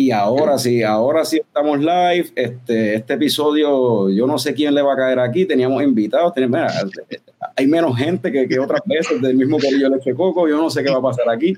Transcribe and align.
Y 0.00 0.12
ahora 0.12 0.56
sí, 0.56 0.82
ahora 0.82 1.26
sí 1.26 1.36
estamos 1.36 1.78
live. 1.78 2.30
Este, 2.34 2.94
este 2.94 3.12
episodio, 3.12 4.08
yo 4.08 4.26
no 4.26 4.38
sé 4.38 4.54
quién 4.54 4.74
le 4.74 4.80
va 4.80 4.94
a 4.94 4.96
caer 4.96 5.18
aquí. 5.18 5.44
Teníamos 5.44 5.82
invitados, 5.82 6.32
hay 7.54 7.66
menos 7.66 7.98
gente 7.98 8.32
que, 8.32 8.48
que 8.48 8.58
otras 8.58 8.80
veces 8.86 9.20
del 9.20 9.36
mismo 9.36 9.58
corillo 9.58 9.90
Leche 9.90 10.14
Coco. 10.14 10.48
Yo 10.48 10.56
no 10.56 10.70
sé 10.70 10.82
qué 10.82 10.90
va 10.90 11.00
a 11.00 11.02
pasar 11.02 11.28
aquí. 11.28 11.54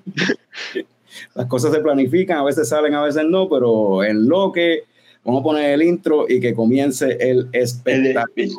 Las 1.36 1.46
cosas 1.46 1.72
se 1.72 1.78
planifican, 1.78 2.38
a 2.38 2.42
veces 2.42 2.68
salen, 2.68 2.96
a 2.96 3.04
veces 3.04 3.24
no, 3.28 3.48
pero 3.48 4.02
en 4.02 4.29
lo 4.29 4.50
que 4.50 4.86
vamos 5.22 5.43
a 5.43 5.45
poner 5.45 5.70
el 5.74 5.82
intro 5.82 6.27
y 6.29 6.40
que 6.40 6.52
comience 6.52 7.16
el 7.20 7.48
espectáculo. 7.52 8.59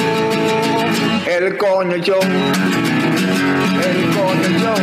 el 1.37 1.57
coño 1.57 1.97
show, 1.97 2.19
el 2.21 2.29
coño 4.15 4.49
show, 4.59 4.75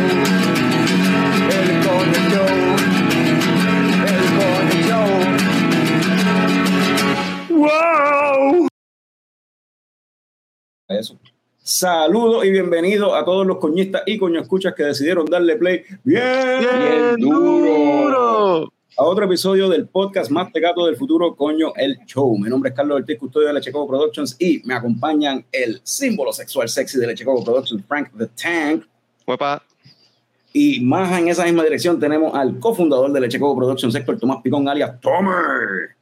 el 1.55 1.69
coño 1.85 2.19
show, 2.31 2.53
el 4.07 4.23
coño 4.39 4.77
show. 4.87 5.09
¡Wow! 7.55 8.67
Eso. 10.87 11.13
Saludos 11.61 12.45
y 12.45 12.49
bienvenidos 12.49 13.13
a 13.13 13.23
todos 13.23 13.45
los 13.45 13.57
coñistas 13.59 14.01
y 14.07 14.17
coño 14.17 14.41
escuchas 14.41 14.73
que 14.73 14.85
decidieron 14.85 15.27
darle 15.27 15.55
play 15.55 15.83
bien, 16.03 16.59
Bien 16.61 17.15
duro. 17.17 18.73
A 18.97 19.03
otro 19.03 19.25
episodio 19.25 19.69
del 19.69 19.87
podcast 19.87 20.31
más 20.31 20.51
tecato 20.51 20.85
del 20.85 20.95
futuro, 20.95 21.35
coño, 21.35 21.73
el 21.75 21.99
show. 22.05 22.37
Mi 22.37 22.49
nombre 22.49 22.69
es 22.69 22.75
Carlos 22.75 22.97
Ortiz, 22.97 23.17
custodio 23.17 23.47
de 23.47 23.53
Leche 23.53 23.71
Coco 23.71 23.87
Productions 23.87 24.35
y 24.39 24.61
me 24.65 24.73
acompañan 24.73 25.45
el 25.51 25.79
símbolo 25.83 26.33
sexual 26.33 26.67
sexy 26.67 26.99
de 26.99 27.07
Leche 27.07 27.23
Coco 27.23 27.43
Productions, 27.43 27.83
Frank 27.87 28.09
the 28.17 28.27
Tank. 28.27 28.85
Huepa, 29.25 29.63
Y 30.53 30.81
más 30.81 31.17
en 31.19 31.29
esa 31.29 31.45
misma 31.45 31.63
dirección 31.63 31.99
tenemos 31.99 32.33
al 32.33 32.59
cofundador 32.59 33.11
de 33.11 33.21
Leche 33.21 33.39
Coco 33.39 33.57
Productions, 33.57 33.95
Héctor 33.95 34.19
Tomás 34.19 34.41
Picón, 34.41 34.67
alias 34.67 34.99
Tomer. 34.99 35.95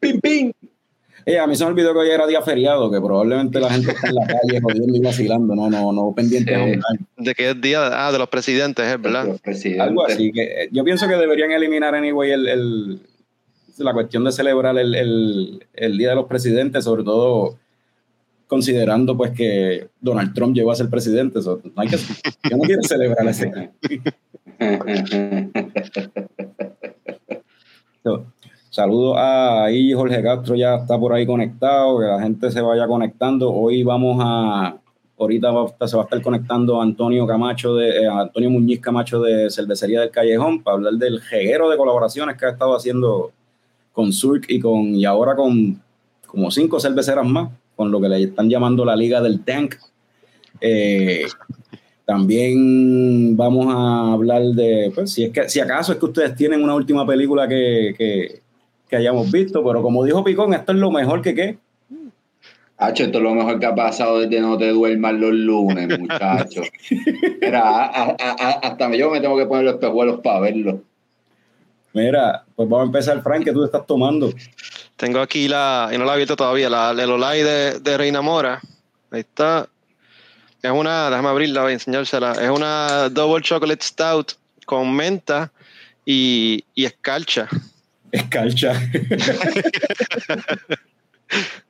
¡Pim, 0.00 0.20
pim! 0.20 0.52
Eh, 1.30 1.38
a 1.38 1.46
mí 1.46 1.54
se 1.56 1.64
me 1.64 1.70
olvidó 1.72 1.92
que 1.92 1.98
hoy 1.98 2.08
era 2.10 2.26
día 2.26 2.40
feriado, 2.40 2.90
que 2.90 2.98
probablemente 3.02 3.60
la 3.60 3.68
gente 3.70 3.90
está 3.90 4.08
en 4.08 4.14
la 4.14 4.26
calle 4.26 4.60
jodiendo 4.62 4.96
y 4.96 5.00
vacilando, 5.00 5.54
no, 5.54 5.68
no, 5.68 5.92
no 5.92 6.14
pendiente 6.14 6.56
online. 6.56 6.80
¿de 7.18 7.34
qué 7.34 7.50
es 7.50 7.60
día? 7.60 8.06
Ah, 8.06 8.10
de 8.10 8.18
los 8.18 8.28
presidentes, 8.28 8.86
es 8.86 9.02
verdad. 9.02 9.26
Los 9.26 9.40
presidentes. 9.42 9.86
Algo 9.86 10.06
así. 10.06 10.32
Que, 10.32 10.42
eh, 10.42 10.68
yo 10.72 10.84
pienso 10.84 11.06
que 11.06 11.16
deberían 11.16 11.50
eliminar 11.52 11.94
anyway 11.94 12.30
el, 12.30 12.48
el- 12.48 13.00
la 13.76 13.92
cuestión 13.92 14.24
de 14.24 14.32
celebrar 14.32 14.76
el, 14.78 14.94
el- 14.94 15.66
el 15.74 15.98
Día 15.98 16.10
de 16.10 16.14
los 16.16 16.26
Presidentes, 16.26 16.84
sobre 16.84 17.04
todo 17.04 17.58
considerando 18.46 19.14
pues 19.16 19.32
que 19.32 19.88
Donald 20.00 20.32
Trump 20.34 20.54
llegó 20.56 20.72
a 20.72 20.76
ser 20.76 20.88
presidente. 20.88 21.42
so, 21.42 21.60
no 21.62 21.72
hay 21.82 21.88
que, 21.88 21.96
yo 22.50 22.56
no 22.56 22.62
quiero 22.62 22.82
celebrar 22.82 23.28
ese. 23.28 23.70
So, 28.04 28.24
Saludos 28.78 29.16
a 29.18 29.64
ahí, 29.64 29.92
Jorge 29.92 30.22
Castro 30.22 30.54
ya 30.54 30.76
está 30.76 30.96
por 30.96 31.12
ahí 31.12 31.26
conectado, 31.26 31.98
que 31.98 32.04
la 32.04 32.22
gente 32.22 32.48
se 32.48 32.60
vaya 32.60 32.86
conectando. 32.86 33.52
Hoy 33.52 33.82
vamos 33.82 34.18
a, 34.24 34.78
ahorita 35.18 35.48
a 35.48 35.88
se 35.88 35.96
va 35.96 36.02
a 36.02 36.04
estar 36.04 36.22
conectando 36.22 36.80
Antonio 36.80 37.26
Camacho, 37.26 37.74
de, 37.74 38.04
eh, 38.04 38.06
Antonio 38.06 38.50
Muñiz 38.50 38.78
Camacho 38.78 39.20
de 39.20 39.50
Cervecería 39.50 40.02
del 40.02 40.12
Callejón 40.12 40.62
para 40.62 40.76
hablar 40.76 40.92
del 40.92 41.20
jeguero 41.20 41.68
de 41.68 41.76
colaboraciones 41.76 42.36
que 42.36 42.46
ha 42.46 42.50
estado 42.50 42.76
haciendo 42.76 43.32
con 43.92 44.12
Surk 44.12 44.44
y 44.48 44.60
con 44.60 44.94
y 44.94 45.04
ahora 45.04 45.34
con 45.34 45.82
como 46.24 46.48
cinco 46.52 46.78
cerveceras 46.78 47.26
más, 47.26 47.50
con 47.74 47.90
lo 47.90 48.00
que 48.00 48.08
le 48.08 48.22
están 48.22 48.48
llamando 48.48 48.84
la 48.84 48.94
Liga 48.94 49.20
del 49.20 49.40
Tank. 49.40 49.74
Eh, 50.60 51.26
también 52.04 53.36
vamos 53.36 53.66
a 53.74 54.12
hablar 54.12 54.42
de, 54.42 54.92
pues, 54.94 55.10
si 55.10 55.24
es 55.24 55.32
que, 55.32 55.48
si 55.48 55.58
acaso 55.58 55.90
es 55.90 55.98
que 55.98 56.04
ustedes 56.06 56.36
tienen 56.36 56.62
una 56.62 56.76
última 56.76 57.04
película 57.04 57.48
que, 57.48 58.40
que 58.88 58.96
hayamos 58.96 59.30
visto, 59.30 59.64
pero 59.64 59.82
como 59.82 60.04
dijo 60.04 60.24
Picón, 60.24 60.54
esto 60.54 60.72
es 60.72 60.78
lo 60.78 60.90
mejor 60.90 61.22
que 61.22 61.34
qué. 61.34 61.58
Hacho, 62.80 63.04
esto 63.04 63.18
es 63.18 63.24
lo 63.24 63.34
mejor 63.34 63.58
que 63.58 63.66
ha 63.66 63.74
pasado 63.74 64.20
desde 64.20 64.40
no 64.40 64.56
te 64.56 64.68
duermas 64.70 65.14
los 65.14 65.32
lunes, 65.32 65.88
muchacho. 65.98 66.62
Mira, 67.40 67.60
a- 67.60 68.10
a- 68.10 68.16
a- 68.18 68.60
hasta 68.62 68.94
yo 68.94 69.10
me 69.10 69.20
tengo 69.20 69.36
que 69.36 69.46
poner 69.46 69.64
los 69.64 69.74
espejuelos 69.74 70.20
para 70.20 70.40
verlo. 70.40 70.80
Mira, 71.92 72.44
pues 72.54 72.68
vamos 72.68 72.84
a 72.84 72.86
empezar, 72.86 73.22
Frank, 73.22 73.44
que 73.44 73.52
tú 73.52 73.64
estás 73.64 73.84
tomando. 73.86 74.32
Tengo 74.96 75.20
aquí 75.20 75.48
la, 75.48 75.90
y 75.92 75.98
no 75.98 76.04
la 76.04 76.12
he 76.12 76.14
abierto 76.14 76.36
todavía, 76.36 76.68
la 76.70 76.90
el 76.90 77.10
Olay 77.10 77.42
de, 77.42 77.80
de 77.80 77.96
Reina 77.96 78.20
Mora. 78.22 78.60
Ahí 79.10 79.20
está. 79.20 79.68
Es 80.62 80.70
una, 80.70 81.08
déjame 81.08 81.28
abrirla, 81.28 81.62
voy 81.62 81.70
a 81.70 81.74
enseñársela. 81.74 82.32
Es 82.32 82.50
una 82.50 83.08
Double 83.08 83.42
Chocolate 83.42 83.82
Stout 83.84 84.32
con 84.66 84.94
menta 84.94 85.50
y, 86.04 86.64
y 86.74 86.84
escarcha. 86.84 87.48
Escarcha. 88.12 88.72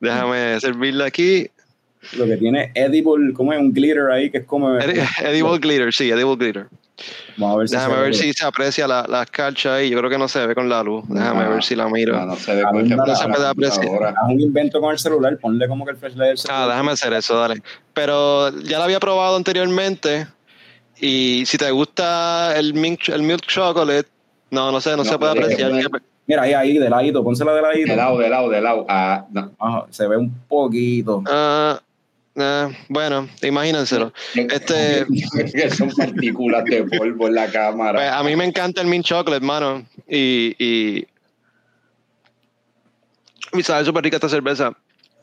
Déjame 0.01 0.61
servirla 0.61 1.07
aquí. 1.07 1.49
lo 2.17 2.27
que 2.27 2.37
tiene 2.37 2.71
edible, 2.75 3.33
como 3.35 3.53
es 3.53 3.59
un 3.59 3.73
glitter 3.73 4.11
ahí 4.11 4.31
que 4.31 4.39
es 4.39 4.45
como. 4.45 4.71
Edi- 4.79 5.03
Edible 5.25 5.59
Glitter, 5.59 5.93
sí, 5.93 6.11
Edible 6.11 6.37
Glitter. 6.37 6.67
Vamos 7.37 7.55
a 7.55 7.59
ver 7.59 7.69
si 7.69 7.75
Déjame 7.77 7.95
se 7.95 8.01
ver 8.01 8.11
ve. 8.11 8.15
si 8.17 8.33
se 8.33 8.45
aprecia 8.45 8.89
la, 8.89 9.07
la 9.09 9.23
escarcha 9.23 9.77
ahí. 9.77 9.89
Yo 9.91 9.99
creo 9.99 10.11
que 10.11 10.19
no 10.19 10.27
se 10.27 10.45
ve 10.47 10.55
con 10.55 10.69
la 10.69 10.83
luz. 10.83 11.05
Déjame 11.09 11.49
ver 11.49 11.63
si 11.63 11.77
la 11.77 11.89
miro. 11.89 12.17
No, 12.17 12.27
no 12.27 12.37
se 12.37 12.55
ve 12.57 12.63
con 12.65 12.89
no 12.89 13.05
se 13.17 13.29
la 13.29 13.35
puede 13.35 13.47
apreciar. 13.49 13.85
computadora. 13.87 14.11
Haz 14.21 14.33
un 14.33 14.41
invento 14.41 14.81
con 14.81 14.91
el 14.93 14.99
celular, 14.99 15.39
ponle 15.39 15.69
como 15.69 15.85
que 15.85 15.93
el 15.93 15.97
flashlight 15.97 16.39
del 16.41 16.51
Ah, 16.51 16.67
déjame 16.69 16.93
hacer 16.93 17.13
eso, 17.13 17.39
dale. 17.39 17.63
Pero 17.95 18.51
ya 18.63 18.79
la 18.79 18.85
había 18.85 18.99
probado 19.01 19.37
anteriormente. 19.37 20.27
Y 21.01 21.45
si 21.47 21.57
te 21.59 21.71
gusta 21.71 22.59
el 22.59 22.75
milk, 22.75 23.09
el 23.11 23.23
milk 23.23 23.43
chocolate, 23.47 24.09
no, 24.51 24.73
no 24.73 24.81
sé, 24.81 24.91
no, 24.91 24.99
No, 24.99 25.05
se 25.05 25.17
puede 25.19 25.33
apreciar. 25.33 25.71
Mira, 26.29 26.43
ahí, 26.43 26.53
ahí, 26.53 26.79
de 26.79 26.91
ladito, 26.91 27.25
pónsela 27.25 27.55
de 27.55 27.63
ladito. 27.63 27.91
De 27.91 27.97
lado, 27.97 28.19
de 28.19 28.29
lado, 28.29 28.49
de 28.51 28.61
lado. 28.61 28.87
Ah, 28.89 29.25
no. 29.33 29.51
Ajá, 29.59 29.87
se 29.91 30.07
ve 30.07 30.17
un 30.19 30.31
poquito. 30.47 31.25
Ah, 31.27 31.81
ah, 32.37 32.69
bueno, 32.89 33.27
imagínenselo. 33.43 34.13
Este- 34.35 35.07
Que 35.53 35.71
son 35.71 35.91
partículas 35.91 36.65
de 36.65 36.85
polvo 36.85 37.29
en 37.29 37.35
la 37.35 37.43
Pues, 37.45 37.53
cámara. 37.55 38.19
a 38.19 38.23
mí 38.23 38.37
me 38.37 38.45
encanta 38.45 38.83
el 38.83 38.89
mint 38.89 39.07
chocolate, 39.07 39.45
mano. 39.45 39.87
Y, 40.07 40.55
y, 40.63 41.07
y 43.55 43.63
sabe 43.63 43.85
súper 43.87 44.05
rica 44.05 44.17
esta 44.19 44.29
cerveza. 44.29 44.73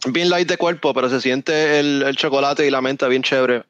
Bien 0.07 0.29
light 0.29 0.47
de 0.49 0.57
cuerpo, 0.57 0.93
pero 0.93 1.07
se 1.09 1.21
siente 1.21 1.79
el, 1.79 2.03
el 2.03 2.15
chocolate 2.15 2.65
y 2.65 2.71
la 2.71 2.81
menta 2.81 3.07
bien 3.07 3.21
chévere. 3.23 3.63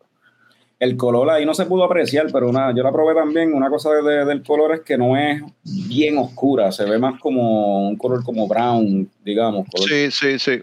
El 0.80 0.98
color 0.98 1.30
ahí 1.30 1.46
no 1.46 1.54
se 1.54 1.66
pudo 1.66 1.86
apreciar, 1.86 2.28
pero 2.34 2.50
una, 2.50 2.76
yo 2.76 2.84
la 2.84 2.92
probé 2.92 3.16
también. 3.16 3.54
Una 3.54 3.70
cosa 3.70 3.92
de- 3.92 4.02
de- 4.04 4.26
del 4.26 4.44
color 4.44 4.74
es 4.76 4.82
que 4.82 4.98
no 4.98 5.16
es 5.18 5.42
bien 5.64 6.18
oscura, 6.18 6.72
se 6.72 6.84
ve 6.86 7.00
más 7.00 7.20
como 7.20 7.88
un 7.88 7.96
color 7.98 8.24
como 8.24 8.48
brown, 8.48 9.10
digamos. 9.24 9.68
color- 9.70 9.88
Sí, 9.90 10.12
sí, 10.12 10.38
sí. 10.40 10.62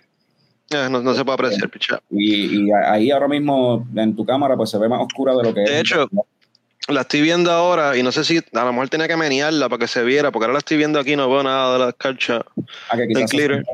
No, 0.70 0.88
no 1.02 1.14
se 1.14 1.24
puede 1.24 1.34
apreciar, 1.34 1.68
picha. 1.70 2.00
Y, 2.10 2.66
y 2.66 2.72
ahí 2.72 3.10
ahora 3.10 3.28
mismo 3.28 3.86
en 3.94 4.14
tu 4.16 4.24
cámara 4.24 4.56
pues 4.56 4.70
se 4.70 4.78
ve 4.78 4.88
más 4.88 5.00
oscura 5.00 5.34
de 5.34 5.42
lo 5.42 5.54
que 5.54 5.64
es. 5.64 5.70
De 5.70 5.80
hecho, 5.80 6.08
La 6.88 7.02
estoy 7.02 7.20
viendo 7.22 7.52
ahora 7.52 7.96
y 7.96 8.02
no 8.02 8.10
sé 8.10 8.24
si 8.24 8.38
a 8.38 8.64
lo 8.64 8.72
mejor 8.72 8.88
tenía 8.88 9.06
que 9.06 9.16
menearla 9.16 9.68
para 9.68 9.78
que 9.80 9.86
se 9.86 10.02
viera, 10.02 10.32
porque 10.32 10.44
ahora 10.46 10.54
la 10.54 10.58
estoy 10.58 10.76
viendo 10.78 10.98
aquí 10.98 11.12
y 11.12 11.16
no 11.16 11.28
veo 11.30 11.42
nada 11.42 11.74
de 11.74 11.78
la 11.78 11.88
escarcha. 11.90 12.44
Ah, 12.90 12.96
que 12.96 13.06
del. 13.06 13.64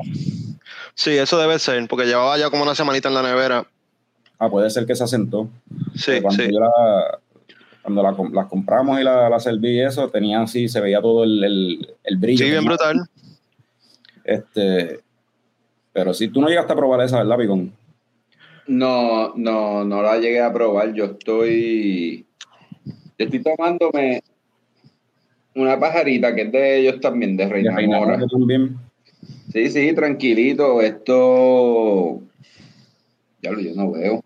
Sí, 0.93 1.11
eso 1.17 1.39
debe 1.39 1.57
ser, 1.57 1.87
porque 1.87 2.05
llevaba 2.05 2.37
ya 2.37 2.49
como 2.51 2.61
una 2.63 2.75
semanita 2.75 3.07
en 3.09 3.15
la 3.15 3.23
nevera. 3.23 3.65
Ah, 4.39 4.49
puede 4.49 4.69
ser 4.69 4.85
que 4.85 4.95
se 4.95 5.03
asentó. 5.03 5.49
Sí, 5.95 6.21
cuando 6.21 6.43
sí. 6.43 6.49
yo 6.51 6.59
la, 6.61 7.19
cuando 7.83 8.01
la, 8.01 8.15
las 8.31 8.47
compramos 8.47 8.99
y 8.99 9.03
la, 9.03 9.29
la 9.29 9.39
serví 9.39 9.75
y 9.75 9.81
eso, 9.81 10.09
tenía 10.09 10.41
así, 10.41 10.69
se 10.69 10.79
veía 10.79 11.01
todo 11.01 11.25
el, 11.25 11.43
el, 11.43 11.95
el 12.05 12.17
brillo. 12.17 12.45
Sí, 12.45 12.49
bien 12.49 12.63
brutal. 12.63 13.09
Este, 14.23 15.01
pero 15.91 16.13
si 16.13 16.29
tú 16.29 16.39
no 16.39 16.47
llegaste 16.47 16.71
a 16.71 16.75
probar 16.75 17.01
esa, 17.01 17.17
¿verdad, 17.17 17.37
Picón? 17.37 17.73
No, 18.67 19.33
no, 19.35 19.83
no 19.83 20.01
la 20.03 20.17
llegué 20.17 20.39
a 20.41 20.53
probar. 20.53 20.93
Yo 20.93 21.05
estoy. 21.05 22.25
Yo 22.85 23.25
estoy 23.25 23.43
tomándome 23.43 24.23
una 25.55 25.77
pajarita 25.79 26.33
que 26.35 26.43
es 26.43 26.51
de 26.51 26.77
ellos 26.77 27.01
también, 27.01 27.35
de 27.35 27.49
Reina, 27.49 27.71
De 27.71 27.75
Reina 27.75 27.97
Mora. 27.97 28.17
Mora 28.17 28.27
también. 28.27 28.77
Sí, 29.51 29.69
sí, 29.71 29.91
tranquilito. 29.93 30.81
Esto. 30.81 32.21
Ya 33.41 33.51
lo 33.51 33.59
yo 33.59 33.73
no 33.73 33.91
veo. 33.91 34.23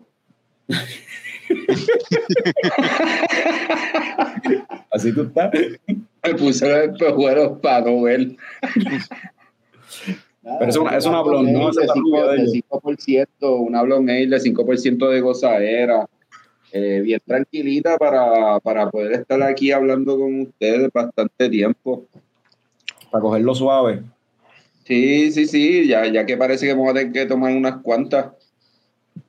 Así 4.90 5.12
tú 5.12 5.22
estás. 5.22 5.50
Me 6.22 6.34
puse 6.34 6.68
los 6.68 6.78
espejuelos 6.92 7.58
para 7.60 7.84
no 7.86 8.02
ver. 8.02 8.36
Pero 10.58 10.70
es 10.70 10.76
una- 10.76 10.96
es 10.96 11.06
una 11.06 11.22
blonde, 11.22 11.52
¿no? 11.52 11.70
Es 11.70 11.76
de 11.76 11.82
de 11.82 12.36
ellos. 12.42 12.50
5%, 12.52 13.56
una 13.56 13.82
blonde 13.82 14.12
ale 14.12 14.26
de 14.28 14.40
5% 14.40 15.08
de 15.10 15.20
gozadera. 15.20 16.06
Eh, 16.72 17.00
bien 17.04 17.20
tranquilita 17.24 17.96
para, 17.96 18.58
para 18.60 18.90
poder 18.90 19.12
estar 19.12 19.40
aquí 19.44 19.70
hablando 19.70 20.18
con 20.18 20.40
ustedes 20.40 20.90
bastante 20.92 21.48
tiempo. 21.48 22.04
Para 23.10 23.22
cogerlo 23.22 23.54
suave. 23.54 24.02
Sí, 24.84 25.30
sí, 25.30 25.46
sí, 25.46 25.86
ya, 25.86 26.06
ya 26.08 26.26
que 26.26 26.36
parece 26.36 26.66
que 26.66 26.72
vamos 26.74 26.90
a 26.90 26.94
tener 26.94 27.12
que 27.12 27.26
tomar 27.26 27.52
unas 27.54 27.76
cuantas. 27.80 28.26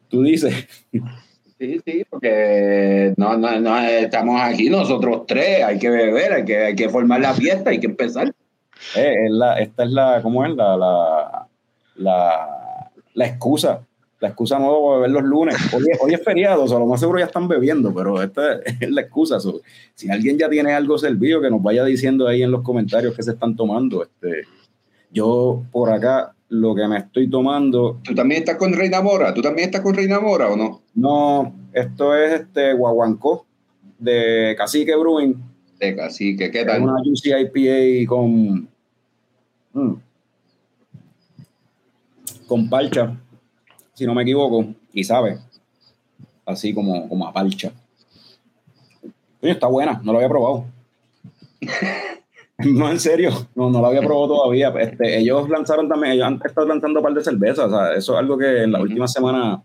Tú 0.09 0.23
dices. 0.23 0.53
Sí, 1.57 1.79
sí, 1.85 2.03
porque 2.09 3.13
no, 3.17 3.37
no, 3.37 3.59
no, 3.61 3.79
estamos 3.79 4.41
aquí 4.41 4.69
nosotros 4.69 5.23
tres, 5.25 5.63
hay 5.63 5.79
que 5.79 5.89
beber, 5.89 6.33
hay 6.33 6.45
que, 6.45 6.57
hay 6.57 6.75
que 6.75 6.89
formar 6.89 7.21
la 7.21 7.33
fiesta, 7.33 7.69
hay 7.69 7.79
que 7.79 7.87
empezar. 7.87 8.27
Eh, 8.95 9.13
es 9.25 9.31
la, 9.31 9.57
esta 9.59 9.85
es 9.85 9.91
la, 9.91 10.19
¿cómo 10.21 10.45
es? 10.45 10.53
La, 10.53 10.75
la, 10.75 11.47
la, 11.95 12.91
la 13.13 13.25
excusa. 13.25 13.81
La 14.19 14.29
excusa 14.29 14.59
nueva 14.59 14.79
para 14.81 14.95
beber 14.97 15.11
los 15.11 15.23
lunes. 15.23 15.55
Hoy, 15.73 15.83
es- 15.91 15.99
hoy 16.01 16.13
es 16.13 16.23
feriado, 16.23 16.63
o 16.63 16.67
sea, 16.67 16.77
lo 16.79 16.85
más 16.87 16.99
seguro 16.99 17.19
ya 17.19 17.25
están 17.25 17.47
bebiendo, 17.47 17.93
pero 17.93 18.21
esta 18.21 18.55
es 18.81 18.89
la 18.89 19.01
excusa. 19.01 19.39
so, 19.39 19.61
si 19.93 20.09
alguien 20.09 20.37
ya 20.37 20.49
tiene 20.49 20.73
algo 20.73 20.97
servido, 20.97 21.41
que 21.41 21.49
nos 21.49 21.61
vaya 21.63 21.85
diciendo 21.85 22.27
ahí 22.27 22.43
en 22.43 22.51
los 22.51 22.61
comentarios 22.63 23.15
que 23.15 23.23
se 23.23 23.31
están 23.31 23.55
tomando. 23.55 24.03
Este, 24.03 24.43
yo 25.09 25.63
por 25.71 25.89
acá 25.91 26.34
lo 26.49 26.75
que 26.75 26.87
me 26.87 26.97
estoy 26.97 27.29
tomando, 27.29 27.99
¿Tú 28.03 28.13
también 28.13 28.41
estás 28.41 28.57
con 28.57 28.71
Reina 28.73 29.01
Mora? 29.01 29.33
¿Tú 29.33 29.41
también 29.41 29.67
estás 29.69 29.81
con 29.81 29.95
Reina 29.95 30.19
Mora 30.19 30.49
o 30.49 30.55
no? 30.55 30.81
no, 30.93 31.55
esto 31.73 32.15
es 32.15 32.41
este 32.41 32.73
guaguancó 32.73 33.45
de 33.99 34.55
Cacique 34.57 34.95
Brewing. 34.95 35.35
De 35.79 35.93
cacique, 35.95 36.49
¿qué 36.51 36.61
Es 36.61 36.67
tal? 36.67 36.83
una 36.83 36.99
juicy 37.03 37.31
IPA 37.33 38.07
con 38.09 38.69
mm, 39.73 39.93
con 42.47 42.69
parcha, 42.69 43.17
si 43.93 44.05
no 44.05 44.13
me 44.13 44.21
equivoco, 44.21 44.73
y 44.93 45.03
sabe, 45.03 45.39
así 46.45 46.73
como, 46.73 47.09
como 47.09 47.27
a 47.27 47.33
parcha. 47.33 47.73
Coño, 49.41 49.51
está 49.51 49.67
buena, 49.67 49.99
no 50.03 50.13
la 50.13 50.19
había 50.19 50.29
probado. 50.29 50.65
No, 52.65 52.89
en 52.89 52.99
serio, 53.01 53.31
no, 53.53 53.69
no 53.69 53.81
la 53.81 53.89
había 53.89 53.99
probado 54.01 54.29
todavía. 54.29 54.69
Este, 54.79 55.19
ellos 55.19 55.49
lanzaron 55.49 55.89
también, 55.89 56.13
ellos 56.13 56.27
han 56.27 56.39
estado 56.45 56.65
lanzando 56.67 56.99
un 56.99 57.03
par 57.03 57.13
de 57.13 57.21
cervezas, 57.23 57.65
o 57.65 57.69
sea, 57.69 57.93
eso 57.93 58.13
es 58.13 58.19
algo 58.19 58.37
que 58.37 58.63
en 58.63 58.71
las 58.71 58.79
Ujú. 58.79 58.87
últimas 58.89 59.11
semanas 59.11 59.59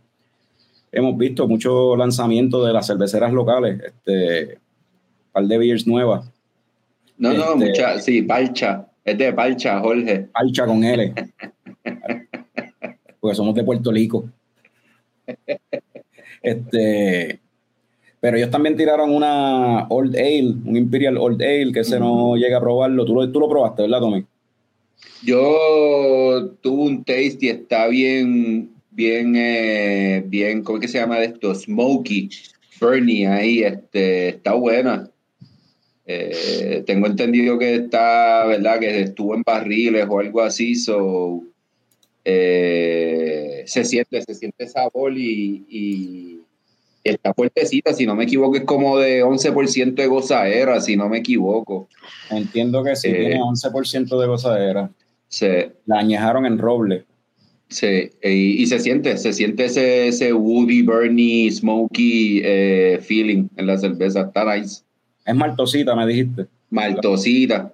hemos 0.90 1.16
visto, 1.16 1.46
mucho 1.46 1.94
lanzamiento 1.96 2.64
de 2.64 2.72
las 2.72 2.88
cerveceras 2.88 3.32
locales, 3.32 3.80
este, 3.80 4.58
par 5.30 5.44
de 5.44 5.58
beers 5.58 5.86
nuevas. 5.86 6.28
No, 7.16 7.32
no, 7.32 7.52
Este- 7.52 7.66
mucha, 7.66 7.98
sí, 8.00 8.22
Palcha, 8.22 8.86
es 9.04 9.16
de 9.18 9.32
Palcha, 9.32 9.78
Jorge. 9.80 10.28
Parcha 10.32 10.66
con 10.66 10.82
L. 10.82 11.14
Porque 13.20 13.36
somos 13.36 13.54
de 13.54 13.62
Puerto 13.62 13.92
Rico. 13.92 14.28
Este, 16.42 17.38
pero 18.20 18.36
ellos 18.36 18.50
también 18.50 18.76
tiraron 18.76 19.14
una 19.14 19.86
Old 19.88 20.14
Ale, 20.14 20.54
un 20.64 20.76
Imperial 20.76 21.16
Old 21.16 21.42
Ale, 21.42 21.72
que 21.72 21.80
ese 21.80 21.98
no 21.98 22.36
llega 22.36 22.58
a 22.58 22.60
probarlo. 22.60 23.04
Tú 23.06 23.14
lo, 23.14 23.32
tú 23.32 23.40
lo 23.40 23.48
probaste, 23.48 23.82
¿verdad, 23.82 24.00
Tommy? 24.00 24.24
Yo 25.22 26.50
tuve 26.60 26.82
un 26.82 27.04
taste 27.04 27.38
y 27.40 27.48
está 27.48 27.88
bien, 27.88 28.70
bien, 28.90 29.34
eh, 29.36 30.22
bien, 30.26 30.62
¿cómo 30.62 30.78
es 30.78 30.82
que 30.82 30.88
se 30.88 30.98
llama 30.98 31.22
esto? 31.22 31.54
Smoky, 31.54 32.28
Bernie 32.78 33.26
ahí, 33.26 33.62
este, 33.62 34.28
está 34.28 34.52
buena. 34.52 35.10
Eh, 36.04 36.82
tengo 36.86 37.06
entendido 37.06 37.58
que 37.58 37.74
está, 37.76 38.44
¿verdad? 38.46 38.80
Que 38.80 39.00
estuvo 39.02 39.34
en 39.34 39.42
barriles 39.42 40.06
o 40.08 40.18
algo 40.18 40.42
así, 40.42 40.74
so, 40.74 41.42
eh, 42.24 43.62
se 43.66 43.84
siente, 43.84 44.20
se 44.22 44.34
siente 44.34 44.68
sabor 44.68 45.16
y, 45.16 45.64
y 45.68 46.39
está 47.04 47.32
fuertecita, 47.34 47.92
si 47.92 48.06
no 48.06 48.14
me 48.14 48.24
equivoco, 48.24 48.56
es 48.56 48.64
como 48.64 48.98
de 48.98 49.22
11% 49.24 49.94
de 50.02 50.06
gozadera, 50.08 50.80
si 50.80 50.96
no 50.96 51.08
me 51.08 51.18
equivoco. 51.18 51.88
Entiendo 52.30 52.82
que 52.84 52.96
sí, 52.96 53.08
Eh. 53.08 53.14
tiene 53.14 53.40
11% 53.40 54.20
de 54.20 54.26
gozadera. 54.26 54.90
Se, 55.28 55.72
La 55.86 55.98
añejaron 56.00 56.44
en 56.46 56.58
roble. 56.58 57.04
Sí, 57.68 58.10
y, 58.22 58.62
y 58.62 58.66
se 58.66 58.80
siente, 58.80 59.16
se 59.16 59.32
siente 59.32 59.66
ese, 59.66 60.08
ese 60.08 60.32
woody, 60.32 60.82
burny, 60.82 61.50
smoky 61.52 62.40
eh, 62.44 62.98
feeling 63.00 63.46
en 63.56 63.66
la 63.68 63.78
cerveza. 63.78 64.22
Está 64.22 64.56
nice. 64.56 64.82
Es 65.24 65.34
maltosita, 65.36 65.94
me 65.94 66.04
dijiste. 66.06 66.46
Maltosita. 66.70 67.72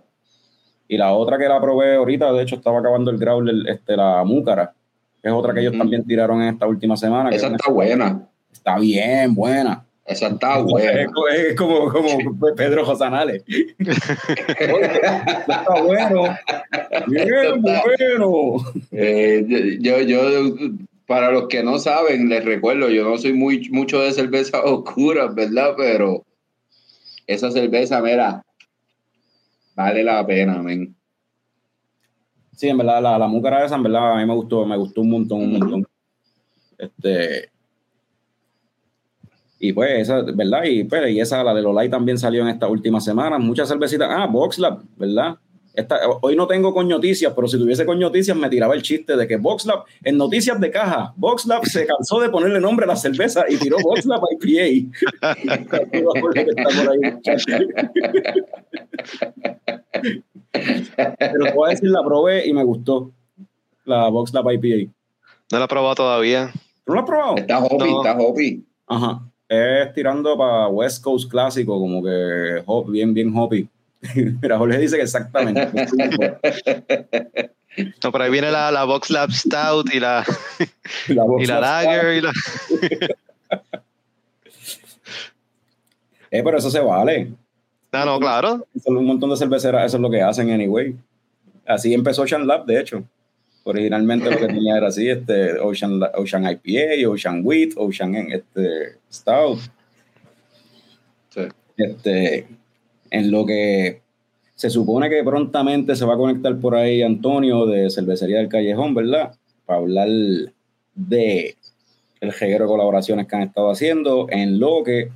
Y 0.89 0.99
la 0.99 1.13
otra 1.15 1.39
que 1.39 1.49
la 1.49 1.61
probé 1.61 1.97
ahorita, 1.97 2.31
de 2.33 2.43
hecho, 2.43 2.57
estaba 2.57 2.79
acabando 2.81 3.11
el 3.11 3.17
growler, 3.19 3.55
este, 3.69 3.97
la 3.97 4.23
múcara, 4.25 4.73
que 5.23 5.29
es 5.29 5.35
otra 5.35 5.55
que 5.55 5.61
ellos 5.61 5.77
también 5.77 6.05
tiraron 6.05 6.43
en 6.43 6.49
esta 6.55 6.67
última 6.67 6.97
semana. 6.97 7.31
Esa 7.31 7.47
es- 7.49 7.53
está 7.55 7.73
buena. 7.73 8.29
Está 8.67 8.79
bien 8.81 9.35
buena. 9.35 9.85
Esa 10.05 10.29
está 10.29 10.59
Es, 10.59 10.65
buena. 10.65 11.07
co- 11.13 11.29
es 11.29 11.55
como, 11.57 11.91
como 11.93 12.37
Pedro 12.57 12.85
Josanales. 12.85 13.43
Está 13.79 15.81
bueno. 15.85 16.37
Bien, 17.09 17.29
Está- 17.29 17.83
bueno. 17.83 18.57
Eh, 18.93 19.79
yo, 19.81 20.01
yo, 20.01 20.21
para 21.07 21.31
los 21.33 21.49
que 21.49 21.63
no 21.65 21.79
saben, 21.79 22.29
les 22.29 22.45
recuerdo, 22.45 22.89
yo 22.89 23.05
no 23.05 23.19
soy 23.19 23.33
muy 23.33 23.69
mucho 23.71 24.01
de 24.01 24.13
cerveza 24.13 24.61
oscura, 24.65 25.27
¿verdad? 25.27 25.75
Pero 25.77 26.25
esa 27.27 27.51
cerveza, 27.51 28.01
mira, 28.01 28.45
vale 29.75 30.05
la 30.05 30.25
pena, 30.27 30.63
men. 30.63 30.95
Sí, 32.53 32.69
en 32.69 32.79
verdad, 32.79 33.03
la, 33.03 33.19
la 33.19 33.27
múcara 33.27 33.65
esa, 33.65 33.75
en 33.77 33.83
verdad, 33.83 34.13
a 34.13 34.17
mí 34.17 34.25
me 34.25 34.35
gustó, 34.35 34.65
me 34.65 34.77
gustó 34.77 35.01
un 35.03 35.11
montón, 35.11 35.41
un 35.43 35.53
montón. 35.59 35.87
Este. 36.79 37.51
Y 39.59 39.73
pues, 39.73 40.03
esa, 40.03 40.23
¿verdad? 40.23 40.65
Y, 40.65 40.85
pues, 40.85 41.11
y 41.11 41.21
esa, 41.21 41.43
la 41.43 41.55
de 41.55 41.63
Lolay 41.63 41.89
también 41.89 42.19
salió 42.19 42.43
en 42.43 42.49
estas 42.49 42.71
últimas 42.71 43.05
semanas. 43.05 43.41
Muchas 43.41 43.69
cervecitas. 43.69 44.09
Ah, 44.11 44.27
Boxlab, 44.27 44.83
¿verdad? 44.97 45.37
Esta, 45.73 45.99
hoy 46.23 46.35
no 46.37 46.47
tengo 46.47 46.73
con 46.73 46.89
noticias, 46.89 47.33
pero 47.37 47.47
si 47.49 47.59
tuviese 47.59 47.85
con 47.85 47.99
noticias 47.99 48.35
me 48.35 48.49
tiraba 48.49 48.75
el 48.75 48.81
chiste 48.81 49.15
de 49.15 49.29
que 49.29 49.37
Boxlab, 49.37 49.85
en 50.05 50.17
noticias 50.17 50.59
de 50.59 50.71
caja, 50.71 51.13
Boxlab 51.17 51.67
se 51.67 51.85
cansó 51.85 52.19
de 52.19 52.31
ponerle 52.31 52.61
nombre 52.61 52.85
a 52.85 52.89
la 52.89 52.97
cerveza 52.97 53.45
y 53.47 53.59
tiró 53.59 53.77
Boxlab 53.83 54.23
IPA. 54.41 54.91
Pero 61.19 61.45
te 61.45 61.53
voy 61.53 61.67
a 61.67 61.71
decir, 61.71 61.91
la 61.91 62.03
probé 62.03 62.47
y 62.47 62.55
me 62.55 62.65
gustó. 62.65 63.13
La 63.85 64.09
Boxlab 64.09 64.51
IPA. 64.53 64.91
No 65.53 65.59
la 65.59 65.67
he 65.67 65.69
probado 65.69 65.95
todavía. 65.95 66.51
¿Tú 66.85 66.93
no 66.93 66.95
la 66.95 67.01
has 67.03 67.07
probado? 67.07 67.37
Está 67.37 67.61
No. 67.61 67.67
está 67.99 68.17
hoppy. 68.19 68.65
Ajá. 68.87 69.21
Es 69.49 69.93
tirando 69.95 70.37
para 70.37 70.67
West 70.69 71.03
Coast 71.03 71.31
clásico, 71.31 71.79
como 71.79 72.03
que 72.03 72.63
hop- 72.67 72.91
bien, 72.91 73.15
bien 73.15 73.33
hoppy. 73.37 73.69
Mira, 74.43 74.59
Jorge 74.59 74.79
dice 74.79 74.97
que 74.97 75.03
exactamente. 75.03 75.69
No, 78.03 78.11
por 78.11 78.23
ahí 78.23 78.31
viene 78.31 78.51
la, 78.51 78.71
la 78.73 78.85
Box 78.85 79.11
Lab 79.11 79.31
Stout 79.31 79.93
y 79.93 80.01
la, 80.01 80.25
La 81.09 81.25
y 81.39 81.45
la 81.45 81.61
Lager 81.61 82.15
y 82.17 82.21
la. 82.23 82.33
Eh, 86.31 86.43
pero 86.43 86.57
eso 86.59 86.71
se 86.71 86.81
vale. 86.81 87.33
No, 87.93 88.05
no, 88.05 88.19
claro. 88.19 88.67
Son 88.83 88.97
un 88.97 89.05
montón 89.05 89.29
de 89.31 89.37
cerveceras, 89.37 89.85
eso 89.87 89.97
es 89.99 90.01
lo 90.01 90.11
que 90.11 90.23
hacen 90.23 90.51
anyway. 90.51 90.97
Así 91.67 91.93
empezó 91.95 92.23
Ocean 92.23 92.47
Lab, 92.47 92.65
de 92.65 92.81
hecho. 92.81 93.03
Originalmente 93.69 94.31
lo 94.31 94.39
que 94.39 94.47
tenía 94.47 94.77
era 94.77 94.87
así, 94.87 95.09
este, 95.09 95.59
Ocean, 95.59 96.01
Ocean 96.15 96.45
IPA, 96.45 97.11
Ocean 97.11 97.41
Wheat, 97.45 97.71
Ocean 97.75 98.15
este, 98.15 98.99
Stout. 99.13 99.59
Sí. 101.31 101.41
Este, 101.77 102.47
en 103.11 103.31
lo 103.33 103.45
que 103.45 104.03
se 104.55 104.71
supone 104.71 105.11
que 105.11 105.25
prontamente 105.25 105.97
se 105.97 106.05
va 106.05 106.15
a 106.15 106.17
conectar 106.17 106.57
por 106.61 106.77
ahí 106.77 107.03
Antonio 107.03 107.67
de 107.67 107.91
Cervecería 107.91 108.39
del 108.39 108.49
Callejón, 108.49 108.95
¿verdad? 108.95 109.35
Para 109.65 109.81
hablar 109.81 110.09
de 110.95 111.57
el 112.21 112.33
reguero 112.33 112.67
de 112.67 112.71
colaboraciones 112.71 113.27
que 113.27 113.35
han 113.35 113.43
estado 113.43 113.73
haciendo, 113.73 114.29
en 114.31 114.61
lo 114.61 114.85
que 114.85 115.11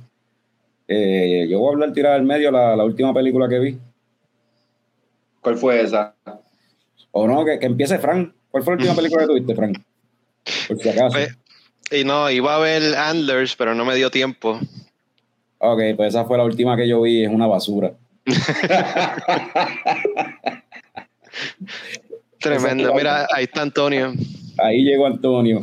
eh, 0.89 1.47
yo 1.49 1.59
voy 1.59 1.69
a 1.69 1.71
hablar 1.71 1.93
tirar 1.93 2.13
al 2.15 2.23
medio 2.23 2.51
la, 2.51 2.75
la 2.75 2.83
última 2.83 3.13
película 3.13 3.47
que 3.47 3.59
vi. 3.59 3.79
¿Cuál 5.39 5.55
fue 5.55 5.81
esa? 5.81 6.15
O 7.11 7.25
no, 7.25 7.45
que, 7.45 7.57
que 7.57 7.65
empiece 7.65 7.97
Frank. 7.97 8.33
¿Cuál 8.51 8.63
fue 8.63 8.73
la 8.73 8.77
última 8.77 8.95
película 8.95 9.21
que 9.21 9.27
tuviste, 9.27 9.55
Frank? 9.55 9.79
Por 10.67 10.77
si 10.79 10.89
acaso. 10.89 11.17
Pues, 11.17 11.37
y 11.91 12.03
no, 12.03 12.29
iba 12.29 12.55
a 12.55 12.59
ver 12.59 12.95
Antlers, 12.95 13.55
pero 13.55 13.73
no 13.75 13.85
me 13.85 13.95
dio 13.95 14.09
tiempo. 14.11 14.59
Ok, 15.59 15.79
pues 15.95 16.09
esa 16.09 16.25
fue 16.25 16.37
la 16.37 16.43
última 16.43 16.75
que 16.75 16.87
yo 16.87 17.01
vi, 17.01 17.23
es 17.23 17.29
una 17.29 17.47
basura. 17.47 17.93
Tremendo. 22.39 22.93
Mira, 22.95 23.27
ahí 23.33 23.43
está 23.45 23.61
Antonio. 23.61 24.13
Ahí 24.57 24.83
llegó 24.83 25.05
Antonio. 25.05 25.61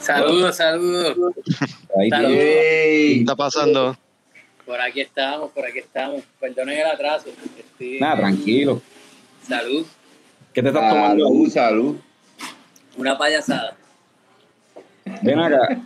Saludos, 0.00 0.56
saludos. 0.56 1.16
Ahí 1.98 2.10
Saludos. 2.10 2.36
¿Qué 2.36 3.14
está 3.20 3.36
pasando? 3.36 3.96
Por 4.64 4.80
aquí 4.80 5.00
estamos, 5.00 5.50
por 5.52 5.64
aquí 5.64 5.78
estamos. 5.78 6.22
Perdonen 6.40 6.78
el 6.80 6.86
atraso. 6.86 7.28
Estoy- 7.58 8.00
Nada, 8.00 8.16
tranquilo. 8.16 8.82
Salud. 9.46 9.86
¿Qué 10.56 10.62
te 10.62 10.68
estás 10.68 10.88
tomando? 10.90 11.26
Salud, 11.28 11.50
salud. 11.50 11.96
Una 12.96 13.18
payasada. 13.18 13.76
Ven 15.22 15.38
acá. 15.38 15.82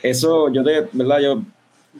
Eso, 0.00 0.52
yo 0.52 0.62
te, 0.62 0.86
¿verdad? 0.92 1.18
Yo, 1.18 1.42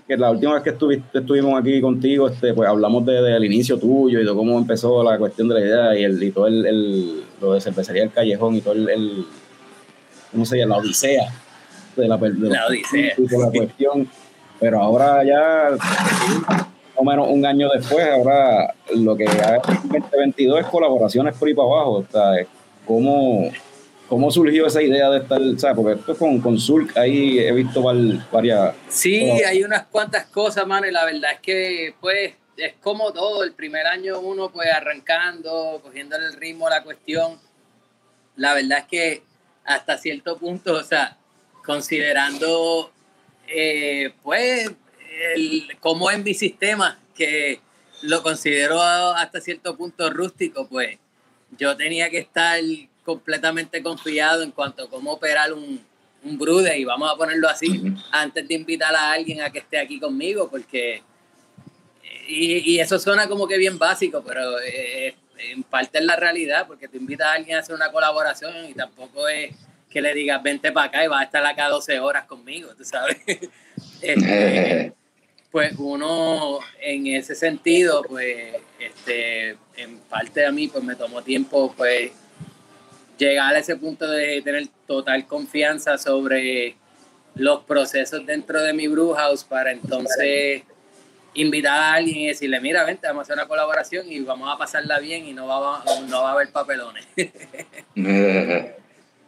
que 0.06 0.16
la 0.16 0.30
última 0.30 0.54
vez 0.54 0.62
que 0.62 0.70
estuviste, 0.70 1.18
estuvimos 1.18 1.58
aquí 1.60 1.80
contigo, 1.80 2.28
este, 2.28 2.54
pues 2.54 2.68
hablamos 2.68 3.04
de- 3.04 3.20
del 3.20 3.44
inicio 3.44 3.80
tuyo 3.80 4.20
y 4.20 4.24
de 4.24 4.32
cómo 4.32 4.56
empezó 4.58 5.02
la 5.02 5.18
cuestión 5.18 5.48
de 5.48 5.54
la 5.54 5.60
idea 5.60 5.98
y, 5.98 6.04
el, 6.04 6.22
y 6.22 6.30
todo 6.30 6.46
el, 6.46 6.64
el- 6.64 7.24
lo 7.40 7.54
de 7.54 7.60
cervecería 7.60 8.02
del 8.02 8.12
callejón 8.12 8.54
y 8.54 8.60
todo 8.60 8.74
el, 8.74 8.88
el- 8.88 9.26
¿cómo 10.30 10.46
se 10.46 10.56
llama? 10.58 10.76
La 10.76 10.82
odisea 10.82 11.32
de 11.96 12.06
la, 12.06 12.16
de 12.16 12.48
La 12.48 12.66
odisea. 12.68 13.14
de 13.18 13.38
la 13.38 13.50
cuestión. 13.50 14.08
Pero 14.60 14.80
ahora 14.80 15.24
ya, 15.24 15.70
o 16.96 17.04
menos 17.04 17.28
un 17.28 17.44
año 17.44 17.68
después, 17.68 18.06
ahora 18.08 18.74
lo 18.94 19.16
que 19.16 19.28
hay 19.28 19.60
en 19.66 20.00
2022 20.02 20.60
es 20.60 20.66
colaboraciones 20.66 21.36
por 21.36 21.48
ahí 21.48 21.54
para 21.54 21.68
abajo. 21.68 21.92
O 21.92 22.06
sea, 22.10 22.46
¿cómo, 22.86 23.50
¿Cómo 24.08 24.30
surgió 24.30 24.66
esa 24.66 24.82
idea 24.82 25.10
de 25.10 25.18
estar, 25.18 25.40
¿sabes? 25.58 25.76
Porque 25.76 26.00
esto 26.00 26.16
con, 26.16 26.40
con 26.40 26.58
Zulk 26.58 26.96
ahí 26.96 27.40
he 27.40 27.50
visto 27.52 27.82
varias... 28.30 28.74
Sí, 28.88 29.22
hay 29.42 29.64
unas 29.64 29.86
cuantas 29.86 30.26
cosas, 30.26 30.64
mano, 30.66 30.86
y 30.86 30.92
la 30.92 31.04
verdad 31.04 31.32
es 31.32 31.40
que, 31.40 31.94
pues, 32.00 32.34
es 32.56 32.74
como 32.80 33.12
todo. 33.12 33.42
El 33.42 33.52
primer 33.52 33.86
año 33.86 34.20
uno, 34.20 34.50
pues, 34.50 34.68
arrancando, 34.70 35.80
cogiendo 35.82 36.14
el 36.16 36.34
ritmo 36.34 36.68
a 36.68 36.70
la 36.70 36.82
cuestión. 36.84 37.40
La 38.36 38.54
verdad 38.54 38.78
es 38.78 38.84
que 38.84 39.22
hasta 39.64 39.98
cierto 39.98 40.38
punto, 40.38 40.74
o 40.74 40.84
sea, 40.84 41.16
considerando, 41.64 42.92
eh, 43.48 44.12
pues, 44.22 44.70
el, 45.34 45.76
cómo 45.80 46.10
es 46.10 46.22
mi 46.22 46.34
sistema, 46.34 46.98
que 47.14 47.60
lo 48.02 48.22
considero 48.22 48.80
hasta 48.82 49.40
cierto 49.40 49.76
punto 49.76 50.10
rústico, 50.10 50.68
pues, 50.68 50.98
yo 51.56 51.76
tenía 51.76 52.10
que 52.10 52.18
estar 52.18 52.60
completamente 53.04 53.82
confiado 53.82 54.42
en 54.42 54.50
cuanto 54.50 54.84
a 54.84 54.90
cómo 54.90 55.12
operar 55.12 55.52
un, 55.52 55.80
un 56.24 56.38
brude, 56.38 56.76
y 56.78 56.84
vamos 56.84 57.10
a 57.12 57.16
ponerlo 57.16 57.48
así, 57.48 57.82
antes 58.10 58.46
de 58.46 58.54
invitar 58.54 58.94
a 58.94 59.12
alguien 59.12 59.40
a 59.42 59.50
que 59.50 59.60
esté 59.60 59.78
aquí 59.78 59.98
conmigo, 59.98 60.48
porque. 60.50 61.02
Y, 62.28 62.72
y 62.72 62.80
eso 62.80 62.98
suena 62.98 63.28
como 63.28 63.46
que 63.46 63.56
bien 63.56 63.78
básico, 63.78 64.22
pero 64.26 64.58
eh, 64.60 65.14
en 65.38 65.62
parte 65.62 65.98
es 65.98 66.04
la 66.04 66.16
realidad, 66.16 66.66
porque 66.66 66.88
tú 66.88 66.96
invitas 66.96 67.28
a 67.28 67.32
alguien 67.34 67.56
a 67.56 67.60
hacer 67.60 67.74
una 67.74 67.92
colaboración 67.92 68.68
y 68.68 68.74
tampoco 68.74 69.28
es 69.28 69.54
que 69.88 70.00
le 70.00 70.12
digas 70.12 70.42
vente 70.42 70.72
para 70.72 70.88
acá 70.88 71.04
y 71.04 71.08
vas 71.08 71.20
a 71.20 71.24
estar 71.24 71.46
acá 71.46 71.68
12 71.68 72.00
horas 72.00 72.26
conmigo, 72.26 72.70
tú 72.76 72.84
sabes. 72.84 73.18
Este, 74.00 74.92
pues 75.56 75.72
uno 75.78 76.58
en 76.82 77.06
ese 77.06 77.34
sentido, 77.34 78.02
pues, 78.06 78.56
este, 78.78 79.56
en 79.78 79.96
parte 80.10 80.44
a 80.44 80.52
mí, 80.52 80.68
pues 80.68 80.84
me 80.84 80.94
tomó 80.94 81.22
tiempo, 81.22 81.72
pues, 81.74 82.12
llegar 83.16 83.54
a 83.54 83.58
ese 83.60 83.74
punto 83.76 84.06
de 84.06 84.42
tener 84.42 84.68
total 84.86 85.26
confianza 85.26 85.96
sobre 85.96 86.76
los 87.36 87.62
procesos 87.64 88.26
dentro 88.26 88.60
de 88.62 88.74
mi 88.74 88.86
brew 88.86 89.14
house 89.14 89.44
para 89.44 89.72
entonces 89.72 90.62
invitar 91.32 91.78
a 91.78 91.94
alguien 91.94 92.18
y 92.18 92.26
decirle, 92.26 92.60
mira, 92.60 92.84
vente, 92.84 93.06
vamos 93.06 93.20
a 93.20 93.22
hacer 93.22 93.36
una 93.36 93.48
colaboración 93.48 94.12
y 94.12 94.20
vamos 94.20 94.54
a 94.54 94.58
pasarla 94.58 94.98
bien 94.98 95.24
y 95.26 95.32
no 95.32 95.46
va, 95.46 95.76
a- 95.78 96.00
no 96.06 96.20
va 96.22 96.28
a 96.28 96.32
haber 96.32 96.52
papelones. 96.52 97.06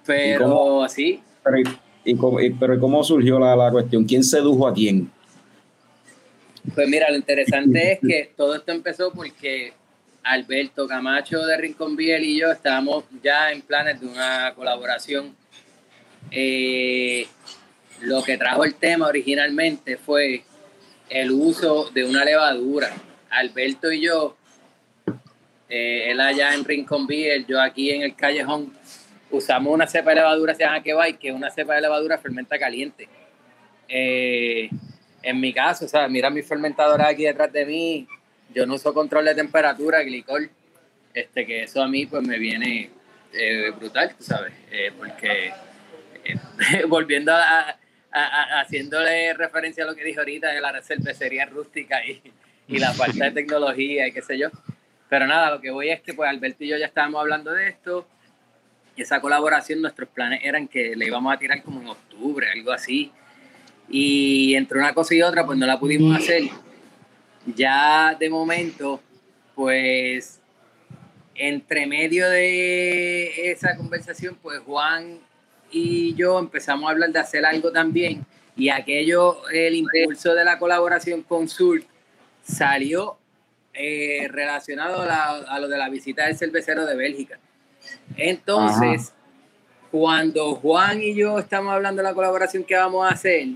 Pero 0.05 0.45
cómo? 0.45 0.89
sí, 0.91 1.23
Pero, 1.43 1.59
¿y, 1.59 1.65
y 2.05 2.17
cómo, 2.19 2.39
y- 2.39 2.51
pero 2.51 2.75
¿y 2.75 2.79
cómo 2.79 3.03
surgió 3.03 3.39
la, 3.39 3.57
la 3.57 3.71
cuestión? 3.71 4.05
¿Quién 4.05 4.23
sedujo 4.23 4.69
a 4.69 4.75
quién? 4.75 5.11
Pues 6.75 6.89
mira, 6.89 7.11
lo 7.11 7.17
interesante 7.17 7.93
es 7.93 8.01
que 8.01 8.33
todo 8.37 8.57
esto 8.57 8.73
empezó 8.73 9.13
porque 9.13 9.73
Alberto 10.23 10.87
Camacho 10.87 11.45
de 11.47 11.57
Rincón 11.57 11.97
Biel 11.97 12.25
y 12.25 12.39
yo 12.41 12.51
estábamos 12.51 13.05
ya 13.23 13.51
en 13.53 13.63
planes 13.63 14.01
de 14.01 14.07
una 14.07 14.53
colaboración. 14.55 15.35
Eh, 16.31 17.27
lo 18.01 18.23
que 18.23 18.37
trajo 18.37 18.65
el 18.65 18.75
tema 18.75 19.07
originalmente 19.07 19.97
fue 19.97 20.43
el 21.09 21.31
uso 21.31 21.91
de 21.91 22.05
una 22.05 22.25
levadura. 22.25 22.91
Alberto 23.31 23.91
y 23.93 24.03
yo, 24.03 24.37
eh, 25.69 26.11
él 26.11 26.21
allá 26.21 26.55
en 26.55 26.65
Rincón 26.65 27.07
Biel, 27.07 27.47
yo 27.47 27.61
aquí 27.61 27.91
en 27.91 28.03
el 28.03 28.15
callejón, 28.15 28.73
usamos 29.31 29.73
una 29.73 29.87
cepa 29.87 30.11
de 30.11 30.17
levadura, 30.17 30.55
se 30.55 30.65
llama 30.65 30.83
que 30.83 31.29
es 31.29 31.35
una 31.35 31.51
cepa 31.51 31.75
de 31.75 31.83
levadura 31.83 32.19
fermenta 32.19 32.59
caliente. 32.59 33.09
Eh, 33.89 34.69
en 35.23 35.41
mi 35.41 35.53
caso, 35.53 35.85
o 35.85 35.89
sea, 35.89 36.09
mira 36.09 36.31
mi 36.31 36.43
fermentadora 36.43 37.09
aquí 37.09 37.25
detrás 37.25 37.53
de 37.53 37.65
mí, 37.67 38.07
yo 38.55 38.67
no 38.67 38.75
uso 38.75 38.95
control 38.95 39.25
de 39.27 39.35
temperatura, 39.35 40.03
glicol, 40.03 40.51
este, 41.15 41.45
que 41.47 41.65
eso 41.65 41.83
a 41.83 41.89
mí 41.89 42.07
pues 42.07 42.23
me 42.27 42.39
viene 42.39 42.91
eh, 43.33 43.71
brutal, 43.77 44.15
tú 44.17 44.25
sabes, 44.25 44.53
eh, 44.71 44.93
porque 44.97 45.53
eh, 46.25 46.85
volviendo 46.89 47.33
a, 47.33 47.61
a- 47.71 47.77
a- 48.13 48.61
haciéndole 48.61 49.35
referencia 49.35 49.85
a 49.85 49.87
lo 49.87 49.95
que 49.95 50.05
dije 50.05 50.19
ahorita 50.19 50.49
de 50.49 50.61
la 50.61 50.81
cervecería 50.83 51.45
rústica 51.47 52.05
y, 52.05 52.23
y 52.69 52.79
la 52.79 52.93
falta 52.93 53.25
de 53.27 53.31
tecnología 53.43 54.07
y 54.09 54.13
qué 54.13 54.23
sé 54.23 54.39
yo, 54.39 54.49
pero 55.09 55.27
nada, 55.27 55.51
lo 55.51 55.61
que 55.61 55.71
voy 55.71 55.91
es 55.91 56.01
que 56.01 56.15
pues 56.15 56.29
Alberto 56.31 56.65
y 56.65 56.69
yo 56.69 56.77
ya 56.77 56.87
estábamos 56.87 57.21
hablando 57.21 57.53
de 57.53 57.69
esto, 57.69 58.07
y 58.97 59.03
esa 59.03 59.21
colaboración, 59.21 59.81
nuestros 59.81 60.09
planes 60.09 60.41
eran 60.43 60.67
que 60.67 60.97
le 60.97 61.07
íbamos 61.07 61.33
a 61.33 61.39
tirar 61.39 61.63
como 61.63 61.81
en 61.81 61.87
octubre, 61.89 62.51
algo 62.51 62.73
así. 62.73 63.13
Y 63.91 64.55
entre 64.55 64.79
una 64.79 64.93
cosa 64.95 65.15
y 65.15 65.23
otra, 65.23 65.47
pues 65.47 65.59
no 65.59 65.67
la 65.67 65.79
pudimos 65.79 66.17
hacer. 66.17 66.43
Ya 67.47 68.15
de 68.19 68.29
momento, 68.29 69.01
pues 69.55 70.41
entre 71.35 71.87
medio 71.87 72.29
de 72.29 73.51
esa 73.51 73.77
conversación, 73.77 74.37
pues 74.43 74.59
Juan 74.61 75.21
y 75.71 76.15
yo 76.15 76.39
empezamos 76.39 76.89
a 76.89 76.93
hablar 76.93 77.11
de 77.11 77.19
hacer 77.19 77.45
algo 77.45 77.71
también. 77.73 78.25
Y 78.57 78.71
aquello, 78.71 79.49
el 79.51 79.75
impulso 79.75 80.35
de 80.35 80.45
la 80.45 80.59
colaboración 80.59 81.23
con 81.23 81.49
Sur 81.49 81.83
salió 82.43 83.17
eh, 83.73 84.27
relacionado 84.29 85.03
a, 85.03 85.59
lo 85.61 85.69
de 85.69 85.79
la 85.79 85.89
visita 85.89 86.27
del 86.27 86.37
cervecero 86.37 86.85
de 86.85 86.97
Bélgica. 86.97 87.39
Entonces, 88.17 89.13
cuando 89.91 90.55
Juan 90.57 91.03
y 91.03 91.15
yo 91.15 91.39
estamos 91.39 91.73
hablando 91.73 92.03
de 92.03 92.09
la 92.09 92.15
colaboración 92.15 92.65
que 92.65 92.77
vamos 92.77 93.09
a 93.09 93.15
hacer, 93.15 93.49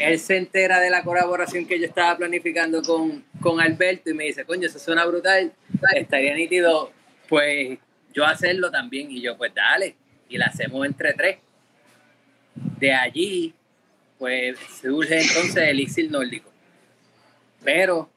él 0.00 0.18
se 0.18 0.36
entera 0.36 0.80
de 0.80 0.90
la 0.90 1.02
colaboración 1.02 1.66
que 1.66 1.78
yo 1.78 1.86
estaba 1.86 2.16
planificando 2.16 2.82
con, 2.82 3.24
con 3.40 3.60
Alberto 3.60 4.10
y 4.10 4.14
me 4.14 4.24
dice, 4.24 4.44
coño, 4.44 4.66
eso 4.66 4.78
suena 4.78 5.06
brutal, 5.06 5.52
estaría 5.94 6.34
nítido, 6.34 6.92
pues 7.28 7.78
yo 8.12 8.24
hacerlo 8.24 8.70
también. 8.70 9.10
Y 9.10 9.20
yo, 9.20 9.36
pues 9.36 9.54
dale, 9.54 9.96
y 10.28 10.38
la 10.38 10.46
hacemos 10.46 10.84
entre 10.84 11.12
tres. 11.14 11.38
De 12.78 12.92
allí, 12.92 13.54
pues 14.18 14.58
surge 14.80 15.20
entonces 15.20 15.56
el 15.56 15.68
Elixir 15.70 16.10
Nórdico. 16.10 16.50
Pero 17.64 18.10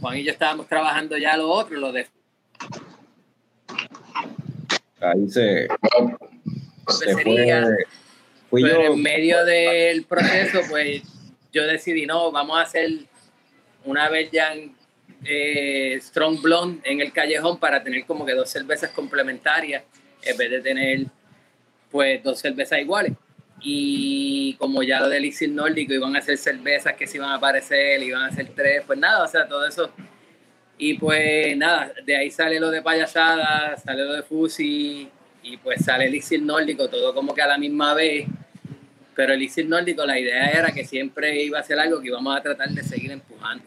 Juan 0.00 0.18
y 0.18 0.24
yo 0.24 0.32
estábamos 0.32 0.66
trabajando 0.66 1.16
ya 1.16 1.36
lo 1.36 1.48
otro, 1.48 1.78
lo 1.78 1.92
de 1.92 2.06
Ahí 5.02 5.28
se, 5.28 5.68
se 6.88 7.06
cervecería. 7.06 7.62
fue. 7.62 7.76
Fui 8.50 8.62
Pero 8.62 8.82
yo. 8.82 8.92
en 8.92 9.02
medio 9.02 9.44
del 9.44 10.04
proceso, 10.04 10.60
pues 10.68 11.02
yo 11.52 11.66
decidí, 11.66 12.06
no, 12.06 12.30
vamos 12.30 12.58
a 12.58 12.62
hacer 12.62 12.90
una 13.84 14.08
Belgian 14.08 14.74
eh, 15.24 15.98
Strong 16.00 16.42
Blonde 16.42 16.80
en 16.84 17.00
el 17.00 17.12
callejón 17.12 17.58
para 17.58 17.82
tener 17.82 18.04
como 18.04 18.26
que 18.26 18.34
dos 18.34 18.50
cervezas 18.50 18.90
complementarias 18.90 19.84
en 20.22 20.36
vez 20.36 20.50
de 20.50 20.60
tener 20.60 21.06
pues 21.90 22.22
dos 22.22 22.40
cervezas 22.40 22.80
iguales. 22.80 23.12
Y 23.60 24.54
como 24.54 24.82
ya 24.82 25.00
lo 25.00 25.08
del 25.08 25.18
Elixir 25.18 25.50
Nórdico 25.50 25.94
iban 25.94 26.16
a 26.16 26.18
hacer 26.18 26.36
cervezas 26.36 26.94
que 26.94 27.06
se 27.06 27.18
iban 27.18 27.30
a 27.30 27.34
aparecer, 27.36 28.02
iban 28.02 28.22
a 28.22 28.26
hacer 28.26 28.50
tres, 28.54 28.82
pues 28.86 28.98
nada, 28.98 29.24
o 29.24 29.28
sea, 29.28 29.46
todo 29.46 29.66
eso. 29.66 29.92
Y 30.78 30.94
pues 30.94 31.56
nada, 31.56 31.92
de 32.04 32.16
ahí 32.16 32.30
sale 32.30 32.58
lo 32.58 32.70
de 32.70 32.82
payasada, 32.82 33.76
sale 33.76 34.04
lo 34.04 34.14
de 34.14 34.22
Fusi, 34.22 35.08
y 35.42 35.56
pues 35.56 35.84
sale 35.84 36.06
Elixir 36.06 36.42
Nórdico, 36.42 36.88
todo 36.88 37.14
como 37.14 37.34
que 37.34 37.42
a 37.42 37.46
la 37.46 37.58
misma 37.58 37.94
vez. 37.94 38.26
Pero 39.14 39.34
Elixir 39.34 39.68
Nórdico, 39.68 40.06
la 40.06 40.18
idea 40.18 40.50
era 40.50 40.72
que 40.72 40.84
siempre 40.84 41.42
iba 41.42 41.58
a 41.58 41.62
ser 41.62 41.78
algo 41.78 42.00
que 42.00 42.08
íbamos 42.08 42.36
a 42.36 42.42
tratar 42.42 42.70
de 42.70 42.82
seguir 42.82 43.10
empujando. 43.10 43.64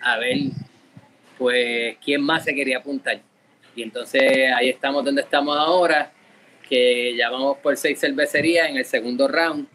A 0.00 0.18
ver, 0.18 0.38
pues, 1.38 1.96
quién 2.04 2.22
más 2.22 2.44
se 2.44 2.54
quería 2.54 2.78
apuntar. 2.78 3.20
Y 3.74 3.82
entonces 3.82 4.52
ahí 4.54 4.68
estamos 4.68 5.04
donde 5.04 5.22
estamos 5.22 5.56
ahora, 5.56 6.12
que 6.68 7.16
ya 7.16 7.30
vamos 7.30 7.58
por 7.58 7.76
seis 7.76 7.98
cervecerías 7.98 8.68
en 8.68 8.76
el 8.76 8.84
segundo 8.84 9.26
round. 9.26 9.66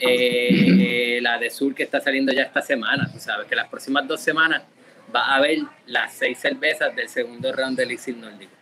Eh, 0.00 1.20
la 1.22 1.38
de 1.38 1.50
Sur 1.50 1.74
que 1.74 1.84
está 1.84 2.00
saliendo 2.00 2.32
ya 2.32 2.42
esta 2.42 2.60
semana, 2.60 3.08
tú 3.12 3.20
sabes 3.20 3.46
que 3.46 3.54
las 3.54 3.68
próximas 3.68 4.06
dos 4.08 4.20
semanas 4.20 4.62
va 5.14 5.20
a 5.26 5.36
haber 5.36 5.58
las 5.86 6.12
seis 6.14 6.38
cervezas 6.38 6.94
del 6.96 7.08
segundo 7.08 7.52
round 7.52 7.76
del 7.76 7.88
Elixir 7.88 8.16
Nórdico. 8.16 8.52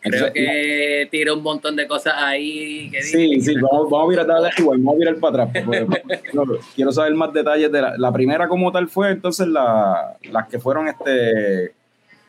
Creo 0.00 0.32
que 0.32 1.08
tira 1.10 1.34
un 1.34 1.42
montón 1.42 1.74
de 1.74 1.88
cosas 1.88 2.14
ahí. 2.16 2.88
Que 2.92 3.02
sí, 3.02 3.34
dice- 3.34 3.54
sí, 3.54 3.60
vamos, 3.60 3.90
vamos 3.90 4.06
a 4.06 4.10
virar 4.10 4.26
dale 4.26 4.50
igual, 4.56 4.78
vamos 4.78 4.94
a 4.94 4.98
virar 4.98 5.16
para 5.16 5.42
atrás. 5.44 5.64
porque, 5.64 6.60
quiero 6.76 6.92
saber 6.92 7.14
más 7.14 7.32
detalles 7.32 7.72
de 7.72 7.82
la, 7.82 7.98
la 7.98 8.12
primera 8.12 8.46
como 8.46 8.70
tal 8.70 8.86
fue 8.88 9.10
entonces 9.10 9.48
la, 9.48 10.16
las 10.30 10.46
que 10.46 10.60
fueron 10.60 10.86
este 10.86 11.74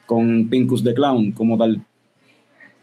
con 0.07 0.49
Pincus 0.49 0.83
the 0.83 0.93
Clown 0.95 1.31
como 1.33 1.55
tal. 1.55 1.79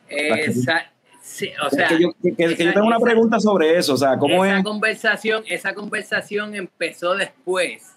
Esa, 0.09 0.85
sí, 1.23 1.51
o 1.65 1.71
sea, 1.71 1.89
que, 1.89 1.99
yo, 2.01 2.13
que- 2.23 2.31
que- 2.35 2.37
que 2.37 2.63
yo 2.65 2.71
esa- 2.71 2.75
tengo 2.75 2.87
una 2.87 2.97
esa- 2.99 3.05
pregunta 3.05 3.41
sobre 3.41 3.77
eso, 3.77 3.95
o 3.95 3.97
sea, 3.97 4.17
¿cómo 4.19 4.45
esa 4.45 4.59
es? 4.59 4.65
conversación, 4.65 5.43
esa 5.49 5.75
conversación 5.75 6.55
empezó 6.55 7.15
después. 7.17 7.94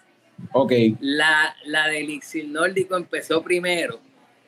Ok, 0.52 0.72
La, 1.00 1.56
la 1.66 1.88
del 1.88 2.04
Elixir 2.04 2.48
Nórdico 2.48 2.96
empezó 2.96 3.42
primero 3.42 4.00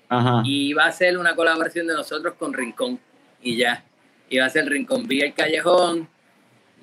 ajá. 0.08 0.41
y 0.46 0.69
iba 0.69 0.86
a 0.86 0.91
ser 0.91 1.17
una 1.17 1.36
colaboración 1.36 1.88
de 1.88 1.93
nosotros 1.93 2.36
con 2.36 2.53
Rincón 2.53 3.00
y 3.41 3.58
ya. 3.58 3.84
Iba 4.29 4.46
a 4.46 4.50
ser 4.50 4.65
Rincón 4.65 5.08
Vía 5.08 5.25
el 5.25 5.34
Callejón. 5.34 6.08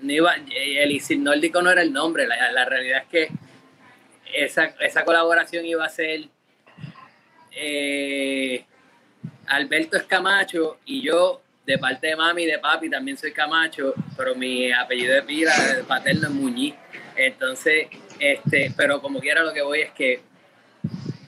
No 0.02 0.12
iba, 0.12 0.34
el 0.34 0.76
Elixir 0.78 1.18
Nórdico 1.18 1.62
no 1.62 1.70
era 1.70 1.82
el 1.82 1.92
nombre, 1.92 2.26
la, 2.26 2.52
la 2.52 2.64
realidad 2.64 3.02
es 3.02 3.08
que 3.08 3.28
esa, 4.34 4.64
esa 4.80 5.04
colaboración 5.04 5.64
iba 5.64 5.84
a 5.84 5.88
ser 5.88 6.28
eh, 7.52 8.64
Alberto 9.46 9.96
es 9.96 10.02
Camacho 10.04 10.78
y 10.84 11.00
yo, 11.00 11.40
de 11.64 11.78
parte 11.78 12.08
de 12.08 12.16
mami 12.16 12.42
y 12.42 12.46
de 12.46 12.58
papi, 12.58 12.90
también 12.90 13.16
soy 13.16 13.32
Camacho, 13.32 13.94
pero 14.16 14.34
mi 14.34 14.70
apellido 14.72 15.14
de 15.14 15.22
pila 15.22 15.52
de 15.74 15.84
paterno 15.84 16.28
es 16.28 16.34
Muñiz. 16.34 16.74
Entonces, 17.16 17.88
este, 18.18 18.72
pero 18.76 19.00
como 19.00 19.20
quiera 19.20 19.42
lo 19.42 19.52
que 19.52 19.62
voy 19.62 19.80
es 19.80 19.90
que 19.92 20.20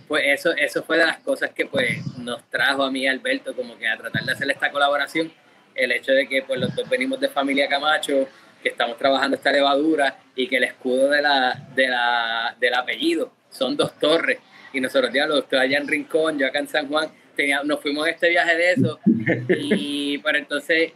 pues 0.06 0.24
eso, 0.26 0.52
eso 0.56 0.82
fue 0.82 0.96
de 0.96 1.06
las 1.06 1.18
cosas 1.18 1.50
que 1.50 1.66
pues 1.66 2.04
nos 2.16 2.42
trajo 2.48 2.82
a 2.82 2.90
mí 2.90 3.06
Alberto 3.06 3.54
como 3.54 3.76
que 3.76 3.86
a 3.86 3.96
tratar 3.96 4.24
de 4.24 4.32
hacer 4.32 4.50
esta 4.50 4.70
colaboración, 4.70 5.30
el 5.74 5.92
hecho 5.92 6.12
de 6.12 6.26
que 6.26 6.42
pues 6.42 6.58
los 6.58 6.74
dos 6.74 6.88
venimos 6.88 7.20
de 7.20 7.28
familia 7.28 7.68
Camacho, 7.68 8.26
que 8.62 8.70
estamos 8.70 8.96
trabajando 8.96 9.36
esta 9.36 9.52
levadura 9.52 10.18
y 10.34 10.48
que 10.48 10.56
el 10.56 10.64
escudo 10.64 11.10
de 11.10 11.22
la, 11.22 11.68
de 11.74 11.88
la, 11.88 12.56
del 12.58 12.74
apellido 12.74 13.32
son 13.50 13.76
dos 13.76 13.98
torres. 13.98 14.38
Y 14.72 14.80
nosotros 14.80 15.12
ya 15.12 15.26
los 15.26 15.44
allá 15.52 15.78
en 15.78 15.86
Rincón, 15.86 16.38
yo 16.38 16.46
acá 16.46 16.58
en 16.58 16.68
San 16.68 16.88
Juan, 16.88 17.10
tenía, 17.36 17.62
nos 17.62 17.80
fuimos 17.80 18.06
a 18.06 18.10
este 18.10 18.28
viaje 18.30 18.56
de 18.56 18.72
eso. 18.72 18.98
Y 19.48 20.18
pero 20.18 20.38
entonces 20.38 20.92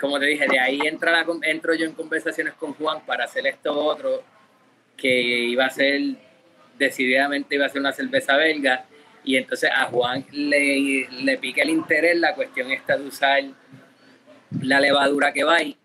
como 0.00 0.18
te 0.18 0.26
dije, 0.26 0.46
de 0.48 0.58
ahí 0.58 0.80
entra 0.84 1.12
la, 1.12 1.26
entro 1.42 1.74
yo 1.74 1.84
en 1.84 1.92
conversaciones 1.92 2.54
con 2.54 2.72
Juan 2.74 3.04
para 3.04 3.24
hacer 3.24 3.46
esto 3.46 3.74
otro 3.74 4.22
que 5.00 5.20
iba 5.20 5.64
a 5.64 5.70
ser 5.70 6.00
decididamente 6.80 7.54
iba 7.54 7.66
a 7.66 7.68
ser 7.68 7.80
una 7.80 7.92
cerveza 7.92 8.36
belga. 8.36 8.86
Y 9.22 9.36
entonces 9.36 9.70
a 9.74 9.84
Juan 9.84 10.24
le, 10.32 11.08
le 11.10 11.38
pica 11.38 11.62
el 11.62 11.70
interés 11.70 12.18
la 12.18 12.34
cuestión 12.34 12.70
esta 12.70 12.96
de 12.96 13.06
usar 13.06 13.42
la 14.62 14.80
levadura 14.80 15.32
que 15.32 15.44
va 15.44 15.56
ahí. 15.56 15.76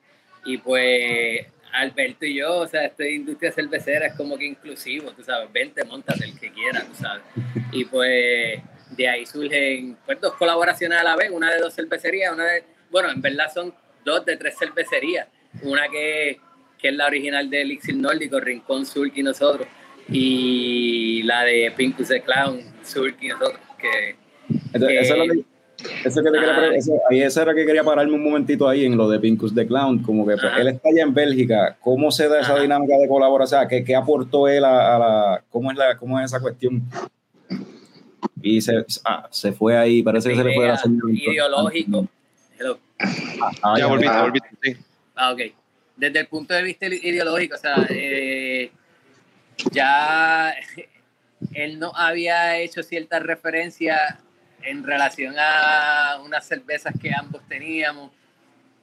Y 0.46 0.58
pues 0.58 1.46
Alberto 1.74 2.26
y 2.26 2.36
yo, 2.36 2.60
o 2.60 2.68
sea, 2.68 2.86
esta 2.86 3.06
industria 3.06 3.52
cervecera 3.52 4.08
es 4.08 4.14
como 4.14 4.38
que 4.38 4.46
inclusivo, 4.46 5.12
tú 5.12 5.24
sabes, 5.24 5.52
vente, 5.52 5.84
montate 5.84 6.24
el 6.24 6.40
que 6.40 6.52
quiera, 6.52 6.82
tú 6.86 6.96
sabes. 6.96 7.24
Y 7.72 7.86
pues 7.86 8.62
de 8.92 9.10
ahí 9.10 9.26
surgen 9.26 9.98
pues 10.06 10.22
dos 10.22 10.34
colaboraciones 10.36 10.98
a 10.98 11.04
la 11.04 11.16
vez, 11.16 11.30
una 11.32 11.54
de 11.54 11.60
dos 11.60 11.76
cervecerías, 11.76 12.32
una 12.32 12.46
de, 12.46 12.64
bueno, 12.90 13.12
en 13.12 13.22
verdad 13.22 13.52
son 13.54 13.74
dos 14.06 14.24
de 14.24 14.38
tres 14.38 14.56
cervecerías, 14.58 15.28
una 15.64 15.90
que, 15.90 16.40
que 16.86 16.90
es 16.90 16.96
la 16.98 17.08
original 17.08 17.50
de 17.50 17.64
Elixir 17.64 17.96
Nórdico, 17.98 18.40
Rincón, 18.40 18.86
Surk 18.86 19.12
y 19.18 19.24
nosotros, 19.24 19.68
y 20.08 21.24
la 21.24 21.44
de 21.44 21.74
Pincus 21.76 22.10
the 22.10 22.22
Clown, 22.22 22.60
Surk 22.84 23.18
y 23.24 23.30
nosotros, 23.30 23.60
que 23.80 24.16
Entonces, 24.72 25.02
eso 25.02 25.14
es 25.16 25.28
lo 25.28 25.34
que, 25.34 25.40
eso 26.08 26.22
que 26.24 26.30
te 26.30 26.38
quería 26.38 26.56
Ah. 26.56 26.60
pre- 26.68 26.78
eso- 26.78 27.00
ahí 27.10 27.22
eso 27.24 27.42
era 27.42 27.56
que 27.56 27.66
quería 27.66 27.84
pararme 27.84 28.14
un 28.14 28.24
momentito 28.24 28.70
ahí 28.70 28.86
en 28.86 28.96
lo 28.98 29.10
de 29.10 29.20
Pincus 29.20 29.56
the 29.56 29.66
Clown, 29.66 30.04
como 30.04 30.28
que 30.28 30.36
pues, 30.38 30.52
él 30.60 30.68
está 30.68 30.90
allá 30.90 31.02
en 31.02 31.14
Bélgica, 31.16 31.76
¿cómo 31.82 32.12
se 32.12 32.28
da 32.30 32.40
esa 32.40 32.54
Ajá. 32.54 32.62
dinámica 32.62 32.96
de 33.00 33.08
colaboración? 33.08 33.58
O 33.58 33.62
sea, 33.62 33.68
¿qué, 33.68 33.84
qué 33.84 33.96
aportó 33.96 34.48
él 34.48 34.64
a, 34.64 34.96
a 34.96 35.00
la, 35.00 35.44
cómo 35.50 35.72
es 35.72 35.78
la, 35.80 35.98
cómo 35.98 36.20
es 36.20 36.26
esa 36.26 36.40
cuestión? 36.40 36.84
Y 38.44 38.62
se, 38.62 38.86
ah, 39.06 39.28
se 39.32 39.54
fue 39.54 39.76
ahí, 39.76 40.04
parece 40.04 40.30
que 40.30 40.36
se 40.36 40.44
le 40.44 40.54
fue 40.54 40.68
la 40.68 40.78
señal. 40.78 41.00
ideológico. 41.10 42.08
Hello. 42.60 42.78
Ah, 43.64 43.74
ya 43.76 43.88
volviste, 43.88 44.16
ah, 44.16 44.22
volviste, 44.22 44.50
sí. 44.62 44.76
Ah, 45.16 45.32
ok. 45.34 45.42
Desde 45.96 46.20
el 46.20 46.28
punto 46.28 46.54
de 46.54 46.62
vista 46.64 46.88
ideológico, 46.88 47.56
o 47.56 47.60
sea, 47.60 47.86
eh, 47.90 48.72
ya 49.72 50.54
él 51.54 51.80
no 51.80 51.96
había 51.96 52.58
hecho 52.58 52.84
ciertas 52.84 53.24
referencias 53.24 54.00
en 54.64 54.84
relación 54.84 55.36
a 55.38 56.20
unas 56.24 56.46
cervezas 56.46 56.94
que 57.00 57.12
ambos 57.14 57.42
teníamos, 57.48 58.12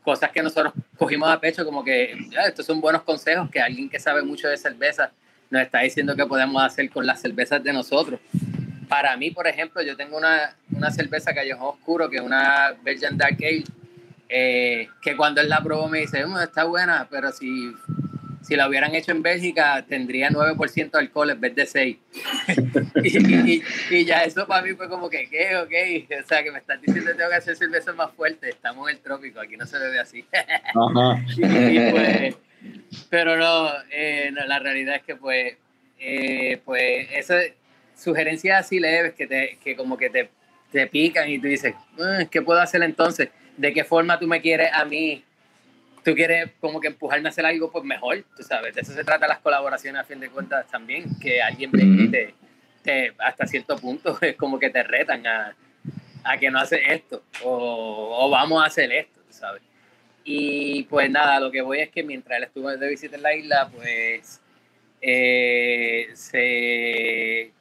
cosas 0.03 0.31
que 0.31 0.43
nosotros 0.43 0.73
cogimos 0.97 1.31
a 1.31 1.41
pecho, 1.41 1.65
como 1.65 1.85
que 1.85 2.17
"Ah, 2.39 2.47
estos 2.47 2.67
son 2.67 2.81
buenos 2.81 3.03
consejos 3.03 3.51
que 3.51 3.61
alguien 3.61 3.89
que 3.89 3.99
sabe 3.99 4.23
mucho 4.23 4.49
de 4.49 4.57
cerveza 4.57 5.11
nos 5.51 5.63
está 5.63 5.81
diciendo 5.81 6.17
que 6.17 6.25
podemos 6.25 6.63
hacer 6.63 6.89
con 6.91 7.07
las 7.07 7.21
cervezas 7.21 7.63
de 7.63 7.73
nosotros. 7.73 8.19
Para 8.89 9.17
mí, 9.17 9.31
por 9.31 9.47
ejemplo, 9.47 9.83
yo 9.83 9.97
tengo 9.97 10.17
una, 10.17 10.57
una 10.71 10.91
cerveza 10.91 11.35
Callejón 11.35 11.69
Oscuro, 11.69 12.09
que 12.09 12.17
es 12.17 12.23
una 12.23 12.75
Belgian 12.83 13.17
Dark 13.19 13.37
Ale, 13.41 13.65
eh, 14.35 14.89
que 15.03 15.17
cuando 15.17 15.41
él 15.43 15.49
la 15.49 15.63
probó 15.63 15.89
me 15.89 15.99
dice, 16.01 16.25
"Mm, 16.25 16.39
está 16.39 16.65
buena, 16.65 17.07
pero 17.11 17.31
si, 17.33 17.75
si 18.43 18.57
la 18.57 18.67
hubieran 18.69 18.95
hecho 18.95 19.13
en 19.13 19.23
Bélgica 19.23 19.85
tendría 19.89 20.31
9% 20.31 20.99
de 20.99 21.05
alcohol 21.05 21.31
en 21.31 21.41
vez 21.41 21.55
de 21.55 21.67
6. 21.67 21.97
y, 23.05 23.53
y- 23.57 23.63
y 23.91 24.05
ya 24.05 24.25
eso 24.25 24.47
para 24.47 24.63
mí 24.63 24.73
fue 24.75 24.89
como 24.89 25.09
que, 25.11 25.29
¿qué? 25.29 25.57
Ok, 25.57 25.73
o 26.25 26.27
sea, 26.27 26.43
que 26.43 26.51
me 26.51 26.59
estás 26.59 26.81
diciendo 26.81 27.11
que 27.11 27.17
tengo 27.19 27.31
que 27.31 27.37
hacer 27.37 27.57
cerveza 27.57 27.93
más 27.93 28.11
fuerte, 28.13 28.49
estamos 28.49 28.89
en 28.91 28.97
el 28.97 29.03
trópico, 29.03 29.39
aquí 29.41 29.57
no 29.57 29.67
se 29.67 29.79
bebe 29.79 30.01
así. 30.01 30.25
Ajá. 30.33 31.23
Y, 31.37 31.91
pues, 31.91 32.35
pero 33.11 33.37
no, 33.37 33.69
eh, 33.91 34.31
no, 34.33 34.45
la 34.47 34.59
realidad 34.59 34.97
es 34.97 35.03
que 35.03 35.17
pues, 35.17 35.57
eh, 35.99 36.59
pues 36.65 37.09
esas 37.13 37.45
sugerencias 37.97 38.65
así 38.65 38.81
leves 38.81 39.13
que, 39.15 39.27
te, 39.27 39.59
que 39.63 39.77
como 39.77 39.97
que 39.97 40.11
te, 40.11 40.31
te 40.73 40.87
pican 40.87 41.29
y 41.29 41.39
tú 41.39 41.47
dices, 41.49 41.75
"Ah, 42.01 42.25
¿qué 42.31 42.41
puedo 42.43 42.61
hacer 42.61 42.83
entonces? 42.83 43.29
¿De 43.57 43.73
qué 43.73 43.85
forma 43.85 44.19
tú 44.19 44.27
me 44.27 44.41
quieres 44.41 44.71
a 44.73 44.85
mí? 44.85 45.25
Tú 46.05 46.15
quieres 46.15 46.51
como 46.61 46.81
que 46.81 46.89
empujarme 46.89 47.29
a 47.29 47.31
hacer 47.31 47.47
algo 47.47 47.71
pues 47.71 47.85
mejor, 47.85 48.25
tú 48.37 48.43
sabes, 48.43 48.75
de 48.75 48.81
eso 48.81 48.93
se 48.93 49.05
trata 49.05 49.29
las 49.29 49.39
colaboraciones 49.39 50.01
a 50.01 50.05
fin 50.05 50.19
de 50.19 50.29
cuentas 50.31 50.67
también, 50.69 51.05
que 51.21 51.41
alguien 51.41 51.71
te, 51.71 52.35
te- 52.83 53.15
hasta 53.19 53.47
cierto 53.47 53.77
punto 53.77 54.19
es 54.21 54.35
como 54.37 54.59
que 54.59 54.69
te 54.71 54.83
retan 54.83 55.25
a, 55.27 55.55
a 56.25 56.39
que 56.39 56.51
no 56.51 56.59
haces 56.59 56.81
esto 56.89 57.23
o, 57.45 58.17
o 58.27 58.31
vamos 58.31 58.61
a 58.63 58.67
hacer 58.67 58.91
esto, 58.93 59.21
tú 59.21 59.33
sabes. 59.33 59.63
Y 60.25 60.85
pues 60.85 61.09
nada, 61.11 61.39
lo 61.39 61.51
que 61.53 61.63
voy 61.63 61.81
es 61.81 61.91
que 61.91 62.03
mientras 62.03 62.39
él 62.39 62.45
estuvo 62.45 62.69
de 62.71 62.89
visita 62.89 63.15
en 63.17 63.23
la 63.23 63.35
isla, 63.35 63.71
pues 63.73 64.41
eh, 65.01 66.09
se 66.15 67.53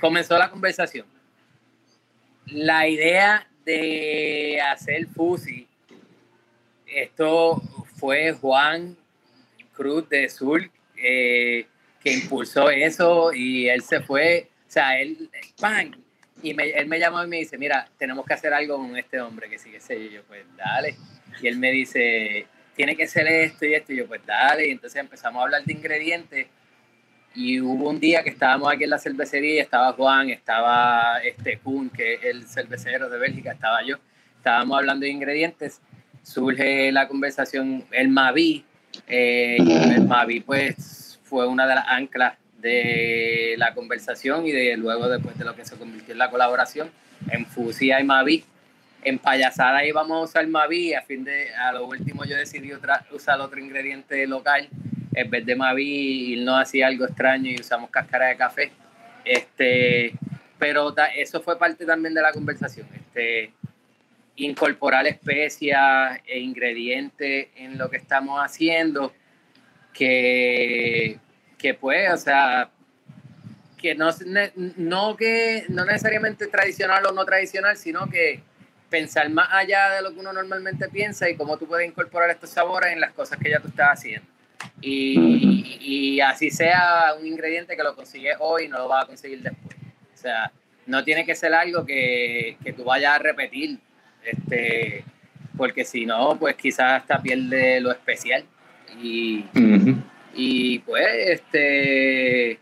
comenzó 0.00 0.36
la 0.38 0.50
conversación. 0.50 1.06
La 2.46 2.86
idea 2.88 3.46
de 3.64 4.60
hacer 4.60 5.06
Fusi, 5.06 5.66
esto 6.86 7.60
fue 7.98 8.32
Juan 8.32 8.96
Cruz 9.72 10.08
de 10.08 10.28
Sur 10.28 10.68
eh, 10.96 11.66
que 12.02 12.12
impulsó 12.12 12.70
eso 12.70 13.32
y 13.32 13.68
él 13.68 13.82
se 13.82 14.00
fue, 14.00 14.48
o 14.68 14.70
sea, 14.70 15.00
él, 15.00 15.28
¡pam! 15.58 15.92
Y 16.42 16.52
me- 16.54 16.70
él 16.70 16.86
me 16.86 16.98
llamó 16.98 17.24
y 17.24 17.26
me 17.26 17.38
dice, 17.38 17.56
mira, 17.56 17.88
tenemos 17.98 18.26
que 18.26 18.34
hacer 18.34 18.52
algo 18.52 18.76
con 18.76 18.96
este 18.96 19.18
hombre 19.20 19.48
que 19.48 19.58
sigue 19.58 19.78
yo. 19.80 19.94
Y 19.94 20.10
yo, 20.10 20.22
pues 20.24 20.44
dale. 20.56 20.94
Y 21.40 21.46
él 21.48 21.56
me 21.58 21.70
dice, 21.72 22.46
tiene 22.76 22.94
que 22.96 23.06
ser 23.06 23.26
esto 23.26 23.64
y 23.64 23.74
esto. 23.74 23.92
Y 23.94 23.96
yo, 23.96 24.06
pues 24.06 24.20
dale. 24.26 24.68
Y 24.68 24.72
entonces 24.72 25.00
empezamos 25.00 25.40
a 25.40 25.44
hablar 25.44 25.64
de 25.64 25.72
ingredientes. 25.72 26.46
Y 27.34 27.60
hubo 27.60 27.90
un 27.90 27.98
día 27.98 28.22
que 28.22 28.30
estábamos 28.30 28.72
aquí 28.72 28.84
en 28.84 28.90
la 28.90 28.98
cervecería, 28.98 29.60
estaba 29.60 29.92
Juan, 29.92 30.30
estaba 30.30 31.18
este 31.18 31.58
Kuhn, 31.58 31.90
que 31.90 32.14
es 32.14 32.24
el 32.24 32.46
cervecero 32.46 33.10
de 33.10 33.18
Bélgica, 33.18 33.52
estaba 33.52 33.84
yo. 33.84 33.96
Estábamos 34.36 34.78
hablando 34.78 35.04
de 35.04 35.10
ingredientes. 35.10 35.80
Surge 36.22 36.92
la 36.92 37.08
conversación, 37.08 37.84
el 37.90 38.08
Mavi. 38.08 38.64
eh, 39.08 39.56
el 39.58 40.06
Mavi, 40.06 40.40
pues, 40.40 41.18
fue 41.24 41.48
una 41.48 41.66
de 41.66 41.74
las 41.74 41.88
anclas 41.88 42.38
de 42.58 43.56
la 43.58 43.74
conversación 43.74 44.46
y 44.46 44.52
de 44.52 44.76
luego 44.76 45.08
después 45.08 45.36
de 45.36 45.44
lo 45.44 45.56
que 45.56 45.64
se 45.64 45.76
convirtió 45.76 46.12
en 46.12 46.18
la 46.18 46.30
colaboración 46.30 46.90
en 47.30 47.46
Fusia 47.46 48.00
y 48.00 48.04
Mavi. 48.04 48.44
En 49.02 49.18
payasada 49.18 49.84
íbamos 49.84 50.16
a 50.16 50.20
usar 50.20 50.46
Mavi 50.46 50.94
a 50.94 51.02
fin 51.02 51.24
de 51.24 51.52
a 51.54 51.72
lo 51.72 51.86
último 51.86 52.24
yo 52.24 52.36
decidí 52.36 52.72
usar 52.72 53.40
otro 53.40 53.60
ingrediente 53.60 54.26
local 54.26 54.68
en 55.14 55.30
vez 55.30 55.46
de 55.46 55.56
Mavi 55.56 56.42
no 56.44 56.56
hacía 56.56 56.86
algo 56.86 57.04
extraño 57.04 57.50
y 57.50 57.60
usamos 57.60 57.90
cáscara 57.90 58.26
de 58.26 58.36
café. 58.36 58.72
Este, 59.24 60.12
pero 60.58 60.92
ta- 60.92 61.14
eso 61.14 61.40
fue 61.42 61.58
parte 61.58 61.84
también 61.86 62.14
de 62.14 62.22
la 62.22 62.32
conversación. 62.32 62.86
Este, 62.94 63.52
incorporar 64.36 65.06
especias 65.06 66.18
e 66.26 66.38
ingredientes 66.40 67.48
en 67.56 67.78
lo 67.78 67.88
que 67.88 67.96
estamos 67.98 68.40
haciendo 68.40 69.12
que, 69.92 71.18
que 71.56 71.74
pues, 71.74 72.12
o 72.12 72.16
sea, 72.16 72.70
que 73.78 73.94
no, 73.94 74.10
no 74.76 75.16
que 75.16 75.64
no 75.68 75.84
necesariamente 75.84 76.48
tradicional 76.48 77.06
o 77.06 77.12
no 77.12 77.24
tradicional, 77.24 77.76
sino 77.76 78.08
que, 78.08 78.42
pensar 78.94 79.28
más 79.28 79.48
allá 79.50 79.90
de 79.90 80.02
lo 80.02 80.14
que 80.14 80.20
uno 80.20 80.32
normalmente 80.32 80.88
piensa 80.88 81.28
y 81.28 81.36
cómo 81.36 81.56
tú 81.56 81.66
puedes 81.66 81.88
incorporar 81.88 82.30
estos 82.30 82.50
sabores 82.50 82.92
en 82.92 83.00
las 83.00 83.12
cosas 83.12 83.40
que 83.40 83.50
ya 83.50 83.58
tú 83.58 83.66
estás 83.66 83.88
haciendo. 83.98 84.28
Y, 84.80 85.78
y 85.80 86.20
así 86.20 86.50
sea 86.50 87.14
un 87.18 87.26
ingrediente 87.26 87.76
que 87.76 87.82
lo 87.82 87.94
consigues 87.94 88.36
hoy 88.40 88.64
y 88.64 88.68
no 88.68 88.78
lo 88.78 88.88
vas 88.88 89.04
a 89.04 89.06
conseguir 89.06 89.40
después. 89.40 89.76
O 90.12 90.16
sea, 90.16 90.52
no 90.86 91.04
tiene 91.04 91.24
que 91.24 91.34
ser 91.34 91.54
algo 91.54 91.84
que, 91.84 92.56
que 92.62 92.72
tú 92.72 92.84
vayas 92.84 93.14
a 93.14 93.18
repetir, 93.18 93.78
este, 94.24 95.04
porque 95.56 95.84
si 95.84 96.06
no, 96.06 96.36
pues 96.38 96.56
quizás 96.56 97.02
hasta 97.02 97.20
pierde 97.20 97.80
lo 97.80 97.92
especial. 97.92 98.44
Y, 99.00 99.44
y 100.34 100.78
pues, 100.80 101.06
este, 101.26 102.58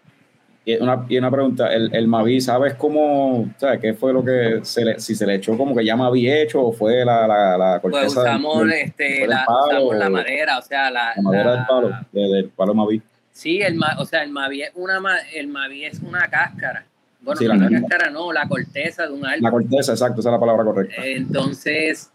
Y 0.64 0.76
una, 0.76 1.04
y 1.08 1.18
una 1.18 1.28
pregunta, 1.30 1.72
el, 1.72 1.92
el 1.92 2.06
Mavi, 2.06 2.40
¿sabes 2.40 2.74
cómo, 2.74 3.52
sabes 3.56 3.80
qué 3.80 3.94
fue 3.94 4.12
lo 4.12 4.24
que, 4.24 4.60
se 4.62 4.84
le, 4.84 5.00
si 5.00 5.14
se 5.16 5.26
le 5.26 5.34
echó 5.34 5.56
como 5.58 5.74
que 5.74 5.84
ya 5.84 5.96
Mavi 5.96 6.30
hecho 6.30 6.62
o 6.64 6.72
fue 6.72 7.04
la, 7.04 7.26
la, 7.26 7.58
la 7.58 7.80
pues 7.80 7.92
corteza 7.92 8.22
del- 8.22 8.30
usamos, 8.30 8.60
del- 8.60 8.72
este, 8.72 9.26
la, 9.26 9.44
palo 9.44 9.86
usamos 9.86 9.96
la 9.96 10.10
madera, 10.10 10.58
o 10.58 10.62
sea, 10.62 10.90
la, 10.90 11.12
la 11.16 11.22
madera 11.22 11.52
del 11.56 11.66
palo, 11.66 11.90
de- 12.12 12.28
del 12.28 12.48
palo 12.50 12.74
Mavi? 12.74 13.02
Sí, 13.32 13.60
el, 13.60 13.76
o 13.98 14.04
sea, 14.04 14.22
el 14.22 14.30
Mavi 14.30 14.62
es 14.62 14.70
una, 14.76 15.00
el 15.34 15.48
Mavi 15.48 15.84
es 15.84 15.98
una 16.00 16.28
cáscara. 16.28 16.84
Bueno, 17.22 17.38
Sí, 17.40 17.46
la- 17.46 17.56
la 17.56 17.68
cáscara 17.80 18.10
no, 18.10 18.32
la 18.32 18.46
corteza 18.46 19.06
de 19.06 19.12
un 19.14 19.26
árbol. 19.26 19.42
La 19.42 19.50
corteza, 19.50 19.92
exacto, 19.92 20.20
esa 20.20 20.28
es 20.28 20.32
la 20.32 20.40
palabra 20.40 20.62
correcta. 20.64 21.04
Entonces, 21.04 22.08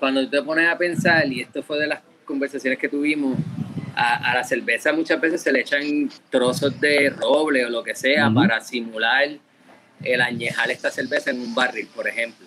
cuando 0.00 0.22
tú 0.24 0.30
te 0.30 0.42
pones 0.42 0.68
a 0.68 0.76
pensar, 0.76 1.26
y 1.28 1.42
esto 1.42 1.62
fue 1.62 1.78
de 1.78 1.86
las 1.86 2.00
conversaciones 2.24 2.76
que 2.78 2.88
tuvimos, 2.88 3.36
a, 3.96 4.30
a 4.30 4.34
la 4.34 4.44
cerveza 4.44 4.92
muchas 4.92 5.20
veces 5.20 5.42
se 5.42 5.52
le 5.52 5.60
echan 5.60 6.10
trozos 6.30 6.80
de 6.80 7.10
roble 7.10 7.64
o 7.66 7.70
lo 7.70 7.82
que 7.84 7.94
sea 7.94 8.26
Ujú. 8.26 8.34
para 8.36 8.60
simular 8.60 9.28
el 10.02 10.20
añejar 10.20 10.70
esta 10.70 10.90
cerveza 10.90 11.30
en 11.30 11.40
un 11.40 11.54
barril, 11.54 11.88
por 11.94 12.06
ejemplo. 12.08 12.46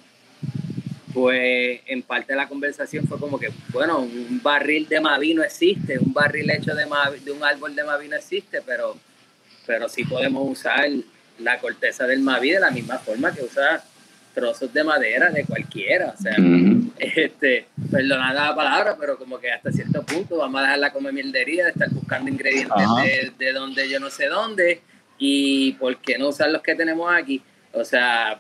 Pues 1.14 1.82
en 1.88 2.04
parte 2.04 2.34
de 2.34 2.38
la 2.38 2.48
conversación 2.48 3.08
fue 3.08 3.20
como 3.20 3.40
que, 3.40 3.50
bueno, 3.70 4.00
un 4.00 4.40
barril 4.44 4.88
de 4.88 5.00
Mavi 5.00 5.34
no 5.34 5.44
existe, 5.44 5.98
un 5.98 6.14
barril 6.14 6.50
hecho 6.52 6.76
de, 6.76 6.86
Mavi- 6.86 7.22
de 7.22 7.32
un 7.32 7.44
árbol 7.44 7.76
de 7.76 7.84
Mavi 7.84 8.08
no 8.08 8.16
existe, 8.18 8.62
pero, 8.62 8.96
pero 9.66 9.90
sí 9.90 10.04
podemos 10.04 10.48
usar 10.48 10.86
la 11.40 11.58
corteza 11.60 12.06
del 12.06 12.20
Mavi 12.20 12.52
de 12.52 12.60
la 12.60 12.70
misma 12.72 13.00
forma 13.00 13.34
que 13.34 13.42
usa 13.44 13.84
trozos 14.38 14.72
de 14.72 14.84
madera 14.84 15.32
de 15.32 15.44
cualquiera. 15.46 16.14
O 16.16 16.22
sea, 16.22 16.36
Ujú. 16.38 16.92
este, 17.00 17.66
perdonad 17.92 18.36
la 18.36 18.56
palabra, 18.56 18.96
pero 19.00 19.18
como 19.18 19.40
que 19.40 19.52
hasta 19.52 19.72
cierto 19.72 20.04
punto 20.04 20.38
vamos 20.38 20.60
a 20.60 20.64
dejar 20.64 20.80
la 20.80 20.94
come 20.94 21.12
mierdería 21.12 21.64
de 21.64 21.72
estar 21.72 21.90
buscando 21.90 22.30
ingredientes 22.30 22.88
de, 23.04 23.46
de 23.46 23.54
donde 23.54 23.90
yo 23.90 24.00
no 24.00 24.12
sé 24.12 24.28
dónde 24.28 24.82
y 25.18 25.72
por 25.74 25.98
qué 25.98 26.20
no 26.20 26.30
usar 26.30 26.52
los 26.52 26.62
que 26.62 26.76
tenemos 26.76 27.12
aquí. 27.12 27.42
O 27.74 27.84
sea, 27.84 28.40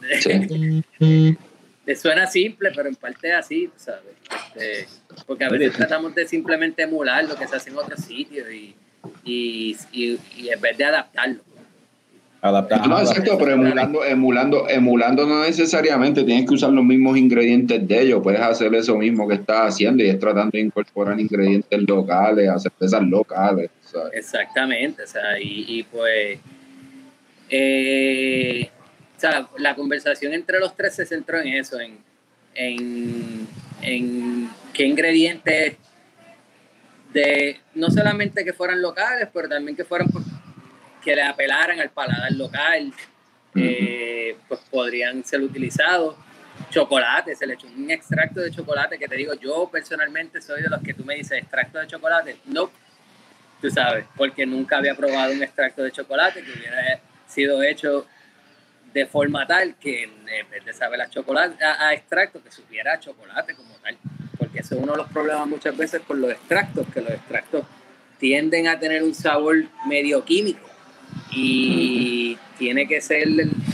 te 1.84 1.96
suena 1.96 2.28
simple, 2.28 2.70
pero 2.74 2.88
en 2.88 2.94
parte 2.94 3.30
es 3.30 3.34
así, 3.34 3.68
¿sabes? 3.74 4.14
Este, 4.54 4.86
porque 5.26 5.44
a 5.44 5.48
veces 5.48 5.72
tratamos 5.72 6.14
de 6.14 6.28
simplemente 6.28 6.82
emular 6.82 7.24
lo 7.24 7.34
que 7.34 7.48
se 7.48 7.56
hace 7.56 7.70
en 7.70 7.78
otros 7.78 7.98
sitios 7.98 8.48
y, 8.52 8.76
y, 9.24 9.76
y, 9.90 10.20
y 10.36 10.48
en 10.48 10.60
vez 10.60 10.78
de 10.78 10.84
adaptarlo. 10.84 11.40
Adaptar. 12.42 12.86
No, 12.86 13.00
exacto, 13.00 13.36
pero 13.38 13.52
emulando, 13.52 14.04
emulando, 14.04 14.68
emulando 14.68 15.26
no 15.26 15.42
necesariamente 15.42 16.22
tienes 16.22 16.46
que 16.46 16.54
usar 16.54 16.70
los 16.70 16.84
mismos 16.84 17.16
ingredientes 17.16 17.88
de 17.88 18.02
ellos, 18.02 18.20
puedes 18.22 18.40
hacer 18.40 18.72
eso 18.74 18.96
mismo 18.96 19.26
que 19.26 19.34
estás 19.34 19.74
haciendo 19.74 20.04
y 20.04 20.08
es 20.10 20.20
tratando 20.20 20.50
de 20.52 20.60
incorporar 20.60 21.18
ingredientes 21.18 21.82
locales, 21.88 22.48
hacer 22.48 22.70
cervezas 22.78 23.02
locales, 23.08 23.70
¿sabes? 23.80 24.12
Exactamente, 24.14 25.02
o 25.02 25.06
sea, 25.06 25.40
y, 25.40 25.64
y 25.66 25.82
pues, 25.84 26.38
eh, 27.48 28.68
o 29.16 29.20
sea, 29.20 29.48
la 29.58 29.74
conversación 29.74 30.32
entre 30.34 30.58
los 30.60 30.76
tres 30.76 30.94
se 30.94 31.06
centró 31.06 31.40
en 31.40 31.48
eso, 31.48 31.80
en, 31.80 31.96
en, 32.54 33.46
en 33.82 34.50
qué 34.72 34.84
ingredientes 34.84 35.76
de, 37.12 37.56
no 37.74 37.90
solamente 37.90 38.44
que 38.44 38.52
fueran 38.52 38.82
locales, 38.82 39.28
pero 39.32 39.48
también 39.48 39.74
que 39.76 39.84
fueran 39.84 40.08
por- 40.08 40.22
que 41.06 41.14
le 41.14 41.22
apelaran 41.22 41.78
al 41.78 41.90
paladar 41.90 42.32
local, 42.32 42.92
eh, 43.54 44.36
pues 44.48 44.60
podrían 44.68 45.24
ser 45.24 45.40
utilizados. 45.40 46.16
Chocolate, 46.68 47.36
se 47.36 47.46
le 47.46 47.54
echó 47.54 47.68
un 47.68 47.88
extracto 47.92 48.40
de 48.40 48.50
chocolate 48.50 48.98
que 48.98 49.06
te 49.06 49.14
digo, 49.14 49.34
yo 49.34 49.68
personalmente 49.70 50.42
soy 50.42 50.62
de 50.62 50.68
los 50.68 50.82
que 50.82 50.94
tú 50.94 51.04
me 51.04 51.14
dices 51.14 51.38
extracto 51.38 51.78
de 51.78 51.86
chocolate, 51.86 52.38
no, 52.46 52.72
tú 53.60 53.70
sabes, 53.70 54.04
porque 54.16 54.46
nunca 54.46 54.78
había 54.78 54.96
probado 54.96 55.32
un 55.32 55.42
extracto 55.44 55.84
de 55.84 55.92
chocolate 55.92 56.42
que 56.42 56.50
hubiera 56.50 56.98
sido 57.28 57.62
hecho 57.62 58.04
de 58.92 59.06
forma 59.06 59.46
tal 59.46 59.76
que 59.76 60.04
en 60.04 60.50
vez 60.50 60.64
de 60.64 60.72
saber 60.72 61.00
a 61.02 61.08
chocolate, 61.08 61.62
a, 61.64 61.88
a 61.88 61.94
extracto, 61.94 62.42
que 62.42 62.50
supiera 62.50 62.94
a 62.94 62.98
chocolate 62.98 63.54
como 63.54 63.74
tal, 63.76 63.96
porque 64.38 64.58
eso 64.58 64.74
es 64.74 64.82
uno 64.82 64.92
de 64.92 64.98
los 64.98 65.08
problemas 65.12 65.46
muchas 65.46 65.76
veces 65.76 66.02
con 66.04 66.20
los 66.20 66.32
extractos, 66.32 66.84
que 66.92 67.00
los 67.00 67.12
extractos 67.12 67.64
tienden 68.18 68.66
a 68.66 68.80
tener 68.80 69.04
un 69.04 69.14
sabor 69.14 69.66
medio 69.86 70.24
químico 70.24 70.65
y 71.30 72.38
tiene 72.58 72.86
que 72.86 73.00
ser 73.00 73.28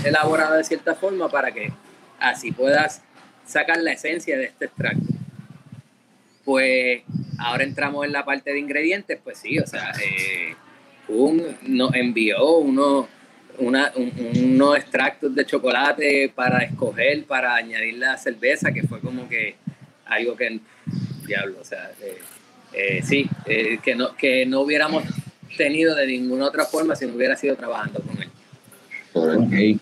elaborado 0.04 0.54
de 0.56 0.64
cierta 0.64 0.94
forma 0.94 1.28
para 1.28 1.52
que 1.52 1.72
así 2.18 2.52
puedas 2.52 3.02
sacar 3.46 3.78
la 3.78 3.92
esencia 3.92 4.36
de 4.38 4.44
este 4.44 4.66
extracto. 4.66 5.06
Pues 6.44 7.02
ahora 7.38 7.62
entramos 7.64 8.04
en 8.04 8.12
la 8.12 8.24
parte 8.24 8.52
de 8.52 8.58
ingredientes, 8.58 9.18
pues 9.22 9.38
sí, 9.38 9.58
o 9.58 9.66
sea, 9.66 9.92
eh, 10.04 10.54
un, 11.08 11.56
nos 11.62 11.94
envió 11.94 12.56
uno, 12.56 13.08
una, 13.58 13.92
un- 13.94 14.12
unos 14.44 14.76
extractos 14.76 15.34
de 15.34 15.46
chocolate 15.46 16.32
para 16.34 16.58
escoger, 16.64 17.24
para 17.24 17.54
añadir 17.54 17.94
la 17.94 18.16
cerveza, 18.16 18.72
que 18.72 18.82
fue 18.82 19.00
como 19.00 19.28
que 19.28 19.54
algo 20.06 20.36
que, 20.36 20.58
diablo, 21.26 21.58
o 21.60 21.64
sea, 21.64 21.92
eh, 22.00 22.18
eh, 22.72 23.00
sí, 23.04 23.28
eh, 23.46 23.78
que, 23.82 23.94
no, 23.94 24.16
que 24.16 24.44
no 24.44 24.62
hubiéramos 24.62 25.04
tenido 25.56 25.94
de 25.94 26.06
ninguna 26.06 26.46
otra 26.46 26.64
forma 26.64 26.96
si 26.96 27.06
no 27.06 27.14
hubiera 27.14 27.36
sido 27.36 27.56
trabajando 27.56 28.00
con 28.00 28.22
él. 28.22 28.30
Ok. 29.14 29.80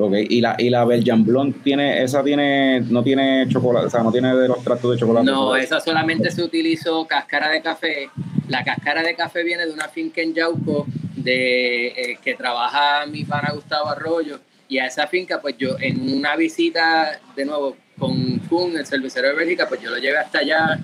Ok, 0.00 0.14
y 0.28 0.40
la, 0.40 0.54
y 0.56 0.70
la 0.70 0.84
Belgian 0.84 1.24
Blonde 1.24 1.58
tiene, 1.64 2.04
esa 2.04 2.22
tiene, 2.22 2.80
no 2.82 3.02
tiene 3.02 3.48
chocolate, 3.48 3.86
o 3.86 3.90
sea, 3.90 4.04
no 4.04 4.12
tiene 4.12 4.32
de 4.36 4.46
los 4.46 4.62
tractos 4.62 4.92
de 4.92 4.96
chocolate. 4.96 5.26
No, 5.26 5.48
¿sabes? 5.48 5.64
esa 5.64 5.80
solamente 5.80 6.30
se 6.30 6.40
utilizó 6.40 7.04
cáscara 7.04 7.48
de 7.48 7.60
café. 7.60 8.08
La 8.46 8.62
cáscara 8.62 9.02
de 9.02 9.16
café 9.16 9.42
viene 9.42 9.66
de 9.66 9.72
una 9.72 9.88
finca 9.88 10.20
en 10.20 10.34
Yauco 10.34 10.86
de, 11.16 11.88
eh, 11.88 12.18
que 12.22 12.34
trabaja 12.34 13.06
mi 13.06 13.24
pana 13.24 13.50
Gustavo 13.52 13.88
Arroyo. 13.88 14.38
Y 14.68 14.78
a 14.78 14.86
esa 14.86 15.08
finca, 15.08 15.40
pues 15.40 15.56
yo 15.58 15.76
en 15.80 16.16
una 16.16 16.36
visita, 16.36 17.18
de 17.34 17.44
nuevo, 17.44 17.76
con 17.98 18.38
Kun, 18.48 18.76
el 18.76 18.86
cervecero 18.86 19.28
de 19.28 19.34
Bélgica, 19.34 19.66
pues 19.68 19.80
yo 19.80 19.90
lo 19.90 19.98
llevé 19.98 20.18
hasta 20.18 20.38
allá, 20.38 20.78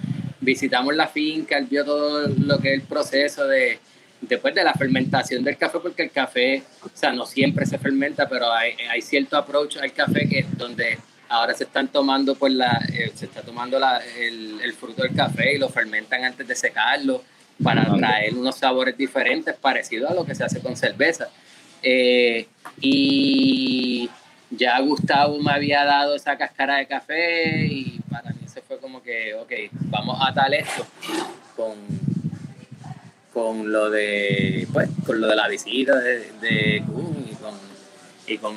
visitamos 0.44 0.94
la 0.94 1.08
finca, 1.08 1.58
él 1.58 1.66
vio 1.66 1.84
todo 1.84 2.28
lo 2.28 2.58
que 2.58 2.68
es 2.68 2.74
el 2.74 2.82
proceso 2.82 3.46
de, 3.46 3.78
después 4.20 4.54
de 4.54 4.64
la 4.64 4.74
fermentación 4.74 5.42
del 5.42 5.56
café, 5.56 5.78
porque 5.80 6.02
el 6.02 6.10
café, 6.10 6.62
o 6.82 6.90
sea, 6.92 7.12
no 7.12 7.26
siempre 7.26 7.66
se 7.66 7.78
fermenta, 7.78 8.28
pero 8.28 8.52
hay, 8.52 8.72
hay 8.90 9.02
cierto 9.02 9.36
approach 9.36 9.76
al 9.78 9.92
café 9.92 10.28
que 10.28 10.40
es 10.40 10.58
donde 10.58 10.98
ahora 11.28 11.54
se 11.54 11.64
están 11.64 11.88
tomando, 11.88 12.34
pues, 12.34 12.52
la, 12.52 12.84
eh, 12.92 13.10
se 13.14 13.26
está 13.26 13.42
tomando 13.42 13.78
la, 13.78 14.02
el, 14.18 14.60
el 14.60 14.72
fruto 14.74 15.02
del 15.02 15.14
café 15.14 15.54
y 15.54 15.58
lo 15.58 15.68
fermentan 15.68 16.24
antes 16.24 16.46
de 16.46 16.54
secarlo 16.54 17.22
para 17.62 17.84
traer 17.96 18.34
unos 18.34 18.56
sabores 18.56 18.96
diferentes 18.96 19.54
parecidos 19.56 20.10
a 20.10 20.14
lo 20.14 20.24
que 20.24 20.34
se 20.34 20.44
hace 20.44 20.60
con 20.60 20.76
cerveza. 20.76 21.28
Eh, 21.82 22.46
y 22.80 24.08
ya 24.50 24.78
Gustavo 24.80 25.38
me 25.40 25.52
había 25.52 25.84
dado 25.84 26.14
esa 26.14 26.36
cáscara 26.36 26.76
de 26.76 26.86
café 26.86 27.66
y 27.66 28.00
para 28.10 28.33
como 28.84 29.02
que, 29.02 29.32
ok, 29.32 29.50
vamos 29.86 30.18
a 30.20 30.34
tal 30.34 30.52
esto 30.52 30.86
con, 31.56 31.72
con 33.32 33.72
lo 33.72 33.88
de 33.88 34.68
pues 34.74 34.90
con 35.06 35.22
lo 35.22 35.28
de 35.28 35.36
la 35.36 35.48
visita 35.48 35.98
de, 35.98 36.82
Kun 36.86 37.26
y 37.30 37.34
con, 37.36 37.54
y 38.26 38.36
con 38.36 38.54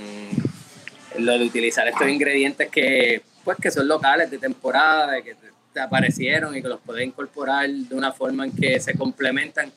lo 1.20 1.32
de 1.32 1.46
utilizar 1.46 1.88
estos 1.88 2.10
ingredientes 2.10 2.68
que 2.70 3.22
pues 3.46 3.58
que 3.58 3.72
son 3.72 3.88
locales 3.88 4.30
de 4.30 4.38
temporada 4.38 5.22
que 5.22 5.34
te 5.72 5.80
aparecieron 5.80 6.58
y 6.58 6.62
que 6.62 6.68
los 6.68 6.82
puedes 6.82 7.08
incorporar 7.08 7.70
de 7.70 7.96
una 7.96 8.12
forma 8.12 8.44
en 8.44 8.52
que 8.52 8.82
se 8.82 8.98
complementan 8.98 9.72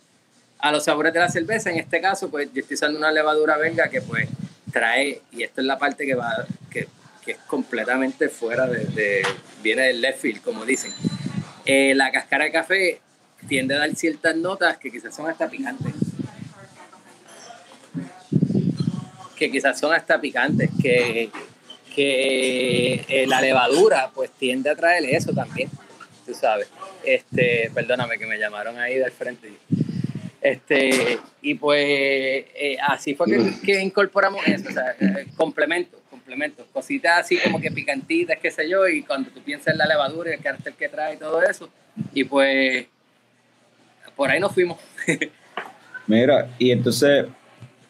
a 0.59 0.73
los 0.73 0.83
sabores 0.83 1.13
de 1.13 1.21
la 1.21 1.29
cerveza. 1.29 1.71
En 1.71 1.79
este 1.79 2.01
caso 2.01 2.29
pues 2.29 2.53
yo 2.53 2.63
estoy 2.63 2.75
usando 2.75 2.99
una 2.99 3.13
levadura 3.13 3.57
belga 3.57 3.89
que 3.89 4.03
pues 4.03 4.29
trae 4.73 5.23
y 5.31 5.45
esto 5.45 5.61
es 5.61 5.69
la 5.69 5.79
parte 5.79 6.05
que 6.05 6.17
va 6.17 6.45
que, 6.69 6.89
es 7.31 7.39
completamente 7.47 8.29
fuera 8.29 8.67
de, 8.67 9.23
viene 9.63 9.83
del 9.83 10.01
left 10.01 10.21
field 10.21 10.43
como 10.43 10.65
dicen 10.65 10.93
Eh, 11.67 11.95
la 11.95 12.11
cáscara 12.11 12.45
de 12.45 12.53
café 12.53 13.01
tiende 13.47 13.75
a 13.75 13.79
dar 13.79 13.95
ciertas 13.95 14.35
notas 14.35 14.77
que 14.79 14.91
quizás 14.91 15.15
son 15.15 15.31
hasta 15.31 15.49
picantes. 15.49 15.95
Que 19.37 19.51
quizás 19.51 19.79
son 19.79 19.93
hasta 19.93 20.21
picantes, 20.21 20.69
que, 20.83 21.31
que 21.95 23.05
eh, 23.09 23.27
la 23.27 23.41
levadura 23.41 24.11
pues 24.15 24.31
tiende 24.33 24.71
a 24.71 24.75
traer 24.75 25.05
eso 25.05 25.33
también, 25.33 25.71
tú 26.27 26.35
sabes. 26.35 26.69
Este, 27.05 27.71
perdóname 27.73 28.19
que 28.19 28.27
me 28.27 28.39
llamaron 28.39 28.79
ahí 28.79 28.97
del 28.97 29.13
frente. 29.13 29.53
Este, 30.41 31.19
y 31.43 31.55
pues 31.55 31.85
eh, 31.85 32.79
así 32.83 33.15
fue 33.15 33.27
que, 33.27 33.61
que 33.65 33.81
incorporamos 33.81 34.45
eso, 34.47 34.71
o 34.71 34.73
sea, 34.73 34.97
complemento 35.37 36.00
complementos, 36.31 36.67
cositas 36.73 37.21
así 37.21 37.39
como 37.39 37.61
que 37.61 37.71
picantitas, 37.73 38.39
qué 38.41 38.51
sé 38.51 38.69
yo, 38.69 38.87
y 38.87 39.03
cuando 39.03 39.31
tú 39.31 39.41
piensas 39.41 39.73
en 39.75 39.79
la 39.79 39.87
levadura 39.87 40.31
y 40.31 40.35
el 40.35 40.41
cartel 40.41 40.75
que 40.75 40.89
trae 40.89 41.15
y 41.15 41.19
todo 41.19 41.43
eso, 41.43 41.69
y 42.15 42.23
pues 42.23 42.87
por 44.15 44.31
ahí 44.31 44.39
nos 44.39 44.53
fuimos. 44.53 44.79
Mira, 46.07 46.49
y 46.59 46.71
entonces, 46.71 47.27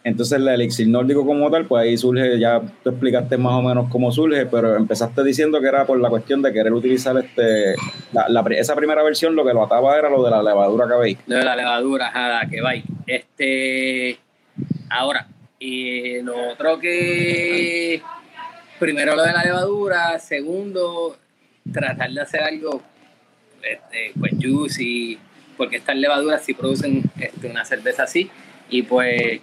entonces 0.03 0.38
el 0.38 0.48
elixir 0.48 0.88
nórdico 0.88 1.26
como 1.26 1.50
tal, 1.50 1.66
pues 1.66 1.83
ahí 1.83 1.98
surge, 1.98 2.38
ya 2.38 2.62
tú 2.83 2.90
explicaste 2.90 3.37
más 3.37 3.53
o 3.53 3.62
menos 3.62 3.90
cómo 3.90 4.11
surge, 4.11 4.46
pero 4.46 4.74
empezaste 4.74 5.22
diciendo 5.22 5.61
que 5.61 5.66
era 5.66 5.85
por 5.85 6.00
la 6.00 6.09
cuestión 6.09 6.40
de 6.40 6.53
querer 6.53 6.72
utilizar 6.72 7.16
este, 7.18 7.74
la, 8.12 8.26
la, 8.29 8.42
esa 8.57 8.74
primera 8.74 9.03
versión, 9.03 9.37
lo 9.37 9.44
que 9.44 9.53
lo 9.53 9.64
ataba 9.64 9.98
era 9.98 10.09
lo 10.09 10.24
de 10.24 10.31
la 10.31 10.42
levadura 10.42 10.88
que 10.88 10.94
veis. 10.94 11.18
Lo 11.26 11.37
de 11.37 11.44
la 11.44 11.57
levadura, 11.57 12.09
ajá, 12.09 12.48
que 12.48 12.62
va. 12.62 12.72
Este, 13.07 14.18
ahora, 14.88 15.26
y 15.62 16.22
lo 16.22 16.53
otro 16.53 16.79
que, 16.79 18.00
primero 18.81 19.14
lo 19.14 19.23
de 19.23 19.33
la 19.33 19.45
levadura, 19.45 20.19
segundo, 20.19 21.16
tratar 21.73 22.11
de 22.11 22.21
hacer 22.23 22.43
algo, 22.43 22.83
este, 23.62 24.12
pues 24.19 24.33
juicy, 24.40 25.19
porque 25.57 25.77
estas 25.77 25.97
levaduras 25.97 26.43
sí 26.45 26.55
producen 26.55 27.03
este, 27.21 27.47
una 27.49 27.64
cerveza 27.64 28.05
así, 28.05 28.31
y 28.69 28.83
pues 28.83 29.40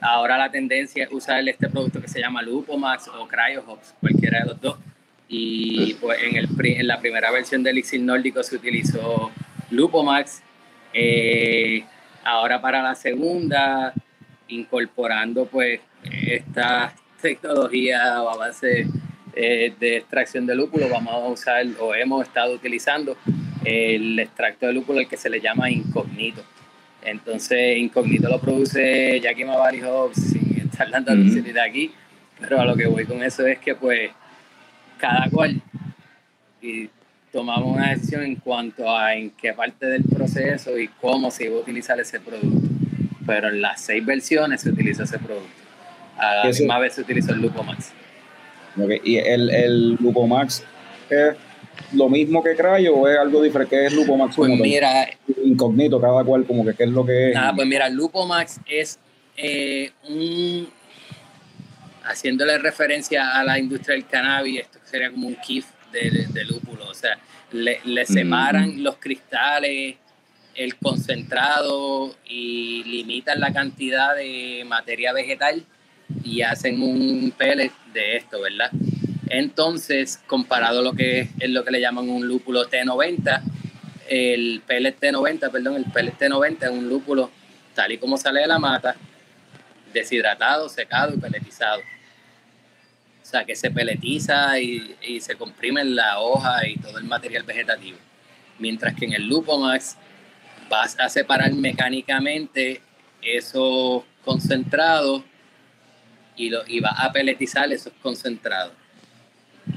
ahora 0.00 0.36
la 0.36 0.50
tendencia 0.50 1.04
es 1.04 1.12
usar 1.12 1.48
este 1.48 1.68
producto 1.68 2.00
que 2.02 2.08
se 2.08 2.20
llama 2.20 2.42
Lupomax 2.42 3.08
o 3.08 3.28
Cryo 3.28 3.62
Hops, 3.66 3.94
cualquiera 4.00 4.40
de 4.40 4.46
los 4.46 4.60
dos. 4.60 4.76
Y 5.28 5.94
pues 5.94 6.20
en, 6.24 6.36
el, 6.36 6.48
en 6.58 6.86
la 6.88 6.98
primera 6.98 7.30
versión 7.30 7.62
del 7.62 7.76
Elixir 7.76 8.00
Nórdico 8.00 8.42
se 8.42 8.56
utilizó 8.56 9.30
Lupomax. 9.70 10.42
Eh, 10.92 11.84
ahora 12.24 12.60
para 12.60 12.82
la 12.82 12.96
segunda, 12.96 13.94
incorporando 14.48 15.46
pues 15.46 15.80
esta 16.02 16.94
tecnología 17.20 18.22
o 18.22 18.30
avance 18.30 18.86
eh, 19.34 19.72
de 19.78 19.96
extracción 19.98 20.46
de 20.46 20.54
lúpulo, 20.54 20.88
vamos 20.88 21.12
a 21.12 21.18
usar 21.18 21.66
o 21.78 21.94
hemos 21.94 22.26
estado 22.26 22.52
utilizando 22.52 23.16
el 23.64 24.18
extracto 24.18 24.66
de 24.66 24.72
lúpulo 24.72 25.00
el 25.00 25.08
que 25.08 25.16
se 25.16 25.30
le 25.30 25.40
llama 25.40 25.70
incognito. 25.70 26.42
Entonces, 27.02 27.78
incognito 27.78 28.28
lo 28.28 28.40
produce 28.40 29.20
Jackie 29.20 29.44
Mavari 29.44 29.80
Hobbs 29.82 30.16
sin 30.16 30.68
estar 30.70 30.90
dando 30.90 31.12
publicidad 31.12 31.64
aquí, 31.64 31.92
pero 32.40 32.60
a 32.60 32.64
lo 32.64 32.76
que 32.76 32.86
voy 32.86 33.04
con 33.04 33.22
eso 33.22 33.46
es 33.46 33.58
que 33.58 33.74
pues 33.74 34.10
cada 34.98 35.30
cual 35.30 35.62
y 36.60 36.90
tomamos 37.32 37.76
una 37.76 37.90
decisión 37.90 38.22
en 38.22 38.36
cuanto 38.36 38.94
a 38.94 39.14
en 39.14 39.30
qué 39.30 39.52
parte 39.52 39.86
del 39.86 40.04
proceso 40.04 40.78
y 40.78 40.88
cómo 40.88 41.30
se 41.30 41.44
iba 41.44 41.56
a 41.56 41.60
utilizar 41.60 41.98
ese 42.00 42.20
producto. 42.20 42.68
Pero 43.26 43.48
en 43.48 43.60
las 43.60 43.80
seis 43.80 44.04
versiones 44.04 44.62
se 44.62 44.70
utiliza 44.70 45.04
ese 45.04 45.18
producto. 45.18 45.69
A 46.20 46.34
la 46.36 46.44
misma 46.44 46.78
vez 46.78 46.94
se 46.94 47.00
utilizó 47.00 47.32
el 47.32 47.40
Lupo 47.40 47.62
Max. 47.62 47.92
Okay. 48.76 49.00
¿Y 49.04 49.16
el, 49.16 49.50
el 49.50 49.94
Lupo 49.94 50.26
Max 50.26 50.62
es 51.08 51.34
lo 51.92 52.08
mismo 52.08 52.42
que 52.42 52.54
Cryo 52.54 52.94
o 52.94 53.08
es 53.08 53.18
algo 53.18 53.42
diferente? 53.42 53.76
¿Qué 53.76 53.86
es 53.86 53.92
Lupo 53.92 54.16
Max? 54.16 54.34
Pues 54.36 54.50
mira, 54.50 55.08
incógnito 55.42 56.00
cada 56.00 56.22
cual, 56.22 56.44
como 56.44 56.64
que 56.64 56.74
qué 56.74 56.84
es 56.84 56.90
lo 56.90 57.04
que 57.04 57.30
es. 57.30 57.34
Nada, 57.34 57.54
pues 57.54 57.66
mira, 57.66 57.88
Lupo 57.88 58.26
Max 58.26 58.60
es 58.66 58.98
eh, 59.36 59.90
un. 60.08 60.68
Haciéndole 62.04 62.58
referencia 62.58 63.38
a 63.38 63.44
la 63.44 63.58
industria 63.58 63.94
del 63.94 64.06
cannabis, 64.06 64.60
esto 64.60 64.78
sería 64.84 65.10
como 65.10 65.28
un 65.28 65.36
kif 65.36 65.66
de, 65.92 66.26
de, 66.28 66.44
lúpulo. 66.44 66.88
O 66.88 66.94
sea, 66.94 67.18
le, 67.52 67.80
le 67.84 68.04
separan 68.04 68.82
los 68.82 68.96
cristales, 68.96 69.96
el 70.54 70.76
concentrado 70.76 72.14
y 72.26 72.82
limitan 72.84 73.38
la 73.38 73.52
cantidad 73.52 74.16
de 74.16 74.64
materia 74.66 75.12
vegetal 75.12 75.64
y 76.24 76.42
hacen 76.42 76.82
un 76.82 77.32
pellet 77.36 77.72
de 77.92 78.16
esto, 78.16 78.40
¿verdad? 78.40 78.70
Entonces, 79.28 80.20
comparado 80.26 80.80
a 80.80 80.82
lo 80.82 80.92
que 80.92 81.28
es 81.38 81.50
lo 81.50 81.64
que 81.64 81.70
le 81.70 81.80
llaman 81.80 82.08
un 82.08 82.26
lúpulo 82.26 82.68
T90, 82.68 83.42
el 84.08 84.62
pellet 84.66 84.98
T90, 84.98 85.50
perdón, 85.50 85.76
el 85.76 85.84
pellet 85.84 86.18
T90 86.18 86.64
es 86.64 86.70
un 86.70 86.88
lúpulo 86.88 87.30
tal 87.74 87.92
y 87.92 87.98
como 87.98 88.16
sale 88.16 88.40
de 88.40 88.48
la 88.48 88.58
mata, 88.58 88.96
deshidratado, 89.92 90.68
secado 90.68 91.14
y 91.14 91.18
peletizado. 91.18 91.80
O 93.22 93.26
sea, 93.30 93.44
que 93.44 93.54
se 93.54 93.70
peletiza 93.70 94.58
y, 94.58 94.96
y 95.02 95.20
se 95.20 95.36
comprime 95.36 95.82
en 95.82 95.94
la 95.94 96.18
hoja 96.18 96.66
y 96.66 96.76
todo 96.76 96.98
el 96.98 97.04
material 97.04 97.44
vegetativo. 97.44 97.98
Mientras 98.58 98.94
que 98.96 99.04
en 99.04 99.12
el 99.12 99.28
Lupo 99.28 99.56
Max 99.58 99.96
vas 100.68 100.98
a 100.98 101.08
separar 101.08 101.52
mecánicamente 101.52 102.80
esos 103.22 104.02
concentrados 104.24 105.22
y, 106.40 106.48
lo, 106.48 106.62
y 106.66 106.80
vas 106.80 106.94
a 106.96 107.12
peletizar 107.12 107.70
esos 107.70 107.92
concentrados. 108.02 108.72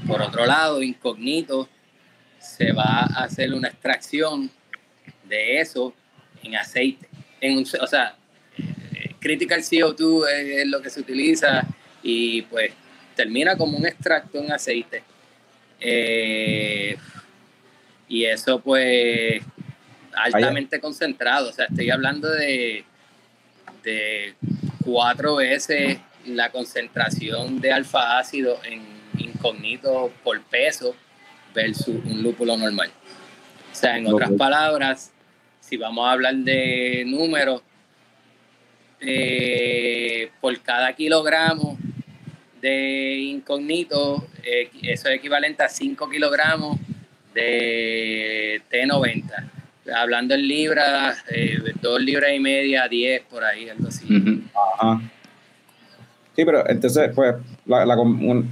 Por 0.06 0.22
otro 0.22 0.46
lado, 0.46 0.82
incógnito, 0.82 1.68
se 2.40 2.72
va 2.72 3.00
a 3.00 3.24
hacer 3.24 3.52
una 3.52 3.68
extracción 3.68 4.50
de 5.28 5.60
eso 5.60 5.92
en 6.42 6.56
aceite. 6.56 7.06
En 7.42 7.58
o 7.58 7.86
sea, 7.86 8.16
critical 9.20 9.60
CO2 9.60 10.26
es, 10.30 10.66
lo 10.66 10.80
que 10.80 10.88
se 10.88 11.00
utiliza 11.00 11.66
y 12.02 12.42
pues 12.42 12.72
termina 13.14 13.56
como 13.56 13.76
un 13.76 13.86
extracto 13.86 14.38
en 14.38 14.50
aceite. 14.50 15.02
Eh, 15.80 16.96
y 18.08 18.24
eso 18.24 18.58
pues 18.60 19.42
altamente 20.14 20.80
concentrado, 20.80 21.50
o 21.50 21.52
sea, 21.52 21.66
estoy 21.66 21.90
hablando 21.90 22.30
de, 22.30 22.84
de 23.82 24.34
cuatro 24.82 25.36
veces 25.36 25.98
la 26.26 26.50
concentración 26.50 27.60
de 27.60 27.72
alfa 27.72 28.18
ácido 28.18 28.58
en 28.64 28.82
incógnito 29.18 30.12
por 30.22 30.40
peso 30.42 30.94
versus 31.54 31.96
un 32.04 32.22
lúpulo 32.22 32.56
normal. 32.56 32.90
O 33.72 33.74
sea, 33.74 33.96
en 33.96 34.06
otras 34.06 34.32
palabras, 34.32 35.12
si 35.60 35.76
vamos 35.76 36.06
a 36.06 36.12
hablar 36.12 36.34
de 36.36 37.04
números, 37.06 37.62
eh, 39.00 40.30
por 40.40 40.58
cada 40.62 40.92
kilogramo 40.94 41.78
de 42.60 43.16
incógnito, 43.18 44.26
eh, 44.42 44.70
eso 44.82 45.08
es 45.08 45.16
equivalente 45.16 45.62
a 45.62 45.68
5 45.68 46.08
kilogramos 46.08 46.78
de 47.34 48.62
T90. 48.70 49.50
Hablando 49.94 50.34
en 50.34 50.48
libras, 50.48 51.22
eh, 51.28 51.58
2 51.82 52.00
libras 52.00 52.32
y 52.34 52.40
media, 52.40 52.88
10 52.88 53.22
por 53.22 53.44
ahí, 53.44 53.68
algo 53.68 53.88
así. 53.88 54.06
Ajá. 54.78 55.00
Sí, 56.34 56.44
pero 56.44 56.68
entonces, 56.68 57.10
pues, 57.14 57.34
la, 57.66 57.86
la, 57.86 57.96
un, 58.00 58.50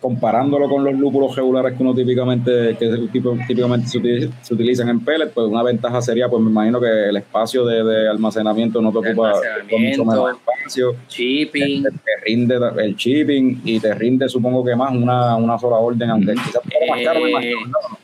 comparándolo 0.00 0.68
con 0.68 0.82
los 0.82 0.94
lúpulos 0.94 1.36
regulares 1.36 1.76
que 1.76 1.82
uno 1.82 1.94
típicamente, 1.94 2.76
que 2.78 3.08
tipo, 3.12 3.36
típicamente 3.46 3.86
se, 3.86 3.98
utiliza, 3.98 4.32
se, 4.42 4.54
utilizan 4.54 4.88
en 4.88 5.04
pellet, 5.04 5.30
pues 5.32 5.46
una 5.46 5.62
ventaja 5.62 6.00
sería, 6.00 6.28
pues 6.28 6.42
me 6.42 6.50
imagino 6.50 6.80
que 6.80 7.08
el 7.08 7.16
espacio 7.18 7.64
de, 7.66 7.84
de 7.84 8.08
almacenamiento 8.08 8.80
no 8.80 8.90
te 8.90 8.98
ocupa 8.98 9.34
mucho 9.70 10.04
menos 10.04 10.36
espacio. 10.36 10.96
Shipping. 11.08 11.82
Te, 11.82 11.90
te, 11.90 12.24
rinde 12.24 12.58
el 12.78 12.96
shipping 12.96 13.60
y 13.64 13.78
te 13.78 13.94
rinde, 13.94 14.28
supongo 14.28 14.64
que 14.64 14.74
más, 14.74 14.92
una, 14.92 15.36
una 15.36 15.58
sola 15.58 15.76
orden, 15.76 16.08
aunque 16.10 16.32
quizás 16.32 16.62
poco 16.62 16.86
más 16.88 17.02
caro, 17.04 17.20
me 17.20 17.30
imagino. 17.30 17.60
¿no? 17.66 17.98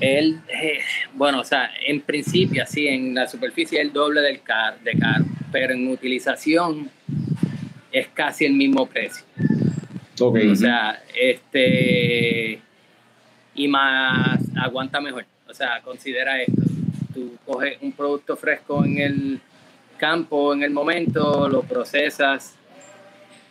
Él, 0.00 0.40
eh, 0.48 0.78
bueno, 1.14 1.40
o 1.40 1.44
sea, 1.44 1.70
en 1.86 2.00
principio, 2.00 2.62
así, 2.62 2.88
en 2.88 3.14
la 3.14 3.28
superficie 3.28 3.78
es 3.78 3.86
el 3.86 3.92
doble 3.92 4.20
del 4.22 4.42
car, 4.42 4.78
de 4.80 4.98
caro, 4.98 5.24
pero 5.52 5.72
en 5.74 5.88
utilización 5.88 6.90
es 7.94 8.08
casi 8.08 8.44
el 8.44 8.54
mismo 8.54 8.86
precio. 8.86 9.24
Okay. 10.20 10.50
O 10.50 10.56
sea, 10.56 11.00
este. 11.14 12.60
Y 13.54 13.68
más 13.68 14.40
aguanta 14.56 15.00
mejor. 15.00 15.24
O 15.48 15.54
sea, 15.54 15.80
considera 15.80 16.42
esto. 16.42 16.62
Tú 17.14 17.38
coges 17.46 17.78
un 17.80 17.92
producto 17.92 18.36
fresco 18.36 18.84
en 18.84 18.98
el 18.98 19.40
campo, 19.96 20.52
en 20.52 20.64
el 20.64 20.70
momento, 20.70 21.48
lo 21.48 21.62
procesas 21.62 22.56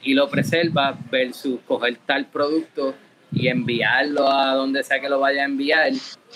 y 0.02 0.14
lo 0.14 0.30
preservas, 0.30 0.98
versus 1.10 1.62
coger 1.66 1.98
tal 2.06 2.26
producto 2.26 2.94
y 3.32 3.48
enviarlo 3.48 4.30
a 4.30 4.54
donde 4.56 4.84
sea 4.84 5.00
que 5.00 5.08
lo 5.08 5.22
vaya 5.22 5.44
a 5.44 5.46
enviar 5.46 5.94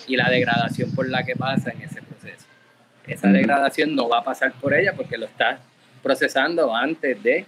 y 0.07 0.15
la 0.15 0.29
degradación 0.29 0.95
por 0.95 1.09
la 1.09 1.23
que 1.23 1.35
pasa 1.35 1.71
en 1.71 1.81
ese 1.81 2.01
proceso. 2.01 2.45
Esa 3.05 3.27
degradación 3.27 3.93
no 3.93 4.07
va 4.07 4.19
a 4.19 4.23
pasar 4.23 4.53
por 4.53 4.73
ella 4.73 4.93
porque 4.95 5.17
lo 5.17 5.25
estás 5.25 5.59
procesando 6.01 6.73
antes 6.73 7.21
de 7.21 7.45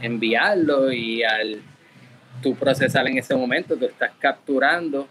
enviarlo 0.00 0.92
y 0.92 1.22
al 1.22 1.60
tú 2.42 2.54
procesar 2.54 3.06
en 3.08 3.18
ese 3.18 3.34
momento, 3.34 3.76
tú 3.76 3.86
estás 3.86 4.12
capturando 4.18 5.08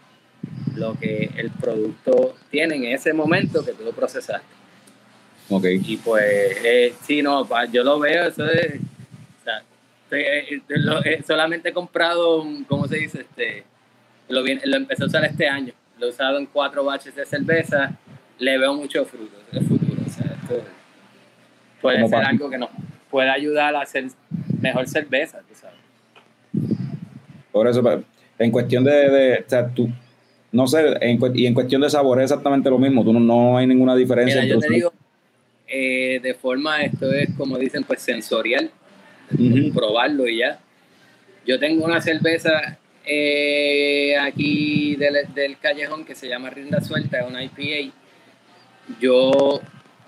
lo 0.74 0.98
que 0.98 1.30
el 1.36 1.50
producto 1.50 2.36
tiene 2.50 2.76
en 2.76 2.84
ese 2.84 3.12
momento 3.12 3.64
que 3.64 3.72
tú 3.72 3.84
lo 3.84 3.92
procesaste. 3.92 4.46
Okay. 5.48 5.80
Y 5.84 5.96
pues, 5.98 6.24
eh, 6.64 6.94
sí, 7.02 7.22
no, 7.22 7.46
yo 7.70 7.84
lo 7.84 8.00
veo, 8.00 8.26
eso 8.26 8.46
es, 8.46 8.80
o 9.40 9.44
sea, 9.44 9.62
eh, 10.10 10.60
eh, 11.04 11.22
solamente 11.26 11.68
he 11.68 11.72
comprado, 11.72 12.44
¿cómo 12.66 12.88
se 12.88 12.96
dice? 12.96 13.20
Este, 13.20 13.64
lo, 14.28 14.42
lo 14.42 14.76
empecé 14.76 15.04
a 15.04 15.06
usar 15.06 15.24
este 15.24 15.48
año, 15.48 15.72
lo 15.98 16.06
he 16.06 16.10
usado 16.10 16.38
en 16.38 16.46
cuatro 16.46 16.84
baches 16.84 17.14
de 17.14 17.24
cerveza, 17.24 17.96
le 18.38 18.58
veo 18.58 18.74
mucho 18.74 19.04
fruto, 19.04 19.36
el 19.52 19.64
futuro, 19.64 20.02
o 20.04 20.10
sea, 20.10 20.36
esto 20.42 20.64
puede 21.80 22.08
ser 22.08 22.24
algo 22.24 22.50
que 22.50 22.58
nos 22.58 22.70
puede 23.08 23.30
ayudar 23.30 23.76
a 23.76 23.82
hacer 23.82 24.06
mejor 24.60 24.86
cerveza, 24.88 25.40
tú 25.48 25.54
sabes. 25.54 25.76
Por 27.52 27.66
eso, 27.68 27.82
en 28.38 28.50
cuestión 28.50 28.84
de, 28.84 28.92
de- 29.10 29.44
o 29.46 29.48
sea, 29.50 29.68
tú, 29.68 29.88
no 30.52 30.66
sé, 30.66 30.96
en, 31.00 31.18
y 31.34 31.46
en 31.46 31.54
cuestión 31.54 31.80
de 31.80 31.90
sabor 31.90 32.18
es 32.18 32.24
exactamente 32.24 32.68
lo 32.70 32.78
mismo, 32.78 33.04
tú 33.04 33.12
no, 33.12 33.20
no 33.20 33.56
hay 33.56 33.66
ninguna 33.66 33.94
diferencia. 33.94 34.42
Mira, 34.42 34.54
yo 34.54 34.60
te 34.60 34.68
digo, 34.72 34.92
eh, 35.68 36.20
de 36.22 36.34
forma, 36.34 36.82
esto 36.82 37.10
es 37.12 37.30
como 37.36 37.58
dicen, 37.58 37.84
pues 37.84 38.00
sensorial, 38.02 38.70
probarlo 39.74 40.28
y 40.28 40.38
ya. 40.38 40.58
Yo 41.46 41.58
tengo 41.58 41.84
una 41.84 42.00
cerveza 42.00 42.78
eh, 43.04 44.16
aquí 44.18 44.96
del, 44.96 45.32
del 45.34 45.58
callejón 45.58 46.04
que 46.04 46.14
se 46.14 46.28
llama 46.28 46.50
Rienda 46.50 46.80
Suelta, 46.80 47.20
es 47.20 47.26
una 47.28 47.42
IPA. 47.42 47.92
Yo 49.00 49.60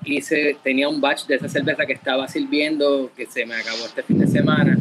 hice, 0.04 0.56
tenía 0.62 0.88
un 0.88 1.00
batch 1.00 1.26
de 1.26 1.36
esa 1.36 1.48
cerveza 1.48 1.86
que 1.86 1.92
estaba 1.92 2.28
sirviendo, 2.28 3.10
que 3.16 3.26
se 3.26 3.44
me 3.46 3.54
acabó 3.54 3.84
este 3.86 4.02
fin 4.02 4.18
de 4.18 4.26
semana, 4.26 4.78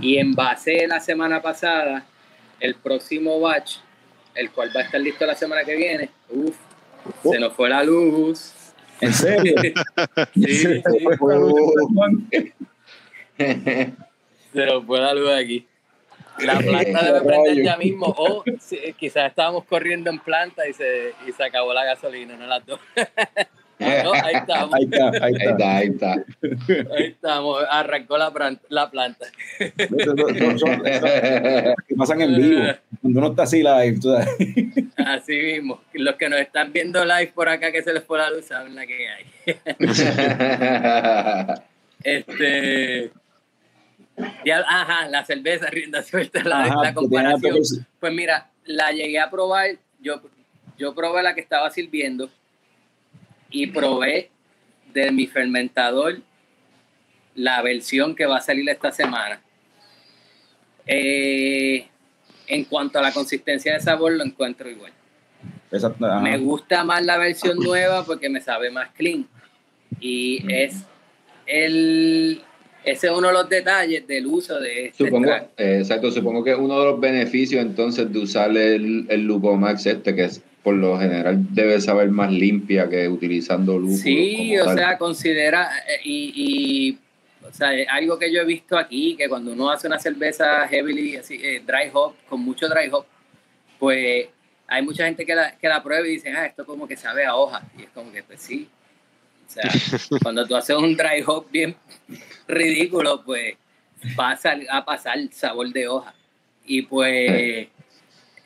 y 0.00 0.18
envasé 0.18 0.86
la 0.86 1.00
semana 1.00 1.42
pasada 1.42 2.04
el 2.60 2.74
próximo 2.74 3.40
batch, 3.40 3.76
el 4.34 4.50
cual 4.50 4.70
va 4.74 4.80
a 4.80 4.84
estar 4.84 5.00
listo 5.00 5.26
la 5.26 5.34
semana 5.34 5.64
que 5.64 5.76
viene. 5.76 6.10
Uf, 6.30 6.56
se 7.22 7.38
nos 7.38 7.52
fue 7.54 7.68
la 7.68 7.82
luz. 7.82 8.52
¿En 9.00 9.12
serio? 9.12 9.54
Sí, 10.34 10.46
sí. 10.46 10.82
Se 14.52 14.64
nos 14.66 14.84
fue 14.84 15.00
la 15.00 15.14
luz 15.14 15.30
aquí. 15.30 15.66
La 16.38 16.58
planta 16.58 17.04
debe 17.04 17.20
prender 17.20 17.62
ya 17.62 17.76
mismo. 17.76 18.06
O 18.16 18.44
sí, 18.60 18.78
quizás 18.96 19.30
estábamos 19.30 19.64
corriendo 19.64 20.10
en 20.10 20.18
planta 20.18 20.68
y 20.68 20.72
se, 20.72 21.12
y 21.26 21.32
se 21.32 21.44
acabó 21.44 21.72
la 21.72 21.84
gasolina, 21.84 22.36
no 22.36 22.46
las 22.46 22.64
dos. 22.64 22.80
Ah, 23.80 24.02
no, 24.04 24.12
ahí 24.12 24.34
estamos. 24.42 24.74
Ahí 24.74 24.84
está, 24.84 25.08
ahí 25.08 25.18
Ahí 25.22 25.32
está. 25.34 25.76
ahí 25.76 25.88
está. 25.88 26.12
Ahí 26.96 27.04
estamos. 27.06 27.64
Arrancó 27.70 28.18
la, 28.18 28.30
pran- 28.32 28.58
la 28.68 28.90
planta. 28.90 29.26
Son- 30.04 30.18
son- 30.38 30.58
son- 30.58 30.82
que 30.82 31.94
pasan 31.96 32.20
en 32.22 32.36
vivo. 32.36 32.62
Cuando 33.00 33.18
uno 33.20 33.28
está 33.30 33.42
así 33.44 33.58
live, 33.62 33.98
tú 34.00 34.12
sabes. 34.12 34.28
Así 34.96 35.36
mismo. 35.36 35.80
Los 35.92 36.16
que 36.16 36.28
nos 36.28 36.40
están 36.40 36.72
viendo 36.72 37.04
live 37.04 37.32
por 37.34 37.48
acá 37.48 37.70
que 37.70 37.82
se 37.82 37.92
les 37.92 38.02
fue 38.04 38.18
la 38.18 38.30
luz 38.30 38.46
saben 38.46 38.74
la 38.74 38.86
que 38.86 39.08
hay. 39.08 39.24
Este. 42.04 43.10
ya- 44.44 44.64
ajá, 44.68 45.08
la 45.08 45.24
cerveza 45.24 45.66
rienda 45.66 46.02
suelta, 46.02 46.42
la, 46.44 46.64
Ajá, 46.64 46.82
la 46.82 46.94
comparación. 46.94 47.56
Pues 48.00 48.12
mira, 48.12 48.48
la 48.64 48.92
llegué 48.92 49.18
a 49.18 49.30
probar, 49.30 49.70
yo, 50.00 50.20
yo 50.78 50.94
probé 50.94 51.22
la 51.22 51.34
que 51.34 51.40
estaba 51.40 51.70
sirviendo 51.70 52.30
y 53.50 53.68
probé 53.68 54.30
de 54.92 55.10
mi 55.12 55.26
fermentador 55.26 56.20
la 57.34 57.62
versión 57.62 58.14
que 58.14 58.26
va 58.26 58.38
a 58.38 58.40
salir 58.40 58.68
esta 58.68 58.90
semana. 58.90 59.40
Eh, 60.86 61.86
en 62.46 62.64
cuanto 62.64 62.98
a 62.98 63.02
la 63.02 63.12
consistencia 63.12 63.74
de 63.74 63.80
sabor, 63.80 64.12
lo 64.12 64.24
encuentro 64.24 64.68
igual. 64.68 64.92
Exacto. 65.70 66.20
Me 66.20 66.38
gusta 66.38 66.82
más 66.82 67.04
la 67.04 67.18
versión 67.18 67.58
nueva 67.58 68.04
porque 68.04 68.28
me 68.28 68.40
sabe 68.40 68.70
más 68.70 68.90
clean. 68.96 69.28
Y 70.00 70.44
es 70.52 70.84
el, 71.46 72.42
ese 72.84 73.06
es 73.08 73.12
uno 73.12 73.28
de 73.28 73.34
los 73.34 73.48
detalles 73.48 74.06
del 74.06 74.26
uso 74.26 74.58
de 74.60 74.86
este 74.86 75.04
Supongo, 75.04 75.30
eh, 75.56 75.78
exacto, 75.78 76.10
supongo 76.10 76.42
que 76.42 76.54
uno 76.54 76.78
de 76.78 76.84
los 76.86 77.00
beneficios 77.00 77.62
entonces 77.62 78.12
de 78.12 78.18
usar 78.18 78.50
el, 78.56 79.06
el 79.08 79.22
Lupomax 79.24 79.86
este, 79.86 80.14
que 80.14 80.24
es, 80.24 80.42
por 80.68 80.76
lo 80.76 80.98
general 80.98 81.38
debe 81.54 81.80
saber 81.80 82.10
más 82.10 82.30
limpia 82.30 82.90
que 82.90 83.08
utilizando 83.08 83.78
lúpulo. 83.78 83.96
Sí, 83.96 84.58
o 84.58 84.66
tal. 84.66 84.76
sea, 84.76 84.98
considera, 84.98 85.70
eh, 85.88 86.00
y, 86.04 86.32
y, 86.36 86.98
o 87.42 87.50
sea, 87.50 87.70
algo 87.90 88.18
que 88.18 88.30
yo 88.30 88.42
he 88.42 88.44
visto 88.44 88.76
aquí, 88.76 89.16
que 89.16 89.30
cuando 89.30 89.52
uno 89.52 89.70
hace 89.70 89.86
una 89.86 89.98
cerveza 89.98 90.68
heavily, 90.68 91.16
así, 91.16 91.40
eh, 91.42 91.62
dry 91.66 91.88
hop, 91.90 92.16
con 92.28 92.42
mucho 92.42 92.68
dry 92.68 92.90
hop, 92.92 93.06
pues 93.78 94.26
hay 94.66 94.82
mucha 94.82 95.06
gente 95.06 95.24
que 95.24 95.34
la, 95.34 95.56
que 95.56 95.68
la 95.68 95.82
prueba 95.82 96.06
y 96.06 96.10
dice, 96.10 96.30
ah, 96.32 96.44
esto 96.44 96.66
como 96.66 96.86
que 96.86 96.98
sabe 96.98 97.24
a 97.24 97.34
hoja. 97.34 97.62
Y 97.78 97.84
es 97.84 97.88
como 97.88 98.12
que, 98.12 98.22
pues 98.22 98.42
sí. 98.42 98.68
O 99.46 99.50
sea, 99.50 99.62
cuando 100.22 100.46
tú 100.46 100.54
haces 100.54 100.76
un 100.76 100.94
dry 100.98 101.24
hop 101.26 101.46
bien 101.50 101.76
ridículo, 102.46 103.24
pues 103.24 103.54
pasa 104.14 104.54
a 104.68 104.84
pasar 104.84 105.16
sabor 105.32 105.72
de 105.72 105.88
hoja. 105.88 106.14
Y 106.66 106.82
pues 106.82 107.68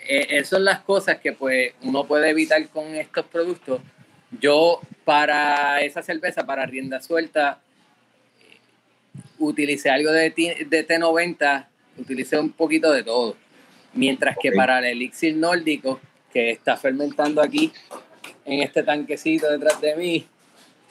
eh, 0.09 0.27
esas 0.31 0.49
son 0.49 0.65
las 0.65 0.81
cosas 0.81 1.19
que 1.19 1.33
pues 1.33 1.73
uno 1.83 2.05
puede 2.07 2.31
evitar 2.31 2.67
con 2.69 2.95
estos 2.95 3.27
productos. 3.27 3.81
Yo 4.41 4.81
para 5.05 5.81
esa 5.83 6.03
cerveza, 6.03 6.47
para 6.47 6.65
rienda 6.67 7.01
suelta, 7.03 7.61
utilicé 9.39 9.91
algo 9.91 10.11
de, 10.13 10.31
T- 10.31 10.67
de 10.69 10.87
T90, 10.87 11.67
utilicé 11.99 12.39
un 12.39 12.53
poquito 12.53 12.91
de 12.93 13.03
todo. 13.03 13.37
Mientras 13.95 14.37
que 14.41 14.53
para 14.53 14.79
el 14.79 14.85
elixir 14.87 15.37
nórdico, 15.37 16.01
que 16.33 16.51
está 16.51 16.77
fermentando 16.79 17.43
aquí 17.43 17.71
en 18.47 18.63
este 18.63 18.83
tanquecito 18.83 19.51
detrás 19.51 19.81
de 19.83 19.97
mí, 19.97 20.27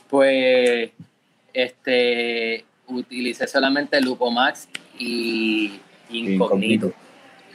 pues 0.08 0.91
este 1.54 2.63
utilicé 2.88 3.47
solamente 3.47 4.00
Lupomax 4.02 4.67
y 5.00 5.80
Incognito. 6.10 6.88
Incognito. 6.88 6.93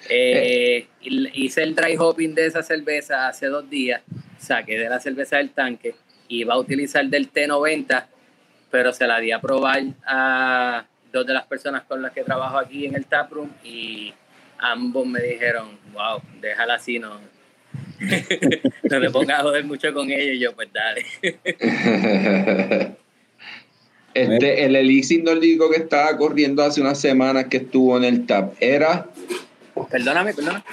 Eh, 0.09 0.87
hice 1.01 1.63
el 1.63 1.75
dry 1.75 1.97
hopping 1.97 2.35
de 2.35 2.47
esa 2.47 2.63
cerveza 2.63 3.29
hace 3.29 3.47
dos 3.47 3.69
días, 3.69 4.03
saqué 4.39 4.79
de 4.79 4.89
la 4.89 5.01
cerveza 5.01 5.37
del 5.37 5.51
tanque, 5.51 5.95
iba 6.29 6.55
a 6.55 6.59
utilizar 6.59 7.07
del 7.07 7.33
T90, 7.33 8.07
pero 8.71 8.93
se 8.93 9.07
la 9.07 9.19
di 9.21 9.33
a 9.33 9.41
probar 9.41 9.83
a 10.07 10.85
dos 11.13 11.27
de 11.27 11.33
las 11.33 11.47
personas 11.47 11.83
con 11.85 12.03
las 12.03 12.13
que 12.13 12.23
trabajo 12.23 12.59
aquí 12.59 12.87
en 12.87 12.95
el 12.95 13.07
taproom 13.07 13.51
y 13.65 14.13
ambos 14.59 15.07
me 15.07 15.21
dijeron, 15.21 15.79
wow, 15.93 16.21
déjala 16.41 16.75
así, 16.75 16.99
no, 16.99 17.21
no 18.83 19.01
te 19.01 19.11
pongas 19.11 19.41
a 19.41 19.43
joder 19.43 19.65
mucho 19.65 19.93
con 19.93 20.11
ella 20.11 20.33
y 20.33 20.39
yo 20.39 20.55
pues 20.55 20.69
dale. 20.73 21.05
este, 24.15 24.65
el 24.65 24.77
elixir 24.77 25.25
nórdico 25.25 25.71
que 25.71 25.79
estaba 25.79 26.17
corriendo 26.17 26.63
hace 26.63 26.81
unas 26.81 27.01
semanas 27.01 27.47
que 27.47 27.59
estuvo 27.59 27.97
en 27.97 28.05
el 28.05 28.27
TAP, 28.27 28.55
era, 28.61 29.07
Perdóname, 29.91 30.35
perdóname. 30.35 30.65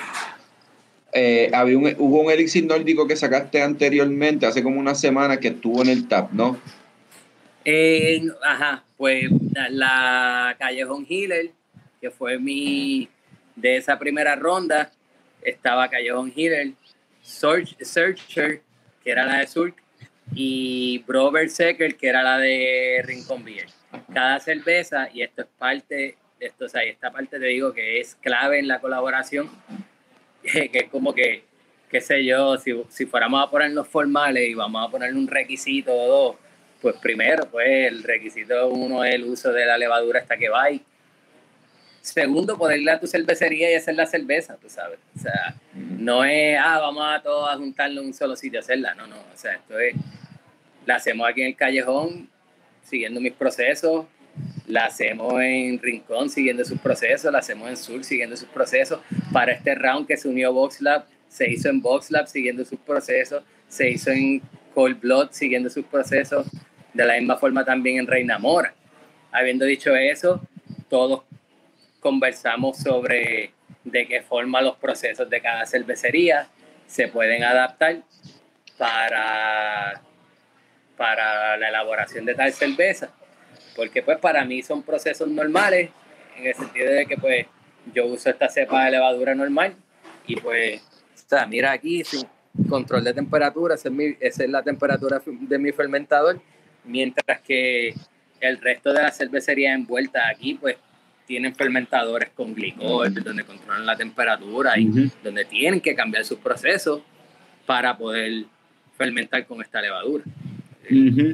eh, 1.11 1.51
había 1.53 1.77
un, 1.77 1.95
hubo 1.99 2.21
un 2.21 2.31
elixir 2.31 2.65
nórdico 2.65 3.07
que 3.07 3.15
sacaste 3.15 3.61
anteriormente, 3.61 4.45
hace 4.45 4.63
como 4.63 4.79
unas 4.79 4.99
semanas 4.99 5.37
que 5.37 5.49
estuvo 5.49 5.81
en 5.81 5.89
el 5.89 6.07
TAP, 6.07 6.31
¿no? 6.31 6.57
Eh, 7.65 8.21
ajá, 8.43 8.83
pues 8.97 9.25
la, 9.53 9.69
la 9.69 10.55
Callejón 10.59 11.05
Healer, 11.09 11.51
que 12.01 12.09
fue 12.11 12.39
mi 12.39 13.07
de 13.55 13.77
esa 13.77 13.97
primera 13.99 14.35
ronda, 14.35 14.91
estaba 15.41 15.89
Callejón 15.89 16.33
Healer, 16.35 16.73
Search, 17.21 17.77
Searcher, 17.81 18.61
que 19.03 19.11
era 19.11 19.25
la 19.25 19.39
de 19.39 19.47
Surk, 19.47 19.75
y 20.33 21.03
Bro 21.05 21.31
Berserker, 21.31 21.95
que 21.95 22.07
era 22.07 22.23
la 22.23 22.37
de 22.39 23.01
Rincon 23.05 23.43
Beer. 23.43 23.67
Cada 24.13 24.39
cerveza, 24.39 25.09
y 25.13 25.21
esto 25.21 25.43
es 25.43 25.47
parte, 25.57 26.17
esto, 26.45 26.65
o 26.65 26.69
sea, 26.69 26.83
esta 26.83 27.11
parte 27.11 27.39
te 27.39 27.45
digo 27.45 27.73
que 27.73 27.99
es 27.99 28.15
clave 28.15 28.59
en 28.59 28.67
la 28.67 28.79
colaboración, 28.79 29.49
que 30.43 30.69
es 30.73 30.89
como 30.89 31.13
que, 31.13 31.43
qué 31.89 32.01
sé 32.01 32.25
yo, 32.25 32.57
si, 32.57 32.73
si 32.89 33.05
fuéramos 33.05 33.45
a 33.45 33.49
ponernos 33.49 33.87
formales 33.87 34.49
y 34.49 34.53
vamos 34.53 34.87
a 34.87 34.91
ponerle 34.91 35.17
un 35.17 35.27
requisito 35.27 35.93
o 35.93 36.07
dos, 36.07 36.35
pues 36.81 36.95
primero, 36.97 37.45
pues 37.49 37.87
el 37.87 38.03
requisito 38.03 38.67
uno 38.67 39.05
es 39.05 39.15
el 39.15 39.23
uso 39.23 39.53
de 39.53 39.65
la 39.65 39.77
levadura 39.77 40.19
hasta 40.19 40.37
que 40.37 40.49
va 40.49 40.67
Segundo, 42.01 42.57
poderle 42.57 42.91
a 42.91 42.99
tu 42.99 43.07
cervecería 43.07 43.71
y 43.71 43.75
hacer 43.75 43.95
la 43.95 44.05
cerveza, 44.05 44.57
tú 44.57 44.69
sabes. 44.69 44.99
O 45.15 45.19
sea, 45.19 45.55
no 45.73 46.25
es, 46.25 46.59
ah, 46.61 46.77
vamos 46.81 47.05
a 47.07 47.21
todos 47.21 47.49
a 47.49 47.55
juntarlo 47.55 48.01
en 48.01 48.07
un 48.07 48.13
solo 48.13 48.35
sitio 48.35 48.59
a 48.59 48.61
hacerla. 48.61 48.93
No, 48.93 49.07
no. 49.07 49.15
O 49.15 49.37
sea, 49.37 49.53
esto 49.53 49.79
es, 49.79 49.95
la 50.85 50.95
hacemos 50.95 51.25
aquí 51.25 51.39
en 51.39 51.47
el 51.47 51.55
callejón, 51.55 52.29
siguiendo 52.83 53.21
mis 53.21 53.31
procesos. 53.31 54.05
La 54.67 54.85
hacemos 54.85 55.33
en 55.41 55.79
Rincón, 55.79 56.29
siguiendo 56.29 56.63
sus 56.65 56.79
procesos. 56.79 57.31
La 57.31 57.39
hacemos 57.39 57.69
en 57.69 57.77
Sur, 57.77 58.03
siguiendo 58.03 58.37
sus 58.37 58.49
procesos. 58.49 58.99
Para 59.31 59.51
este 59.51 59.75
round 59.75 60.07
que 60.07 60.17
se 60.17 60.27
unió 60.27 60.53
VoxLab, 60.53 61.05
se 61.27 61.49
hizo 61.49 61.69
en 61.69 61.81
VoxLab, 61.81 62.27
siguiendo 62.27 62.65
sus 62.65 62.79
procesos. 62.79 63.43
Se 63.67 63.89
hizo 63.89 64.11
en 64.11 64.41
Cold 64.73 64.99
Blood, 64.99 65.29
siguiendo 65.31 65.69
sus 65.69 65.85
procesos. 65.85 66.47
De 66.93 67.05
la 67.05 67.15
misma 67.15 67.37
forma 67.37 67.65
también 67.65 67.99
en 67.99 68.07
Reina 68.07 68.37
Mora. 68.37 68.73
Habiendo 69.31 69.65
dicho 69.65 69.95
eso, 69.95 70.41
todos 70.89 71.23
conversamos 71.99 72.77
sobre 72.77 73.51
de 73.83 74.07
qué 74.07 74.21
forma 74.21 74.61
los 74.61 74.77
procesos 74.77 75.29
de 75.29 75.41
cada 75.41 75.65
cervecería 75.65 76.47
se 76.87 77.07
pueden 77.07 77.43
adaptar 77.43 78.03
para, 78.77 80.01
para 80.95 81.57
la 81.57 81.69
elaboración 81.69 82.25
de 82.25 82.35
tal 82.35 82.53
cerveza. 82.53 83.11
Porque 83.75 84.01
pues 84.03 84.17
para 84.19 84.45
mí 84.45 84.61
son 84.61 84.83
procesos 84.83 85.27
normales, 85.27 85.89
en 86.37 86.47
el 86.47 86.53
sentido 86.55 86.91
de 86.91 87.05
que 87.05 87.17
pues 87.17 87.45
yo 87.93 88.05
uso 88.05 88.29
esta 88.29 88.49
cepa 88.49 88.85
de 88.85 88.91
levadura 88.91 89.35
normal 89.35 89.75
y 90.27 90.35
pues, 90.37 90.81
o 90.81 91.29
sea, 91.29 91.45
mira 91.45 91.71
aquí, 91.71 92.03
sin 92.03 92.25
control 92.69 93.03
de 93.03 93.13
temperatura, 93.13 93.75
esa 93.75 93.89
es, 93.89 93.93
mi- 93.93 94.15
esa 94.19 94.43
es 94.43 94.49
la 94.49 94.63
temperatura 94.63 95.21
de 95.25 95.57
mi 95.59 95.71
fermentador, 95.71 96.39
mientras 96.85 97.41
que 97.41 97.93
el 98.39 98.59
resto 98.61 98.93
de 98.93 99.01
la 99.01 99.11
cervecería 99.11 99.73
envuelta 99.73 100.27
aquí 100.29 100.53
pues 100.55 100.77
tienen 101.25 101.55
fermentadores 101.55 102.29
con 102.31 102.53
glicol, 102.53 103.13
donde 103.23 103.43
controlan 103.45 103.85
la 103.85 103.95
temperatura 103.95 104.77
y 104.77 104.85
donde 105.23 105.45
tienen 105.45 105.79
que 105.81 105.95
cambiar 105.95 106.25
sus 106.25 106.37
procesos 106.39 107.01
para 107.65 107.97
poder 107.97 108.43
fermentar 108.97 109.45
con 109.45 109.61
esta 109.61 109.81
levadura. 109.81 110.23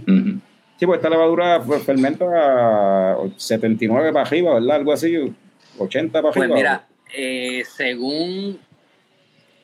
Ujú. 0.07 0.39
Sí, 0.79 0.85
pues 0.85 0.97
esta 0.97 1.09
levadura 1.09 1.61
pues, 1.61 1.83
fermenta 1.83 2.25
a 2.25 3.17
79 3.35 4.13
para 4.13 4.25
arriba, 4.25 4.53
¿verdad? 4.53 4.77
Algo 4.77 4.93
así, 4.93 5.13
80 5.77 6.21
para 6.21 6.33
Pues 6.33 6.37
arriba. 6.43 6.55
mira, 6.55 6.87
eh, 7.13 7.63
según 7.75 8.59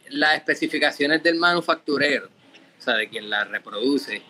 las 0.09 0.35
especificaciones 0.35 1.23
del 1.23 1.35
manufacturero, 1.35 2.27
o 2.27 2.81
sea, 2.81 2.95
de 2.95 3.07
quien 3.07 3.29
la 3.29 3.45
reproduce, 3.45 4.21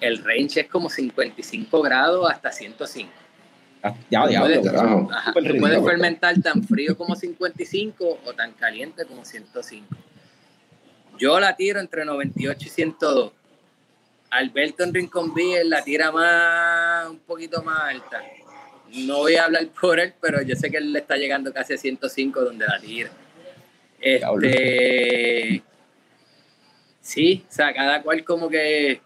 el 0.00 0.22
range 0.24 0.60
es 0.60 0.68
como 0.68 0.88
55 0.88 1.82
grados 1.82 2.30
hasta 2.30 2.52
105. 2.52 3.10
Ah, 3.82 3.94
ya, 4.10 4.22
Tú 4.22 4.28
diablo, 4.28 4.62
puedes-. 4.62 4.74
Ajá, 5.10 5.32
Súper 5.32 5.52
tú 5.52 5.58
puedes 5.58 5.84
fermentar 5.84 6.40
tan 6.40 6.62
frío 6.62 6.96
como 6.96 7.16
55 7.16 8.20
o 8.24 8.32
tan 8.32 8.52
caliente 8.52 9.04
como 9.06 9.24
105. 9.24 9.86
Yo 11.18 11.40
la 11.40 11.56
tiro 11.56 11.80
entre 11.80 12.04
98 12.04 12.58
y 12.64 12.68
102. 12.70 13.32
Alberto 14.30 14.84
en 14.84 14.92
Rincon 14.94 15.34
Beer 15.34 15.66
la 15.66 15.82
tira 15.82 16.12
más, 16.12 17.08
un 17.08 17.18
poquito 17.20 17.62
más 17.62 17.94
alta. 17.94 18.22
No 18.94 19.18
voy 19.18 19.34
a 19.36 19.44
hablar 19.44 19.66
por 19.80 19.98
él, 20.00 20.14
pero 20.20 20.40
yo 20.42 20.54
sé 20.56 20.70
que 20.70 20.78
él 20.78 20.92
le 20.92 21.00
está 21.00 21.16
llegando 21.16 21.52
casi 21.52 21.74
a 21.74 21.78
105 21.78 22.40
donde 22.42 22.66
la 22.66 22.78
tira. 22.80 23.10
Este, 24.00 25.62
sí, 27.00 27.44
o 27.48 27.52
sea, 27.52 27.72
cada 27.74 28.02
cual 28.02 28.24
como 28.24 28.48
que, 28.48 29.00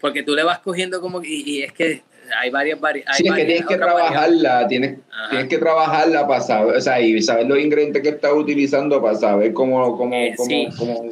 porque 0.00 0.22
tú 0.22 0.34
le 0.34 0.42
vas 0.42 0.58
cogiendo 0.60 1.00
como, 1.00 1.20
que- 1.20 1.28
y, 1.28 1.42
y 1.58 1.62
es 1.62 1.72
que 1.72 2.02
hay 2.40 2.50
varias 2.50 2.80
variedades. 2.80 3.16
Sí, 3.16 3.26
es 3.28 3.34
que 3.34 3.44
tienes 3.44 3.66
que 3.66 3.76
trabajarla, 3.76 4.66
tienes, 4.68 4.98
tienes 5.30 5.48
que 5.48 5.58
trabajarla 5.58 6.26
para 6.26 6.40
saber, 6.40 6.76
o 6.76 6.80
sea, 6.80 7.00
y 7.00 7.20
saber 7.22 7.46
los 7.46 7.58
ingredientes 7.58 8.02
que 8.02 8.10
estás 8.10 8.32
utilizando 8.32 9.00
para 9.02 9.14
saber 9.16 9.52
cómo, 9.52 9.96
cómo, 9.96 10.14
Eh, 10.14 10.34
cómo, 10.36 10.48
sí. 10.48 10.68
cómo- 10.78 11.10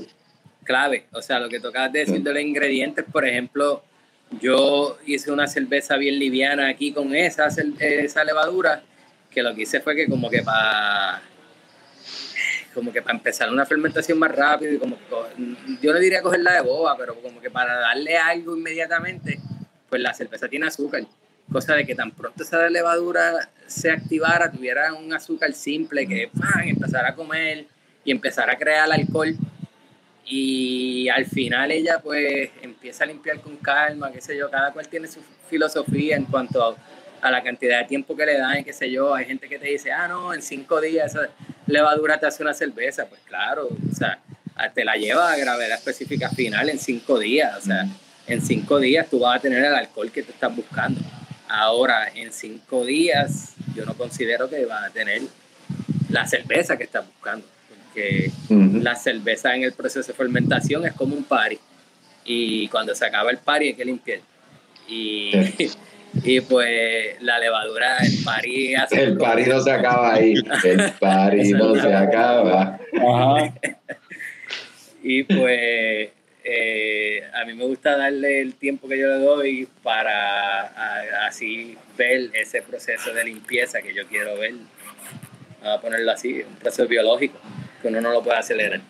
clave. 0.63 1.07
O 1.13 1.23
sea, 1.23 1.39
lo 1.39 1.49
que 1.49 1.61
tocabas 1.61 1.93
de 1.93 2.01
decir 2.01 2.23
de 2.23 2.33
los 2.33 2.43
ingredientes, 2.43 3.05
por 3.11 3.27
ejemplo, 3.27 3.83
yo 4.41 4.99
hice 5.07 5.31
una 5.31 5.47
cerveza 5.47 5.97
bien 5.97 6.19
liviana 6.19 6.69
aquí 6.69 6.93
con 6.93 7.15
esa, 7.15 7.49
esa 7.49 8.25
levadura, 8.25 8.83
que 9.31 9.43
lo 9.43 9.55
que 9.55 9.63
hice 9.63 9.81
fue 9.81 9.95
que 9.97 10.07
como 10.07 10.31
que 10.31 10.43
para 10.43 11.23
como 12.75 12.91
que 12.91 13.03
para 13.03 13.17
empezar 13.17 13.51
una 13.51 13.67
fermentación 13.67 14.19
más 14.19 14.35
rápido 14.35 14.73
y 14.73 14.79
como 14.79 14.97
que 14.97 15.05
yo 15.83 15.93
no 15.93 15.99
diría 15.99 16.23
cogerla 16.23 16.55
de 16.55 16.63
boba, 16.63 16.97
pero 16.97 17.15
como 17.21 17.41
que 17.41 17.51
para 17.51 17.75
darle 17.79 18.17
algo 18.17 18.57
inmediatamente, 18.57 19.39
pues 19.91 20.01
la 20.01 20.15
cerveza 20.15 20.49
tiene 20.49 20.67
azúcar. 20.67 21.05
Cosa 21.53 21.75
de 21.75 21.85
que 21.85 21.95
tan 21.95 22.13
pronto 22.13 22.43
esa 22.43 22.71
levadura 22.71 23.51
se 23.67 23.91
activara, 23.91 24.51
tuviera 24.51 24.95
un 24.95 25.13
azúcar 25.13 25.53
simple 25.53 26.07
que 26.07 26.31
¡pam! 26.33 26.63
empezara 26.67 27.11
a 27.11 27.15
comer 27.15 27.67
y 28.05 28.11
empezara 28.11 28.55
a 28.55 28.57
crear 28.57 28.91
alcohol 28.91 29.37
y 30.25 31.09
al 31.09 31.27
final 31.27 31.71
ella 31.73 32.01
pues 32.03 32.51
empieza 32.63 33.05
a 33.05 33.07
limpiar 33.07 33.41
con 33.41 33.57
calma, 33.57 34.11
qué 34.13 34.21
sé 34.21 34.37
yo, 34.37 34.51
cada 34.51 34.73
cual 34.73 34.89
tiene 34.89 35.09
su 35.09 35.21
filosofía 35.51 36.17
en 36.17 36.25
cuanto 36.27 36.63
a, 36.65 36.77
a 37.21 37.31
la 37.31 37.43
cantidad 37.43 37.81
de 37.81 37.85
tiempo 37.87 38.17
que 38.17 38.27
le 38.27 38.39
dan 38.39 38.59
y 38.59 38.65
qué 38.65 38.73
sé 38.73 38.91
yo, 38.91 39.15
hay 39.15 39.25
gente 39.27 39.49
que 39.49 39.59
te 39.59 39.67
dice, 39.69 39.91
ah, 39.93 40.09
no, 40.09 40.33
en 40.33 40.43
cinco 40.43 40.81
días 40.81 41.15
esa 41.15 41.29
levadura 41.67 42.19
te 42.19 42.27
hace 42.27 42.43
una 42.43 42.55
cerveza, 42.55 43.07
pues 43.07 43.21
claro, 43.27 43.69
o 43.69 43.95
sea, 43.95 44.19
a- 44.55 44.71
te 44.71 44.85
la 44.85 44.95
lleva 44.97 45.33
a 45.33 45.37
gravedad 45.37 45.77
específica 45.79 46.29
final 46.31 46.69
en 46.69 46.79
cinco 46.79 47.19
días, 47.19 47.57
o 47.59 47.61
sea, 47.61 47.87
en 48.27 48.41
cinco 48.43 48.79
días 48.79 49.09
tú 49.11 49.19
vas 49.21 49.37
a 49.39 49.41
tener 49.41 49.65
el 49.65 49.75
alcohol 49.75 50.11
que 50.13 50.23
te 50.23 50.31
estás 50.33 50.55
buscando. 50.55 51.01
Ahora, 51.49 52.09
en 52.15 52.33
cinco 52.33 52.85
días, 52.85 53.55
yo 53.75 53.85
no 53.85 53.95
considero 53.95 54.49
que 54.49 54.65
vas 54.65 54.85
a 54.85 54.91
tener 54.91 55.23
la 56.09 56.27
cerveza 56.27 56.77
que 56.77 56.85
estás 56.85 57.05
buscando, 57.07 57.45
porque 57.93 58.31
la 58.81 58.95
cerveza 58.97 59.55
en 59.55 59.65
el 59.65 59.73
proceso 59.73 60.07
de 60.09 60.15
fermentación 60.17 60.87
es 60.87 60.93
como 60.95 61.15
un 61.15 61.25
party. 61.25 61.59
Y 62.25 62.69
cuando 62.69 62.95
se 62.95 63.05
acaba 63.05 63.31
el 63.31 63.39
party 63.39 63.67
hay 63.69 63.75
que 63.75 63.85
limpiar. 63.85 64.21
Y, 64.89 65.33
y 66.25 66.41
pues 66.41 67.21
la 67.23 67.39
levadura, 67.39 67.99
el 67.99 68.23
party 68.25 68.75
hace 68.75 69.03
El 69.03 69.17
party 69.19 69.45
no 69.45 69.61
se 69.61 69.71
acaba 69.71 70.15
ahí, 70.15 70.35
el 70.65 70.93
party 70.93 71.53
no 71.53 71.75
se 71.75 71.95
acaba. 71.95 72.79
Ajá. 72.99 73.55
Y 75.05 75.25
pues 75.25 76.11
eh, 76.45 77.25
a 77.35 77.45
mí 77.45 77.55
me 77.55 77.65
gusta 77.65 77.97
darle 77.97 78.41
el 78.41 78.55
tiempo 78.55 78.87
que 78.89 78.97
yo 78.97 79.09
le 79.09 79.19
doy 79.19 79.69
para 79.83 80.61
a- 80.69 81.27
así 81.27 81.77
ver 81.99 82.31
ese 82.35 82.63
proceso 82.63 83.13
de 83.13 83.25
limpieza 83.25 83.83
que 83.83 83.93
yo 83.93 84.07
quiero 84.07 84.39
ver. 84.39 84.53
Vamos 85.61 85.79
a 85.79 85.81
ponerlo 85.81 86.13
así, 86.13 86.43
un 86.49 86.55
proceso 86.55 86.87
biológico 86.87 87.37
que 87.83 87.89
uno 87.89 88.01
no 88.01 88.13
lo 88.13 88.23
puede 88.23 88.39
acelerar. 88.39 88.81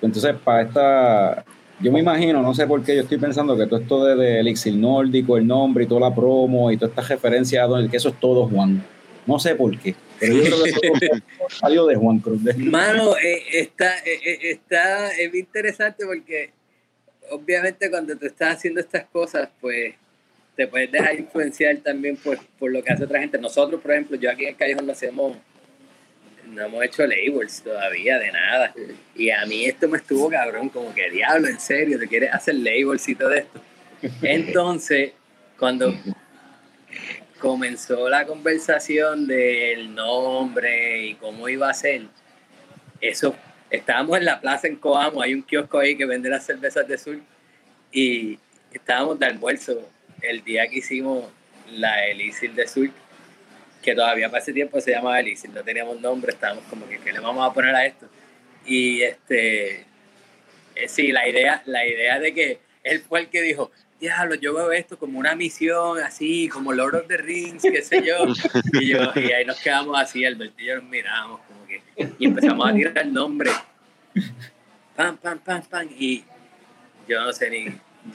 Entonces, 0.00 0.34
para 0.44 0.62
esta, 0.62 1.44
yo 1.80 1.90
me 1.92 2.00
imagino, 2.00 2.40
no 2.40 2.54
sé 2.54 2.66
por 2.66 2.82
qué, 2.84 2.94
yo 2.94 3.02
estoy 3.02 3.18
pensando 3.18 3.56
que 3.56 3.66
todo 3.66 3.80
esto 3.80 4.04
de, 4.04 4.16
de 4.16 4.40
Elixir 4.40 4.74
Nórdico, 4.74 5.36
el 5.36 5.46
nombre 5.46 5.84
y 5.84 5.86
toda 5.88 6.08
la 6.08 6.14
promo 6.14 6.70
y 6.70 6.76
toda 6.76 6.90
esta 6.90 7.02
referencia 7.02 7.64
a 7.64 7.66
Don- 7.66 7.88
que 7.90 7.96
eso 7.96 8.10
es 8.10 8.20
todo 8.20 8.46
Juan. 8.48 8.82
No 9.26 9.38
sé 9.38 9.54
por 9.56 9.76
qué, 9.78 9.94
pero 10.18 10.34
yo 10.34 10.42
creo 10.42 10.62
que 10.64 10.72
todo 10.72 11.20
salió 11.60 11.86
de 11.86 11.96
Juan 11.96 12.18
Cruz. 12.20 12.40
Mano, 12.56 13.16
eh, 13.16 13.42
está, 13.52 13.98
eh, 13.98 14.20
eh, 14.24 14.38
está 14.52 15.10
es 15.12 15.34
interesante 15.34 16.06
porque 16.06 16.50
obviamente 17.30 17.90
cuando 17.90 18.16
tú 18.16 18.24
estás 18.24 18.56
haciendo 18.56 18.80
estas 18.80 19.04
cosas, 19.06 19.48
pues 19.60 19.94
te 20.56 20.66
puedes 20.66 20.90
dejar 20.90 21.18
influenciar 21.18 21.76
también 21.78 22.16
por, 22.16 22.38
por 22.58 22.70
lo 22.72 22.82
que 22.82 22.92
hace 22.92 23.04
otra 23.04 23.20
gente. 23.20 23.36
Nosotros, 23.38 23.80
por 23.82 23.90
ejemplo, 23.92 24.16
yo 24.16 24.30
aquí 24.30 24.44
en 24.44 24.48
el 24.50 24.56
Callejón 24.56 24.86
no 24.86 24.92
hacemos, 24.92 25.36
no 26.50 26.64
hemos 26.64 26.84
hecho 26.84 27.06
labels 27.06 27.62
todavía 27.62 28.18
de 28.18 28.32
nada. 28.32 28.74
Y 29.14 29.30
a 29.30 29.44
mí 29.46 29.64
esto 29.66 29.88
me 29.88 29.98
estuvo 29.98 30.28
cabrón, 30.28 30.68
como 30.68 30.94
que 30.94 31.10
diablo, 31.10 31.48
en 31.48 31.60
serio, 31.60 31.98
te 31.98 32.08
quieres 32.08 32.32
hacer 32.32 32.54
labels 32.56 33.08
y 33.08 33.14
todo 33.14 33.32
esto. 33.32 33.60
Entonces, 34.22 35.12
cuando 35.58 35.94
comenzó 37.38 38.08
la 38.08 38.26
conversación 38.26 39.26
del 39.26 39.94
nombre 39.94 41.06
y 41.06 41.14
cómo 41.14 41.48
iba 41.48 41.68
a 41.68 41.74
ser, 41.74 42.02
eso, 43.00 43.34
estábamos 43.70 44.18
en 44.18 44.24
la 44.24 44.40
plaza 44.40 44.66
en 44.66 44.76
Coamo, 44.76 45.22
hay 45.22 45.34
un 45.34 45.42
kiosco 45.42 45.78
ahí 45.78 45.96
que 45.96 46.06
vende 46.06 46.28
las 46.28 46.44
cervezas 46.46 46.86
de 46.88 46.98
sur 46.98 47.18
y 47.92 48.38
estábamos 48.72 49.18
de 49.18 49.26
almuerzo 49.26 49.88
el 50.20 50.42
día 50.42 50.66
que 50.68 50.78
hicimos 50.78 51.30
la 51.70 52.06
Elixir 52.06 52.52
de 52.54 52.66
sur, 52.66 52.90
que 53.82 53.94
todavía 53.94 54.28
para 54.28 54.42
ese 54.42 54.52
tiempo 54.52 54.80
se 54.80 54.92
llamaba 54.92 55.20
Elixir, 55.20 55.50
no 55.50 55.62
teníamos 55.62 56.00
nombre, 56.00 56.32
estábamos 56.32 56.64
como 56.64 56.88
que, 56.88 56.98
¿qué 56.98 57.12
le 57.12 57.20
vamos 57.20 57.48
a 57.48 57.52
poner 57.52 57.74
a 57.74 57.86
esto? 57.86 58.08
Y 58.66 59.02
este, 59.02 59.86
eh, 60.74 60.88
sí, 60.88 61.12
la 61.12 61.28
idea, 61.28 61.62
la 61.66 61.86
idea 61.86 62.18
de 62.18 62.34
que 62.34 62.60
él 62.84 63.00
fue 63.00 63.20
el 63.20 63.28
que 63.28 63.42
dijo, 63.42 63.70
diablo, 64.00 64.34
yo 64.36 64.54
veo 64.54 64.72
esto 64.72 64.98
como 64.98 65.18
una 65.18 65.34
misión, 65.34 65.98
así, 65.98 66.48
como 66.48 66.72
Lord 66.72 66.96
of 66.96 67.08
the 67.08 67.16
Rings, 67.16 67.62
qué 67.62 67.82
sé 67.82 68.02
yo. 68.02 68.26
Y, 68.80 68.88
yo, 68.88 69.12
y 69.14 69.32
ahí 69.32 69.44
nos 69.44 69.60
quedamos 69.60 69.98
así, 69.98 70.24
Alberto 70.24 70.60
y 70.60 70.66
yo 70.66 70.76
nos 70.76 70.84
miramos, 70.84 71.40
como 71.46 71.66
que, 71.66 71.82
y 72.18 72.26
empezamos 72.26 72.68
a 72.68 72.74
tirar 72.74 72.98
el 72.98 73.12
nombre. 73.12 73.50
Pam, 74.96 75.16
pam, 75.16 75.38
pam, 75.38 75.62
pam, 75.62 75.88
y 75.96 76.24
yo 77.08 77.20
no 77.20 77.32
sé 77.32 77.50
ni, 77.50 77.66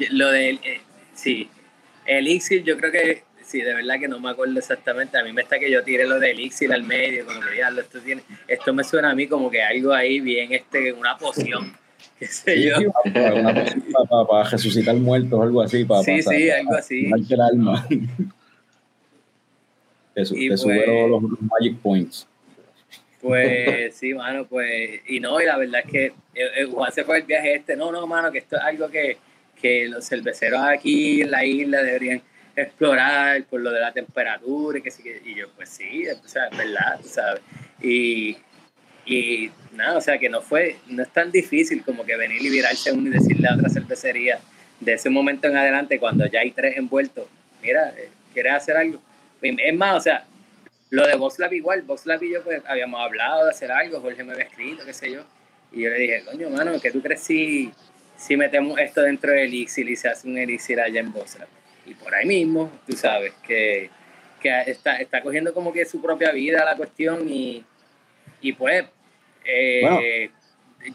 lo 0.09 0.29
de, 0.31 0.51
eh, 0.51 0.81
sí, 1.13 1.49
Elixir, 2.05 2.63
yo 2.63 2.77
creo 2.77 2.91
que, 2.91 3.23
sí, 3.53 3.61
de 3.61 3.71
verdad 3.75 3.99
que 3.99 4.07
no 4.07 4.19
me 4.19 4.31
acuerdo 4.31 4.57
exactamente, 4.57 5.15
a 5.15 5.23
mí 5.23 5.31
me 5.31 5.43
está 5.43 5.59
que 5.59 5.69
yo 5.69 5.83
tire 5.83 6.07
lo 6.07 6.19
de 6.19 6.31
Elixir 6.31 6.73
al 6.73 6.81
medio, 6.83 7.23
como 7.23 7.39
que, 7.39 7.51
diablo, 7.51 7.81
esto 7.81 7.99
tiene, 8.01 8.23
esto 8.47 8.73
me 8.73 8.83
suena 8.83 9.11
a 9.11 9.15
mí 9.15 9.27
como 9.27 9.51
que 9.51 9.61
algo 9.61 9.93
ahí 9.93 10.19
bien, 10.19 10.51
este, 10.53 10.91
una 10.91 11.15
poción, 11.19 11.71
qué 12.19 12.25
sé 12.25 12.63
yo. 12.63 12.91
Para, 13.13 13.53
para- 14.09 14.25
para 14.27 14.49
resucitar 14.49 14.95
muertos 14.95 15.33
o 15.39 15.43
algo 15.43 15.61
así. 15.61 15.85
Para, 15.85 16.01
Sí, 16.01 16.19
sí, 16.23 16.49
algo 16.49 16.73
así. 16.75 17.11
el 17.29 17.41
alma. 17.41 17.87
Te, 20.15 20.25
su- 20.25 20.33
pues- 20.35 20.63
los, 20.65 21.21
los 21.21 21.41
Magic 21.41 21.77
Points. 21.79 22.27
Pues 23.21 23.95
sí, 23.99 24.13
mano, 24.15 24.45
pues, 24.47 24.99
y 25.07 25.19
no, 25.19 25.39
y 25.39 25.45
la 25.45 25.57
verdad 25.57 25.81
es 25.85 25.91
que 25.91 26.05
eh, 26.05 26.13
eh, 26.57 26.65
Juan 26.65 26.91
se 26.91 27.03
fue 27.03 27.17
el 27.19 27.23
viaje 27.23 27.53
este, 27.55 27.75
no, 27.75 27.91
no, 27.91 28.05
mano, 28.07 28.31
que 28.31 28.39
esto 28.39 28.57
es 28.57 28.63
algo 28.63 28.89
que, 28.89 29.17
que 29.61 29.87
los 29.87 30.05
cerveceros 30.07 30.59
aquí 30.61 31.21
en 31.21 31.29
la 31.31 31.45
isla 31.45 31.83
deberían 31.83 32.21
explorar 32.55 33.43
por 33.45 33.61
lo 33.61 33.71
de 33.71 33.79
la 33.79 33.91
temperatura 33.91 34.77
y 34.77 34.81
que 34.81 34.91
sí, 34.91 35.03
y 35.25 35.35
yo, 35.35 35.49
pues 35.55 35.69
sí, 35.69 36.05
o 36.07 36.27
sea, 36.27 36.47
es 36.47 36.57
verdad, 36.57 36.99
¿sabes? 37.03 37.41
Y, 37.81 38.37
y 39.05 39.51
nada, 39.73 39.97
o 39.97 40.01
sea, 40.01 40.17
que 40.17 40.29
no 40.29 40.41
fue, 40.41 40.77
no 40.87 41.03
es 41.03 41.09
tan 41.09 41.31
difícil 41.31 41.83
como 41.83 42.05
que 42.05 42.15
venir 42.15 42.41
y 42.41 42.49
virarse 42.49 42.91
uno 42.91 43.09
y 43.09 43.11
decirle 43.11 43.47
a 43.47 43.55
otra 43.55 43.69
cervecería 43.69 44.39
de 44.79 44.93
ese 44.93 45.09
momento 45.09 45.47
en 45.47 45.57
adelante, 45.57 45.99
cuando 45.99 46.25
ya 46.27 46.41
hay 46.41 46.51
tres 46.51 46.77
envueltos, 46.77 47.27
mira, 47.61 47.93
eh, 47.97 48.09
¿quieres 48.33 48.53
hacer 48.53 48.77
algo? 48.77 49.01
Es 49.41 49.75
más, 49.75 49.97
o 49.97 50.01
sea, 50.01 50.25
lo 50.89 51.07
de 51.07 51.15
Vox 51.15 51.39
Lab 51.39 51.53
igual, 51.53 51.81
Vox 51.81 52.05
Lab 52.05 52.21
y 52.23 52.31
yo 52.33 52.43
pues 52.43 52.61
habíamos 52.65 53.01
hablado 53.01 53.45
de 53.45 53.51
hacer 53.51 53.71
algo, 53.71 53.99
Jorge 53.99 54.23
me 54.23 54.33
había 54.33 54.45
escrito, 54.45 54.85
qué 54.85 54.93
sé 54.93 55.11
yo, 55.11 55.23
y 55.71 55.81
yo 55.81 55.89
le 55.89 55.97
dije, 55.97 56.23
coño, 56.23 56.49
mano, 56.49 56.79
¿qué 56.79 56.91
tú 56.91 57.01
crees 57.01 57.21
si, 57.21 57.71
si 58.15 58.37
metemos 58.37 58.79
esto 58.79 59.01
dentro 59.01 59.31
del 59.31 59.45
Elixir 59.45 59.89
y 59.89 59.95
se 59.95 60.07
hace 60.07 60.27
un 60.27 60.37
Elixir 60.37 60.79
allá 60.79 60.99
en 60.99 61.11
Vox 61.11 61.39
Lab? 61.39 61.47
Y 61.85 61.93
por 61.95 62.13
ahí 62.15 62.25
mismo, 62.25 62.71
tú 62.87 62.95
sabes, 62.95 63.33
que, 63.45 63.89
que 64.41 64.61
está, 64.67 64.97
está 64.97 65.21
cogiendo 65.21 65.53
como 65.53 65.71
que 65.73 65.85
su 65.85 66.01
propia 66.01 66.31
vida 66.31 66.63
la 66.63 66.75
cuestión 66.77 67.27
y, 67.29 67.63
y 68.41 68.53
pues 68.53 68.85
eh, 69.45 69.81
Bueno, 69.81 69.99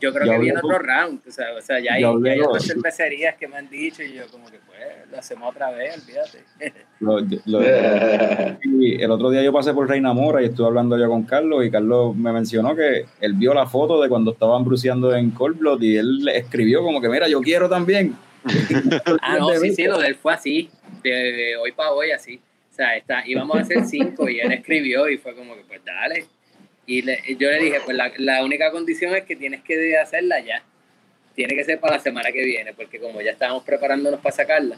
yo 0.00 0.12
creo 0.12 0.24
que 0.30 0.38
viene 0.38 0.58
otro 0.58 0.78
round, 0.78 1.20
o 1.26 1.30
sea, 1.30 1.46
o 1.56 1.60
sea 1.62 1.78
ya 1.80 1.94
hay, 1.94 2.04
hablé 2.04 2.30
ya 2.30 2.34
hay 2.34 2.40
otras 2.40 2.64
cervecerías 2.66 3.36
que 3.36 3.48
me 3.48 3.56
han 3.56 3.68
dicho 3.70 4.02
y 4.02 4.12
yo 4.14 4.26
como 4.30 4.50
que 4.50 4.58
pues 4.66 4.78
lo 5.10 5.18
hacemos 5.18 5.50
otra 5.50 5.70
vez, 5.70 5.96
olvídate. 6.02 6.44
Lo- 7.00 7.20
lo- 7.46 7.60
el 7.62 9.10
otro 9.10 9.30
día 9.30 9.42
yo 9.42 9.52
pasé 9.52 9.72
por 9.72 9.88
Reina 9.88 10.12
Mora 10.12 10.42
y 10.42 10.46
estuve 10.46 10.66
hablando 10.66 10.98
yo 10.98 11.08
con 11.08 11.22
Carlos 11.24 11.64
y 11.64 11.70
Carlos 11.70 12.16
me 12.16 12.32
mencionó 12.32 12.74
que 12.74 13.06
él 13.20 13.34
vio 13.34 13.54
la 13.54 13.66
foto 13.66 14.00
de 14.02 14.08
cuando 14.08 14.32
estaban 14.32 14.64
bruceando 14.64 15.14
en 15.14 15.30
Cold 15.30 15.58
Blood 15.58 15.80
y 15.82 15.96
él 15.96 16.28
escribió 16.34 16.82
como 16.82 17.00
que 17.00 17.08
mira 17.08 17.28
yo 17.28 17.40
quiero 17.40 17.68
también 17.68 18.16
Ah, 19.22 19.38
no, 19.38 19.50
sí, 19.50 19.72
sí, 19.74 19.84
lo 19.84 19.98
de 19.98 20.08
él 20.08 20.14
fue 20.16 20.32
así, 20.32 20.70
de 21.02 21.56
hoy 21.56 21.72
para 21.72 21.92
hoy 21.92 22.10
así. 22.10 22.40
O 22.72 22.74
sea, 22.74 22.96
está, 22.96 23.22
íbamos 23.26 23.56
a 23.56 23.60
hacer 23.62 23.84
cinco 23.84 24.28
y 24.28 24.38
él 24.40 24.52
escribió 24.52 25.08
y 25.08 25.18
fue 25.18 25.34
como 25.34 25.56
que, 25.56 25.62
pues 25.62 25.84
dale. 25.84 26.26
Y 26.86 27.02
le- 27.02 27.22
yo 27.38 27.50
le 27.50 27.58
dije, 27.58 27.80
pues 27.84 27.96
la, 27.96 28.12
la 28.18 28.44
única 28.44 28.70
condición 28.70 29.14
es 29.14 29.24
que 29.24 29.36
tienes 29.36 29.62
que 29.62 29.96
hacerla 29.98 30.40
ya. 30.40 30.62
Tiene 31.34 31.54
que 31.54 31.64
ser 31.64 31.78
para 31.80 31.96
la 31.96 32.02
semana 32.02 32.32
que 32.32 32.44
viene, 32.44 32.72
porque 32.74 32.98
como 32.98 33.20
ya 33.20 33.32
estábamos 33.32 33.64
preparándonos 33.64 34.20
para 34.20 34.34
sacarla. 34.34 34.76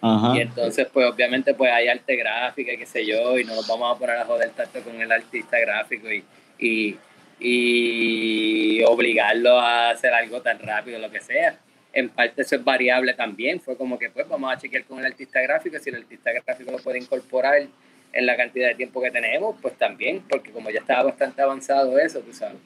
Ajá. 0.00 0.36
Y 0.36 0.40
entonces, 0.42 0.86
pues 0.92 1.06
obviamente, 1.10 1.54
pues 1.54 1.72
hay 1.72 1.88
arte 1.88 2.14
gráfica 2.16 2.72
y 2.72 2.76
qué 2.78 2.86
sé 2.86 3.04
yo, 3.06 3.38
y 3.38 3.44
no 3.44 3.54
nos 3.54 3.66
vamos 3.66 3.96
a 3.96 3.98
poner 3.98 4.16
a 4.16 4.24
joder 4.24 4.50
tanto 4.50 4.80
con 4.82 5.00
el 5.00 5.10
artista 5.10 5.58
gráfico 5.58 6.08
y, 6.12 6.24
y, 6.58 6.96
y 7.40 8.82
obligarlo 8.84 9.58
a 9.58 9.90
hacer 9.90 10.12
algo 10.14 10.40
tan 10.40 10.58
rápido, 10.58 10.98
lo 10.98 11.10
que 11.10 11.20
sea. 11.20 11.58
En 11.92 12.10
parte 12.10 12.42
eso 12.42 12.56
es 12.56 12.64
variable 12.64 13.14
también, 13.14 13.60
fue 13.60 13.76
como 13.76 13.98
que 13.98 14.10
pues 14.10 14.28
vamos 14.28 14.52
a 14.52 14.58
chequear 14.58 14.84
con 14.84 14.98
el 14.98 15.06
artista 15.06 15.40
gráfico, 15.40 15.78
si 15.78 15.90
el 15.90 15.96
artista 15.96 16.30
gráfico 16.32 16.70
lo 16.70 16.78
puede 16.78 16.98
incorporar 16.98 17.66
en 18.12 18.26
la 18.26 18.36
cantidad 18.36 18.68
de 18.68 18.74
tiempo 18.74 19.00
que 19.02 19.10
tenemos, 19.10 19.56
pues 19.60 19.74
también, 19.76 20.22
porque 20.28 20.50
como 20.50 20.70
ya 20.70 20.80
estaba 20.80 21.04
bastante 21.04 21.40
avanzado 21.42 21.98
eso, 21.98 22.20
tú 22.20 22.32
sabes. 22.32 22.56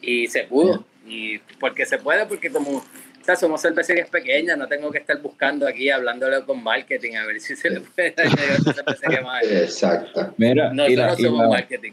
Y 0.00 0.26
se 0.28 0.44
pudo, 0.44 0.84
y 1.06 1.38
porque 1.60 1.86
se 1.86 1.98
puede, 1.98 2.24
porque 2.26 2.50
como 2.50 2.70
o 2.78 2.84
sea, 3.24 3.36
somos 3.36 3.60
cervecerías 3.60 4.08
pequeñas, 4.08 4.56
no 4.56 4.66
tengo 4.68 4.90
que 4.90 4.98
estar 4.98 5.20
buscando 5.20 5.66
aquí, 5.68 5.90
hablándole 5.90 6.42
con 6.44 6.62
marketing, 6.62 7.16
a 7.16 7.26
ver 7.26 7.40
si 7.40 7.56
se 7.56 7.68
le 7.68 7.80
puede 7.80 8.14
añadir 8.16 8.60
otra 8.60 8.72
cervecería 8.74 9.20
más. 9.20 9.42
Exacto. 9.44 10.34
Mira, 10.38 10.70
y 10.72 10.76
Nosotros 10.76 11.20
y 11.20 11.22
somos 11.24 11.42
la- 11.42 11.48
marketing. 11.48 11.92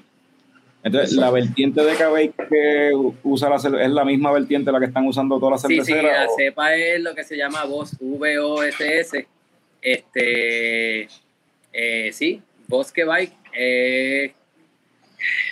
Entonces 0.85 1.13
la 1.17 1.29
vertiente 1.31 1.83
de 1.83 1.95
Cabey 1.95 2.29
que 2.49 2.91
usa 3.23 3.49
la 3.49 3.55
es 3.57 3.89
la 3.91 4.05
misma 4.05 4.31
vertiente 4.31 4.71
la 4.71 4.79
que 4.79 4.85
están 4.85 5.05
usando 5.05 5.37
todas 5.39 5.53
las 5.53 5.61
Sí, 5.69 5.79
sí, 5.81 5.91
cerveceras. 5.91 6.27
la 6.27 6.31
o- 6.31 6.35
cepa 6.37 6.75
es 6.75 7.01
lo 7.01 7.13
que 7.13 7.23
se 7.25 7.35
llama 7.35 7.65
VOS, 7.65 7.97
V-O-S-S. 7.99 9.27
Este, 9.81 11.07
eh, 11.73 12.11
sí, 12.13 12.41
Bosque 12.67 13.03
Bike. 13.05 13.33
eh, 13.57 14.33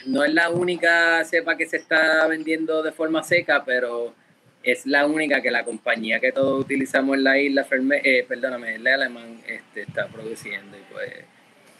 no 0.05 0.23
es 0.23 0.33
la 0.33 0.49
única 0.49 1.23
cepa 1.23 1.55
que 1.57 1.65
se 1.65 1.77
está 1.77 2.27
vendiendo 2.27 2.83
de 2.83 2.91
forma 2.91 3.23
seca, 3.23 3.63
pero 3.65 4.13
es 4.61 4.85
la 4.85 5.05
única 5.05 5.41
que 5.41 5.49
la 5.51 5.63
compañía 5.63 6.19
que 6.19 6.31
todos 6.31 6.61
utilizamos 6.61 7.17
en 7.17 7.23
la 7.23 7.39
isla, 7.39 7.65
Ferme- 7.67 8.01
eh, 8.03 8.25
perdóname, 8.27 8.75
el 8.75 8.85
alemán, 8.87 9.41
este, 9.47 9.81
está 9.81 10.07
produciendo. 10.07 10.77
Y 10.77 10.81
pues, 10.93 11.11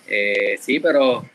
eh, 0.08 0.58
sí, 0.60 0.80
pero 0.80 1.26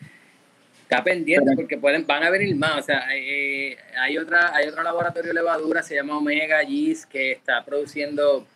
está 0.89 1.05
pendiente 1.05 1.45
Pero- 1.45 1.57
porque 1.57 1.77
pueden, 1.77 2.07
van 2.07 2.23
a 2.25 2.31
venir 2.31 2.57
más. 2.57 2.79
O 2.79 2.83
sea, 2.83 3.07
eh, 3.15 3.77
hay, 4.01 4.17
otra, 4.17 4.55
hay 4.55 4.69
otro 4.69 4.83
laboratorio 4.83 5.29
de 5.29 5.35
levadura, 5.35 5.83
se 5.83 5.95
llama 5.95 6.17
Omega 6.17 6.63
Yeast, 6.63 7.05
que 7.11 7.33
está 7.33 7.63
produciendo 7.63 8.47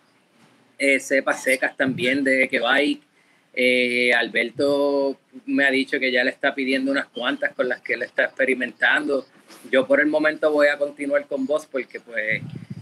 eh, 0.79 0.99
cepas 0.99 1.43
secas 1.43 1.77
también 1.77 2.25
de 2.25 2.49
Quebec. 2.49 3.01
Eh, 3.55 4.15
Alberto 4.15 5.19
me 5.45 5.67
ha 5.67 5.71
dicho 5.71 6.01
que 6.01 6.11
ya 6.11 6.25
le 6.25 6.31
está 6.31 6.55
pidiendo 6.55 6.91
unas 6.91 7.07
cuantas 7.09 7.53
con 7.53 7.69
las 7.69 7.83
que 7.83 7.93
él 7.95 8.03
está 8.03 8.25
experimentando. 8.25 9.27
Yo 9.71 9.87
por 9.87 10.01
el 10.01 10.07
momento 10.07 10.51
voy 10.51 10.69
a 10.69 10.79
continuar 10.79 11.27
con 11.27 11.45
vos 11.45 11.67
porque 11.71 12.01
pues 12.01 12.41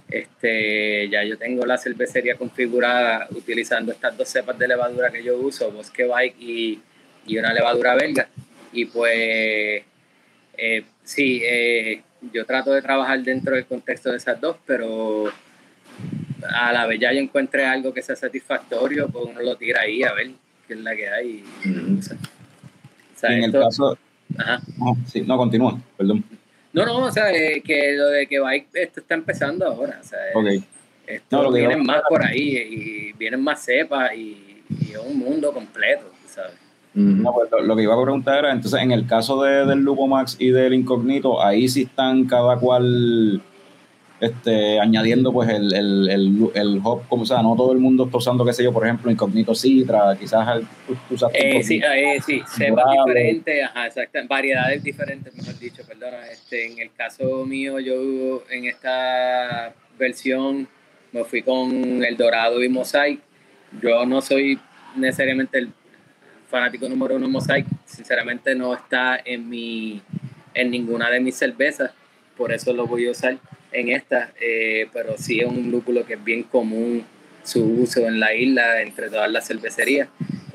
este, 0.09 1.09
ya 1.09 1.25
yo 1.25 1.37
tengo 1.37 1.67
la 1.67 1.77
cervecería 1.77 2.37
configurada 2.37 3.27
utilizando 3.33 3.91
estas 3.91 4.17
dos 4.17 4.29
cepas 4.29 4.57
de 4.57 4.69
levadura 4.69 5.11
que 5.11 5.25
yo 5.25 5.37
uso, 5.39 5.73
Bosque 5.73 6.05
Bike 6.05 6.37
y, 6.39 6.81
y 7.27 7.37
una 7.39 7.53
levadura 7.53 7.97
belga. 7.97 8.29
Y 8.73 8.85
pues 8.87 9.83
eh, 10.57 10.85
sí, 11.03 11.41
eh, 11.43 12.03
yo 12.33 12.45
trato 12.45 12.73
de 12.73 12.83
trabajar 12.83 13.23
dentro 13.23 13.55
del 13.55 13.67
contexto 13.67 14.11
de 14.11 14.19
esas 14.19 14.41
dos, 14.41 14.57
pero 14.67 15.33
a 16.49 16.73
la 16.73 16.87
vez 16.87 17.01
ya 17.01 17.13
yo 17.13 17.21
encuentre 17.21 17.65
algo 17.65 17.95
que 17.95 18.03
sea 18.03 18.17
satisfactorio, 18.17 19.09
pues 19.09 19.27
uno 19.27 19.41
lo 19.41 19.57
tira 19.57 19.83
ahí 19.83 20.03
a 20.03 20.13
ver 20.13 20.31
qué 20.67 20.75
es 20.75 20.81
la 20.81 20.95
que 20.95 21.09
hay. 21.09 21.45
O 21.99 22.03
sea, 22.03 22.17
o 22.17 23.19
sea, 23.19 23.33
en 23.33 23.45
el 23.45 23.53
caso. 23.53 23.99
ajá. 24.39 24.61
no, 24.79 24.97
sí, 25.07 25.23
no, 25.23 25.37
continúa, 25.37 25.81
perdón. 25.97 26.25
No, 26.73 26.87
no, 26.87 26.99
o 26.99 27.11
sea, 27.11 27.33
eh, 27.33 27.63
que 27.63 27.93
lo 27.93 28.09
de 28.09 28.27
que 28.27 28.39
Bike 28.39 28.69
esto 28.75 29.01
está 29.01 29.15
empezando 29.15 29.67
ahora. 29.67 29.99
O 30.01 30.05
sea, 30.05 30.19
esto 31.07 31.37
No, 31.37 31.43
lo 31.45 31.53
vienen 31.53 31.85
más 31.85 32.03
por 32.09 32.25
ahí 32.25 32.57
y 32.57 33.13
vienen 33.15 33.43
más 33.43 33.65
cepas 33.65 34.15
y, 34.15 34.63
y 34.69 34.93
es 34.93 34.99
un 34.99 35.19
mundo 35.19 35.53
completo, 35.53 36.13
¿sabes? 36.27 36.70
No, 36.93 37.33
pues, 37.33 37.51
lo, 37.51 37.61
lo 37.61 37.77
que 37.77 37.83
iba 37.83 37.95
a 37.95 38.03
preguntar 38.03 38.39
era, 38.39 38.53
entonces, 38.53 38.81
en 38.83 38.91
el 38.91 39.07
caso 39.07 39.43
de, 39.43 39.65
del 39.65 39.79
Lupo 39.79 40.09
Max 40.09 40.37
y 40.39 40.51
del 40.51 40.75
Incognito, 40.75 41.43
ahí 41.43 41.69
sí 41.69 41.83
están 41.83 42.25
cada 42.25 42.57
cual 42.59 43.41
este, 44.21 44.79
añadiendo 44.79 45.33
pues 45.33 45.49
el, 45.49 45.73
el, 45.73 46.11
el, 46.11 46.51
el 46.55 46.81
hop, 46.85 47.03
como 47.09 47.25
sea, 47.25 47.43
no 47.43 47.57
todo 47.57 47.73
el 47.73 47.79
mundo 47.79 48.05
está 48.05 48.19
usando, 48.19 48.45
qué 48.45 48.53
sé 48.53 48.63
yo, 48.63 48.73
por 48.73 48.85
ejemplo, 48.85 49.11
Incognito 49.11 49.55
Citra, 49.55 50.17
quizás 50.19 50.63
usaste 51.09 51.59
Eh, 51.59 51.63
sí, 51.63 51.81
eh, 51.83 52.21
sí, 52.25 52.43
cepas 52.47 52.85
diferentes, 52.91 53.65
ajá, 53.65 53.87
exacto, 53.87 54.19
variedades 54.29 54.83
diferentes, 54.83 55.35
mejor 55.35 55.59
dicho, 55.59 55.83
perdona. 55.87 56.27
Este, 56.31 56.71
en 56.71 56.79
el 56.81 56.93
caso 56.93 57.47
mío, 57.47 57.81
yo 57.81 58.43
en 58.51 58.67
esta 58.67 59.73
versión 59.99 60.69
me 61.13 61.25
fui 61.25 61.43
con 61.43 62.05
el 62.05 62.17
Dorado 62.17 62.63
y 62.63 62.69
Mosaic. 62.69 63.21
Yo 63.83 64.05
no 64.05 64.21
soy 64.21 64.59
necesariamente 64.97 65.59
el 65.59 65.73
fanático 66.51 66.89
número 66.89 67.17
uno 67.17 67.27
de 67.27 67.33
Mosaic, 67.33 67.67
sinceramente 67.87 68.55
no 68.55 68.75
está 68.75 69.21
en 69.25 69.49
mi 69.49 70.03
en 70.53 70.71
ninguna 70.71 71.11
de 71.11 71.21
mis 71.21 71.37
cervezas, 71.37 71.93
por 72.37 72.53
eso 72.53 72.73
lo 72.73 72.87
voy 72.87 73.07
a 73.07 73.13
usar 73.13 73.39
en 73.73 73.91
esta, 73.91 74.33
eh, 74.41 74.89
pero 74.93 75.17
sí 75.17 75.41
es 75.41 75.47
un 75.47 75.71
lúpulo 75.71 76.05
que 76.05 76.15
es 76.15 76.25
bien 76.25 76.43
común 76.43 77.05
su 77.45 77.65
uso 77.65 78.07
en 78.07 78.19
la 78.19 78.35
isla 78.35 78.83
entre 78.83 79.09
todas 79.09 79.31
las 79.31 79.47
cervecerías. 79.47 80.09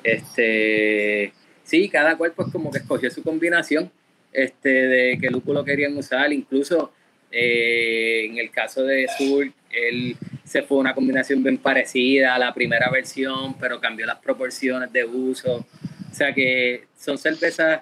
Este, 0.04 1.34
sí, 1.64 1.90
cada 1.90 2.18
cual 2.18 2.34
pues 2.36 2.52
como 2.52 2.72
que 2.72 2.80
escogió 2.80 3.10
su 3.10 3.24
combinación 3.24 3.90
este, 4.34 4.70
de 4.70 5.18
qué 5.20 5.30
lúpulo 5.30 5.64
querían 5.64 5.98
usar, 5.98 6.32
incluso 6.34 6.92
eh, 7.32 8.26
en 8.26 8.38
el 8.38 8.52
caso 8.52 8.84
de 8.84 9.08
Sur, 9.18 9.50
él 9.72 10.16
se 10.46 10.62
fue 10.62 10.78
una 10.78 10.94
combinación 10.94 11.44
bien 11.44 11.58
parecida 11.58 12.36
a 12.36 12.40
la 12.40 12.54
primera 12.54 12.90
versión, 12.90 13.56
pero 13.60 13.82
cambió 13.82 14.06
las 14.06 14.20
proporciones 14.20 14.94
de 14.94 15.04
uso. 15.04 15.66
O 16.12 16.16
sea 16.16 16.34
que 16.34 16.86
son 16.98 17.18
cervezas, 17.18 17.82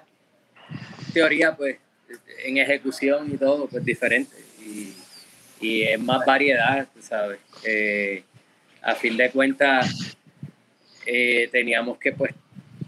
teoría, 1.12 1.54
pues, 1.54 1.76
en 2.44 2.56
ejecución 2.56 3.32
y 3.32 3.36
todo, 3.36 3.68
pues 3.68 3.84
diferente. 3.84 4.34
Y, 4.60 4.94
y 5.60 5.82
es 5.82 6.00
más 6.00 6.24
variedad, 6.26 6.88
¿sabes? 7.00 7.38
Eh, 7.64 8.24
a 8.82 8.94
fin 8.94 9.16
de 9.16 9.30
cuentas, 9.30 10.16
eh, 11.06 11.48
teníamos 11.52 11.98
que, 11.98 12.12
pues, 12.12 12.34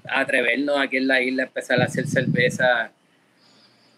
atrevernos 0.09 0.79
aquí 0.81 0.97
en 0.97 1.07
la 1.07 1.21
isla 1.21 1.43
a 1.43 1.47
empezar 1.47 1.81
a 1.81 1.85
hacer 1.85 2.07
cerveza 2.07 2.91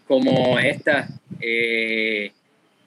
como 0.08 0.58
esta. 0.58 1.08
Eh, 1.40 2.32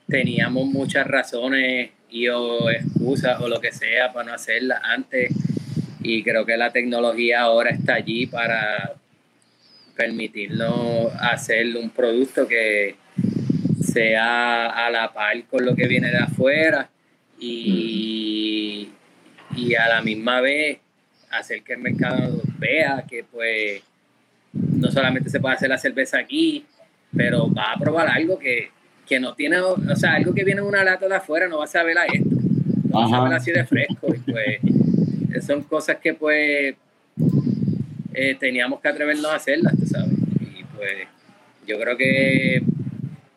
teníamos 0.08 0.66
muchas 0.66 1.08
razones 1.08 1.92
y 2.12 2.28
o 2.28 2.70
excusas 2.70 3.40
o 3.42 3.48
lo 3.48 3.60
que 3.60 3.72
sea 3.72 4.12
para 4.14 4.30
no 4.30 4.34
hacerla 4.34 4.82
antes. 4.84 5.34
Y 6.04 6.24
creo 6.24 6.46
que 6.46 6.58
la 6.58 6.72
tecnología 6.72 7.42
ahora 7.42 7.72
está 7.72 7.96
allí 7.96 8.28
para 8.28 8.94
permitirnos 9.96 11.14
hacer 11.20 11.76
un 11.78 11.90
producto 11.90 12.48
que 12.48 12.96
sea 13.82 14.68
a 14.68 14.90
la 14.90 15.14
par 15.14 15.44
con 15.46 15.66
lo 15.66 15.76
que 15.76 15.88
viene 15.88 16.12
de 16.12 16.18
afuera 16.18 16.90
y, 17.40 18.90
y 19.56 19.76
a 19.76 19.88
la 19.90 20.02
misma 20.02 20.42
vez 20.42 20.80
hacer 21.30 21.64
que 21.64 21.74
el 21.74 21.80
mercado 21.80 22.42
vea 22.58 23.06
que 23.08 23.24
pues 23.24 23.82
no 24.54 24.92
solamente 24.92 25.30
se 25.30 25.40
puede 25.40 25.56
hacer 25.56 25.70
la 25.70 25.78
cerveza 25.78 26.18
aquí, 26.18 26.66
pero 27.16 27.52
va 27.54 27.74
a 27.74 27.80
probar 27.80 28.10
algo 28.10 28.38
que, 28.38 28.72
que 29.12 29.20
no 29.20 29.34
tiene, 29.36 29.60
o 29.60 29.76
sea, 29.98 30.14
algo 30.14 30.34
que 30.34 30.46
viene 30.46 30.62
en 30.62 30.68
una 30.68 30.86
lata 30.86 31.06
de 31.06 31.16
afuera 31.16 31.50
no 31.50 31.58
va 31.58 31.66
a 31.66 31.68
saber 31.68 31.98
a 31.98 32.06
esto, 32.06 32.30
no 32.90 32.98
va 33.02 33.06
a 33.06 33.10
saber 33.10 33.34
así 33.34 33.52
de 33.52 33.66
fresco 33.66 34.08
y 34.16 34.20
pues 34.32 35.46
son 35.46 35.64
cosas 35.64 35.98
que 35.98 36.14
pues 36.14 36.76
eh, 38.14 38.36
teníamos 38.40 38.80
que 38.80 38.88
atrevernos 38.88 39.26
a 39.30 39.36
hacerlas, 39.36 39.74
tú 39.78 39.86
sabes, 39.86 40.14
y 40.40 40.64
pues 40.78 40.94
yo 41.68 41.78
creo 41.78 41.98
que 41.98 42.62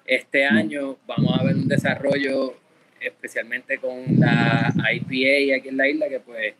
este 0.06 0.44
año 0.46 0.96
vamos 1.08 1.36
a 1.40 1.42
ver 1.42 1.56
un 1.56 1.66
desarrollo 1.66 2.54
especialmente 3.00 3.78
con 3.78 4.00
la 4.20 4.72
IPA 4.92 5.56
aquí 5.56 5.68
en 5.70 5.76
la 5.76 5.88
isla 5.88 6.08
que 6.08 6.20
pues 6.20 6.54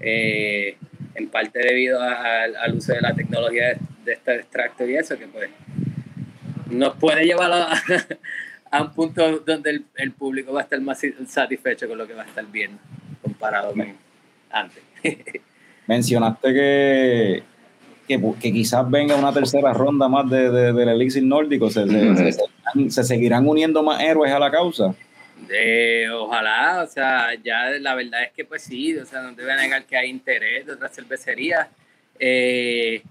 eh, 0.00 0.76
en 1.14 1.28
parte 1.30 1.58
debido 1.60 2.02
a- 2.02 2.42
al 2.42 2.74
uso 2.74 2.92
de 2.92 3.00
la 3.00 3.14
tecnología 3.14 3.68
de, 3.68 3.78
de 4.04 4.12
este 4.12 4.34
extracto 4.36 4.86
y 4.86 4.94
eso, 4.94 5.18
que 5.18 5.26
pues 5.26 5.48
nos 6.70 6.94
puede 6.96 7.24
llevar 7.24 7.50
a, 7.50 7.72
a 8.70 8.82
un 8.82 8.90
punto 8.92 9.38
donde 9.40 9.70
el, 9.70 9.84
el 9.96 10.12
público 10.12 10.52
va 10.52 10.60
a 10.60 10.62
estar 10.64 10.80
más 10.80 11.00
satisfecho 11.26 11.88
con 11.88 11.98
lo 11.98 12.06
que 12.06 12.14
va 12.14 12.22
a 12.22 12.26
estar 12.26 12.44
viendo 12.46 12.78
comparado 13.22 13.72
con 13.72 13.94
antes. 14.50 14.82
Mencionaste 15.86 16.52
que, 16.52 17.42
que, 18.06 18.20
que 18.40 18.52
quizás 18.52 18.88
venga 18.90 19.16
una 19.16 19.32
tercera 19.32 19.72
ronda 19.72 20.08
más 20.08 20.28
de, 20.28 20.50
de- 20.50 20.72
del 20.72 20.88
Elixir 20.90 21.22
Nórdico. 21.22 21.70
¿Se, 21.70 21.86
se- 21.86 22.16
se- 22.16 22.32
se- 22.32 22.90
se 22.90 23.04
seguirán 23.04 23.46
uniendo 23.48 23.82
más 23.82 24.02
héroes 24.02 24.32
a 24.32 24.38
la 24.38 24.50
causa? 24.50 24.94
Eh, 25.50 26.06
ojalá, 26.12 26.82
o 26.82 26.86
sea, 26.86 27.28
ya 27.42 27.70
la 27.80 27.94
verdad 27.94 28.24
es 28.24 28.32
que 28.32 28.44
pues 28.44 28.62
sí, 28.62 28.96
o 28.98 29.06
sea, 29.06 29.22
no 29.22 29.34
te 29.34 29.42
voy 29.42 29.52
a 29.52 29.56
negar 29.56 29.84
que 29.84 29.96
hay 29.96 30.10
interés 30.10 30.66
de 30.66 30.72
otras 30.72 30.94
cervecerías. 30.94 31.68
eh, 32.18 33.02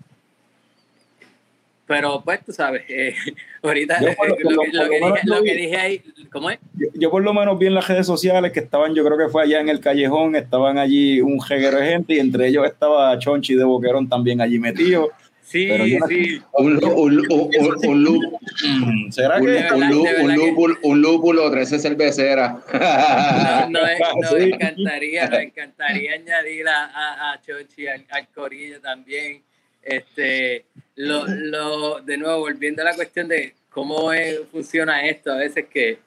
pero 1.88 2.22
pues 2.24 2.44
tú 2.46 2.52
sabes, 2.52 2.84
eh, 2.90 3.16
ahorita 3.64 4.00
Yo 4.02 4.14
por 4.16 4.28
lo- 4.44 4.52
lo, 4.52 4.62
que- 4.62 4.72
lo 4.72 4.86
dije, 4.90 5.00
lo 5.24 5.36
lo 5.38 5.44
que 5.44 5.54
vi. 5.54 5.62
dije 5.62 5.78
ahí, 5.78 6.02
¿cómo 6.32 6.50
es? 6.52 6.60
Yo, 6.76 6.88
yo 6.94 7.10
por 7.10 7.24
lo 7.24 7.34
menos 7.34 7.58
vi 7.58 7.68
en 7.68 7.74
las 7.74 7.88
redes 7.88 8.06
sociales 8.06 8.52
que 8.52 8.60
estaban, 8.60 8.94
yo 8.94 9.04
creo 9.06 9.18
que 9.18 9.30
fue 9.30 9.44
allá 9.44 9.60
en 9.62 9.70
el 9.70 9.80
callejón, 9.80 10.36
estaban 10.36 10.78
allí 10.78 11.22
un 11.22 11.42
jeguero 11.42 11.80
de 11.80 11.88
gente 11.88 12.14
y 12.16 12.20
entre 12.20 12.48
ellos 12.48 12.66
estaba 12.68 13.18
Chonchi 13.18 13.56
de 13.56 13.64
Boquerón 13.64 14.08
también 14.10 14.42
allí 14.42 14.60
metido. 14.60 15.10
Sí, 15.44 15.70
no- 15.70 16.08
sí. 16.08 16.42
Un, 16.52 16.76
un, 16.76 16.84
un, 16.84 17.26
un, 17.32 17.86
un, 17.88 18.04
lú- 18.04 18.40
Mm, 18.66 19.12
¿Será 19.12 19.38
un, 19.38 19.46
que 19.46 19.68
un 19.74 20.36
lúpulo, 20.36 20.76
un 20.84 21.02
lúpulo 21.02 21.50
13 21.52 21.80
cerveceras. 21.80 22.56
No, 22.74 23.70
no, 23.70 23.88
es- 23.88 24.00
nos 24.20 24.30
Sí. 24.32 24.50
encantaría, 24.52 25.30
nos 25.30 25.40
encantaría 25.40 26.14
añadir 26.16 26.68
a, 26.68 26.86
a, 26.86 27.32
a 27.34 27.42
Chochi 27.42 27.88
al, 27.88 28.04
al 28.10 28.28
corillo 28.30 28.82
también. 28.82 29.42
Este, 29.82 30.66
lo, 30.98 31.26
lo, 31.28 32.02
de 32.02 32.18
nuevo, 32.18 32.40
volviendo 32.40 32.82
a 32.82 32.86
la 32.86 32.96
cuestión 32.96 33.28
de 33.28 33.54
cómo 33.70 34.12
es- 34.12 34.42
funciona 34.52 35.06
esto, 35.08 35.32
a 35.32 35.38
veces 35.38 35.66
que 35.68 36.00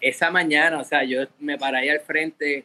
esa 0.00 0.30
mañana, 0.30 0.78
o 0.78 0.84
sea, 0.84 1.02
yo 1.02 1.22
me 1.40 1.58
paré 1.58 1.78
ahí 1.78 1.88
al 1.88 2.00
frente, 2.00 2.64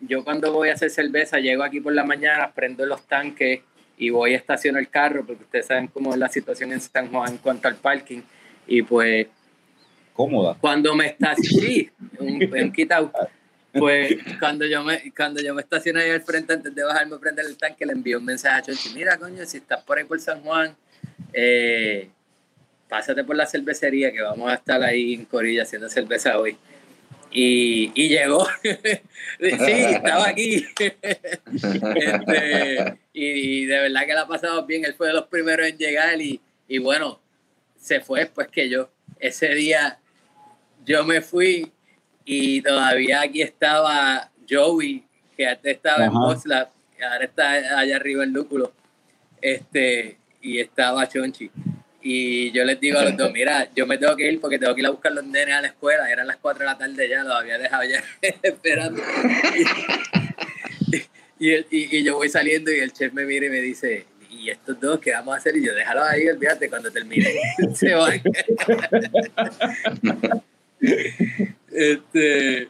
yo 0.00 0.22
cuando 0.22 0.52
voy 0.52 0.68
a 0.68 0.74
hacer 0.74 0.90
cerveza, 0.90 1.38
llego 1.38 1.62
aquí 1.62 1.80
por 1.80 1.94
la 1.94 2.04
mañana, 2.04 2.52
prendo 2.52 2.84
los 2.84 3.06
tanques 3.06 3.60
y 3.96 4.10
voy 4.10 4.34
a 4.34 4.36
estacionar 4.36 4.82
el 4.82 4.90
carro, 4.90 5.24
porque 5.26 5.44
ustedes 5.44 5.66
saben 5.66 5.86
cómo 5.88 6.12
es 6.12 6.18
la 6.18 6.28
situación 6.28 6.72
en 6.72 6.80
San 6.80 7.10
Juan 7.10 7.32
en 7.32 7.38
cuanto 7.38 7.68
al 7.68 7.76
parking, 7.76 8.20
y 8.66 8.82
pues 8.82 9.26
cómoda? 10.12 10.56
cuando 10.60 10.94
me 10.94 11.06
estacioné, 11.06 11.66
sí, 11.66 11.90
un, 12.18 12.42
un. 12.52 12.72
Pues 13.76 14.14
cuando 14.38 14.64
yo 14.66 14.84
me 14.84 15.12
cuando 15.16 15.42
yo 15.42 15.52
me 15.52 15.62
estacioné 15.62 16.02
ahí 16.02 16.10
al 16.10 16.22
frente 16.22 16.52
antes 16.52 16.72
de 16.72 16.84
bajarme 16.84 17.16
a 17.16 17.18
prender 17.18 17.44
el 17.44 17.56
tanque, 17.56 17.84
le 17.84 17.92
envié 17.92 18.16
un 18.16 18.24
mensaje 18.24 18.56
a 18.56 18.62
Chonchi, 18.62 18.90
mira 18.94 19.16
coño, 19.16 19.44
si 19.46 19.56
estás 19.56 19.82
por 19.82 19.98
ahí 19.98 20.04
por 20.04 20.20
San 20.20 20.40
Juan, 20.42 20.76
eh, 21.34 22.08
pásate 22.88 23.24
por 23.24 23.36
la 23.36 23.46
cervecería 23.46 24.12
que 24.12 24.22
vamos 24.22 24.50
a 24.50 24.54
estar 24.54 24.82
ahí 24.82 25.14
en 25.14 25.24
Corilla 25.24 25.64
haciendo 25.64 25.88
cerveza 25.88 26.38
hoy. 26.38 26.56
Y, 27.32 27.90
y 27.94 28.08
llegó. 28.08 28.46
sí, 28.62 29.02
estaba 29.40 30.28
aquí. 30.28 30.64
Este, 31.96 32.98
y 33.12 33.66
de 33.66 33.80
verdad 33.80 34.06
que 34.06 34.14
la 34.14 34.28
pasamos 34.28 34.66
bien. 34.66 34.84
Él 34.84 34.94
fue 34.94 35.08
de 35.08 35.14
los 35.14 35.26
primeros 35.26 35.66
en 35.66 35.76
llegar 35.76 36.20
y, 36.20 36.40
y 36.68 36.78
bueno, 36.78 37.20
se 37.76 38.00
fue 38.00 38.20
después 38.20 38.48
que 38.48 38.68
yo. 38.68 38.88
Ese 39.18 39.48
día 39.54 39.98
yo 40.84 41.04
me 41.04 41.20
fui 41.20 41.72
y 42.24 42.62
todavía 42.62 43.22
aquí 43.22 43.42
estaba 43.42 44.30
Joey, 44.48 45.04
que 45.36 45.46
antes 45.46 45.76
estaba 45.76 46.04
en 46.04 46.10
Ajá. 46.10 46.18
Boslap, 46.18 46.70
y 46.98 47.02
ahora 47.02 47.24
está 47.24 47.78
allá 47.78 47.96
arriba 47.96 48.24
en 48.24 48.32
Lúculo. 48.32 48.72
Este, 49.40 50.16
y 50.44 50.60
estaba 50.60 51.08
Chonchi. 51.08 51.50
Y 52.02 52.52
yo 52.52 52.64
les 52.64 52.78
digo 52.78 52.98
a 52.98 53.04
los 53.04 53.16
dos, 53.16 53.32
mira, 53.32 53.66
yo 53.74 53.86
me 53.86 53.96
tengo 53.96 54.14
que 54.14 54.30
ir 54.30 54.38
porque 54.38 54.58
tengo 54.58 54.74
que 54.74 54.82
ir 54.82 54.86
a 54.86 54.90
buscar 54.90 55.10
los 55.12 55.24
nenes 55.24 55.54
a 55.54 55.62
la 55.62 55.68
escuela. 55.68 56.10
Eran 56.10 56.26
las 56.26 56.36
4 56.36 56.60
de 56.60 56.66
la 56.66 56.76
tarde 56.76 57.08
ya, 57.08 57.24
los 57.24 57.34
había 57.34 57.56
dejado 57.56 57.82
ya 57.84 58.04
esperando. 58.42 59.02
Y, 61.36 61.52
y, 61.52 61.66
y 61.70 62.04
yo 62.04 62.14
voy 62.14 62.28
saliendo 62.28 62.72
y 62.72 62.78
el 62.78 62.92
chef 62.92 63.12
me 63.12 63.24
mira 63.26 63.46
y 63.46 63.50
me 63.50 63.60
dice, 63.60 64.06
¿y 64.30 64.50
estos 64.50 64.80
dos 64.80 65.00
qué 65.00 65.10
vamos 65.10 65.34
a 65.34 65.38
hacer? 65.38 65.56
Y 65.56 65.66
yo, 65.66 65.74
déjalo 65.74 66.04
ahí, 66.04 66.28
olvídate, 66.28 66.70
cuando 66.70 66.92
termine 66.92 67.28
se 67.74 67.92
van. 67.92 68.22
este, 71.72 72.68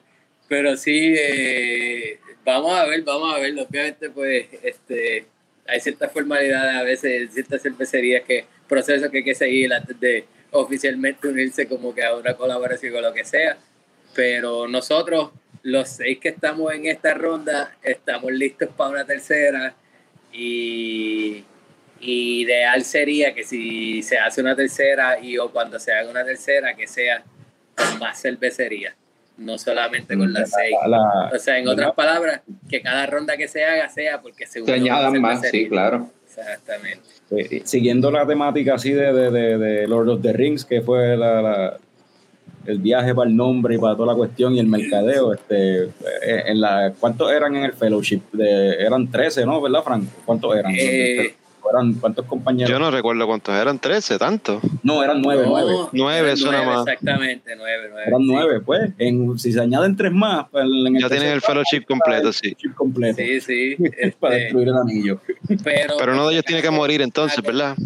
pero 0.48 0.76
sí, 0.78 1.14
eh, 1.16 2.18
vamos 2.44 2.76
a 2.76 2.86
ver, 2.86 3.02
vamos 3.02 3.34
a 3.34 3.38
ver. 3.38 3.54
Obviamente, 3.58 4.10
pues, 4.10 4.46
este, 4.62 5.26
hay 5.66 5.80
ciertas 5.80 6.12
formalidades 6.12 6.76
a 6.76 6.82
veces, 6.82 7.32
ciertas 7.32 7.62
cervecerías 7.62 8.22
que, 8.24 8.44
procesos 8.68 9.10
que 9.10 9.18
hay 9.18 9.24
que 9.24 9.34
seguir 9.34 9.72
antes 9.72 9.98
de 9.98 10.26
oficialmente 10.50 11.28
unirse 11.28 11.66
como 11.66 11.94
que 11.94 12.04
a 12.04 12.14
una 12.14 12.34
colaboración 12.34 12.94
o 12.96 13.00
lo 13.00 13.12
que 13.12 13.24
sea. 13.24 13.56
Pero 14.14 14.68
nosotros, 14.68 15.30
los 15.62 15.88
seis 15.88 16.18
que 16.18 16.28
estamos 16.28 16.72
en 16.72 16.86
esta 16.86 17.14
ronda, 17.14 17.76
estamos 17.82 18.32
listos 18.32 18.68
para 18.76 18.90
una 18.90 19.04
tercera 19.04 19.74
y, 20.32 21.44
y 22.00 22.42
ideal 22.42 22.84
sería 22.84 23.34
que 23.34 23.44
si 23.44 24.02
se 24.02 24.18
hace 24.18 24.40
una 24.40 24.54
tercera 24.54 25.18
y 25.18 25.38
o 25.38 25.50
cuando 25.50 25.78
se 25.78 25.92
haga 25.92 26.10
una 26.10 26.24
tercera, 26.24 26.74
que 26.74 26.86
sea 26.86 27.24
más 27.98 28.20
cervecería, 28.20 28.94
no 29.38 29.58
solamente 29.58 30.16
con 30.16 30.32
las 30.32 30.50
seis. 30.50 30.74
La- 30.88 31.30
O 31.34 31.38
sea, 31.38 31.58
en 31.58 31.68
otras 31.68 31.92
palabras, 31.94 32.40
que 32.68 32.80
cada 32.80 33.06
ronda 33.06 33.36
que 33.36 33.48
se 33.48 33.64
haga 33.64 33.88
sea 33.88 34.20
porque 34.20 34.46
se 34.46 34.64
Se 34.64 34.72
añadan 34.72 35.20
más, 35.20 35.40
sí, 35.50 35.68
claro. 35.68 36.08
Exactamente. 36.26 37.62
siguiendo 37.64 38.10
la 38.10 38.26
temática 38.26 38.74
así 38.74 38.92
de, 38.92 39.12
de, 39.12 39.30
de, 39.30 39.58
de 39.58 39.86
Lord 39.88 40.08
of 40.08 40.22
the 40.22 40.32
Rings, 40.32 40.64
que 40.64 40.80
fue 40.82 41.16
la, 41.16 41.40
la- 41.42 41.76
el 42.66 42.78
viaje 42.78 43.14
para 43.14 43.28
el 43.28 43.36
nombre 43.36 43.74
y 43.74 43.78
para 43.78 43.94
toda 43.94 44.12
la 44.12 44.14
cuestión 44.16 44.54
y 44.54 44.58
el 44.60 44.66
mercadeo, 44.66 45.34
este, 45.34 45.82
eh, 45.84 45.90
en 46.46 46.60
la, 46.60 46.92
¿cuántos 46.98 47.30
eran 47.30 47.54
en 47.56 47.64
el 47.64 47.72
fellowship? 47.74 48.22
Eran 48.38 49.10
13, 49.10 49.44
¿no? 49.44 49.60
¿Verdad, 49.60 49.82
Frank? 49.84 50.04
¿Cuántos 50.24 50.56
eran? 50.56 50.72
Eh, 50.74 51.34
eran 51.70 51.94
¿Cuántos 51.94 52.26
compañeros? 52.26 52.70
Yo 52.70 52.78
no 52.78 52.90
recuerdo 52.90 53.26
cuántos 53.26 53.54
eran, 53.54 53.78
13, 53.78 54.18
tanto. 54.18 54.60
no, 54.82 55.02
eran 55.02 55.22
nueve, 55.22 55.44
no, 55.44 55.50
nueve. 55.50 55.88
Nueve, 55.92 56.26
eran 56.26 56.36
suena 56.36 56.58
nueve, 56.58 56.72
más. 56.72 56.86
Exactamente, 56.86 57.56
nueve, 57.56 57.88
nueve. 57.90 58.04
Eran 58.06 58.20
sí. 58.20 58.26
nueve, 58.26 58.60
pues. 58.60 58.90
En, 58.98 59.38
si 59.38 59.52
se 59.52 59.60
añaden 59.60 59.96
tres 59.96 60.12
más, 60.12 60.46
pues, 60.50 60.64
en 60.64 60.98
Ya 60.98 61.08
tienen 61.08 61.30
el 61.30 61.40
fellowship 61.40 61.84
completo, 61.84 62.32
sí. 62.32 62.54
fellowship 62.54 62.74
completo. 62.74 63.16
Sí, 63.16 63.40
sí. 63.40 63.76
para 64.20 64.34
este, 64.34 64.44
destruir 64.44 64.68
el 64.68 64.76
anillo. 64.76 65.20
pero, 65.62 65.96
Pero 65.98 66.12
uno 66.12 66.28
de 66.28 66.34
ellos 66.34 66.44
tiene 66.44 66.62
que 66.62 66.70
morir 66.70 67.02
entonces, 67.02 67.42
¿verdad? 67.42 67.76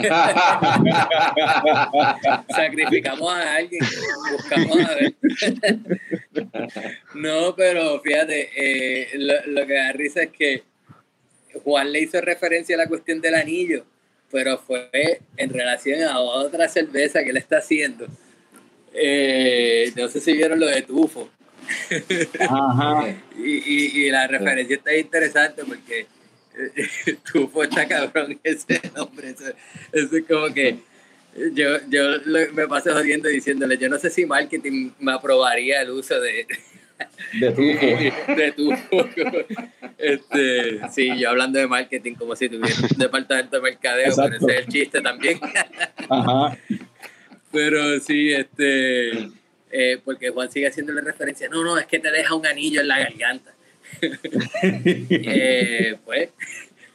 sacrificamos 2.48 3.32
a 3.32 3.56
alguien, 3.56 3.84
buscamos 4.32 4.78
a 4.78 4.94
ver. 4.94 5.14
no, 7.14 7.54
pero 7.54 8.00
fíjate, 8.00 8.48
eh, 8.56 9.08
lo, 9.14 9.34
lo 9.46 9.66
que 9.66 9.74
da 9.74 9.92
risa 9.92 10.22
es 10.22 10.30
que 10.30 10.64
Juan 11.64 11.92
le 11.92 12.00
hizo 12.00 12.20
referencia 12.20 12.76
a 12.76 12.78
la 12.78 12.86
cuestión 12.86 13.20
del 13.20 13.34
anillo, 13.34 13.84
pero 14.30 14.58
fue 14.58 15.20
en 15.36 15.50
relación 15.50 16.02
a 16.02 16.20
otra 16.20 16.68
cerveza 16.68 17.22
que 17.22 17.30
él 17.30 17.36
está 17.36 17.58
haciendo. 17.58 18.06
Eh, 18.92 19.92
no 19.96 20.08
sé 20.08 20.20
si 20.20 20.32
vieron 20.32 20.60
lo 20.60 20.66
de 20.66 20.82
Tufo. 20.82 21.30
Ajá. 22.38 23.16
Y, 23.36 23.52
y, 23.52 24.06
y 24.06 24.10
la 24.10 24.26
referencia 24.26 24.76
está 24.76 24.94
interesante 24.94 25.62
porque 25.64 26.06
eh, 26.56 27.16
Tufo 27.32 27.62
está 27.62 27.88
cabrón 27.88 28.38
ese 28.44 28.80
nombre. 28.94 29.30
Eso, 29.30 29.44
eso 29.92 30.16
es 30.16 30.24
como 30.26 30.52
que 30.52 30.76
yo, 31.54 31.78
yo 31.88 32.02
me 32.52 32.66
paso 32.66 32.92
jodiendo 32.92 33.28
diciéndole, 33.28 33.78
yo 33.78 33.88
no 33.88 33.98
sé 33.98 34.10
si 34.10 34.26
marketing 34.26 34.90
me 34.98 35.12
aprobaría 35.12 35.82
el 35.82 35.90
uso 35.90 36.20
de, 36.20 36.46
De 37.38 37.52
tu 37.52 37.62
de 37.62 38.52
Tufo. 38.52 39.08
Este, 39.98 40.80
sí, 40.90 41.18
yo 41.18 41.30
hablando 41.30 41.58
de 41.58 41.66
marketing 41.66 42.14
como 42.14 42.34
si 42.34 42.48
tuviera 42.48 42.74
un 42.90 42.98
departamento 42.98 43.56
de 43.56 43.62
mercadeo, 43.62 44.12
pero 44.16 44.26
Exacto. 44.26 44.48
ese 44.48 44.58
es 44.58 44.66
el 44.66 44.72
chiste 44.72 45.00
también. 45.00 45.40
Ajá. 46.08 46.56
Pero 47.52 47.98
sí, 48.00 48.32
este, 48.32 49.28
eh, 49.70 50.00
porque 50.04 50.30
Juan 50.30 50.50
sigue 50.50 50.68
haciéndole 50.68 51.00
referencia, 51.00 51.48
no, 51.48 51.62
no, 51.62 51.78
es 51.78 51.86
que 51.86 51.98
te 51.98 52.10
deja 52.10 52.34
un 52.34 52.46
anillo 52.46 52.80
en 52.80 52.88
la 52.88 52.98
garganta. 52.98 53.54
Eh, 54.62 55.96
pues 56.04 56.30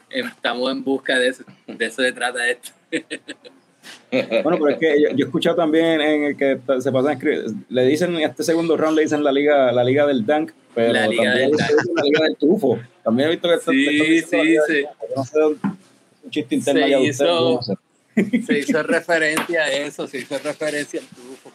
estamos 0.10 0.72
en 0.72 0.84
busca 0.84 1.20
de 1.20 1.30
eso, 1.30 1.43
de 1.68 1.86
eso 1.86 2.01
se 2.01 2.12
trata 2.14 2.47
esto. 2.47 2.72
Bueno, 4.43 4.57
pero 4.59 4.70
es 4.70 4.78
que 4.78 5.01
yo, 5.01 5.09
yo 5.09 5.26
he 5.26 5.28
escuchado 5.28 5.55
también 5.55 6.01
en 6.01 6.24
el 6.26 6.38
que 6.38 6.59
se 6.80 6.91
pasan 6.91 7.20
escri- 7.20 7.66
le 7.70 7.86
dicen 7.86 8.16
en 8.16 8.22
este 8.22 8.43
segundo 8.43 8.76
round 8.78 8.95
le 8.97 9.03
dicen 9.03 9.24
la 9.24 9.32
liga 9.32 9.72
la 9.72 9.84
liga 9.84 10.05
del 10.07 10.26
dunk, 10.26 10.51
pero 10.74 10.93
La 10.93 11.07
liga 11.07 11.24
también 11.24 11.51
del 11.51 11.57
dicen 11.57 11.95
la 11.95 12.03
liga 12.03 12.24
del 12.26 12.36
tufo. 12.38 12.80
También 13.03 13.28
he 13.30 13.32
visto 13.32 13.49
que 13.49 13.59
Sí, 13.72 13.86
la 13.86 13.91
sí, 14.28 14.38
del 14.51 14.61
sí. 14.68 14.86
no 15.16 15.24
sé 15.24 15.39
un 15.43 16.32
chiste 16.32 16.55
interno 16.55 16.82
Se 16.82 16.88
hizo- 16.89 17.11
ustedes, 17.11 17.18
yo 17.20 17.55
no 17.55 17.61
sé. 17.63 17.74
Se 18.45 18.59
hizo 18.59 18.84
referencia 18.84 19.63
a 19.63 19.72
eso, 19.74 20.07
se 20.07 20.18
hizo 20.20 20.38
referencia 20.39 20.99
al 21.01 21.07
tufo. 21.07 21.51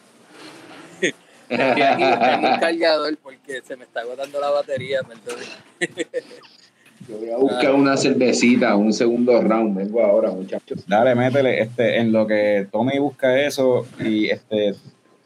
Estoy 1.49 1.81
aquí 1.81 2.03
buscando 2.03 2.47
un 2.53 2.59
cargador 2.59 3.17
porque 3.17 3.61
se 3.67 3.75
me 3.75 3.83
está 3.83 4.01
agotando 4.01 4.39
la 4.39 4.49
batería, 4.51 5.01
perdón. 5.01 5.43
Yo 7.07 7.17
voy 7.17 7.29
a 7.29 7.37
buscar 7.37 7.73
una 7.73 7.97
cervecita, 7.97 8.75
un 8.75 8.93
segundo 8.93 9.41
round. 9.41 9.77
Vengo 9.77 10.03
ahora, 10.03 10.31
muchachos. 10.31 10.83
Dale, 10.87 11.15
métele, 11.15 11.61
este, 11.61 11.97
en 11.97 12.11
lo 12.11 12.27
que 12.27 12.67
tome 12.71 12.95
y 12.95 12.99
busca 12.99 13.39
eso, 13.39 13.87
y 13.99 14.29
este, 14.29 14.75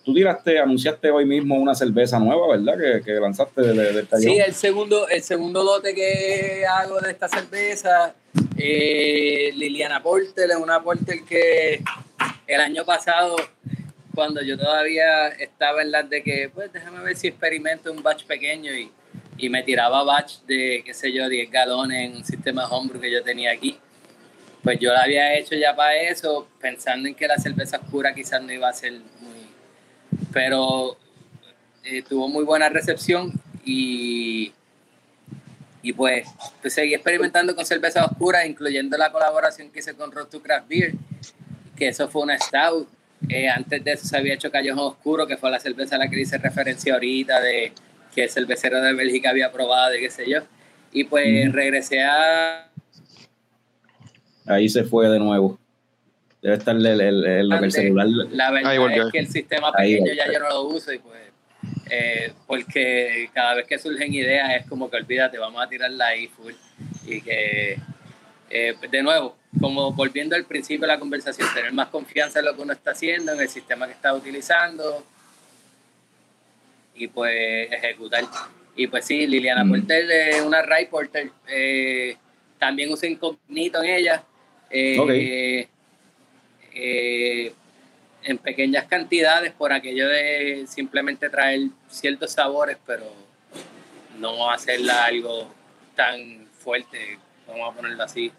tú 0.03 0.13
tiraste, 0.13 0.59
anunciaste 0.59 1.09
hoy 1.09 1.25
mismo 1.25 1.55
una 1.55 1.75
cerveza 1.75 2.19
nueva, 2.19 2.47
¿verdad? 2.55 2.77
Que, 2.77 3.03
que 3.03 3.13
lanzaste 3.13 3.61
del 3.61 3.77
de, 3.77 4.03
de 4.03 4.17
Sí, 4.19 4.37
el 4.37 4.53
segundo, 4.53 5.07
el 5.09 5.23
segundo 5.23 5.63
lote 5.63 5.93
que 5.93 6.63
hago 6.65 6.99
de 7.01 7.11
esta 7.11 7.27
cerveza, 7.27 8.13
eh, 8.57 9.51
Liliana 9.55 10.01
Porter, 10.01 10.49
es 10.49 10.57
una 10.57 10.81
Porter 10.81 11.23
que 11.27 11.81
el 12.47 12.61
año 12.61 12.85
pasado, 12.85 13.35
cuando 14.13 14.41
yo 14.41 14.57
todavía 14.57 15.27
estaba 15.27 15.81
en 15.81 15.91
las 15.91 16.09
de 16.09 16.23
que, 16.23 16.49
pues 16.53 16.71
déjame 16.71 17.03
ver 17.03 17.17
si 17.17 17.27
experimento 17.27 17.91
un 17.91 18.01
batch 18.01 18.25
pequeño 18.25 18.71
y, 18.73 18.91
y 19.37 19.49
me 19.49 19.63
tiraba 19.63 20.03
batch 20.03 20.39
de, 20.47 20.81
qué 20.85 20.93
sé 20.93 21.11
yo, 21.11 21.27
10 21.27 21.51
galones 21.51 22.09
en 22.09 22.17
un 22.17 22.25
sistema 22.25 22.67
homebrew 22.67 23.01
que 23.01 23.11
yo 23.11 23.23
tenía 23.23 23.51
aquí. 23.51 23.77
Pues 24.63 24.79
yo 24.79 24.91
la 24.93 25.03
había 25.03 25.35
hecho 25.35 25.55
ya 25.55 25.75
para 25.75 25.95
eso, 25.95 26.47
pensando 26.59 27.07
en 27.07 27.15
que 27.15 27.27
la 27.27 27.37
cerveza 27.37 27.77
oscura 27.77 28.13
quizás 28.13 28.41
no 28.41 28.51
iba 28.51 28.69
a 28.69 28.73
ser 28.73 28.93
muy... 28.93 29.45
Pero 30.31 30.97
eh, 31.83 32.01
tuvo 32.01 32.27
muy 32.27 32.43
buena 32.43 32.69
recepción 32.69 33.31
y, 33.63 34.53
y 35.81 35.93
pues, 35.93 36.27
pues 36.61 36.73
seguí 36.73 36.93
experimentando 36.93 37.55
con 37.55 37.65
cerveza 37.65 38.05
oscura, 38.05 38.45
incluyendo 38.45 38.97
la 38.97 39.11
colaboración 39.11 39.69
que 39.69 39.79
hice 39.79 39.93
con 39.93 40.11
Road 40.11 40.27
to 40.27 40.41
Craft 40.41 40.67
Beer, 40.67 40.93
que 41.75 41.89
eso 41.89 42.07
fue 42.07 42.23
una 42.23 42.39
stout. 42.39 42.87
Eh, 43.29 43.49
antes 43.49 43.83
de 43.83 43.91
eso 43.91 44.07
se 44.07 44.17
había 44.17 44.33
hecho 44.33 44.51
Callejón 44.51 44.79
Oscuro, 44.79 45.27
que 45.27 45.37
fue 45.37 45.51
la 45.51 45.59
cerveza 45.59 45.95
a 45.95 45.99
la 45.99 46.09
que 46.09 46.19
hice 46.19 46.37
referencia 46.37 46.93
ahorita, 46.93 47.39
de 47.39 47.71
que 48.15 48.23
el 48.23 48.29
cervecero 48.29 48.81
de 48.81 48.93
Bélgica 48.93 49.29
había 49.29 49.51
probado 49.51 49.93
y 49.95 49.99
qué 49.99 50.09
sé 50.09 50.27
yo. 50.29 50.39
Y 50.91 51.03
pues 51.03 51.51
regresé 51.51 52.01
a... 52.01 52.69
Ahí 54.47 54.69
se 54.69 54.83
fue 54.83 55.09
de 55.09 55.19
nuevo. 55.19 55.59
Debe 56.41 56.55
estar 56.55 56.75
el, 56.75 56.85
el, 56.85 57.01
el- 57.25 57.51
el 57.51 57.71
celular. 57.71 58.07
La 58.31 58.51
verdad 58.51 58.71
Ahí 58.71 58.99
es 58.99 59.11
que 59.11 59.19
el 59.19 59.27
sistema 59.27 59.71
Ahí 59.75 59.97
pequeño 59.99 60.13
ya 60.15 60.31
yo 60.31 60.39
no 60.39 60.49
lo 60.49 60.61
uso 60.63 60.93
y 60.93 60.99
pues... 60.99 61.19
eh, 61.89 62.31
porque 62.47 63.29
cada 63.33 63.55
vez 63.55 63.65
que 63.67 63.77
surgen 63.79 64.13
ideas 64.13 64.49
es 64.55 64.67
como 64.69 64.89
que 64.89 64.97
olvídate, 64.97 65.37
vamos 65.37 65.61
a 65.63 65.67
tirarla 65.67 66.07
ahí 66.07 66.27
full. 66.27 66.53
Y 67.07 67.21
que, 67.21 67.79
eh, 68.49 68.75
de 68.89 69.03
nuevo, 69.03 69.35
como 69.59 69.91
volviendo 69.93 70.35
al 70.35 70.45
principio 70.45 70.81
de 70.87 70.93
la 70.93 70.99
conversación, 70.99 71.47
tener 71.53 71.73
más 71.73 71.87
confianza 71.89 72.39
en 72.39 72.45
lo 72.45 72.55
que 72.55 72.61
uno 72.61 72.73
está 72.73 72.91
haciendo, 72.91 73.33
en 73.33 73.41
el 73.41 73.49
sistema 73.49 73.87
que 73.87 73.93
está 73.93 74.13
utilizando 74.13 75.03
y 76.95 77.07
pues 77.07 77.71
ejecutar. 77.71 78.23
Y 78.75 78.87
pues 78.87 79.05
sí, 79.05 79.25
Liliana 79.27 79.63
Mm. 79.63 79.69
Porter 79.69 80.11
es 80.11 80.41
una 80.41 80.61
Ray 80.61 80.85
Porter. 80.87 81.29
eh, 81.47 82.17
también 82.59 82.91
uso 82.91 83.05
incognito 83.05 83.83
en 83.83 83.89
ella. 83.89 84.23
eh, 84.69 84.97
Ok. 84.99 85.09
eh, 86.73 87.53
en 88.23 88.37
pequeñas 88.39 88.85
cantidades 88.85 89.51
por 89.53 89.71
aquello 89.71 90.09
de 90.09 90.65
simplemente 90.67 91.29
traer 91.29 91.67
ciertos 91.89 92.31
sabores, 92.31 92.77
pero 92.85 93.05
no 94.17 94.49
hacerla 94.49 95.05
algo 95.05 95.53
tan 95.95 96.47
fuerte, 96.59 97.19
vamos 97.47 97.71
a 97.71 97.75
ponerlo 97.77 98.03
así, 98.03 98.31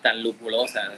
tan 0.00 0.22
lupulosa. 0.22 0.92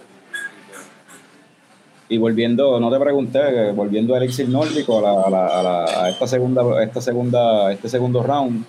Y 2.09 2.19
volviendo, 2.19 2.79
no 2.79 2.91
te 2.91 2.99
pregunté, 3.01 3.73
volviendo 3.73 4.15
a 4.15 4.19
Elixir 4.19 4.49
Nórdico, 4.49 4.99
a, 4.99 5.03
la, 5.03 5.23
a, 5.23 5.31
la, 5.31 5.47
a, 5.47 5.63
la- 5.63 6.05
a 6.05 6.11
esta 6.11 6.27
segunda, 6.27 6.83
esta 6.83 7.01
segunda, 7.01 7.73
este 7.73 7.89
segundo 7.89 8.23
round, 8.23 8.65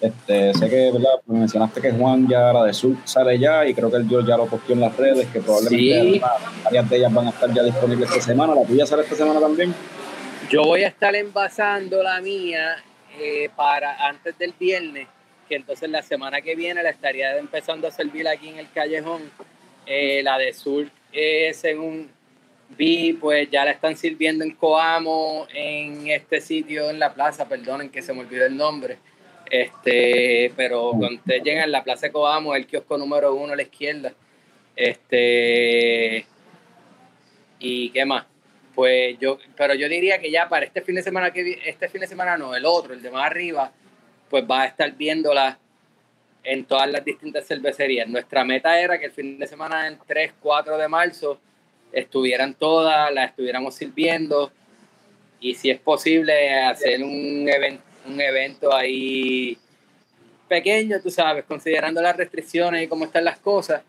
este, 0.00 0.52
sé 0.54 0.68
que, 0.70 0.90
¿verdad? 0.90 1.10
Me 1.26 1.40
mencionaste 1.40 1.80
que 1.80 1.92
Juan 1.92 2.26
ya, 2.28 2.52
la 2.52 2.64
de 2.64 2.72
Sur, 2.72 2.96
sale 3.04 3.38
ya, 3.38 3.66
y 3.66 3.74
creo 3.74 3.90
que 3.90 3.98
el 3.98 4.08
George 4.08 4.26
ya 4.28 4.36
lo 4.36 4.46
posteó 4.46 4.74
en 4.74 4.80
las 4.80 4.96
redes, 4.96 5.28
que 5.28 5.40
probablemente 5.40 6.12
Sí. 6.14 6.22
varias 6.64 6.90
de 6.90 6.96
ellas 6.96 7.12
van 7.12 7.26
a 7.26 7.30
estar 7.30 7.52
ya 7.52 7.62
disponibles 7.62 8.08
esta 8.10 8.22
semana. 8.22 8.54
¿La 8.54 8.64
tuya 8.64 8.86
sale 8.86 9.02
esta 9.02 9.14
semana 9.16 9.38
también? 9.38 9.74
Yo 10.50 10.64
voy 10.64 10.82
a 10.82 10.88
estar 10.88 11.14
envasando 11.14 12.02
la 12.02 12.20
mía 12.20 12.76
eh, 13.20 13.48
para 13.54 14.08
antes 14.08 14.36
del 14.38 14.54
viernes, 14.58 15.06
que 15.48 15.56
entonces 15.56 15.88
la 15.90 16.02
semana 16.02 16.40
que 16.40 16.56
viene 16.56 16.82
la 16.82 16.90
estaría 16.90 17.36
empezando 17.36 17.86
a 17.86 17.90
servir 17.90 18.26
aquí 18.26 18.48
en 18.48 18.58
el 18.58 18.70
callejón. 18.72 19.22
Eh, 19.86 20.22
la 20.24 20.38
de 20.38 20.52
Sur, 20.52 20.86
eh, 21.12 21.52
según 21.54 22.08
vi, 22.76 23.12
pues 23.12 23.50
ya 23.50 23.64
la 23.64 23.72
están 23.72 23.96
sirviendo 23.96 24.44
en 24.44 24.52
Coamo, 24.52 25.46
en 25.54 26.08
este 26.08 26.40
sitio, 26.40 26.90
en 26.90 26.98
la 26.98 27.12
plaza, 27.14 27.48
perdonen 27.48 27.90
que 27.90 28.02
se 28.02 28.12
me 28.12 28.20
olvidó 28.20 28.46
el 28.46 28.56
nombre. 28.56 28.98
Este, 29.50 30.52
pero 30.56 30.90
cuando 30.90 31.16
ustedes 31.16 31.42
llegan 31.42 31.64
a 31.64 31.66
la 31.66 31.84
plaza 31.84 32.06
de 32.06 32.12
Coamo, 32.12 32.54
el 32.54 32.66
kiosco 32.66 32.96
número 32.96 33.34
uno 33.34 33.52
a 33.52 33.56
la 33.56 33.62
izquierda. 33.62 34.12
Este, 34.74 36.24
¿y 37.58 37.90
qué 37.90 38.04
más? 38.04 38.26
Pues 38.74 39.18
yo, 39.18 39.38
pero 39.56 39.74
yo 39.74 39.88
diría 39.88 40.18
que 40.18 40.30
ya 40.30 40.48
para 40.48 40.64
este 40.64 40.80
fin 40.80 40.94
de 40.94 41.02
semana 41.02 41.30
que 41.30 41.60
este 41.66 41.88
fin 41.88 42.00
de 42.00 42.06
semana 42.06 42.38
no, 42.38 42.54
el 42.54 42.64
otro, 42.64 42.94
el 42.94 43.02
de 43.02 43.10
más 43.10 43.26
arriba, 43.26 43.70
pues 44.30 44.44
va 44.50 44.62
a 44.62 44.66
estar 44.66 44.90
viéndola 44.92 45.58
en 46.42 46.64
todas 46.64 46.90
las 46.90 47.04
distintas 47.04 47.46
cervecerías. 47.46 48.08
Nuestra 48.08 48.44
meta 48.44 48.80
era 48.80 48.98
que 48.98 49.06
el 49.06 49.12
fin 49.12 49.38
de 49.38 49.46
semana 49.46 49.86
en 49.86 49.98
3, 50.06 50.32
4 50.40 50.78
de 50.78 50.88
marzo 50.88 51.38
estuvieran 51.92 52.54
todas, 52.54 53.12
las 53.12 53.30
estuviéramos 53.30 53.74
sirviendo 53.74 54.50
y 55.40 55.54
si 55.54 55.70
es 55.70 55.78
posible 55.78 56.54
hacer 56.54 57.02
un, 57.02 57.48
even- 57.48 57.80
un 58.06 58.20
evento 58.20 58.74
ahí 58.74 59.58
pequeño, 60.48 61.00
tú 61.02 61.10
sabes, 61.10 61.44
considerando 61.44 62.00
las 62.00 62.16
restricciones 62.16 62.82
y 62.82 62.86
cómo 62.86 63.04
están 63.04 63.24
las 63.24 63.38
cosas, 63.38 63.82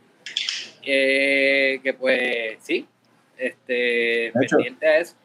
eh, 0.86 1.80
que 1.84 1.94
pues 1.94 2.58
sí, 2.62 2.86
este, 3.38 4.28
hecho, 4.28 4.58
pendiente 4.58 4.88
a 4.88 5.00
eso. 5.00 5.16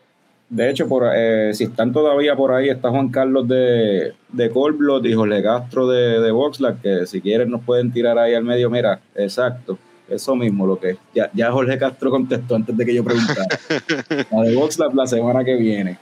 De 0.48 0.70
hecho, 0.70 0.88
por, 0.88 1.10
eh, 1.14 1.52
si 1.54 1.64
están 1.64 1.92
todavía 1.92 2.34
por 2.34 2.52
ahí, 2.52 2.70
está 2.70 2.90
Juan 2.90 3.10
Carlos 3.10 3.46
de, 3.46 4.14
de 4.30 4.50
Colblot 4.50 5.04
y 5.04 5.12
Jorge 5.12 5.42
Castro 5.42 5.86
de, 5.86 6.20
de 6.20 6.30
Voxlack, 6.30 6.80
que 6.80 7.06
si 7.06 7.20
quieren 7.20 7.50
nos 7.50 7.64
pueden 7.64 7.92
tirar 7.92 8.18
ahí 8.18 8.34
al 8.34 8.44
medio. 8.44 8.70
Mira, 8.70 9.00
exacto, 9.14 9.78
eso 10.08 10.34
mismo 10.34 10.66
lo 10.66 10.78
que. 10.78 10.96
Ya, 11.14 11.30
ya 11.32 11.50
Jorge 11.50 11.78
Castro 11.78 12.10
contestó 12.10 12.56
antes 12.56 12.76
de 12.76 12.84
que 12.84 12.94
yo 12.94 13.04
preguntara. 13.04 13.46
la 14.30 14.42
de 14.42 14.54
Voxlack 14.54 14.94
la 14.94 15.06
semana 15.06 15.44
que 15.44 15.54
viene. 15.56 15.98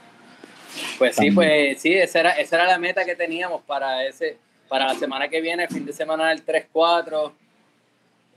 Pues 0.97 1.15
sí, 1.15 1.31
pues 1.31 1.81
sí, 1.81 1.93
esa 1.93 2.19
era, 2.19 2.31
esa 2.31 2.57
era 2.57 2.65
la 2.67 2.77
meta 2.77 3.03
que 3.03 3.15
teníamos 3.15 3.61
para 3.63 4.05
ese, 4.05 4.37
para 4.67 4.87
la 4.87 4.95
semana 4.95 5.27
que 5.27 5.41
viene, 5.41 5.67
fin 5.67 5.85
de 5.85 5.93
semana 5.93 6.29
del 6.29 6.45
3-4. 6.45 7.31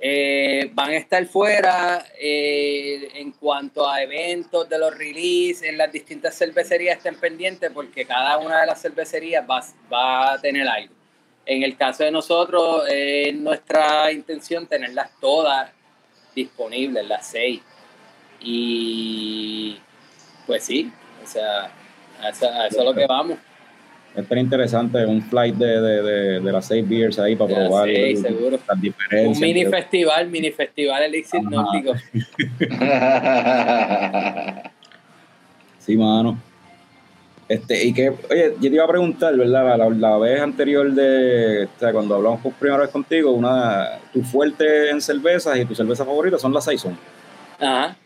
Eh, 0.03 0.71
van 0.73 0.91
a 0.91 0.97
estar 0.97 1.25
fuera 1.27 2.07
eh, 2.19 3.11
en 3.17 3.33
cuanto 3.33 3.87
a 3.87 4.03
eventos 4.03 4.67
de 4.67 4.79
los 4.79 4.97
release 4.97 5.69
en 5.69 5.77
las 5.77 5.93
distintas 5.93 6.39
cervecerías 6.39 6.97
estén 6.97 7.17
pendientes 7.17 7.71
porque 7.71 8.07
cada 8.07 8.39
una 8.39 8.63
de 8.63 8.67
las 8.67 8.81
cervecerías 8.81 9.45
va, 9.49 9.63
va 9.93 10.33
a 10.33 10.41
tener 10.41 10.67
algo. 10.67 10.95
En 11.47 11.63
el 11.63 11.77
caso 11.77 12.05
de 12.05 12.11
nosotros, 12.11 12.83
es 12.89 13.35
nuestra 13.35 14.13
intención 14.13 14.67
tenerlas 14.67 15.11
todas 15.21 15.71
disponibles, 16.35 17.07
las 17.09 17.27
seis. 17.27 17.61
Y 18.41 19.77
pues 20.47 20.65
sí, 20.65 20.91
o 21.23 21.27
sea, 21.27 21.71
a 22.23 22.29
eso, 22.29 22.49
a 22.49 22.67
eso 22.67 22.79
es 22.81 22.85
lo 22.85 22.95
que 22.95 23.07
vamos. 23.07 23.39
Es 24.15 24.27
interesante, 24.37 25.07
un 25.07 25.23
flight 25.23 25.55
de, 25.55 25.81
de, 25.81 26.03
de, 26.03 26.41
de 26.41 26.53
las 26.53 26.67
seis 26.67 26.87
beers 26.89 27.19
ahí 27.21 27.37
para 27.37 27.53
las 27.53 27.69
probar 27.69 27.89
las 27.89 28.21
seguro. 28.21 28.59
diferencias. 28.81 29.37
Un 29.37 29.41
mini 29.41 29.65
festival, 29.67 30.27
mini 30.29 30.51
festival 30.51 31.03
Elixir 31.05 31.41
Ajá. 31.41 31.51
Nórdico. 31.51 31.95
Sí, 35.79 35.97
mano. 35.97 36.39
Este, 37.51 37.85
y 37.85 37.93
que, 37.93 38.11
oye, 38.11 38.55
yo 38.61 38.71
te 38.71 38.77
iba 38.77 38.85
a 38.85 38.89
preguntar, 38.89 39.37
¿verdad? 39.37 39.77
La, 39.77 39.89
la- 39.91 40.19
vez 40.19 40.41
anterior 40.41 40.89
de, 40.93 41.65
o 41.65 41.81
sea, 41.81 41.93
cuando 41.93 42.15
hablamos 42.15 42.41
por 42.43 42.53
primera 42.53 42.83
vez 42.83 42.91
contigo, 42.91 43.33
una, 43.33 43.99
tu 44.13 44.23
fuerte 44.23 44.89
en 44.91 45.01
cervezas 45.01 45.59
y 45.59 45.65
tu 45.65 45.75
cerveza 45.75 46.05
favorita 46.05 46.39
son 46.39 46.53
las 46.55 46.63
Saison. 46.65 46.97
Ajá. 47.59 47.97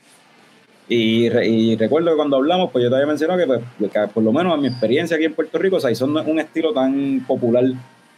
Y, 0.88 1.26
y 1.26 1.76
recuerdo 1.76 2.09
que 2.11 2.16
cuando 2.16 2.36
hablamos, 2.36 2.70
pues 2.70 2.84
yo 2.84 2.88
te 2.88 2.97
había 2.97 3.07
mencionado 3.07 3.38
que, 3.38 3.47
pues, 3.47 3.92
que 3.92 4.09
por 4.14 4.22
lo 4.22 4.32
menos 4.32 4.55
en 4.55 4.62
mi 4.62 4.68
experiencia 4.68 5.14
aquí 5.16 5.26
en 5.26 5.34
Puerto 5.34 5.59
Rico, 5.59 5.78
Saison 5.78 6.11
no 6.14 6.20
es 6.20 6.26
un 6.26 6.40
estilo 6.40 6.72
tan 6.72 7.22
popular 7.26 7.64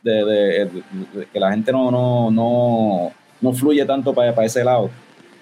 de, 0.05 0.13
de- 0.25 0.25
de- 0.25 0.83
de- 1.13 1.27
que 1.33 1.41
la 1.41 1.51
gente 1.51 1.73
no, 1.73 1.91
no, 1.91 2.31
no, 2.31 3.11
no 3.41 3.53
fluye 3.53 3.85
tanto 3.85 4.15
para, 4.15 4.33
para 4.33 4.47
ese 4.47 4.63
lado. 4.63 4.91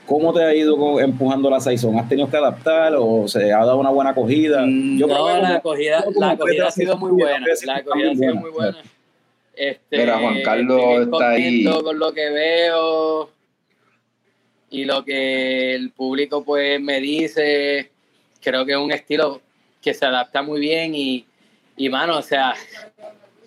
¿Cómo 0.07 0.33
te 0.35 0.45
ha 0.45 0.55
ido 0.55 0.77
con- 0.77 1.03
empujando 1.03 1.49
la 1.49 1.61
Saison? 1.61 1.99
¿Has 1.99 2.09
tenido 2.09 2.29
que 2.31 2.37
adaptar 2.37 2.95
o 2.99 3.27
se 3.27 3.53
ha 3.53 3.59
dado 3.65 3.79
una 3.79 3.91
buena 3.91 4.11
acogida? 4.11 4.63
Mm, 4.67 4.99
Yo 4.99 5.07
no, 5.07 5.15
la 5.29 5.41
como- 5.41 5.55
acogida, 5.55 6.05
la 6.17 6.31
acogida 6.31 6.67
ha 6.69 6.71
sido 6.71 6.97
muy 6.99 7.13
buena. 7.13 7.47
La 7.65 7.77
acogida 7.77 8.11
ha 8.11 8.15
sido 8.15 8.25
buena, 8.27 8.41
muy 8.41 8.51
buena. 8.51 8.79
Este, 9.57 9.99
Mira, 9.99 10.19
Juan 10.19 10.43
Carlos 10.43 10.81
está 11.07 11.31
ahí. 11.31 11.65
contento 11.65 11.85
con 11.85 11.99
lo 11.99 12.13
que 12.13 12.29
veo 12.31 13.31
y 14.71 14.85
lo 14.85 15.05
que 15.05 15.75
el 15.75 15.91
público 15.93 16.45
pues 16.45 16.81
me 16.81 17.01
dice. 17.01 17.91
Creo 18.43 18.67
que 18.67 18.73
es 18.73 18.79
un 18.79 18.93
estilo 18.93 19.41
que 19.81 19.95
se 19.95 20.05
adapta 20.05 20.43
muy 20.43 20.61
bien 20.61 20.95
y, 20.95 21.25
y 21.77 21.89
mano, 21.89 22.19
o 22.19 22.23
sea, 22.23 22.55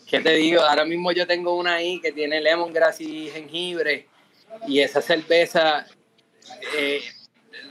¿qué 0.09 0.19
te 0.21 0.33
digo? 0.35 0.61
Ahora 0.61 0.85
mismo 0.85 1.11
yo 1.11 1.27
tengo 1.27 1.55
una 1.55 1.75
ahí 1.75 1.99
que 1.99 2.11
tiene 2.11 2.41
lemongrass 2.41 3.01
y 3.01 3.27
jengibre 3.29 4.07
y 4.67 4.79
esa 4.79 5.01
cerveza 5.01 5.85
eh, 6.77 7.01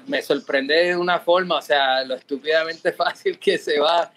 me 0.06 0.22
sorprende 0.22 0.74
de 0.74 0.96
una 0.96 1.20
forma, 1.20 1.56
o 1.56 1.62
sea, 1.62 2.04
lo 2.04 2.14
estúpidamente 2.14 2.92
fácil 2.92 3.38
que 3.38 3.58
se 3.58 3.78
va, 3.78 4.12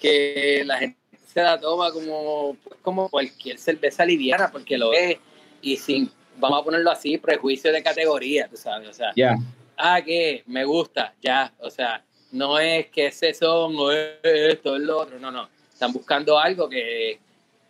que 0.00 0.62
la 0.64 0.78
gente 0.78 0.98
se 1.26 1.42
la 1.42 1.58
toma 1.58 1.92
como, 1.92 2.56
pues, 2.64 2.80
como 2.82 3.08
cualquier 3.08 3.58
cerveza 3.58 4.04
liviana, 4.04 4.50
porque 4.50 4.78
lo 4.78 4.92
es, 4.92 5.18
y 5.60 5.76
sin, 5.76 6.10
vamos 6.36 6.60
a 6.60 6.64
ponerlo 6.64 6.90
así, 6.90 7.18
prejuicio 7.18 7.72
de 7.72 7.82
categoría, 7.82 8.48
tú 8.48 8.56
sabes, 8.56 8.88
o 8.88 8.92
sea, 8.92 9.12
Ya. 9.16 9.36
ah, 9.76 10.00
que 10.02 10.42
me 10.46 10.64
gusta, 10.64 11.14
ya, 11.20 11.52
o 11.58 11.70
sea, 11.70 12.04
no 12.32 12.58
es 12.58 12.86
que 12.88 13.06
ese 13.06 13.34
son 13.34 13.74
o 13.76 13.90
es 13.90 14.18
esto, 14.22 14.76
es 14.76 14.82
lo 14.82 14.98
otro, 14.98 15.18
no, 15.18 15.30
no, 15.30 15.48
están 15.72 15.92
buscando 15.92 16.38
algo 16.38 16.68
que, 16.68 17.10
e- 17.12 17.18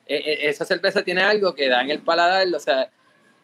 e- 0.07 0.49
esa 0.49 0.65
cerveza 0.65 1.03
tiene 1.03 1.23
algo 1.23 1.55
que 1.55 1.69
da 1.69 1.83
en 1.83 1.91
el 1.91 2.01
paladar, 2.01 2.47
o 2.55 2.61
sea, 2.61 2.91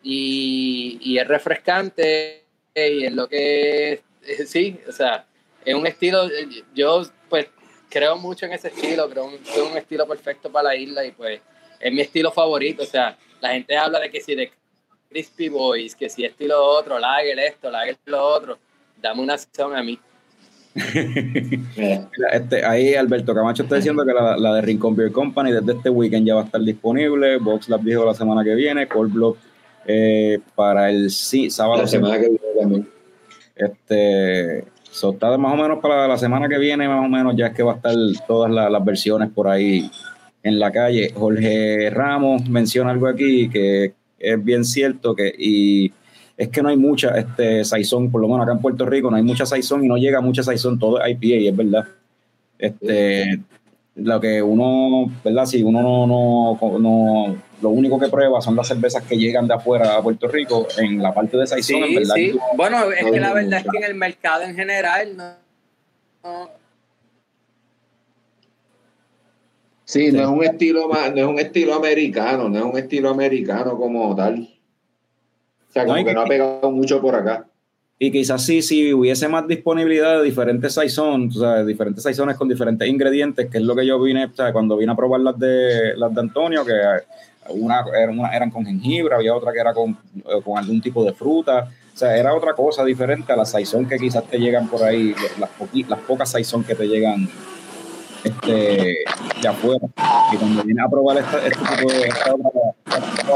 y, 0.02 0.98
y 1.00 1.18
es 1.18 1.26
refrescante 1.26 2.43
y 2.74 3.04
es 3.04 3.12
lo 3.12 3.28
que 3.28 3.92
eh, 3.92 4.46
sí, 4.46 4.80
o 4.88 4.92
sea, 4.92 5.24
es 5.64 5.74
un 5.74 5.86
estilo, 5.86 6.28
yo 6.74 7.02
pues 7.28 7.46
creo 7.88 8.16
mucho 8.16 8.46
en 8.46 8.52
ese 8.52 8.68
estilo, 8.68 9.08
creo 9.08 9.30
es 9.30 9.58
un 9.58 9.76
estilo 9.76 10.06
perfecto 10.06 10.50
para 10.50 10.70
la 10.70 10.76
isla 10.76 11.04
y 11.04 11.12
pues 11.12 11.40
es 11.78 11.92
mi 11.92 12.00
estilo 12.00 12.32
favorito, 12.32 12.82
o 12.82 12.86
sea, 12.86 13.16
la 13.40 13.50
gente 13.50 13.76
habla 13.76 14.00
de 14.00 14.10
que 14.10 14.20
si 14.20 14.34
de 14.34 14.50
Crispy 15.08 15.48
Boys, 15.48 15.94
que 15.94 16.08
si 16.08 16.24
estilo 16.24 16.62
otro, 16.64 16.98
Lager 16.98 17.38
esto, 17.38 17.70
Lager 17.70 17.96
lo 18.06 18.22
otro, 18.22 18.58
dame 19.00 19.22
una 19.22 19.38
sesión 19.38 19.76
a 19.76 19.82
mí. 19.82 19.98
Este, 22.32 22.64
ahí 22.64 22.94
Alberto 22.94 23.34
Camacho 23.34 23.62
está 23.62 23.76
diciendo 23.76 24.04
que 24.04 24.12
la, 24.12 24.36
la 24.36 24.54
de 24.54 24.62
Rincon 24.62 24.96
Beer 24.96 25.12
Company 25.12 25.52
desde 25.52 25.72
este 25.72 25.90
weekend 25.90 26.26
ya 26.26 26.34
va 26.34 26.42
a 26.42 26.44
estar 26.44 26.60
disponible. 26.60 27.38
Box 27.38 27.68
Lab 27.68 27.82
dijo 27.82 28.04
la 28.04 28.14
semana 28.14 28.42
que 28.42 28.54
viene. 28.54 28.88
Cold 28.88 29.12
Block 29.12 29.38
eh, 29.86 30.40
para 30.54 30.90
el 30.90 31.10
sí, 31.10 31.50
sábado. 31.50 31.82
la 31.82 31.88
semana 31.88 32.14
que 32.16 32.28
viene 32.28 32.38
también. 32.60 32.88
Este, 33.56 34.64
so, 34.90 35.12
está 35.12 35.36
más 35.38 35.52
o 35.52 35.56
menos 35.56 35.78
para 35.80 36.08
la 36.08 36.18
semana 36.18 36.48
que 36.48 36.58
viene, 36.58 36.88
más 36.88 37.04
o 37.04 37.08
menos 37.08 37.34
ya 37.36 37.48
es 37.48 37.54
que 37.54 37.62
va 37.62 37.72
a 37.72 37.76
estar 37.76 37.94
todas 38.26 38.50
la- 38.50 38.68
las 38.70 38.84
versiones 38.84 39.30
por 39.30 39.48
ahí 39.48 39.90
en 40.42 40.58
la 40.58 40.70
calle. 40.72 41.12
Jorge 41.14 41.88
Ramos 41.90 42.48
menciona 42.48 42.90
algo 42.90 43.06
aquí 43.06 43.48
que 43.48 43.94
es 44.18 44.44
bien 44.44 44.64
cierto 44.64 45.14
que 45.14 45.32
y 45.38 45.92
es 46.36 46.48
que 46.48 46.62
no 46.62 46.68
hay 46.68 46.76
mucha 46.76 47.16
este 47.16 47.64
saizón, 47.64 48.10
por 48.10 48.20
lo 48.20 48.28
menos 48.28 48.42
acá 48.42 48.52
en 48.52 48.58
Puerto 48.60 48.84
Rico 48.86 49.10
no 49.10 49.16
hay 49.16 49.22
mucha 49.22 49.46
saizón 49.46 49.84
y 49.84 49.88
no 49.88 49.96
llega 49.96 50.20
mucha 50.20 50.42
saizón, 50.42 50.78
todo 50.78 50.98
IPA 51.06 51.26
y 51.26 51.48
es 51.48 51.56
verdad. 51.56 51.84
Este, 52.58 53.40
lo 53.96 54.20
que 54.20 54.42
uno, 54.42 55.12
¿verdad? 55.24 55.46
Si 55.46 55.62
uno 55.62 55.80
no, 55.82 56.06
no, 56.06 56.78
no, 56.78 57.36
lo 57.62 57.68
único 57.68 57.98
que 57.98 58.08
prueba 58.08 58.40
son 58.40 58.56
las 58.56 58.66
cervezas 58.66 59.04
que 59.04 59.16
llegan 59.16 59.46
de 59.46 59.54
afuera 59.54 59.96
a 59.96 60.02
Puerto 60.02 60.26
Rico 60.28 60.66
en 60.78 61.00
la 61.02 61.14
parte 61.14 61.36
de 61.36 61.46
saizón, 61.46 61.84
en 61.84 61.88
Sí, 61.88 61.94
verdad. 61.96 62.14
sí. 62.16 62.38
Bueno, 62.56 62.90
es 62.90 63.04
que 63.10 63.20
la 63.20 63.32
verdad 63.32 63.60
es 63.60 63.64
que 63.70 63.78
en 63.78 63.84
el 63.84 63.94
mercado 63.94 64.42
en 64.42 64.54
general 64.56 65.16
no, 65.16 65.24
no- 66.24 66.50
Sí, 69.86 70.10
no 70.10 70.22
es 70.22 70.26
un 70.28 70.42
estilo 70.42 70.88
más, 70.88 71.10
no 71.14 71.18
es 71.20 71.26
un 71.26 71.38
estilo 71.38 71.74
americano, 71.74 72.48
no 72.48 72.58
es 72.58 72.64
un 72.64 72.78
estilo 72.78 73.10
americano 73.10 73.76
como 73.76 74.16
tal. 74.16 74.48
O 75.68 75.72
sea, 75.72 75.84
como 75.84 76.02
que- 76.04 76.14
no 76.14 76.22
ha 76.22 76.26
pegado 76.26 76.70
mucho 76.70 77.00
por 77.00 77.14
acá. 77.14 77.46
Y 77.98 78.10
quizás 78.10 78.44
sí, 78.44 78.60
si 78.60 78.92
hubiese 78.92 79.28
más 79.28 79.46
disponibilidad 79.46 80.18
de 80.18 80.24
diferentes 80.24 80.74
saizones, 80.74 81.36
o 81.36 81.40
sea, 81.40 81.64
diferentes 81.64 82.02
saizones 82.02 82.36
con 82.36 82.48
diferentes 82.48 82.88
ingredientes, 82.88 83.48
que 83.48 83.58
es 83.58 83.64
lo 83.64 83.74
que 83.76 83.86
yo 83.86 84.00
vine, 84.02 84.24
o 84.26 84.34
sea, 84.34 84.52
cuando 84.52 84.76
vine 84.76 84.92
a 84.92 84.96
probar 84.96 85.20
las 85.20 85.38
de 85.38 85.96
las 85.96 86.12
de 86.12 86.20
Antonio, 86.20 86.64
que 86.64 86.72
una, 87.50 87.84
una- 88.10 88.34
eran 88.34 88.50
con 88.50 88.64
jengibre, 88.66 89.14
había 89.14 89.34
otra 89.34 89.52
que 89.52 89.60
era 89.60 89.72
con, 89.72 89.90
eh, 90.16 90.40
con 90.44 90.58
algún 90.58 90.80
tipo 90.80 91.04
de 91.04 91.12
fruta, 91.12 91.68
o 91.94 91.96
sea, 91.96 92.16
era 92.16 92.34
otra 92.34 92.54
cosa 92.54 92.84
diferente 92.84 93.32
a 93.32 93.36
la 93.36 93.44
saizón 93.44 93.86
que 93.86 93.96
quizás 93.96 94.24
te 94.24 94.38
llegan 94.38 94.66
por 94.68 94.82
ahí, 94.82 95.14
las, 95.38 95.50
poqui- 95.56 95.86
las 95.86 96.00
pocas 96.00 96.28
saizón 96.30 96.64
que 96.64 96.74
te 96.74 96.88
llegan 96.88 97.28
este, 98.24 99.04
de 99.40 99.48
afuera. 99.48 99.86
Y 100.32 100.36
cuando 100.36 100.64
vine 100.64 100.82
a 100.82 100.88
probar 100.88 101.18
esta, 101.18 101.46
este 101.46 101.60
tipo 101.60 101.92
de 101.92 102.08
esta 102.08 102.34
esta 102.88 103.34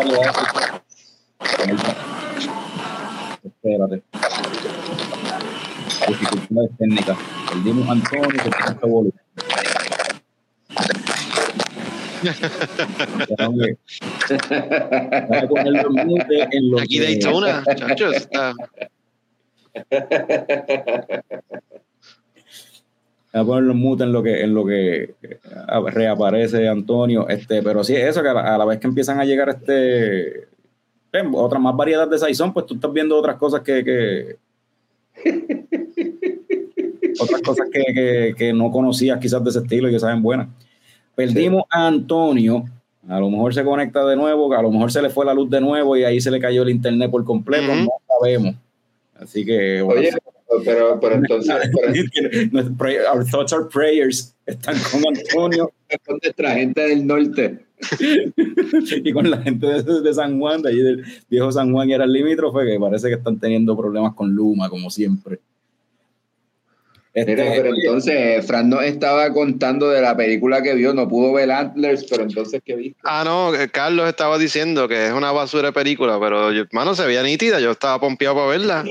de- 1.65 2.58
Espérate. 3.45 4.03
Dificultades 6.09 6.71
técnicas. 6.79 7.19
Perdimos 7.49 7.89
a 7.89 7.93
Antonio 7.93 8.29
que 8.43 8.51
en 16.51 16.71
lo 16.71 16.81
Aquí 16.81 16.99
Daytona, 16.99 17.63
chachos, 17.77 18.17
está. 18.17 18.55
Voy 23.33 23.41
a 23.41 23.45
ponerlo 23.45 23.73
en 23.73 23.79
mute 23.79 24.05
en 24.05 24.13
lo 24.13 24.23
que, 24.23 24.43
en 24.43 24.55
lo 24.55 24.65
que 24.65 25.03
eh, 25.23 25.39
reaparece 25.87 26.69
Antonio. 26.69 27.29
Este, 27.29 27.63
pero 27.63 27.85
sí, 27.85 27.95
eso 27.95 28.23
que 28.23 28.29
a 28.29 28.35
la, 28.35 28.55
a 28.55 28.59
la 28.59 28.65
vez 28.65 28.81
que 28.81 28.87
empiezan 28.89 29.21
a 29.21 29.25
llegar 29.25 29.51
este 29.51 30.49
eh, 31.13 31.23
otra 31.33 31.59
más 31.59 31.77
variedad 31.77 32.09
de 32.09 32.19
Saison, 32.19 32.53
pues 32.53 32.67
tú 32.67 32.75
estás 32.75 32.93
viendo 32.93 33.17
otras 33.17 33.37
cosas 33.37 33.61
que, 33.63 33.85
que- 33.85 34.37
otras 37.21 37.43
cosas 37.43 37.69
que, 37.73 37.83
que- 37.95 38.35
que 38.37 38.53
no 38.53 38.71
conocías 38.71 39.19
quizás 39.19 39.43
de 39.43 39.51
ese 39.51 39.59
estilo 39.61 39.89
y 39.89 39.93
que 39.93 39.99
saben 40.01 40.23
buenas. 40.23 40.49
Perdimos 41.15 41.65
a 41.71 41.87
Antonio. 41.87 42.65
A 43.09 43.19
lo 43.19 43.31
mejor 43.31 43.55
se 43.55 43.65
conecta 43.65 44.05
de 44.07 44.17
nuevo, 44.17 44.53
a 44.55 44.63
lo 44.63 44.71
mejor 44.71 44.93
se 44.93 45.01
le 45.01 45.09
fue 45.09 45.25
la 45.25 45.33
luz 45.33 45.49
de 45.49 45.61
nuevo 45.61 45.97
y 45.97 46.05
ahí 46.05 46.21
se 46.21 46.31
le 46.31 46.39
cayó 46.39 46.63
el 46.63 46.69
internet 46.71 47.11
por 47.11 47.25
completo, 47.25 47.75
no 47.75 47.89
sabemos. 48.21 48.55
Así 49.19 49.45
que 49.47 49.81
bueno, 49.81 50.01
Oye, 50.03 50.11
pero, 50.65 51.01
pero 51.01 51.15
entonces, 51.15 51.55
pero 52.79 53.13
Our 53.13 53.25
thoughts, 53.25 53.53
our 53.53 53.69
prayers 53.69 54.35
están 54.47 54.77
con 54.93 55.03
Antonio 55.09 55.73
con 56.07 56.19
nuestra 56.23 56.53
gente 56.55 56.83
del 56.83 57.07
norte. 57.07 57.65
y 59.05 59.13
con 59.13 59.31
la 59.31 59.39
gente 59.43 59.67
de, 59.67 60.01
de 60.03 60.15
San 60.15 60.39
Juan, 60.39 60.63
de 60.63 60.71
allí 60.71 60.81
del 60.81 61.05
viejo 61.29 61.53
San 61.53 61.73
Juan 61.73 61.89
y 61.89 61.95
era 61.95 62.05
el 62.05 62.13
limítrofe, 62.13 62.67
que 62.67 62.79
parece 62.79 63.09
que 63.09 63.15
están 63.15 63.39
teniendo 63.39 63.77
problemas 63.77 64.15
con 64.15 64.35
Luma, 64.35 64.69
como 64.69 64.91
siempre. 64.91 65.39
Este, 67.15 67.35
pero 67.35 67.75
entonces, 67.75 68.47
Fran 68.47 68.69
nos 68.69 68.85
estaba 68.85 69.33
contando 69.33 69.89
de 69.89 70.01
la 70.01 70.17
película 70.17 70.63
que 70.63 70.75
vio, 70.75 70.95
no 70.95 71.09
pudo 71.09 71.33
ver 71.33 71.51
Antlers, 71.51 72.05
pero 72.09 72.23
entonces, 72.23 72.61
¿qué 72.65 72.77
viste? 72.77 73.01
Ah, 73.03 73.23
no, 73.25 73.55
eh, 73.55 73.69
Carlos 73.69 74.09
estaba 74.09 74.39
diciendo 74.39 74.87
que 74.87 75.07
es 75.07 75.13
una 75.13 75.33
basura 75.33 75.69
de 75.69 75.73
película, 75.73 76.21
pero 76.21 76.53
yo, 76.53 76.65
mano, 76.71 76.95
se 76.95 77.07
veía 77.07 77.23
nítida, 77.23 77.59
yo 77.59 77.73
estaba 77.73 77.99
pompeado 77.99 78.37
para 78.37 78.47
verla. 78.49 78.85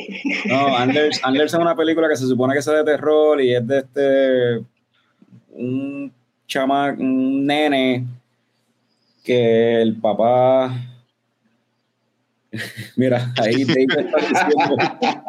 no, 0.45 0.75
Anders, 0.75 1.21
Anders 1.23 1.53
es 1.53 1.59
una 1.59 1.75
película 1.75 2.09
que 2.09 2.17
se 2.17 2.25
supone 2.25 2.53
que 2.53 2.59
es 2.59 2.65
de 2.65 2.83
terror 2.83 3.39
y 3.39 3.55
es 3.55 3.65
de 3.65 3.77
este 3.77 4.65
un 5.51 6.11
chama, 6.47 6.95
un 6.97 7.45
nene 7.45 8.03
que 9.27 9.81
el 9.81 9.97
papá 9.97 10.73
Mira, 12.95 13.33
ahí 13.37 13.63
David 13.63 13.87
está 13.97 14.17
diciendo, 14.19 14.75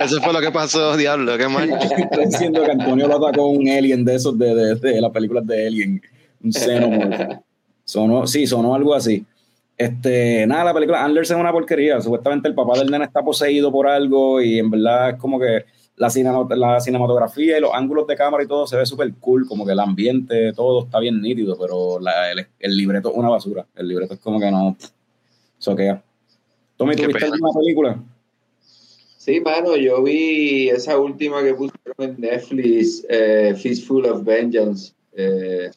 Eso 0.01 0.21
fue 0.23 0.33
lo 0.33 0.41
que 0.41 0.51
pasó, 0.51 0.97
diablo, 0.97 1.37
qué 1.37 1.49
mal. 1.49 1.69
está 2.01 2.21
diciendo 2.21 2.63
que 2.65 2.71
Antonio 2.71 3.09
lo 3.09 3.17
atacó 3.17 3.49
un 3.49 3.69
alien 3.69 4.05
de 4.05 4.15
esos 4.15 4.39
de, 4.39 4.55
de, 4.55 4.75
de 4.77 5.01
las 5.01 5.11
películas 5.11 5.47
de 5.47 5.67
Alien, 5.67 6.03
un 6.43 6.53
xenomorfo. 6.53 7.45
Sonó, 7.85 8.27
sí, 8.27 8.47
sonó 8.47 8.75
algo 8.75 8.95
así. 8.95 9.25
Este, 9.77 10.47
nada, 10.47 10.65
la 10.65 10.75
película 10.75 11.05
Anders 11.05 11.31
es 11.31 11.37
una 11.37 11.53
porquería. 11.53 12.01
Supuestamente 12.01 12.49
el 12.49 12.55
papá 12.55 12.79
del 12.79 12.91
nene 12.91 13.05
está 13.05 13.23
poseído 13.23 13.73
por 13.73 13.89
algo 13.89 14.41
y 14.41 14.59
en 14.59 14.71
verdad 14.71 15.11
es 15.11 15.17
como 15.17 15.39
que 15.39 15.65
la, 15.99 16.09
la 16.57 16.81
cinematografía 16.81 17.59
y 17.59 17.61
los 17.61 17.73
ángulos 17.75 18.07
de 18.07 18.17
cámara 18.17 18.43
y 18.45 18.47
todo 18.47 18.67
se 18.67 18.77
ve 18.77 18.87
súper 18.87 19.13
cool, 19.21 19.47
como 19.47 19.67
que 19.67 19.73
el 19.73 19.81
ambiente, 19.81 20.53
todo 20.53 20.85
está 20.85 20.99
bien 21.01 21.21
nítido, 21.21 21.59
pero 21.59 21.99
la- 22.01 22.33
el, 22.33 22.47
el 22.59 22.77
libreto 22.77 23.11
es 23.11 23.17
una 23.17 23.29
basura. 23.29 23.67
El 23.75 23.89
libreto 23.89 24.15
es 24.15 24.21
como 24.21 24.39
que 24.41 24.51
no 24.51 24.77
soquea. 25.59 26.03
Tommy, 26.77 26.95
¿tuviste 26.97 27.25
alguna 27.25 27.53
película? 27.59 28.03
Sí, 29.17 29.41
mano, 29.41 29.77
yo 29.77 30.03
vi 30.03 30.69
esa 30.71 30.97
última 30.99 31.43
que 31.43 31.53
pusieron 31.55 31.95
en 31.99 32.21
Netflix, 32.21 33.05
eh, 33.11 33.55
Fistful 33.57 34.07
of 34.07 34.25
Vengeance. 34.25 34.93
Eh, 35.13 35.71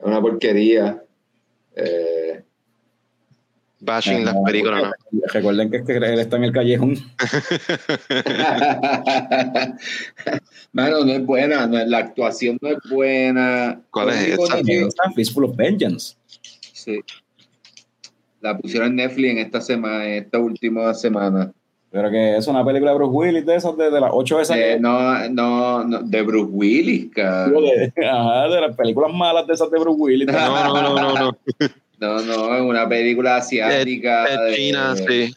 una 0.00 0.20
porquería. 0.20 1.04
Eh, 1.76 2.42
Bashing 3.80 4.24
las 4.24 4.36
películas, 4.44 4.82
¿no? 4.84 4.90
Recuerden 5.32 5.70
que, 5.70 5.78
es 5.78 5.84
que 5.84 5.96
él 5.96 6.04
está 6.20 6.36
en 6.36 6.44
el 6.44 6.52
callejón. 6.52 6.94
mano, 10.72 11.04
no 11.04 11.12
es 11.12 11.24
buena, 11.26 11.66
no 11.66 11.78
es- 11.78 11.88
la 11.88 11.98
actuación 11.98 12.58
no 12.60 12.68
es 12.68 12.78
buena. 12.90 13.80
¿Cuál 13.90 14.06
Lo 14.08 14.12
es 14.12 14.38
esa? 14.38 15.10
Fistful 15.14 15.44
of 15.44 15.56
Vengeance. 15.56 16.14
Sí. 16.72 17.00
La 18.40 18.56
pusieron 18.56 18.90
en 18.90 18.96
Netflix 18.96 19.30
en 19.32 19.38
esta 19.38 19.60
semana, 19.60 20.06
en 20.06 20.24
esta 20.24 20.38
última 20.38 20.94
semana. 20.94 21.52
Pero 21.92 22.08
que 22.08 22.36
es 22.36 22.46
una 22.46 22.64
película 22.64 22.92
de 22.92 22.98
Bruce 22.98 23.12
Willis 23.12 23.44
de 23.44 23.56
esas, 23.56 23.76
de, 23.76 23.90
de 23.90 24.00
las 24.00 24.10
ocho 24.14 24.40
esas. 24.40 24.56
Eh, 24.56 24.74
que- 24.74 24.80
no, 24.80 25.28
no, 25.30 25.84
no, 25.84 26.02
de 26.02 26.22
Bruce 26.22 26.48
Willis, 26.52 27.10
cara. 27.12 27.48
de, 27.48 27.92
ajá, 28.08 28.48
de 28.48 28.60
las 28.60 28.76
películas 28.76 29.12
malas 29.12 29.46
de 29.46 29.54
esas 29.54 29.70
de 29.70 29.78
Bruce 29.80 30.00
Willis. 30.00 30.26
No, 30.28 30.72
no, 30.72 30.82
no, 30.82 30.94
no, 30.94 31.14
no. 31.18 31.38
No, 32.00 32.20
no, 32.22 32.54
es 32.56 32.62
una 32.62 32.88
película 32.88 33.36
asiática 33.36 34.24
De 34.24 34.50
de, 34.50 34.56
China, 34.56 34.96
sí. 34.96 35.34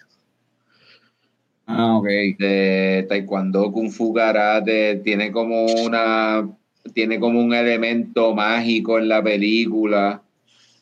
Ah, 1.66 1.98
ok. 1.98 2.06
de 2.40 3.06
taekwondo, 3.10 3.72
kung 3.72 3.90
fu, 3.92 4.14
karate. 4.14 4.98
Tiene 5.04 5.32
como 5.32 5.66
una, 5.66 6.48
tiene 6.94 7.20
como 7.20 7.40
un 7.42 7.54
elemento 7.54 8.34
mágico 8.34 8.98
en 8.98 9.10
la 9.10 9.22
película. 9.24 10.22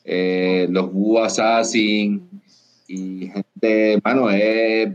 Eh, 0.03 0.67
los 0.69 0.89
Wu 0.91 1.19
Assassin 1.19 2.27
y 2.87 3.27
gente, 3.33 3.99
mano, 4.03 4.29
es 4.31 4.89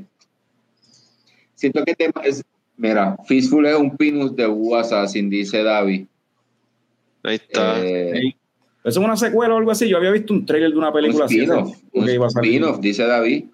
siento 1.54 1.84
que 1.84 1.94
te, 1.94 2.10
es- 2.24 2.44
mira, 2.76 3.16
Fistful 3.26 3.66
es 3.66 3.76
un 3.76 3.96
pinus 3.96 4.34
de 4.36 4.46
Wu 4.46 4.74
Assassin, 4.76 5.30
dice 5.30 5.62
David. 5.62 6.06
Ahí 7.22 7.36
está. 7.36 7.84
Eh, 7.84 8.12
Sí. 8.14 8.36
¿Eso 8.86 9.00
es 9.00 9.04
una 9.04 9.16
secuela 9.16 9.54
o 9.54 9.58
algo 9.58 9.70
así? 9.72 9.88
Yo 9.88 9.96
había 9.96 10.12
visto 10.12 10.32
un 10.32 10.46
trailer 10.46 10.70
de 10.70 10.78
una 10.78 10.92
película 10.92 11.24
un 11.24 11.26
así. 11.26 11.40
spin-off, 11.40 11.76
un 11.92 12.08
spin-off, 12.08 12.80
dice 12.80 13.04
David. 13.04 13.46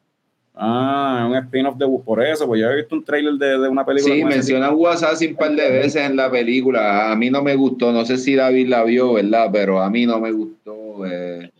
Ah, 0.54 1.26
un 1.30 1.34
spin-off 1.36 1.78
de 1.78 1.86
por 2.04 2.22
eso, 2.22 2.46
pues 2.46 2.60
yo 2.60 2.66
había 2.66 2.78
visto 2.82 2.94
un 2.94 3.02
trailer 3.02 3.32
de, 3.34 3.58
de 3.58 3.68
una 3.68 3.86
película. 3.86 4.14
Sí, 4.14 4.20
con 4.20 4.28
ese 4.30 4.36
menciona 4.36 4.70
Wu 4.70 4.88
Assassin 4.88 5.30
un 5.30 5.36
par 5.36 5.56
de 5.56 5.70
veces 5.70 6.04
en 6.04 6.16
la 6.16 6.30
película. 6.30 7.10
A 7.10 7.16
mí 7.16 7.30
no 7.30 7.42
me 7.42 7.56
gustó, 7.56 7.92
no 7.92 8.04
sé 8.04 8.18
si 8.18 8.34
David 8.34 8.68
la 8.68 8.84
vio, 8.84 9.14
¿verdad? 9.14 9.48
Pero 9.50 9.80
a 9.80 9.88
mí 9.88 10.04
no 10.04 10.20
me 10.20 10.32
gustó. 10.32 11.06
eh, 11.06 11.50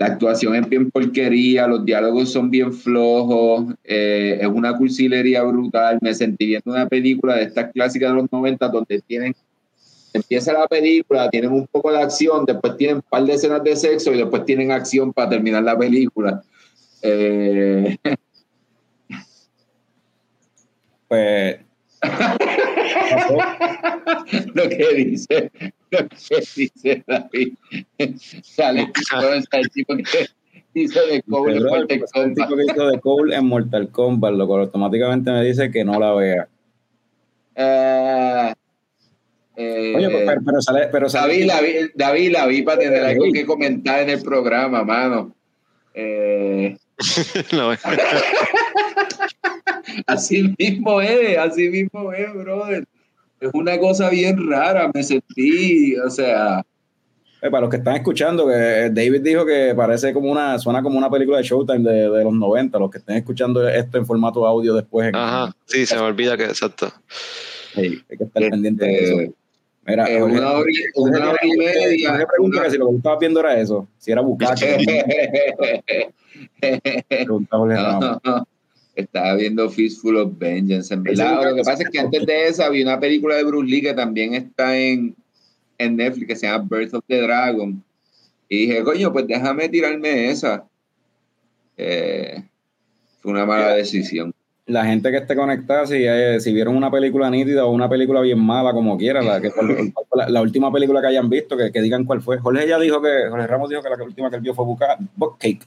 la 0.00 0.06
actuación 0.06 0.54
es 0.56 0.66
bien 0.68 0.90
porquería, 0.90 1.66
los 1.68 1.84
diálogos 1.84 2.32
son 2.32 2.50
bien 2.50 2.72
flojos, 2.72 3.66
eh, 3.84 4.38
es 4.40 4.48
una 4.48 4.74
cursilería 4.76 5.42
brutal. 5.42 5.98
Me 6.00 6.14
sentí 6.14 6.46
viendo 6.46 6.72
una 6.72 6.88
película 6.88 7.36
de 7.36 7.42
estas 7.44 7.70
clásicas 7.70 8.10
de 8.10 8.16
los 8.16 8.32
90 8.32 8.66
donde 8.68 9.00
tienen, 9.02 9.34
empieza 10.12 10.52
la 10.52 10.66
película, 10.66 11.30
tienen 11.30 11.52
un 11.52 11.66
poco 11.66 11.92
de 11.92 12.02
acción, 12.02 12.44
después 12.44 12.76
tienen 12.76 12.96
un 12.96 13.02
par 13.02 13.24
de 13.24 13.34
escenas 13.34 13.62
de 13.62 13.76
sexo 13.76 14.12
y 14.12 14.18
después 14.18 14.44
tienen 14.44 14.72
acción 14.72 15.12
para 15.12 15.30
terminar 15.30 15.62
la 15.62 15.78
película. 15.78 16.42
Eh, 17.02 17.96
Pues. 21.10 21.58
lo 24.54 24.68
que 24.68 24.94
dice, 24.94 25.50
lo 25.90 26.08
que 26.08 26.18
dice 26.54 27.04
David. 27.04 27.54
Sale 28.44 28.92
el 29.52 29.70
tipo 29.70 29.96
que 29.96 30.28
hizo 30.74 31.04
de 31.08 31.20
Cole 31.24 31.56
en 31.56 31.64
Mortal 31.64 31.98
pues, 31.98 32.12
el 32.14 32.34
tipo 32.34 32.46
Kombat. 32.46 32.56
que 32.56 32.62
hizo 32.72 32.86
de 32.86 33.00
Cole 33.00 33.34
en 33.34 33.44
Mortal 33.44 33.90
Kombat, 33.90 34.34
lo 34.34 34.46
cual 34.46 34.60
automáticamente 34.60 35.32
me 35.32 35.42
dice 35.42 35.68
que 35.72 35.84
no 35.84 35.98
la 35.98 36.14
vea. 36.14 36.48
Ah, 37.56 38.54
eh, 39.60 39.94
Oye, 39.96 40.10
pues, 40.10 40.22
pero, 40.26 40.40
pero 40.44 40.62
sale, 40.62 40.88
pero 40.92 41.08
sale. 41.08 41.32
David, 41.34 41.46
la 41.46 41.60
vi, 41.60 41.72
David 41.94 42.32
la 42.32 42.46
vi 42.46 42.62
para 42.62 42.78
tener 42.78 43.04
algo 43.04 43.24
que 43.32 43.46
comentar 43.46 44.00
en 44.00 44.10
el 44.10 44.22
programa, 44.22 44.84
mano. 44.84 45.34
Eh, 45.94 46.76
No, 47.52 47.70
así 50.06 50.54
mismo 50.58 51.00
es, 51.00 51.38
así 51.38 51.68
mismo 51.68 52.12
es, 52.12 52.32
brother. 52.34 52.84
Es 53.40 53.50
una 53.54 53.78
cosa 53.78 54.10
bien 54.10 54.50
rara, 54.50 54.90
me 54.92 55.02
sentí, 55.02 55.96
o 55.96 56.10
sea, 56.10 56.62
Eh, 57.42 57.50
para 57.50 57.62
los 57.62 57.70
que 57.70 57.78
están 57.78 57.96
escuchando, 57.96 58.46
que 58.46 58.90
David 58.92 59.22
dijo 59.22 59.46
que 59.46 59.72
parece 59.74 60.12
como 60.12 60.30
una, 60.30 60.58
suena 60.58 60.82
como 60.82 60.98
una 60.98 61.08
película 61.10 61.38
de 61.38 61.44
Showtime 61.44 61.90
de, 61.90 62.10
de 62.10 62.24
los 62.24 62.34
90. 62.34 62.78
Los 62.78 62.90
que 62.90 62.98
estén 62.98 63.16
escuchando 63.16 63.66
esto 63.66 63.96
en 63.96 64.04
formato 64.04 64.46
audio 64.46 64.74
después. 64.74 65.08
en- 65.08 65.16
Ajá, 65.16 65.50
sí, 65.64 65.86
se 65.86 65.94
me 65.96 66.02
olvida 66.02 66.36
que, 66.36 66.44
exacto. 66.44 66.92
Sí, 67.74 67.98
hay 68.10 68.18
que 68.18 68.24
estar 68.24 68.50
pendiente 68.50 68.84
de 68.84 69.04
eso. 69.24 69.34
Mira, 69.90 70.10
eh, 70.10 70.22
una 70.22 70.52
hora 70.52 70.70
y- 70.70 70.74
Jorge 70.94 71.16
una 71.18 71.30
hora 71.30 71.38
y 71.42 71.50
tiene- 71.50 71.64
media, 71.66 72.10
Jorge 72.10 72.26
pregunta 72.26 72.60
una- 72.60 72.70
si 72.70 72.78
lo 72.78 72.88
que 72.90 72.96
estabas 72.96 73.18
viendo 73.20 73.40
era 73.40 73.60
eso, 73.60 73.88
si 73.98 74.12
era. 74.12 74.22
No, 77.26 78.46
Estaba 78.96 79.34
viendo 79.36 79.70
Fistful 79.70 80.16
of 80.16 80.32
Vengeance, 80.38 80.92
en 80.92 81.02
verdad. 81.02 81.44
Lo 81.50 81.56
que 81.56 81.62
pasa 81.62 81.82
es 81.84 81.90
que 81.90 81.98
antes 82.00 82.26
de 82.26 82.48
esa 82.48 82.68
vi 82.68 82.82
una 82.82 82.98
película 83.00 83.36
de 83.36 83.44
Bruce 83.44 83.70
Lee 83.70 83.82
que 83.82 83.94
también 83.94 84.34
está 84.34 84.76
en, 84.76 85.14
en 85.78 85.96
Netflix, 85.96 86.26
que 86.26 86.36
se 86.36 86.46
llama 86.46 86.66
Birth 86.68 86.94
of 86.94 87.04
the 87.06 87.20
Dragon. 87.22 87.82
Y 88.48 88.66
dije, 88.66 88.82
coño, 88.82 89.12
pues 89.12 89.26
déjame 89.26 89.68
tirarme 89.68 90.30
esa. 90.30 90.66
Eh, 91.76 92.42
fue 93.20 93.32
una 93.32 93.46
mala 93.46 93.74
decisión. 93.74 94.34
La 94.70 94.84
gente 94.84 95.10
que 95.10 95.16
esté 95.18 95.34
conectada, 95.34 95.86
si, 95.86 95.96
eh, 96.06 96.38
si 96.40 96.52
vieron 96.52 96.76
una 96.76 96.90
película 96.90 97.28
nítida 97.28 97.64
o 97.64 97.70
una 97.70 97.88
película 97.88 98.20
bien 98.20 98.38
mala, 98.38 98.72
como 98.72 98.96
quiera, 98.96 99.20
la, 99.20 99.40
que, 99.40 99.50
la, 100.14 100.28
la 100.28 100.42
última 100.42 100.72
película 100.72 101.00
que 101.00 101.08
hayan 101.08 101.28
visto, 101.28 101.56
que, 101.56 101.72
que 101.72 101.80
digan 101.80 102.04
cuál 102.04 102.22
fue. 102.22 102.38
Jorge 102.38 102.68
ya 102.68 102.78
dijo 102.78 103.02
que, 103.02 103.28
Jorge 103.28 103.46
Ramos 103.46 103.68
dijo 103.68 103.82
que 103.82 103.90
la 103.90 104.04
última 104.04 104.30
que 104.30 104.36
él 104.36 104.42
vio 104.42 104.54
fue 104.54 104.64
Buca, 104.64 104.96
Buckcake. 105.16 105.66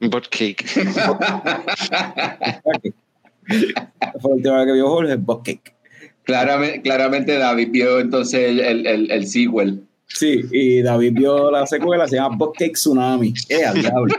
Butt 0.00 0.28
cake. 0.28 0.64
fue 4.20 4.30
la 4.30 4.36
última 4.36 4.56
vez 4.58 4.66
que 4.66 4.72
vio 4.72 4.88
Jorge, 4.88 5.16
Buckcake. 5.16 5.74
claramente, 6.24 6.82
claramente 6.82 7.38
David 7.38 7.68
vio 7.70 8.00
entonces 8.00 8.50
el, 8.50 8.60
el, 8.60 8.86
el, 8.86 9.10
el 9.10 9.26
sequel. 9.26 9.86
Sí, 10.06 10.42
y 10.52 10.82
David 10.82 11.12
vio 11.14 11.50
la 11.50 11.66
secuela, 11.66 12.06
se 12.06 12.16
llama 12.16 12.36
Buckcake 12.36 12.74
Tsunami. 12.74 13.34
¡Eh, 13.48 13.64
al 13.64 13.80
diablo! 13.80 14.14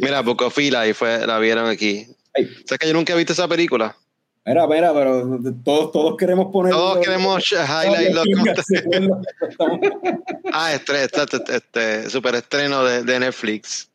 Mira, 0.00 0.20
Bocofila, 0.20 0.86
y 0.86 0.92
fue, 0.92 1.26
la 1.26 1.38
vieron 1.38 1.66
aquí. 1.66 2.06
Ay. 2.34 2.48
¿Sabes 2.66 2.78
que 2.78 2.88
yo 2.88 2.94
nunca 2.94 3.12
he 3.12 3.16
visto 3.16 3.32
esa 3.32 3.48
película? 3.48 3.96
Mira, 4.46 4.66
mira, 4.66 4.92
pero 4.92 5.40
todos, 5.64 5.90
todos 5.90 6.16
queremos 6.18 6.52
poner. 6.52 6.72
Todos 6.72 6.98
queremos 6.98 7.50
highlight 7.52 8.14
los 8.14 8.26
los 8.26 9.18
Ah, 10.52 10.74
este, 10.74 11.04
este, 11.04 11.22
este, 11.22 11.56
este 11.56 12.10
super 12.10 12.34
estreno 12.34 12.84
de, 12.84 13.04
de 13.04 13.20
Netflix. 13.20 13.88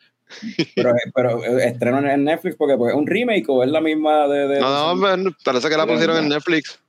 Pero, 0.76 0.94
pero 1.14 1.44
eh, 1.44 1.68
estreno 1.68 2.00
en 2.08 2.24
Netflix 2.24 2.56
porque 2.56 2.78
pues, 2.78 2.94
es 2.94 3.00
un 3.00 3.08
remake 3.08 3.46
o 3.48 3.64
es 3.64 3.70
la 3.70 3.82
misma 3.82 4.28
de. 4.28 4.48
de 4.48 4.60
No, 4.60 4.70
no, 4.70 4.92
hombre, 4.92 5.32
parece 5.44 5.70
que 5.70 5.78
la 5.78 5.88
pusieron 5.88 6.18
en 6.18 6.30
Netflix. 6.30 6.80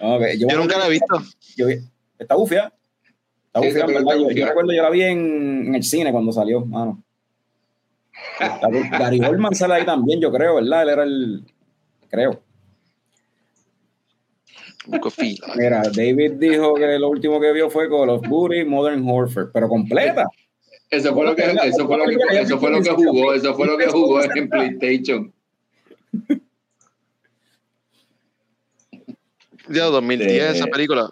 Ok, 0.00 0.22
Yo 0.38 0.56
nunca 0.56 0.78
la 0.78 0.86
he 0.86 0.90
visto. 0.90 1.22
yo 1.56 1.66
está 2.18 2.34
bufia. 2.34 2.72
Está 3.46 3.60
Sí, 3.60 3.68
bufia, 3.68 3.84
en 3.84 3.94
verdad. 4.04 4.16
Yo, 4.34 4.46
recuerdo, 4.46 4.72
yo 4.72 4.82
la 4.82 4.90
vi 4.90 5.02
en, 5.02 5.68
en 5.68 5.74
el 5.74 5.82
cine 5.82 6.12
cuando 6.12 6.32
salió, 6.32 6.64
mano. 6.64 7.02
Está 8.40 8.68
Gary 8.98 9.20
Oldman 9.20 9.54
sale 9.54 9.74
ahí 9.74 9.84
también, 9.84 10.20
yo 10.20 10.32
creo, 10.32 10.56
¿verdad? 10.56 10.82
Él 10.82 10.88
era 10.88 11.02
el. 11.04 11.44
Creo. 12.08 12.42
Mira, 15.56 15.82
David 15.94 16.32
dijo 16.34 16.74
que 16.74 16.98
lo 16.98 17.08
último 17.08 17.40
que 17.40 17.52
vio 17.52 17.68
fue 17.68 17.88
Call 17.88 18.08
of 18.10 18.22
Duty 18.22 18.64
Modern 18.64 19.02
Warfare, 19.04 19.48
pero 19.52 19.68
completa. 19.68 20.24
Eso 20.90 21.12
fue 21.14 21.24
lo 21.26 21.34
que, 21.34 21.42
eso 21.42 21.86
fue 21.86 21.98
lo 21.98 22.04
que, 22.04 22.16
eso 22.40 22.58
fue 22.58 22.70
lo 22.70 22.80
que 22.82 22.90
jugó, 22.90 23.34
eso 23.34 23.54
fue 23.54 23.66
lo 23.66 23.76
que 23.76 23.86
jugó 23.88 24.22
en 24.22 24.48
PlayStation. 24.48 25.32
Ya, 29.68 29.84
2010, 29.86 30.30
Eh, 30.30 30.48
esa 30.50 30.66
película. 30.66 31.10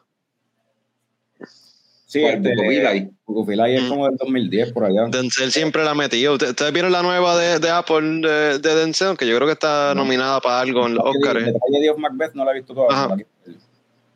Sí, 2.06 2.22
este, 2.24 2.54
Bucofilai? 2.54 3.10
Bucofilai 3.26 3.74
es 3.76 3.82
Mm. 3.82 3.88
como 3.88 4.06
del 4.08 4.16
2010 4.16 4.72
por 4.72 4.84
allá. 4.84 5.06
Denzel 5.10 5.50
siempre 5.50 5.82
la 5.82 5.94
metió. 5.94 6.34
¿Ustedes 6.34 6.50
ustedes 6.50 6.72
vieron 6.72 6.92
la 6.92 7.02
nueva 7.02 7.36
de, 7.36 7.58
de 7.58 7.70
Apple 7.70 8.20
de, 8.20 8.58
de 8.60 8.74
Denzel? 8.76 9.16
Que 9.16 9.26
yo 9.26 9.34
creo 9.34 9.48
que 9.48 9.54
está 9.54 9.92
No. 9.94 10.04
nominada 10.04 10.40
para 10.40 10.60
algo 10.60 10.86
en 10.86 10.94
los 10.94 11.04
Oscars. 11.04 11.40
El 11.40 11.52
detalle 11.54 11.80
de 11.80 11.94
Macbeth 11.94 12.34
no 12.34 12.44
la 12.44 12.52
he 12.52 12.54
visto 12.54 12.72
todavía. 12.74 12.96
Ajá. 12.96 13.08
La 13.08 13.16
que, 13.16 13.26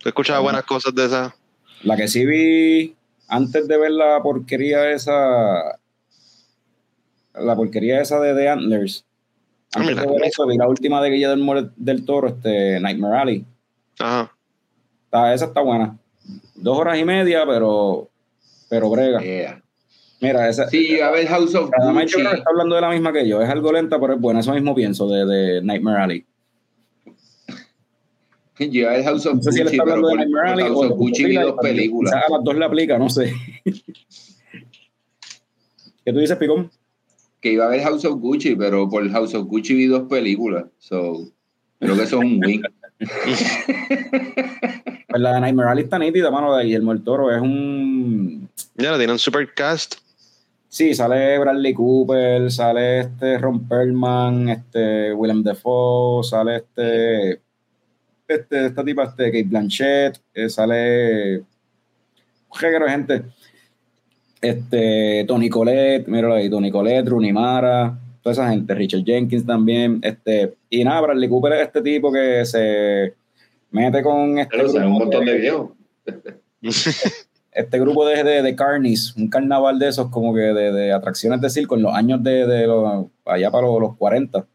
He 0.05 0.09
escuchado 0.11 0.43
buenas 0.45 0.63
cosas 0.63 0.95
de 0.95 1.05
esa. 1.07 1.35
la 1.83 1.97
que 1.97 2.07
sí 2.07 2.25
vi 2.25 2.95
antes 3.29 3.69
de 3.69 3.79
ver 3.79 3.91
la 3.93 4.21
porquería 4.23 4.91
esa, 4.91 5.79
la 7.35 7.55
porquería 7.57 8.01
esa 8.01 8.21
de 8.21 8.35
The 8.35 8.49
Antlers. 8.49 9.05
Ah, 9.75 9.81
Antes 9.81 9.97
mira, 9.97 10.03
de 10.07 10.13
ver 10.13 10.25
eso, 10.25 10.47
vi 10.47 10.57
la 10.57 10.67
última 10.69 11.03
de 11.03 11.11
Guillermo 11.11 11.55
del, 11.55 11.71
del 11.77 12.05
Toro, 12.05 12.29
este, 12.29 12.81
Nightmare 12.81 13.19
Alley. 13.19 13.45
Ajá. 13.99 14.33
Está- 15.05 15.35
esa 15.35 15.45
está 15.47 15.61
buena. 15.61 15.97
Dos 16.55 16.79
horas 16.79 16.99
y 16.99 17.05
media, 17.05 17.45
pero, 17.47 18.09
pero 18.69 18.91
brega. 18.91 19.21
Yeah. 19.21 19.63
Mira, 20.21 20.49
esa. 20.49 20.69
Sí, 20.69 21.01
a 21.01 21.11
ver 21.11 21.27
House 21.29 21.55
of 21.55 21.71
yo 21.71 21.93
Gucci. 21.93 22.15
creo 22.15 22.31
que 22.31 22.37
está 22.39 22.51
hablando 22.51 22.75
de 22.75 22.81
la 22.81 22.91
misma 22.91 23.13
que 23.13 23.27
yo. 23.29 23.41
Es 23.41 23.49
algo 23.49 23.71
lenta, 23.73 24.01
pero 24.01 24.15
es 24.15 24.21
buena. 24.21 24.41
Eso 24.41 24.53
mismo 24.53 24.75
pienso 24.75 25.07
de, 25.09 25.25
de 25.25 25.63
Nightmare 25.63 26.03
Alley. 26.03 26.27
El 28.65 29.05
House 29.05 29.27
of 29.27 29.37
No 29.37 29.43
sé 29.43 29.53
si 29.53 29.61
él 29.61 29.65
Gucci, 29.65 29.77
está 29.77 29.85
pero 29.85 29.97
hablando 29.97 30.09
de 30.09 30.15
por, 30.15 30.19
Nightmare 30.19 30.45
por 30.45 30.53
Alley 30.53 30.65
House 30.65 30.77
o 30.77 30.81
of 30.81 30.89
de 30.89 30.95
Gucci 30.97 31.25
vi 31.25 31.37
dos 31.37 31.55
películas. 31.61 32.13
a 32.13 32.31
las 32.31 32.45
dos 32.45 32.57
le 32.57 32.65
aplica, 32.65 32.99
no 32.99 33.09
sé. 33.11 33.33
¿Qué 36.05 36.13
tú 36.13 36.19
dices, 36.19 36.37
Picón? 36.37 36.71
Que 37.41 37.53
iba 37.53 37.67
a 37.67 37.69
ver 37.69 37.83
House 37.83 38.05
of 38.05 38.19
Gucci, 38.21 38.57
pero 38.57 38.89
por 38.89 39.09
House 39.11 39.35
of 39.35 39.47
Gucci 39.47 39.75
vi 39.75 39.87
dos 39.87 40.09
películas. 40.09 40.65
So, 40.79 41.31
creo 41.79 41.97
que 41.97 42.03
eso 42.03 42.19
es 42.19 42.25
un 42.25 42.41
win. 42.45 42.63
Pues 45.09 45.23
la 45.23 45.33
de 45.33 45.41
Nightmare 45.41 45.71
Alley 45.71 45.85
está 45.85 45.99
nítida, 45.99 46.31
mano, 46.31 46.55
de 46.55 46.65
Guillermo 46.65 46.93
el 46.93 47.03
Toro. 47.03 47.35
Es 47.35 47.41
un... 47.41 48.47
Ya 48.77 48.91
la 48.91 48.99
tienen 48.99 49.19
super 49.19 49.55
cast. 49.55 49.95
Sí, 50.69 50.95
sale 50.95 51.39
Bradley 51.39 51.73
Cooper, 51.73 52.51
sale 52.53 53.01
este 53.01 53.39
Ron 53.39 53.67
Perlman, 53.67 54.51
este 54.51 55.15
Willem 55.15 55.43
Dafoe, 55.43 56.23
sale 56.23 56.57
este, 56.57 57.41
este 58.29 58.67
esta 58.67 58.85
tipa, 58.85 59.05
este 59.05 59.25
Kate 59.27 59.45
Blanchett, 59.45 60.19
eh, 60.35 60.49
sale 60.49 60.75
de 60.77 61.43
gente. 62.89 63.23
Este, 64.41 65.25
Tony 65.27 65.49
Colette, 65.49 66.07
míralo 66.07 66.35
ahí, 66.35 66.49
Tony 66.49 66.71
Colette, 66.71 67.09
Rooney 67.09 67.33
Mara, 67.33 67.99
toda 68.23 68.33
esa 68.35 68.49
gente, 68.51 68.73
Richard 68.75 69.03
Jenkins 69.05 69.45
también, 69.45 69.99
este, 70.03 70.55
y 70.71 70.85
nada, 70.85 71.01
Bradley 71.01 71.29
Cooper 71.29 71.53
es 71.55 71.63
este 71.67 71.83
tipo 71.83 72.13
que 72.13 72.45
se 72.45 73.15
mete 73.73 74.01
con 74.03 74.39
este 74.39 74.57
Pero 74.57 74.69
sale 74.69 74.87
un 74.87 74.95
grupo 74.95 75.05
montón 75.07 75.25
de 75.25 75.33
de- 75.33 75.39
viejos. 75.41 75.71
este 77.53 77.81
grupo 77.81 78.07
de, 78.07 78.23
de, 78.23 78.43
de 78.43 78.55
carnies, 78.55 79.17
un 79.17 79.29
carnaval 79.29 79.79
de 79.79 79.89
esos 79.89 80.09
como 80.11 80.33
que 80.33 80.41
de, 80.43 80.71
de 80.73 80.93
atracciones 80.93 81.41
de 81.41 81.51
circo 81.51 81.75
en 81.77 81.83
los 81.83 81.95
años 81.95 82.23
de, 82.23 82.47
de 82.47 82.67
los, 82.67 83.07
allá 83.25 83.51
para 83.51 83.67
los, 83.67 83.81
los 83.81 83.97
40. 83.97 84.47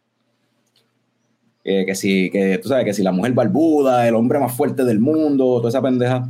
Que, 1.64 1.86
que 1.86 1.96
si, 1.96 2.30
que 2.30 2.58
tú 2.58 2.68
sabes, 2.68 2.84
que 2.86 2.94
si 2.94 3.04
la 3.04 3.12
mujer 3.14 3.32
barbuda, 3.34 4.06
el 4.08 4.16
hombre 4.16 4.38
más 4.40 4.52
fuerte 4.54 4.84
del 4.84 5.00
mundo, 5.00 5.58
toda 5.58 5.70
esa 5.70 5.82
pendeja. 5.82 6.28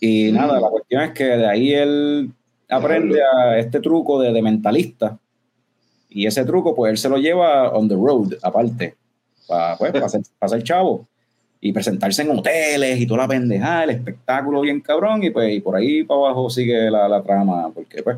Y 0.00 0.30
Mm. 0.30 0.34
nada, 0.34 0.60
la 0.60 0.68
cuestión 0.70 1.02
es 1.02 1.10
que 1.12 1.24
de 1.24 1.46
ahí 1.46 1.72
él 1.74 2.30
aprende 2.68 3.20
a 3.22 3.58
este 3.58 3.80
truco 3.80 4.20
de, 4.20 4.32
de 4.32 4.42
mentalista. 4.42 5.18
Y 6.08 6.26
ese 6.26 6.44
truco, 6.46 6.74
pues 6.74 6.90
él 6.92 6.98
se 6.98 7.08
lo 7.10 7.18
lleva 7.18 7.70
on 7.70 7.88
the 7.88 7.94
road, 7.94 8.34
aparte, 8.42 8.94
para 9.46 9.76
pues, 9.76 9.92
pa 9.92 10.08
ser, 10.08 10.22
pa 10.38 10.48
ser 10.48 10.62
chavo 10.62 11.06
y 11.60 11.72
presentarse 11.72 12.22
en 12.22 12.30
hoteles 12.30 12.98
y 13.00 13.06
toda 13.06 13.22
la 13.22 13.28
pendejada, 13.28 13.84
el 13.84 13.90
espectáculo 13.90 14.60
bien 14.62 14.80
cabrón, 14.80 15.22
y 15.24 15.30
pues 15.30 15.52
y 15.54 15.60
por 15.60 15.76
ahí 15.76 16.04
para 16.04 16.20
abajo 16.20 16.48
sigue 16.48 16.90
la, 16.90 17.06
la 17.08 17.22
trama, 17.22 17.70
porque 17.74 18.02
pues 18.02 18.16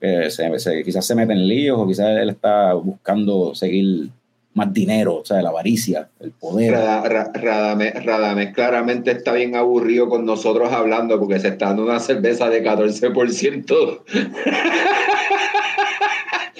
eh, 0.00 0.30
se- 0.30 0.58
se- 0.58 0.84
quizás 0.84 1.06
se 1.06 1.14
mete 1.14 1.32
en 1.32 1.46
líos 1.48 1.78
o 1.78 1.86
quizás 1.86 2.18
él 2.18 2.30
está 2.30 2.74
buscando 2.74 3.54
seguir 3.54 4.10
más 4.58 4.72
dinero, 4.74 5.16
o 5.16 5.24
sea, 5.24 5.40
la 5.40 5.48
avaricia, 5.48 6.10
el 6.20 6.32
poder. 6.32 6.72
Rada- 6.72 7.08
Ra- 7.08 7.30
Radamés, 7.32 8.04
Radamés 8.04 8.52
claramente 8.54 9.10
está 9.12 9.32
bien 9.32 9.56
aburrido 9.56 10.08
con 10.08 10.26
nosotros 10.26 10.70
hablando 10.72 11.18
porque 11.18 11.40
se 11.40 11.48
está 11.48 11.66
dando 11.68 11.84
una 11.84 11.98
cerveza 12.00 12.50
de 12.50 12.62
14%. 12.62 14.02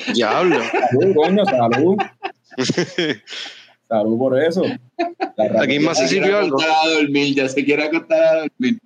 Diablo. 0.14 0.58
Salud, 0.90 1.14
coño, 1.14 1.44
salud. 1.44 1.96
salud 3.88 4.18
por 4.18 4.40
eso. 4.42 4.62
Aquí 5.60 5.78
más 5.80 5.98
se 5.98 6.08
sirvió 6.08 6.38
algo. 6.38 6.58
a 6.60 6.88
dormir, 6.88 7.34
ya 7.34 7.48
se 7.48 7.64
quiere 7.64 7.84
acostar 7.84 8.22
a 8.22 8.40
dormir. 8.40 8.78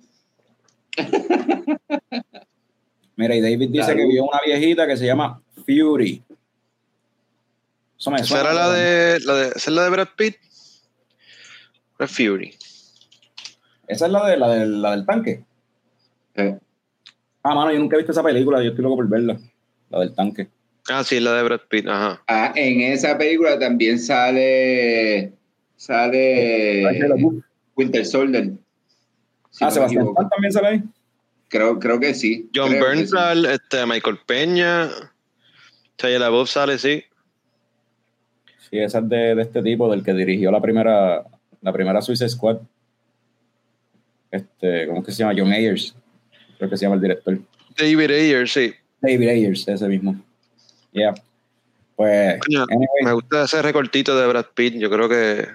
Mira, 3.15 3.35
y 3.35 3.41
David 3.41 3.69
dice 3.69 3.85
Salud. 3.85 3.99
que 4.01 4.07
vio 4.07 4.23
una 4.25 4.39
viejita 4.45 4.87
que 4.87 4.97
se 4.97 5.05
llama 5.05 5.39
Fury. 5.65 6.21
Eso 8.03 8.11
me 8.11 8.17
¿Esa 8.17 8.25
suena. 8.25 8.43
era 8.43 8.53
la 8.53 8.71
de, 8.73 9.19
la 9.21 9.33
de, 9.35 9.47
¿esa 9.47 9.57
es 9.57 9.67
la 9.69 9.83
de 9.85 9.89
Brad 9.89 10.09
Pitt? 10.17 10.35
Brad 11.97 12.09
Fury. 12.09 12.53
Esa 13.87 14.07
es 14.07 14.11
la, 14.11 14.27
de, 14.27 14.35
la, 14.35 14.49
del- 14.49 14.81
la 14.81 14.91
del 14.91 15.05
tanque. 15.05 15.45
Ah, 16.35 17.55
mano, 17.55 17.71
yo 17.71 17.79
nunca 17.79 17.95
he 17.95 17.99
visto 17.99 18.11
esa 18.11 18.21
película, 18.21 18.61
yo 18.61 18.71
estoy 18.71 18.83
loco 18.83 18.97
por 18.97 19.07
verla. 19.07 19.37
La 19.89 19.99
del 20.01 20.13
tanque. 20.13 20.49
Ah, 20.89 21.01
sí, 21.05 21.21
la 21.21 21.33
de 21.33 21.43
Brad 21.43 21.61
Pitt, 21.69 21.87
ajá. 21.87 22.21
ah, 22.27 22.51
en 22.57 22.81
esa 22.81 23.17
película 23.17 23.57
también 23.57 23.97
sale 23.97 25.31
sale 25.77 26.83
Winter 27.77 28.05
Soldier. 28.05 28.51
Si 29.49 29.63
ah, 29.63 29.67
no 29.67 29.71
Sebastián. 29.71 30.07
Stan 30.09 30.29
también 30.29 30.51
sale 30.51 30.67
ahí. 30.67 30.83
Creo, 31.47 31.79
creo 31.79 32.01
que 32.01 32.13
sí. 32.13 32.49
John 32.53 32.69
sí. 32.71 32.79
Bernthal, 32.79 33.45
este, 33.45 33.85
Michael 33.85 34.19
Peña, 34.25 34.89
Shia 35.97 36.19
LaBeouf 36.19 36.49
sale, 36.49 36.77
sí. 36.77 37.01
Sí, 38.73 38.79
esa 38.79 38.97
es 38.97 39.07
de, 39.07 39.35
de 39.35 39.41
este 39.43 39.61
tipo, 39.61 39.87
del 39.87 40.03
que 40.03 40.13
dirigió 40.15 40.49
la 40.49 40.59
primera, 40.59 41.23
la 41.61 41.71
primera 41.71 42.01
Suicide 42.01 42.27
Squad. 42.27 42.57
Este, 44.31 44.87
¿cómo 44.87 45.01
es 45.01 45.05
que 45.05 45.11
se 45.11 45.19
llama? 45.19 45.35
John 45.37 45.51
Ayers. 45.51 45.95
Creo 46.57 46.71
que 46.71 46.77
se 46.77 46.85
llama 46.85 46.95
el 46.95 47.01
director. 47.01 47.37
David 47.77 48.09
Ayer, 48.09 48.49
sí. 48.49 48.73
David 48.99 49.29
Ayers, 49.29 49.67
ese 49.67 49.87
mismo. 49.87 50.19
Yeah. 50.91 51.13
Pues, 51.95 52.39
Coño, 52.39 52.63
anyway, 52.63 53.03
Me 53.03 53.13
gusta 53.13 53.43
ese 53.43 53.61
recortito 53.61 54.19
de 54.19 54.25
Brad 54.25 54.47
Pitt. 54.55 54.73
Yo 54.73 54.89
creo 54.89 55.07
que 55.07 55.47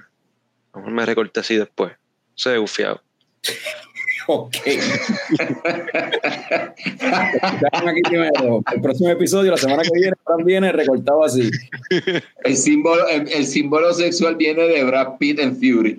a 0.73 0.79
lo 0.79 0.79
mejor 0.79 0.93
me 0.93 1.05
recorté 1.05 1.41
así 1.41 1.57
después. 1.57 1.95
Se 2.37 2.51
ve 2.51 2.59
bufiado. 2.59 3.03
ok. 4.29 4.57
Aquí 7.87 8.03
primero. 8.03 8.62
El 8.72 8.81
próximo 8.81 9.11
episodio, 9.11 9.51
la 9.51 9.57
semana 9.57 9.83
que 9.83 9.91
viene, 9.95 10.16
Fran 10.24 10.45
viene 10.45 10.72
recortado 10.72 11.24
así. 11.24 11.51
El 12.45 12.57
símbolo, 12.57 13.09
el, 13.09 13.29
el 13.33 13.47
símbolo 13.47 13.93
sexual 13.93 14.37
viene 14.37 14.62
de 14.64 14.85
Brad 14.85 15.16
Pitt 15.18 15.39
en 15.41 15.57
Fury. 15.57 15.99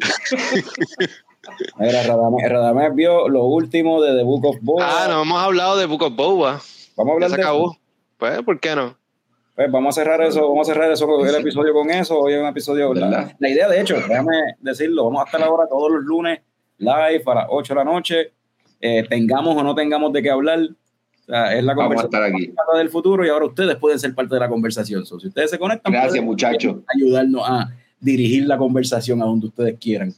Mira, 1.80 2.04
Radamés, 2.04 2.50
Radamés 2.50 2.96
vio 2.96 3.28
lo 3.28 3.46
último 3.46 4.02
de 4.02 4.16
The 4.18 4.24
Book 4.24 4.46
of 4.46 4.58
Boba. 4.62 4.86
Ah, 4.88 5.08
no 5.10 5.24
hemos 5.24 5.42
hablado 5.42 5.78
de 5.78 5.86
Book 5.88 6.04
of 6.04 6.16
Boba. 6.16 6.62
Vamos 6.96 7.12
a 7.16 7.20
Ya 7.20 7.26
hablar 7.26 7.30
se 7.32 7.36
de 7.38 7.42
acabó. 7.42 7.78
Pues, 8.18 8.42
¿por 8.44 8.60
qué 8.60 8.76
no? 8.76 8.96
Pues 9.56 9.72
vamos 9.72 9.98
a 9.98 10.02
cerrar 10.02 10.22
eso, 10.22 10.48
vamos 10.48 10.70
a 10.70 10.74
cerrar 10.74 10.92
eso, 10.92 11.26
el 11.26 11.36
episodio 11.36 11.74
con 11.74 11.90
eso. 11.90 12.18
Hoy 12.18 12.34
es 12.34 12.40
un 12.40 12.48
episodio. 12.48 12.94
La, 12.94 13.36
la 13.38 13.50
idea, 13.50 13.68
de 13.68 13.82
hecho, 13.82 13.96
déjame 13.96 14.56
decirlo, 14.60 15.06
vamos 15.06 15.22
a 15.22 15.26
estar 15.26 15.42
ahora 15.42 15.68
todos 15.68 15.92
los 15.92 16.04
lunes 16.04 16.40
live 16.80 17.24
a 17.26 17.36
las 17.36 17.46
8 17.50 17.74
de 17.74 17.78
la 17.78 17.84
noche. 17.84 18.34
Eh, 18.82 19.06
tengamos 19.10 19.56
o 19.56 19.64
no 19.64 19.76
tengamos 19.76 20.12
de 20.14 20.22
qué 20.24 20.30
hablar. 20.32 20.60
O 20.62 21.26
sea, 21.32 21.54
es 21.56 21.64
la 21.64 21.74
Vamos 21.76 22.00
a 22.04 22.08
conversación 22.08 22.36
estar 22.48 22.72
aquí. 22.74 22.78
del 22.80 22.90
futuro 22.90 23.24
y 23.26 23.30
ahora 23.30 23.46
ustedes 23.46 23.76
pueden 23.76 24.00
ser 24.00 24.16
parte 24.16 24.34
de 24.34 24.40
la 24.42 24.50
conversación. 24.50 25.06
So, 25.06 25.20
si 25.20 25.28
ustedes 25.28 25.52
se 25.52 25.60
conectan, 25.60 25.94
Gracias, 25.94 26.24
muchachos. 26.24 26.78
ayudarnos 26.96 27.44
a 27.48 27.70
dirigir 28.00 28.48
la 28.48 28.58
conversación 28.58 29.22
a 29.22 29.26
donde 29.26 29.48
ustedes 29.48 29.78
quieran. 29.80 30.14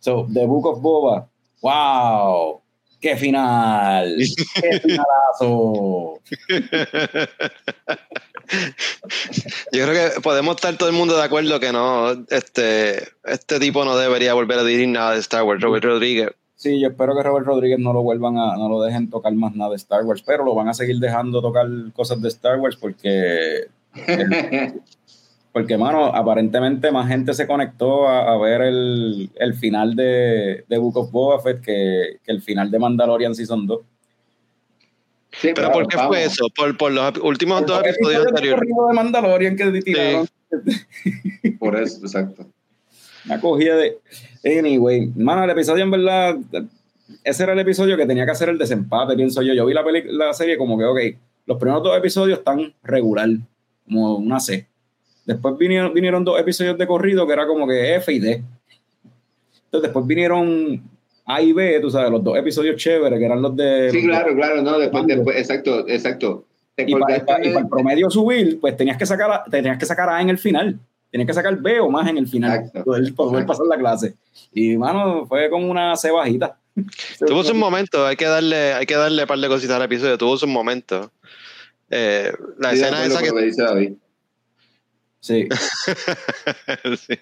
So, 0.00 0.26
The 0.32 0.46
Book 0.46 0.66
of 0.66 0.80
Boba. 0.80 1.28
¡Wow! 1.60 2.60
¡Qué 3.00 3.16
final! 3.16 4.16
¡Qué 4.54 4.80
finalazo! 4.80 6.20
Yo 9.72 9.84
creo 9.86 10.14
que 10.14 10.20
podemos 10.20 10.56
estar 10.56 10.76
todo 10.76 10.88
el 10.88 10.94
mundo 10.94 11.16
de 11.16 11.22
acuerdo 11.22 11.60
que 11.60 11.72
no, 11.72 12.12
este, 12.30 13.08
este 13.24 13.60
tipo 13.60 13.84
no 13.84 13.96
debería 13.96 14.34
volver 14.34 14.58
a 14.58 14.64
dirigir 14.64 14.88
nada 14.88 15.12
de 15.12 15.20
Star 15.20 15.42
Wars, 15.42 15.62
Robert 15.62 15.84
Rodríguez. 15.84 16.30
Sí, 16.56 16.80
yo 16.80 16.88
espero 16.88 17.14
que 17.14 17.22
Robert 17.22 17.46
Rodríguez 17.46 17.78
no 17.78 17.92
lo 17.92 18.02
vuelvan 18.02 18.38
a, 18.38 18.56
no 18.56 18.68
lo 18.68 18.80
dejen 18.80 19.10
tocar 19.10 19.34
más 19.34 19.54
nada 19.54 19.70
de 19.70 19.76
Star 19.76 20.04
Wars, 20.04 20.22
pero 20.24 20.44
lo 20.44 20.54
van 20.54 20.68
a 20.68 20.74
seguir 20.74 20.98
dejando 20.98 21.42
tocar 21.42 21.66
cosas 21.92 22.22
de 22.22 22.28
Star 22.28 22.58
Wars 22.58 22.76
porque, 22.76 23.66
porque 25.52 25.76
mano, 25.76 26.06
aparentemente 26.06 26.90
más 26.90 27.08
gente 27.08 27.34
se 27.34 27.46
conectó 27.46 28.08
a, 28.08 28.32
a 28.32 28.38
ver 28.38 28.62
el, 28.62 29.30
el 29.34 29.54
final 29.54 29.94
de, 29.94 30.64
de 30.68 30.78
Book 30.78 30.96
of 30.96 31.10
Boba 31.10 31.40
Fett 31.40 31.60
que, 31.60 32.20
que 32.24 32.32
el 32.32 32.40
final 32.40 32.70
de 32.70 32.78
Mandalorian 32.78 33.34
Season 33.34 33.66
2. 33.66 33.80
Sí, 35.40 35.48
Pero 35.54 35.54
claro, 35.54 35.72
¿por 35.72 35.88
qué 35.88 35.96
vamos. 35.96 36.08
fue 36.16 36.24
eso? 36.24 36.46
Por, 36.54 36.76
por 36.76 36.92
los 36.92 37.18
últimos 37.18 37.60
Por 37.62 37.68
dos 37.68 37.82
episodios 37.86 38.26
anteriores. 38.26 38.68
de 38.68 38.94
Mandalorian 38.94 39.56
que 39.56 39.82
tiraron. 39.82 40.28
Por 41.58 41.76
eso, 41.76 41.98
exacto. 42.02 42.46
Una 43.26 43.40
cogida 43.40 43.76
de. 43.76 43.98
Anyway, 44.44 45.06
mano, 45.16 45.44
el 45.44 45.50
episodio 45.50 45.82
en 45.84 45.90
verdad. 45.90 46.36
Ese 47.22 47.42
era 47.42 47.52
el 47.52 47.58
episodio 47.58 47.96
que 47.96 48.06
tenía 48.06 48.24
que 48.24 48.30
hacer 48.30 48.48
el 48.48 48.58
desempate, 48.58 49.14
pienso 49.16 49.42
yo. 49.42 49.52
Yo 49.54 49.66
vi 49.66 49.74
la, 49.74 49.84
peli- 49.84 50.04
la 50.06 50.32
serie 50.32 50.56
como 50.56 50.78
que, 50.78 50.84
ok, 50.84 50.98
los 51.46 51.58
primeros 51.58 51.82
dos 51.82 51.96
episodios 51.98 52.38
están 52.38 52.72
regular, 52.82 53.28
como 53.84 54.16
una 54.16 54.40
C. 54.40 54.66
Después 55.26 55.56
vinieron, 55.58 55.92
vinieron 55.92 56.24
dos 56.24 56.38
episodios 56.40 56.78
de 56.78 56.86
corrido 56.86 57.26
que 57.26 57.32
era 57.32 57.46
como 57.46 57.66
que 57.66 57.96
F 57.96 58.12
y 58.12 58.18
D. 58.20 58.42
Entonces 59.66 59.82
después 59.82 60.06
vinieron 60.06 60.82
A 61.26 61.40
y 61.40 61.52
B, 61.52 61.80
tú 61.80 61.90
sabes, 61.90 62.10
los 62.10 62.22
dos 62.22 62.36
episodios 62.36 62.76
chéveres, 62.76 63.18
que 63.18 63.24
eran 63.24 63.40
los 63.40 63.56
de. 63.56 63.90
Sí, 63.90 64.02
claro, 64.02 64.34
claro, 64.34 64.62
no, 64.62 64.78
después, 64.78 65.06
después, 65.06 65.36
exacto, 65.36 65.88
exacto. 65.88 66.44
¿Te 66.74 66.84
y 66.86 66.94
para, 66.94 67.16
el 67.16 67.68
promedio 67.68 68.10
subir, 68.10 68.58
pues 68.60 68.76
tenías 68.76 68.96
que 68.96 69.06
sacar 69.06 69.30
a, 69.30 69.44
tenías 69.44 69.78
que 69.78 69.86
sacar 69.86 70.08
A 70.08 70.20
en 70.20 70.30
el 70.30 70.38
final. 70.38 70.78
Tenías 71.10 71.28
que 71.28 71.34
sacar 71.34 71.56
B 71.56 71.78
o 71.78 71.88
más 71.88 72.08
en 72.08 72.18
el 72.18 72.26
final 72.26 72.50
Exacto. 72.50 72.72
para 72.72 72.84
poder, 72.84 73.14
para 73.14 73.30
poder 73.30 73.46
pasar 73.46 73.66
la 73.66 73.78
clase. 73.78 74.14
Y, 74.52 74.76
mano, 74.76 75.24
fue 75.26 75.48
como 75.48 75.70
una 75.70 75.94
C 75.94 76.10
bajita. 76.10 76.58
Tuvo 77.26 77.44
sus 77.44 77.54
momentos, 77.54 78.00
hay 78.00 78.16
que 78.16 78.24
darle, 78.24 78.72
hay 78.72 78.84
que 78.84 78.96
darle 78.96 79.22
un 79.22 79.28
par 79.28 79.38
de 79.38 79.46
cositas 79.46 79.76
al 79.76 79.82
episodio, 79.82 80.18
tuvo 80.18 80.36
sus 80.36 80.48
momentos. 80.48 81.08
Eh, 81.88 82.32
la 82.58 82.70
Sí, 82.70 82.80
escena 82.80 83.04
esa 83.04 83.22
que 83.22 83.28
lo 83.28 83.36
que 83.36 83.44
dice 83.44 83.62
David. 83.62 83.92
Sí. 85.24 85.48
Sí. 86.98 87.14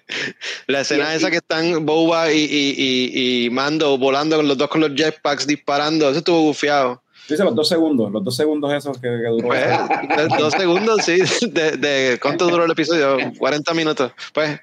La 0.67 0.81
escena 0.81 1.13
Y- 1.13 1.17
esa 1.17 1.31
que 1.31 1.37
están 1.37 1.85
Boba 1.85 2.31
y, 2.33 2.39
y, 2.39 2.75
y, 2.77 3.45
y 3.45 3.49
Mando 3.49 3.97
volando 3.97 4.35
con 4.35 4.47
los 4.47 4.57
dos 4.57 4.67
con 4.67 4.81
los 4.81 4.91
jetpacks 4.93 5.47
disparando, 5.47 6.09
eso 6.09 6.17
estuvo 6.19 6.41
bufiado. 6.41 7.01
Dice 7.29 7.43
los 7.45 7.55
dos 7.55 7.69
segundos, 7.69 8.11
los 8.11 8.21
dos 8.23 8.35
segundos 8.35 8.73
esos 8.73 8.97
que, 8.97 9.07
que 9.07 9.29
duró. 9.29 9.47
Pues, 9.47 9.67
dos 10.37 10.53
segundos, 10.53 11.05
sí. 11.05 11.19
De, 11.47 11.77
de- 11.77 12.19
¿Cuánto 12.21 12.47
duró 12.47 12.65
el 12.65 12.71
episodio? 12.71 13.17
40 13.39 13.73
minutos. 13.73 14.11
Pues, 14.33 14.59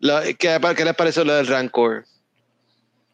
lo- 0.00 0.22
¿qué, 0.38 0.58
¿qué 0.76 0.84
les 0.86 0.94
pareció 0.94 1.24
lo 1.24 1.34
del 1.34 1.46
Rancor? 1.46 2.06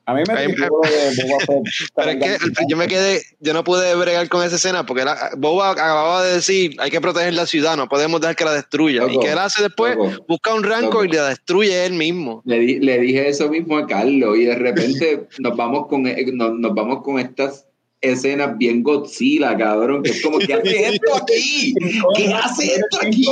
A 0.07 0.13
mí 0.15 0.23
me 0.29 0.35
Ahí- 0.35 0.55
tripó 0.55 0.81
lo 0.85 0.91
de 0.91 1.23
Boba 1.25 1.39
Fett. 1.41 1.63
Pero 1.97 2.11
es 2.11 2.39
que 2.43 2.65
yo 2.69 2.77
me 2.77 2.87
quedé, 2.89 3.23
yo 3.41 3.55
no 3.55 3.65
pude 3.65 3.95
bregar 3.95 4.29
con 4.29 4.45
esa 4.45 4.57
escena 4.57 4.85
porque 4.85 5.05
Boba 5.39 5.71
acababa 5.71 6.23
de 6.25 6.35
decir 6.35 6.77
hay 6.79 6.91
que 6.91 7.01
proteger 7.01 7.33
la 7.35 7.47
ciudad, 7.47 7.77
no 7.77 7.89
podemos 7.89 8.21
dejar 8.21 8.37
que 8.37 8.45
la 8.45 8.53
destruya. 8.55 9.01
Loco, 9.03 9.15
y 9.15 9.19
que 9.21 9.33
él 9.33 9.39
hace 9.39 9.63
después, 9.63 9.97
loco, 9.97 10.25
busca 10.29 10.53
un 10.55 10.63
rancor 10.63 11.05
loco. 11.05 11.05
y 11.07 11.17
la 11.17 11.29
destruye 11.31 11.87
él 11.87 11.95
mismo. 11.95 12.43
Le, 12.45 12.59
di- 12.59 12.81
le 12.81 12.99
dije 12.99 13.29
eso 13.29 13.49
mismo 13.49 13.79
a 13.79 13.87
Carlos 13.87 14.37
y 14.37 14.45
de 14.45 14.55
repente 14.57 15.27
nos 15.39 15.57
vamos 15.57 15.87
con 15.89 16.07
eh, 16.07 16.25
nos, 16.33 16.53
nos 16.59 16.75
vamos 16.75 17.03
con 17.03 17.19
estas 17.19 17.67
escenas 18.03 18.59
bien 18.59 18.83
Godzilla, 18.83 19.57
cabrón, 19.57 20.03
que 20.03 20.11
es 20.11 20.23
como 20.23 20.39
¿qué 20.39 20.53
hace 20.53 20.89
esto 20.89 21.17
aquí? 21.17 21.75
¿Qué 22.15 22.35
hace 22.35 22.75
esto 22.75 22.99
aquí, 23.01 23.25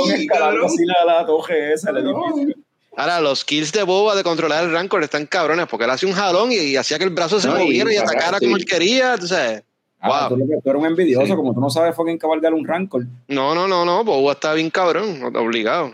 así 0.65 0.85
la, 1.05 1.23
torre 1.27 1.73
esa, 1.73 1.91
el 1.91 1.97
edificio. 1.97 2.62
Ahora, 2.95 3.19
los 3.21 3.43
kills 3.43 3.71
de 3.71 3.83
Boba 3.83 4.15
de 4.15 4.23
controlar 4.23 4.63
el 4.65 4.71
rancor 4.71 5.03
están 5.03 5.25
cabrones 5.25 5.65
porque 5.67 5.85
él 5.85 5.91
hace 5.91 6.05
un 6.05 6.13
jalón 6.13 6.51
y, 6.51 6.57
y 6.57 6.75
hacía 6.77 6.97
que 6.99 7.05
el 7.05 7.09
brazo 7.09 7.39
se 7.39 7.47
No, 7.47 7.55
moviera 7.57 7.91
y, 7.91 7.97
atacara 7.97 8.37
sí. 8.39 8.45
como 8.45 8.57
él 8.57 8.65
quería. 8.65 9.13
Entonces, 9.13 9.63
Ah, 10.05 10.27
Wow. 10.27 10.37
tú, 10.37 10.43
eres 10.65 10.79
un 10.81 10.85
envidioso, 10.85 11.25
Sí. 11.27 11.33
como 11.33 11.53
tú 11.53 11.61
no 11.61 11.69
sabes 11.69 11.95
fucking 11.95 12.17
cabalgar 12.17 12.53
un 12.53 12.67
rancor. 12.67 13.05
no, 13.29 13.55
no, 13.55 13.67
no, 13.69 13.85
no, 13.85 14.03
Boba 14.03 14.33
está 14.33 14.53
bien 14.53 14.69
cabrón, 14.69 15.23
obligado. 15.35 15.85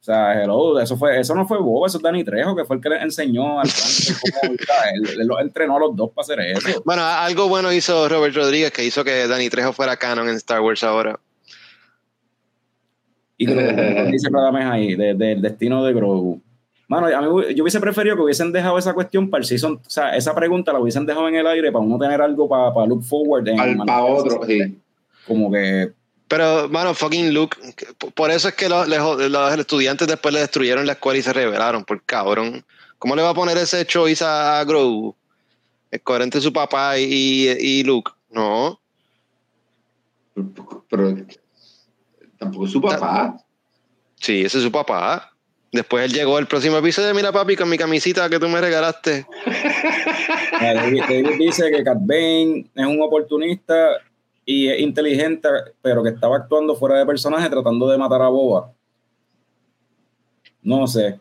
O 0.00 0.04
sea, 0.10 0.42
hello, 0.42 0.80
eso 0.80 0.96
fue, 0.96 1.20
eso 1.20 1.34
no 1.34 1.46
fue 1.46 1.58
Boba, 1.58 1.86
eso 1.86 1.98
es 1.98 2.02
Dani 2.02 2.24
Trejo, 2.24 2.56
que 2.56 2.64
fue 2.64 2.76
el 2.76 2.82
que 2.82 2.88
le 2.88 3.02
enseñó 3.02 3.60
al 3.60 3.68
rancor 3.68 4.56
él, 4.94 5.20
él 5.20 5.26
los 5.26 5.40
entrenó 5.42 5.76
a 5.76 5.80
los 5.80 5.94
dos 5.94 6.10
para 6.14 6.22
hacer 6.24 6.40
eso. 6.40 6.82
Bueno, 6.86 7.04
algo 7.04 7.46
bueno 7.48 7.70
hizo 7.70 8.08
Robert 8.08 8.34
Rodríguez 8.34 8.70
que 8.72 8.84
hizo 8.86 9.04
que 9.04 9.28
Danny 9.28 9.50
Trejo 9.50 9.74
fuera 9.74 9.98
canon 9.98 10.30
en 10.30 10.36
Star 10.36 10.60
Wars 10.62 10.82
ahora. 10.82 11.20
Y 13.36 13.44
Grogu, 13.46 13.66
dice 14.12 14.28
Radamés 14.32 14.64
ahí, 14.64 14.94
de- 14.94 15.12
del 15.14 15.42
destino 15.42 15.84
de 15.84 15.92
Grogu. 15.92 16.40
Mano, 16.88 17.06
a 17.06 17.20
mí, 17.20 17.54
yo 17.54 17.62
hubiese 17.64 17.80
preferido 17.80 18.16
que 18.16 18.22
hubiesen 18.22 18.50
dejado 18.50 18.78
esa 18.78 18.94
cuestión 18.94 19.28
para 19.28 19.42
el 19.42 19.46
season, 19.46 19.74
o 19.86 19.90
sea, 19.90 20.16
esa 20.16 20.34
pregunta 20.34 20.72
la 20.72 20.80
hubiesen 20.80 21.04
dejado 21.04 21.28
en 21.28 21.34
el 21.34 21.46
aire 21.46 21.70
para 21.70 21.84
uno 21.84 21.98
tener 21.98 22.20
algo 22.22 22.48
para, 22.48 22.72
para 22.72 22.86
look 22.86 23.04
forward. 23.04 23.46
en- 23.46 23.60
Al 23.60 23.76
pa' 23.86 24.02
otro, 24.04 24.40
sí. 24.46 24.78
Como 25.26 25.50
que, 25.52 25.92
Pero, 26.28 26.66
mano, 26.70 26.94
fucking 26.94 27.32
Luke. 27.34 27.56
Por 28.14 28.30
eso 28.30 28.48
es 28.48 28.54
que 28.54 28.68
los, 28.70 28.88
los- 28.88 29.58
estudiantes 29.58 30.08
después 30.08 30.32
le 30.32 30.40
destruyeron 30.40 30.86
la 30.86 30.92
escuela 30.92 31.18
y 31.18 31.22
se 31.22 31.32
rebelaron, 31.34 31.84
por 31.84 32.02
cabrón. 32.04 32.64
¿Cómo 32.98 33.14
le 33.14 33.22
va 33.22 33.30
a 33.30 33.34
poner 33.34 33.56
ese 33.58 33.84
choice 33.86 34.24
a 34.26 34.64
Grogu? 34.64 35.14
Es 35.90 36.00
coherente 36.02 36.40
su 36.40 36.52
papá 36.52 36.98
y, 36.98 37.48
y 37.60 37.82
Luke. 37.84 38.10
No. 38.30 38.80
Pero 40.88 41.14
tampoco 42.38 42.64
es 42.66 42.72
su 42.72 42.80
papá. 42.80 43.36
Sí, 44.16 44.42
ese 44.44 44.58
es 44.58 44.64
su 44.64 44.72
papá. 44.72 45.27
Después 45.70 46.04
él 46.04 46.12
llegó 46.12 46.38
el 46.38 46.46
próximo 46.46 46.78
episodio. 46.78 47.14
Mira, 47.14 47.30
papi, 47.30 47.56
con 47.56 47.68
mi 47.68 47.76
camisita 47.76 48.28
que 48.30 48.38
tú 48.38 48.48
me 48.48 48.60
regalaste. 48.60 49.26
eh, 49.46 50.74
David, 50.74 51.02
David 51.02 51.38
dice 51.38 51.70
que 51.70 51.84
Cat 51.84 51.98
Bane 52.00 52.66
es 52.74 52.86
un 52.86 53.00
oportunista 53.02 53.90
y 54.46 54.68
es 54.68 54.80
inteligente, 54.80 55.48
pero 55.82 56.02
que 56.02 56.10
estaba 56.10 56.36
actuando 56.36 56.74
fuera 56.74 56.98
de 56.98 57.04
personaje 57.04 57.50
tratando 57.50 57.88
de 57.88 57.98
matar 57.98 58.22
a 58.22 58.28
Boba. 58.28 58.72
No 60.62 60.86
sé. 60.86 61.20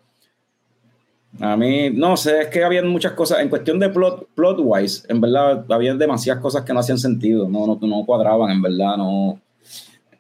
A 1.39 1.55
mí, 1.57 1.89
no 1.89 2.17
sé, 2.17 2.41
es 2.41 2.47
que 2.47 2.63
había 2.63 2.81
muchas 2.83 3.11
cosas, 3.11 3.41
en 3.41 3.49
cuestión 3.49 3.79
de 3.79 3.89
plot, 3.89 4.29
plot 4.33 4.57
wise, 4.59 5.05
en 5.09 5.21
verdad, 5.21 5.65
había 5.69 5.93
demasiadas 5.93 6.41
cosas 6.41 6.63
que 6.63 6.73
no 6.73 6.79
hacían 6.79 6.97
sentido, 6.97 7.47
no, 7.47 7.67
no, 7.67 7.77
no 7.79 8.05
cuadraban, 8.05 8.49
en 8.49 8.61
verdad, 8.61 8.97
no. 8.97 9.39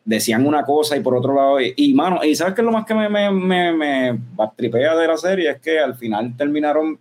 Decían 0.09 0.47
una 0.47 0.63
cosa 0.63 0.95
y 0.95 1.01
por 1.01 1.15
otro 1.15 1.35
lado, 1.35 1.59
y, 1.59 1.73
y, 1.75 1.93
mano, 1.93 2.23
y 2.23 2.33
sabes 2.33 2.53
que 2.53 2.61
lo 2.61 2.71
más 2.71 2.85
que 2.85 2.93
me, 2.95 3.09
me, 3.09 3.29
me, 3.29 3.73
me 3.73 4.19
tripea 4.55 4.95
de 4.95 5.05
la 5.05 5.17
serie 5.17 5.51
es 5.51 5.59
que 5.59 5.77
al 5.79 5.95
final 5.95 6.33
terminaron, 6.37 6.97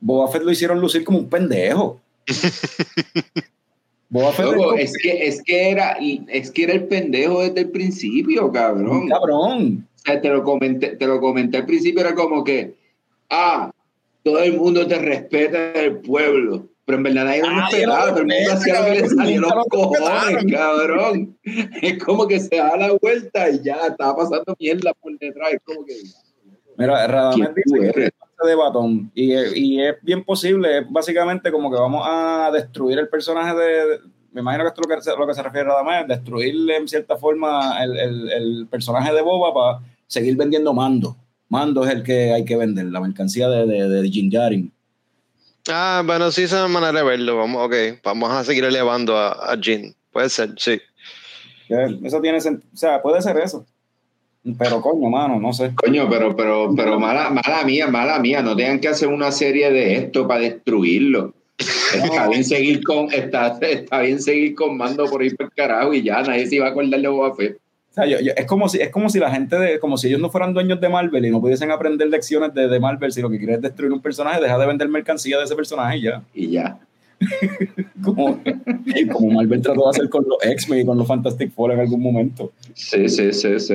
Boba 0.00 0.28
Fett 0.28 0.42
lo 0.42 0.50
hicieron 0.50 0.80
lucir 0.80 1.04
como 1.04 1.18
un 1.18 1.28
pendejo. 1.28 2.00
Boba 4.08 4.32
Fett 4.32 4.46
es 4.46 4.52
Loco, 4.52 4.64
como- 4.64 4.78
es 4.78 4.92
que, 5.02 5.26
es 5.26 5.42
que 5.42 5.70
era, 5.70 5.96
es 6.28 6.50
que 6.50 6.62
era 6.64 6.72
el 6.72 6.84
pendejo 6.84 7.42
desde 7.42 7.60
el 7.60 7.70
principio, 7.70 8.50
cabrón. 8.50 9.08
cabrón. 9.10 9.86
O 9.96 9.98
sea, 10.04 10.20
te 10.20 10.28
lo 10.30 10.42
comenté, 10.44 10.96
te 10.96 11.06
lo 11.06 11.20
comenté 11.20 11.58
al 11.58 11.66
principio, 11.66 12.00
era 12.00 12.14
como 12.14 12.42
que, 12.42 12.74
ah, 13.30 13.70
todo 14.24 14.38
el 14.40 14.56
mundo 14.56 14.86
te 14.86 14.98
respeta 14.98 15.72
del 15.72 15.98
pueblo. 15.98 16.68
Pero 16.92 16.96
en 16.98 17.02
verdad 17.14 17.24
nadie 17.24 17.40
lo 17.86 17.94
Ah, 17.94 18.04
lo 18.06 18.08
todo 18.10 18.18
el 18.18 18.26
mundo 18.26 18.52
hacía 18.52 18.80
lo 18.80 18.84
que 18.86 18.92
le 18.92 19.00
nunca 19.08 19.54
los 19.54 19.54
lo 19.56 19.64
cojones, 19.64 20.52
cabrón. 20.52 21.38
Es 21.80 22.04
como 22.04 22.26
que 22.26 22.38
se 22.40 22.56
da 22.56 22.76
la 22.76 22.92
vuelta 23.00 23.48
y 23.50 23.62
ya 23.62 23.86
estaba 23.88 24.16
pasando 24.16 24.54
mierda 24.58 24.92
por 25.00 25.18
detrás. 25.18 25.54
Es 25.54 25.60
como 25.64 25.84
que. 25.86 25.94
Mira, 26.76 27.06
Radamés 27.06 27.36
¿Quién 27.36 27.54
tú 27.64 27.72
dice 27.80 27.92
que 27.92 28.04
es 28.06 28.12
de 28.46 28.54
batón 28.56 29.10
y, 29.14 29.32
y 29.34 29.82
es 29.82 29.94
bien 30.02 30.24
posible, 30.24 30.78
es 30.78 30.84
básicamente 30.90 31.50
como 31.52 31.70
que 31.70 31.76
vamos 31.78 32.02
a 32.10 32.50
destruir 32.52 32.98
el 32.98 33.08
personaje 33.08 33.54
de, 33.56 33.64
de- 33.86 33.98
me 34.32 34.40
imagino 34.40 34.64
que 34.64 34.68
esto 34.68 34.80
es 34.82 34.88
lo 34.88 34.96
que, 34.96 35.02
se- 35.02 35.16
lo 35.16 35.26
que 35.26 35.34
se 35.34 35.42
refiere 35.42 35.68
Radamés, 35.68 36.08
destruirle 36.08 36.76
en 36.76 36.88
cierta 36.88 37.16
forma 37.16 37.82
el, 37.84 37.96
el- 37.98 38.30
el 38.32 38.66
personaje 38.70 39.12
de 39.14 39.22
Boba 39.22 39.54
para 39.54 39.86
seguir 40.06 40.36
vendiendo 40.36 40.72
mando. 40.74 41.16
Mando 41.48 41.84
es 41.84 41.90
el 41.90 42.02
que 42.02 42.32
hay 42.32 42.44
que 42.44 42.56
vender, 42.56 42.86
la 42.86 43.00
mercancía 43.00 43.48
de, 43.48 43.66
de, 43.66 43.88
de 43.88 44.02
Din 44.02 44.28
Djarin. 44.30 44.72
Ah, 45.68 46.02
bueno, 46.04 46.30
sí, 46.30 46.42
esa 46.42 46.56
es 46.56 46.64
una 46.64 46.80
manera 46.80 46.98
de 47.00 47.04
verlo. 47.04 47.36
Vamos, 47.36 47.66
ok, 47.66 47.74
vamos 48.02 48.30
a 48.30 48.44
seguir 48.44 48.64
elevando 48.64 49.16
a, 49.16 49.52
a 49.52 49.56
Jin. 49.60 49.94
Puede 50.10 50.28
ser, 50.28 50.50
sí. 50.56 50.80
Eso 52.04 52.20
tiene 52.20 52.40
sentido, 52.40 52.68
o 52.72 52.76
sea, 52.76 53.00
puede 53.00 53.22
ser 53.22 53.38
eso. 53.38 53.64
Pero 54.58 54.80
coño, 54.80 55.08
mano, 55.08 55.38
no 55.38 55.52
sé. 55.52 55.72
Coño, 55.74 56.08
pero, 56.10 56.34
pero, 56.34 56.74
pero 56.76 56.98
mala, 56.98 57.30
mala 57.30 57.62
mía, 57.64 57.86
mala 57.86 58.18
mía. 58.18 58.42
No 58.42 58.56
tengan 58.56 58.80
que 58.80 58.88
hacer 58.88 59.08
una 59.08 59.30
serie 59.30 59.70
de 59.70 59.94
esto 59.94 60.26
para 60.26 60.40
destruirlo. 60.40 61.32
Está 61.58 62.28
bien 62.28 62.44
seguir 62.44 62.82
con, 62.82 63.12
está, 63.12 63.56
está 63.60 64.00
bien 64.00 64.20
seguir 64.20 64.56
con 64.56 64.76
mando 64.76 65.06
por 65.06 65.22
ahí 65.22 65.30
por 65.30 65.46
el 65.46 65.52
carajo 65.52 65.94
y 65.94 66.02
ya 66.02 66.22
nadie 66.22 66.46
se 66.46 66.56
iba 66.56 66.66
a 66.66 66.70
acordar 66.70 67.00
de 67.00 67.08
Boba 67.08 67.36
Fett. 67.36 67.61
O 67.92 67.94
sea, 67.94 68.06
yo- 68.06 68.20
yo- 68.20 68.32
es, 68.34 68.46
como 68.46 68.68
si, 68.68 68.78
es 68.80 68.88
como 68.90 69.08
si 69.10 69.18
la 69.18 69.30
gente, 69.30 69.56
de, 69.56 69.78
como 69.78 69.96
si 69.98 70.08
ellos 70.08 70.18
no 70.20 70.30
fueran 70.30 70.54
dueños 70.54 70.80
de 70.80 70.88
Marvel 70.88 71.24
y 71.26 71.30
no 71.30 71.40
pudiesen 71.40 71.70
aprender 71.70 72.08
lecciones 72.08 72.54
de, 72.54 72.66
de 72.66 72.80
Marvel, 72.80 73.12
si 73.12 73.20
lo 73.20 73.28
que 73.30 73.36
quiere 73.38 73.54
es 73.54 73.60
destruir 73.62 73.92
un 73.92 74.00
personaje, 74.00 74.40
deja 74.40 74.56
de 74.58 74.66
vender 74.66 74.88
mercancía 74.88 75.36
de 75.38 75.44
ese 75.44 75.54
personaje 75.54 75.98
y 75.98 76.02
ya. 76.02 76.22
Y 76.34 76.50
ya. 76.50 76.78
Como, 78.02 78.40
como 79.12 79.30
Marvel 79.30 79.62
trató 79.62 79.84
de 79.84 79.90
hacer 79.90 80.08
con 80.08 80.24
los 80.26 80.38
X-Men 80.42 80.80
y 80.80 80.84
con 80.84 80.98
los 80.98 81.06
Fantastic 81.06 81.52
Four 81.52 81.70
en 81.72 81.78
algún 81.80 82.00
momento. 82.02 82.50
Sí, 82.74 83.08
sí, 83.08 83.32
sí, 83.32 83.60
sí. 83.60 83.74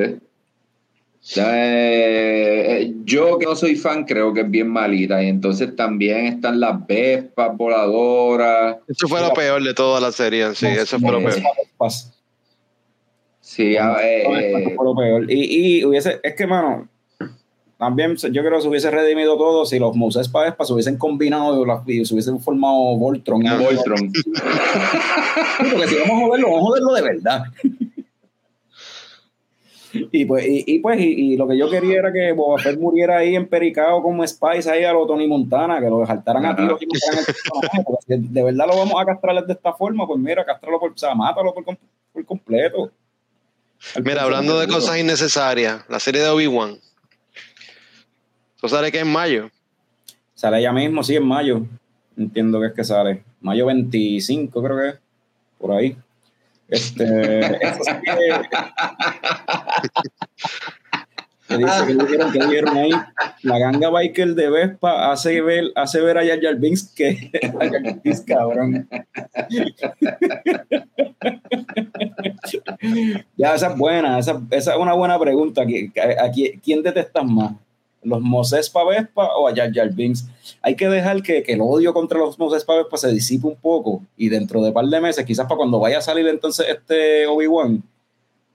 Eh, 1.38 2.66
eh, 2.82 2.94
yo 3.06 3.38
que 3.38 3.46
no 3.46 3.56
soy 3.56 3.76
fan 3.76 4.04
creo 4.06 4.34
que 4.34 4.42
es 4.42 4.50
bien 4.50 4.68
malita 4.68 5.22
y 5.24 5.28
entonces 5.28 5.76
también 5.76 6.26
están 6.26 6.60
las 6.60 6.86
vespas 6.88 7.56
voladoras. 7.56 8.78
Eso 8.88 9.08
fue 9.08 9.22
lo 9.22 9.34
peor 9.34 9.64
de 9.64 9.74
toda 9.74 10.00
la 10.02 10.12
serie. 10.12 10.54
Sí, 10.56 10.66
eso 10.68 11.00
fue 11.00 11.12
lo 11.12 11.20
peor. 11.20 11.42
Sí, 13.58 13.76
eh, 13.76 14.60
Eso 14.62 14.70
fue 14.76 14.86
lo 14.86 14.96
peor. 14.96 15.32
Y, 15.32 15.80
y 15.80 15.84
hubiese, 15.84 16.20
es 16.22 16.36
que, 16.36 16.46
mano, 16.46 16.88
también 17.80 18.16
yo 18.16 18.44
creo 18.44 18.58
que 18.58 18.62
se 18.62 18.68
hubiese 18.68 18.92
redimido 18.92 19.36
todo 19.36 19.66
si 19.66 19.80
los 19.80 19.96
Moses 19.96 20.30
Paespa 20.30 20.64
se 20.64 20.74
hubiesen 20.74 20.96
combinado 20.96 21.66
y, 21.88 22.06
se 22.06 22.14
hubiesen 22.14 22.40
formado 22.40 22.96
Voltron. 22.98 23.48
Ah, 23.48 23.58
Voltron. 23.58 24.12
Porque 25.72 25.88
si 25.88 25.96
vamos 25.98 26.22
a 26.22 26.26
joderlo, 26.28 26.48
vamos 26.52 26.62
a 26.62 26.66
joderlo 26.66 26.94
de 26.94 27.02
verdad. 27.02 27.44
Y 30.12 30.26
pues, 30.26 30.46
y, 30.48 30.64
y 30.68 30.78
pues, 30.78 31.00
y, 31.00 31.34
y 31.34 31.38
lo 31.38 31.48
que 31.48 31.58
yo 31.58 31.68
quería 31.68 31.98
era 31.98 32.14
que 32.14 32.34
Boba 32.34 32.60
Fett 32.60 32.80
muriera 32.80 33.18
ahí 33.18 33.36
empericado 33.36 34.04
como 34.04 34.28
Spice 34.28 34.70
ahí 34.70 34.84
a 34.84 34.94
lo 34.94 35.08
Tony 35.08 35.28
Montana, 35.28 35.80
que 35.80 35.90
lo 35.90 36.06
saltaran 36.06 36.46
a 36.46 36.56
tiros 36.56 36.80
y 36.80 36.86
personaje, 36.86 37.34
porque 37.84 38.18
si 38.18 38.18
de 38.18 38.44
verdad 38.44 38.68
lo 38.68 38.78
vamos 38.78 39.02
a 39.02 39.06
castrar 39.06 39.44
de 39.44 39.54
esta 39.54 39.74
forma, 39.74 40.06
pues 40.06 40.20
mira, 40.20 40.46
castrarlo 40.46 40.80
por, 40.80 40.92
o 40.92 40.98
sea, 40.98 41.16
mátalo 41.16 41.56
por 41.56 41.64
completo. 42.26 42.92
Mira, 44.04 44.24
hablando 44.24 44.60
de 44.60 44.68
cosas 44.68 44.98
innecesarias, 44.98 45.84
la 45.88 46.00
serie 46.00 46.22
de 46.22 46.30
Obi-Wan. 46.30 46.80
¿Tú 48.60 48.68
sabes 48.68 48.92
que 48.92 49.00
en 49.00 49.12
mayo? 49.12 49.50
Sale 50.36 50.62
ya 50.62 50.72
mismo, 50.72 51.04
sí, 51.04 51.16
en 51.16 51.26
mayo. 51.26 51.66
Entiendo 52.18 52.60
que 52.60 52.68
es 52.68 52.74
que 52.74 52.84
sale. 52.84 53.24
Mayo 53.42 53.66
25, 53.68 54.64
creo 54.64 54.78
que 54.78 54.90
es. 54.90 54.96
Por 55.58 55.72
ahí. 55.72 55.98
Este. 56.68 57.60
que- 61.48 61.56
¿Qué 61.56 61.64
dice? 61.64 61.86
¿Qué 61.88 61.94
dijeron? 61.94 62.32
¿Qué 62.32 62.40
dijeron 62.40 62.78
ahí? 62.78 62.92
La 63.44 63.60
ganga 63.60 63.90
biker 63.90 64.36
de 64.36 64.50
Vespa 64.50 65.12
hace 65.12 65.42
ver, 65.42 65.66
hace 65.76 66.02
ver 66.02 66.18
a 66.18 66.26
Jar 66.26 66.42
Jar 66.42 66.56
Binks 66.58 66.94
que 66.96 67.32
Binks, 68.04 68.22
cabrón. 68.22 68.88
ya, 73.38 73.56
esa 73.56 73.68
es 73.72 73.78
buena. 73.78 74.20
Esa, 74.20 74.42
esa 74.52 74.74
es 74.74 74.78
una 74.80 74.94
buena 74.94 75.20
pregunta. 75.20 75.64
¿Qui- 75.66 75.92
a- 76.00 76.26
a 76.26 76.32
qui- 76.32 76.60
¿Quién 76.64 76.84
detestas 76.84 77.26
más? 77.26 77.54
¿Los 78.04 78.22
Moses 78.22 78.70
pa' 78.70 78.86
Vespa 78.86 79.36
o 79.38 79.48
a 79.48 79.56
Jar 79.56 79.72
Jar 79.74 79.92
Binks? 79.94 80.28
Hay 80.62 80.76
que 80.76 80.88
dejar 80.88 81.22
que, 81.22 81.44
que 81.44 81.54
el 81.54 81.62
odio 81.62 81.94
contra 81.94 82.20
los 82.20 82.38
Moses 82.40 82.64
pa' 82.64 82.76
Vespa 82.78 82.98
se 82.98 83.12
disipe 83.12 83.48
un 83.48 83.56
poco 83.56 84.04
y 84.16 84.30
dentro 84.30 84.62
de 84.62 84.70
un 84.70 84.74
par 84.74 84.86
de 84.86 85.02
meses, 85.02 85.26
quizás 85.26 85.46
para 85.46 85.58
cuando 85.58 85.80
vaya 85.80 85.98
a 85.98 86.02
salir 86.02 86.28
entonces 86.28 86.66
este 86.70 87.28
Obi-Wan, 87.28 87.84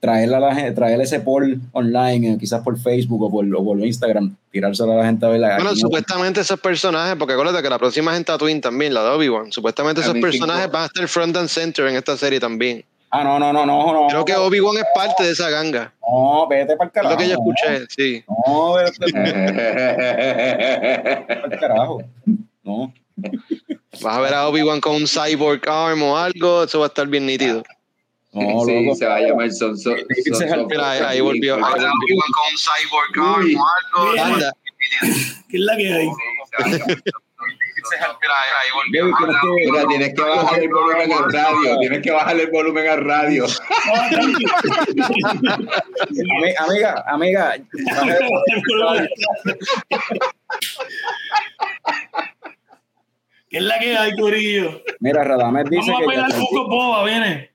traerle, 0.03 0.35
a 0.35 0.39
la, 0.41 0.53
gente- 0.53 0.73
traerle 0.73 1.05
ese 1.05 1.21
poll 1.21 1.61
online, 1.71 2.33
eh, 2.33 2.37
quizás 2.37 2.61
por 2.61 2.77
Facebook 2.77 3.23
o 3.23 3.31
por, 3.31 3.45
o 3.55 3.63
por 3.63 3.79
Instagram, 3.79 4.35
tirárselo 4.51 4.91
a 4.91 4.95
la 4.97 5.05
gente 5.05 5.25
a 5.25 5.29
ver 5.29 5.39
la 5.39 5.55
Bueno, 5.55 5.69
aquí 5.69 5.79
no- 5.79 5.87
supuestamente 5.87 6.41
esos 6.41 6.59
personajes, 6.59 7.15
porque 7.17 7.31
acuérdate 7.35 7.63
que 7.63 7.69
la 7.69 7.79
próxima 7.79 8.11
es 8.11 8.17
en 8.17 8.25
Tatooine 8.25 8.59
también, 8.59 8.93
la 8.93 9.01
de 9.01 9.11
Obi-Wan. 9.11 9.53
Supuestamente 9.53 10.01
A 10.01 10.03
esos 10.03 10.17
personajes 10.19 10.69
van 10.69 10.83
a 10.83 10.85
estar 10.87 11.07
front 11.07 11.37
and 11.37 11.47
center 11.47 11.87
en 11.87 11.95
esta 11.95 12.17
serie 12.17 12.41
también. 12.41 12.83
Ah, 13.11 13.23
no, 13.23 13.39
no, 13.39 13.53
no, 13.53 13.65
no, 13.65 13.93
no. 13.93 14.07
Creo 14.09 14.25
que 14.25 14.35
Obi-Wan 14.35 14.75
es 14.75 14.83
parte 14.93 15.23
de 15.23 15.31
esa 15.31 15.49
ganga. 15.49 15.93
No, 16.01 16.47
vete 16.49 16.75
para 16.75 16.85
el 16.85 16.89
Es 16.89 16.93
carajo. 16.93 17.13
lo 17.13 17.17
que 17.17 17.27
yo 17.29 17.35
escuché, 17.35 17.85
sí. 17.95 18.25
No, 18.45 18.73
vete 18.73 19.11
para 19.13 19.29
el 21.53 21.59
carajo. 21.59 22.01
No. 22.63 22.93
Vas 24.01 24.17
a 24.17 24.19
ver 24.19 24.33
a 24.33 24.47
Obi-Wan 24.49 24.81
con 24.81 24.95
un 24.95 25.07
cyborg 25.07 25.61
arm 25.69 26.03
o 26.03 26.17
algo, 26.17 26.63
eso 26.63 26.79
va 26.79 26.85
a 26.85 26.87
estar 26.87 27.07
bien 27.07 27.25
nítido. 27.25 27.63
No, 28.33 28.65
sí, 28.65 28.83
loco. 28.83 28.95
se 28.95 29.05
va 29.05 29.15
a 29.15 29.19
llamar 29.21 29.51
Son 29.51 29.77
Son. 29.77 29.93
El- 29.97 30.07
Mira, 30.67 30.91
ahí, 30.91 30.99
ahí 31.05 31.21
volvió. 31.21 31.55
Ahí 31.55 31.61
volvió. 31.61 32.17
con 32.33 32.43
un 32.51 32.57
cyborg 32.57 33.37
Uy. 33.39 33.57
Anda. 34.19 34.51
¿Qué 35.49 35.57
es 35.57 35.59
la 35.63 35.77
que 35.77 35.93
hay? 35.93 36.07
Que- 36.07 37.01
Mira, 39.65 39.85
tienes 39.87 40.13
que 40.15 40.21
bajar 40.21 40.59
el 40.59 40.69
volumen 40.69 41.11
al 41.11 41.31
radio. 41.33 41.79
Tienes 41.79 42.01
que 42.01 42.11
bajar 42.11 42.39
el 42.39 42.49
volumen 42.49 42.87
al 42.87 43.03
radio. 43.05 43.45
Amiga, 46.59 47.03
amiga. 47.07 47.55
¿Qué 53.49 53.57
es 53.57 53.63
la 53.63 53.79
que 53.79 53.97
hay, 53.97 54.15
Corillo? 54.17 54.81
Mira, 54.99 55.23
Radamés 55.23 55.65
dice 55.69 55.91
Vamos 55.91 56.07
a 56.07 56.09
que. 56.09 56.15
pegar 56.15 56.31
poco 56.39 56.67
boba, 56.67 57.03
viene. 57.05 57.52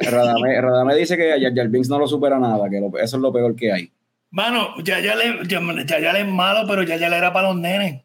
Radamés, 0.00 0.60
Radamés 0.62 0.96
dice 0.96 1.16
que 1.16 1.30
Jar 1.40 1.52
Jar 1.54 1.68
Binks 1.68 1.88
no 1.88 1.98
lo 1.98 2.06
supera 2.06 2.38
nada, 2.38 2.68
que 2.70 2.80
lo- 2.80 2.96
eso 2.98 3.16
es 3.16 3.22
lo 3.22 3.32
peor 3.32 3.54
que 3.56 3.72
hay. 3.72 3.90
Mano, 4.30 4.74
ya 4.84 5.00
ya 5.00 5.16
le, 5.16 5.46
ya, 5.48 5.60
ya, 5.86 5.98
ya 6.00 6.12
le 6.12 6.20
es 6.20 6.28
malo, 6.28 6.66
pero 6.68 6.82
ya 6.84 6.96
ya 6.96 7.08
le 7.08 7.16
era 7.16 7.32
para 7.32 7.48
los 7.48 7.56
nenes. 7.58 8.02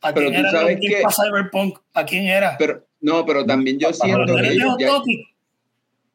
¿Para 0.00 0.14
Pero 0.14 0.30
quién 0.30 0.42
tú 0.42 0.48
era? 0.48 0.58
sabes 0.60 0.78
¿Quién 0.80 0.92
que- 0.92 1.02
para 1.02 1.14
Cyberpunk? 1.14 1.78
¿Para 1.92 2.06
quién 2.06 2.26
era? 2.26 2.56
Pero, 2.58 2.84
no, 3.00 3.26
pero 3.26 3.44
también 3.44 3.78
yo 3.78 3.88
¿Para 3.88 3.94
siento 3.94 4.36
que 4.36 4.48
ellos 4.52 4.76
ya-? 4.78 4.88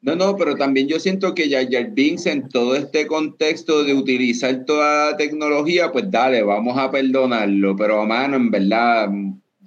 No, 0.02 0.16
no, 0.16 0.36
pero 0.36 0.54
también 0.56 0.86
yo 0.86 1.00
siento 1.00 1.34
que 1.34 1.48
Jar 1.50 1.90
Binks 1.92 2.26
en 2.26 2.48
todo 2.48 2.76
este 2.76 3.06
contexto 3.06 3.84
de 3.84 3.94
utilizar 3.94 4.64
toda 4.66 5.12
la 5.12 5.16
tecnología, 5.16 5.90
pues 5.92 6.10
dale, 6.10 6.42
vamos 6.42 6.76
a 6.76 6.90
perdonarlo. 6.90 7.74
Pero, 7.76 8.04
mano, 8.04 8.36
en 8.36 8.50
verdad, 8.50 9.08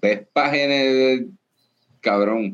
ves 0.01 0.21
páginas, 0.33 1.21
cabrón. 2.01 2.53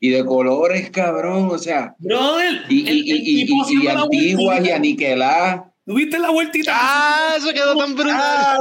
Y 0.00 0.10
de 0.10 0.24
colores, 0.24 0.90
cabrón, 0.90 1.48
o 1.50 1.58
sea, 1.58 1.94
Brother, 1.98 2.62
y, 2.68 2.80
y, 2.82 2.88
el- 2.88 2.98
el 2.98 3.06
y, 3.06 3.42
y, 3.42 3.42
y, 3.42 3.80
y 3.80 3.82
la 3.84 4.00
antiguas 4.02 4.40
y 4.40 4.44
vueltita. 4.44 4.76
aniquiladas. 4.76 5.62
¿Tuviste 5.84 6.18
la 6.18 6.28
vueltita? 6.30 6.72
Ah, 6.74 7.34
eso 7.38 7.50
quedó 7.52 7.74
tan 7.74 7.94
brutal. 7.94 8.14
Ah. 8.20 8.58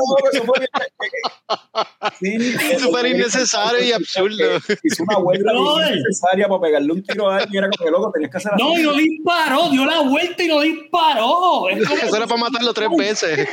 Sí, 2.20 2.38
Súper 2.80 3.06
innecesario 3.08 3.84
y 3.84 3.92
absurdo. 3.92 4.46
Hizo 4.84 5.04
una 5.04 5.18
vuelta 5.18 5.52
innecesaria 5.92 6.48
para 6.48 6.62
pegarle 6.62 6.94
un 6.94 7.04
tiro 7.04 7.30
a 7.30 7.38
alguien. 7.38 7.64
Era 7.66 7.70
como 7.76 7.86
que 7.86 7.92
loco, 7.92 8.12
tenías 8.14 8.32
que 8.32 8.38
hacer 8.38 8.54
así. 8.54 8.64
No, 8.64 8.80
y 8.80 8.84
no 8.84 8.94
disparó, 8.94 9.70
dio 9.70 9.86
la 9.86 10.00
vuelta 10.02 10.42
y 10.44 10.48
no 10.48 10.62
disparó. 10.62 11.70
Es 11.70 11.86
como 11.88 12.02
Eso 12.02 12.16
era 12.16 12.28
para 12.28 12.42
matarlo 12.42 12.74
tres 12.74 12.90
veces. 12.98 13.50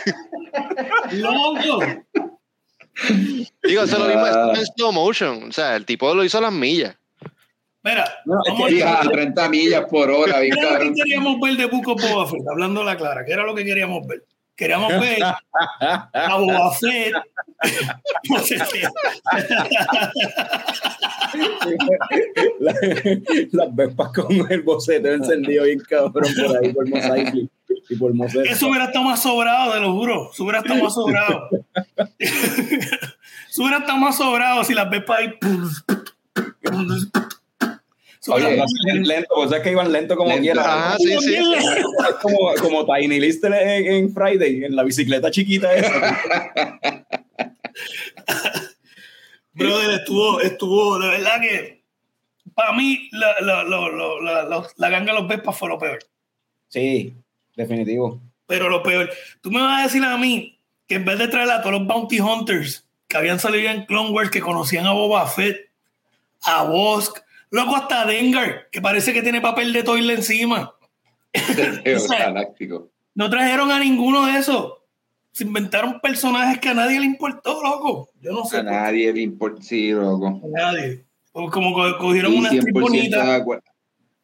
loco. 1.13 1.81
Digo, 3.65 3.83
eso 3.83 3.99
lo 3.99 4.07
vimos 4.07 4.29
Ah. 4.33 4.53
en 4.55 4.67
slow 4.67 4.93
motion. 4.93 5.49
O 5.49 5.53
sea, 5.53 5.75
el 5.77 5.85
tipo 5.85 6.15
lo 6.15 6.23
hizo 6.25 6.39
a 6.39 6.43
las 6.43 6.53
millas. 6.53 6.95
Mira, 7.85 8.05
No, 8.25 8.41
vamos 8.49 8.67
a 8.67 8.71
Hija, 8.71 9.01
a 9.03 9.09
30 9.09 9.49
millas 9.51 9.85
por 9.91 10.11
hora, 10.11 10.41
bien 10.41 10.55
¿Qué 10.55 10.61
era 10.61 10.71
lo 10.71 10.77
cabrón. 10.79 10.95
que 10.95 11.03
queríamos 11.03 11.41
ver 11.41 11.57
de 11.57 11.67
Buco 11.67 11.95
Boba 11.95 12.27
Fett? 12.27 12.41
Hablando 12.51 12.83
la 12.83 12.97
clara, 12.97 13.25
¿qué 13.27 13.33
era 13.33 13.45
lo 13.45 13.55
que 13.55 13.65
queríamos 13.65 14.07
ver? 14.07 14.25
Queríamos 14.57 14.89
ver 15.01 15.23
a 15.23 16.37
Boba 16.39 16.73
Fett. 16.73 17.13
No 18.31 18.39
sé 18.39 18.59
si- 18.67 18.81
La- 22.61 22.75
las 23.53 23.75
vespas 23.75 24.13
con 24.15 24.51
el 24.53 24.63
bocete 24.63 25.13
encendido 25.13 25.65
bien 25.65 25.81
cabrón 25.81 26.13
por 26.47 26.57
ahí 26.57 26.73
por 26.73 26.89
Mosaic 26.89 27.35
y 27.89 27.97
por 27.97 28.15
Mosaic. 28.15 28.47
Eso 28.51 28.69
hubiera 28.69 28.87
estado 28.87 29.05
más 29.05 29.23
sobrado, 29.23 29.73
te 29.73 29.81
lo 29.81 29.93
juro. 29.93 30.31
Eso 30.33 30.43
hubiera 30.45 30.61
estado 30.61 30.83
más 30.83 30.95
sobrado. 30.95 31.49
Eso 32.19 33.63
hubiera 33.63 33.79
estado 33.79 33.99
más 33.99 34.17
sobrado 34.17 34.65
si 34.65 34.75
las 34.75 34.89
ves 34.91 35.03
para 35.05 35.21
ahí. 35.21 35.35
Lento, 39.03 39.35
o 39.35 39.49
sea 39.49 39.61
que 39.63 39.71
iban 39.71 39.93
lento 39.93 40.17
como 40.17 40.31
Lento. 40.31 40.43
quiera. 40.43 40.63
Ajá, 40.63 40.97
sí, 40.99 41.17
sí. 41.21 41.35
Es 41.35 42.15
como, 42.23 42.55
como 42.61 42.87
Tiny 42.87 43.21
Lister 43.21 43.53
en, 43.53 43.87
en 43.93 44.13
Friday, 44.15 44.65
en 44.65 44.75
la 44.77 44.83
bicicleta 44.83 45.31
chiquita 45.31 45.73
esa. 45.75 46.19
Brother, 49.53 49.91
estuvo, 50.01 50.41
estuvo, 50.41 50.99
de 50.99 51.09
verdad 51.09 51.41
que 51.41 51.85
para 52.55 52.73
mí 52.73 53.09
la, 53.13 53.35
la, 53.41 53.63
la, 53.65 53.89
la, 53.89 54.09
la, 54.23 54.43
la- 54.49 54.69
la 54.77 54.89
ganga 54.91 55.13
de 55.13 55.21
los 55.21 55.29
Vespas 55.29 55.57
fue 55.59 55.69
lo 55.69 55.79
peor. 55.79 55.99
Sí, 56.69 57.15
definitivo. 57.57 58.21
Pero 58.47 58.69
lo 58.69 58.83
peor, 58.83 59.11
tú 59.41 59.51
me 59.51 59.61
vas 59.61 59.81
a 59.81 59.85
decir 59.85 60.03
a 60.05 60.17
mí 60.19 60.59
que 60.89 60.97
en 60.97 61.05
vez 61.05 61.19
de 61.19 61.29
traer 61.29 61.51
a 61.51 61.61
todos 61.63 61.79
los 61.79 61.87
Bounty 61.87 62.21
Hunters 62.21 62.85
que 63.07 63.17
habían 63.17 63.39
salido 63.39 63.71
en 63.71 63.87
Clone 63.87 64.11
Wars, 64.11 64.31
que 64.31 64.41
conocían 64.41 64.87
a 64.87 64.93
Boba 64.93 65.27
Fett, 65.27 65.71
a 66.43 66.65
Bosk, 66.65 67.19
luego 67.55 67.77
hasta 67.77 68.05
Dengar, 68.05 68.69
que 68.71 68.81
parece 68.83 69.13
que 69.13 69.23
tiene 69.23 69.41
papel 69.41 69.73
de 69.73 69.83
toile 69.85 70.15
encima. 70.15 70.75
Galáctico. 72.19 72.91
No 73.17 73.31
trajeron 73.31 73.71
a 73.71 73.79
ninguno 73.79 74.27
de 74.27 74.39
esos. 74.39 74.73
Se 75.31 75.45
inventaron 75.45 76.01
personajes 76.01 76.59
que 76.59 76.71
a 76.71 76.75
nadie 76.75 76.99
le 76.99 77.07
importó, 77.07 77.63
loco. 77.63 78.11
Yo 78.21 78.33
no 78.33 78.45
sé. 78.45 78.57
A 78.57 78.63
nadie 78.65 79.13
le 79.13 79.21
importa, 79.21 79.63
sí, 79.63 79.93
loco. 79.93 80.27
A 80.27 80.49
nadie. 80.49 81.05
Como 81.31 81.49
como 81.49 81.73
co- 81.73 81.97
cogieron 81.99 82.35
una 82.37 82.51
100% 82.51 82.55
actriz 82.59 82.75
de 82.75 82.81
bonita. 82.81 83.35
acuerdo. 83.37 83.63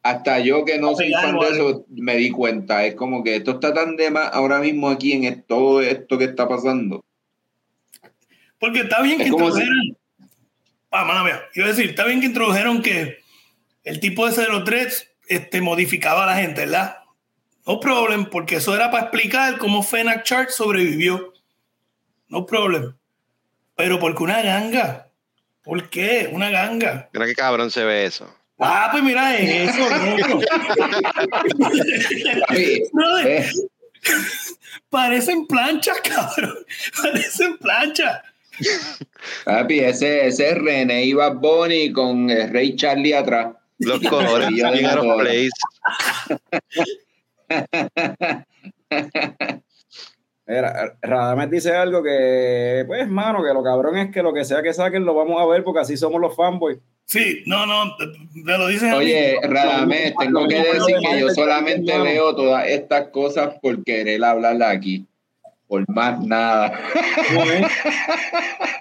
Hasta 0.03 0.39
yo 0.41 0.65
que 0.65 0.77
no 0.77 0.93
soy 0.93 1.13
fan 1.13 1.39
de 1.39 1.47
eso, 1.51 1.85
me 1.87 2.17
di 2.17 2.31
cuenta. 2.31 2.83
Es 2.85 2.95
como 2.95 3.23
que 3.23 3.37
esto 3.37 3.51
está 3.51 3.73
tan 3.73 3.95
de 3.95 4.11
más 4.11 4.29
ahora 4.33 4.59
mismo 4.59 4.89
aquí 4.89 5.13
en 5.13 5.41
todo 5.43 5.79
esto 5.81 6.17
que 6.17 6.25
está 6.25 6.49
pasando. 6.49 7.05
Porque 8.59 8.81
está 8.81 9.01
bien 9.01 9.19
que 9.19 9.29
como 9.29 9.51
si- 9.51 9.61
introdujeron. 9.61 9.97
Ah, 10.91 11.05
mala 11.05 11.23
mía. 11.23 11.39
Iba 11.55 11.67
a 11.67 11.69
decir, 11.69 11.91
está 11.91 12.03
bien 12.03 12.19
que 12.19 12.25
introdujeron 12.25 12.81
que 12.81 13.19
el 13.83 13.99
tipo 13.99 14.27
ese 14.27 14.41
de 14.41 14.47
los 14.47 14.65
dreads 14.65 15.07
este, 15.27 15.61
modificaba 15.61 16.23
a 16.23 16.27
la 16.27 16.35
gente, 16.35 16.61
¿verdad? 16.61 16.97
No 17.65 17.79
problem, 17.79 18.25
porque 18.25 18.55
eso 18.55 18.75
era 18.75 18.91
para 18.91 19.03
explicar 19.03 19.57
cómo 19.57 19.83
Fennec 19.83 20.23
Chart 20.23 20.49
sobrevivió. 20.49 21.33
No 22.27 22.45
problem. 22.45 22.95
Pero 23.75 23.99
porque 23.99 24.23
una 24.23 24.41
ganga. 24.41 25.07
¿Por 25.63 25.89
qué? 25.89 26.29
Una 26.31 26.49
ganga. 26.49 27.09
Mira 27.13 27.25
qué 27.25 27.35
cabrón 27.35 27.69
se 27.69 27.83
ve 27.83 28.05
eso. 28.05 28.33
Ah, 28.59 28.89
pues 28.91 29.03
mira 29.03 29.37
eso, 29.37 29.79
loco. 29.89 30.41
Papi, 32.47 32.83
Brother, 32.91 33.27
eh, 33.27 33.49
parecen 34.89 35.47
planchas, 35.47 35.99
cabrón. 36.01 36.57
Parecen 37.01 37.57
planchas. 37.57 38.21
papi, 39.45 39.79
ese, 39.79 40.27
ese 40.27 40.49
es 40.49 40.57
René 40.57 41.05
y 41.05 41.13
Bad 41.13 41.35
Bunny 41.35 41.91
con 41.91 42.29
eh, 42.29 42.47
Ray 42.47 42.75
Charlie 42.75 43.13
atrás. 43.13 43.55
Los 43.81 43.99
colores 44.09 44.49
bien 44.49 44.85
out 44.85 44.99
of 44.99 45.21
place. 45.21 45.49
Mira, 50.47 50.97
Radames 51.01 51.49
dice 51.49 51.75
algo 51.75 52.03
que, 52.03 52.83
pues, 52.85 53.07
mano, 53.07 53.43
que 53.43 53.53
lo 53.53 53.63
cabrón 53.63 53.97
es 53.97 54.11
que 54.11 54.21
lo 54.21 54.33
que 54.33 54.43
sea 54.43 54.61
que 54.61 54.73
saquen 54.73 55.05
lo 55.05 55.13
vamos 55.13 55.41
a 55.41 55.45
ver 55.45 55.63
porque 55.63 55.79
así 55.79 55.95
somos 55.95 56.19
los 56.19 56.35
fanboys. 56.35 56.77
Sí, 57.05 57.43
no, 57.45 57.65
no, 57.65 57.95
me 58.33 58.57
lo 58.57 58.67
dicen. 58.67 58.93
Oye, 58.93 59.37
Radamés, 59.43 60.13
tengo 60.17 60.47
que 60.47 60.55
decir 60.55 60.95
que 60.99 61.19
yo 61.19 61.29
solamente 61.29 61.97
veo 61.99 62.35
todas 62.35 62.67
estas 62.67 63.09
cosas 63.09 63.55
por 63.61 63.83
querer 63.83 64.23
hablarla 64.23 64.69
aquí. 64.69 65.05
Por 65.71 65.89
más 65.89 66.19
nada. 66.19 66.77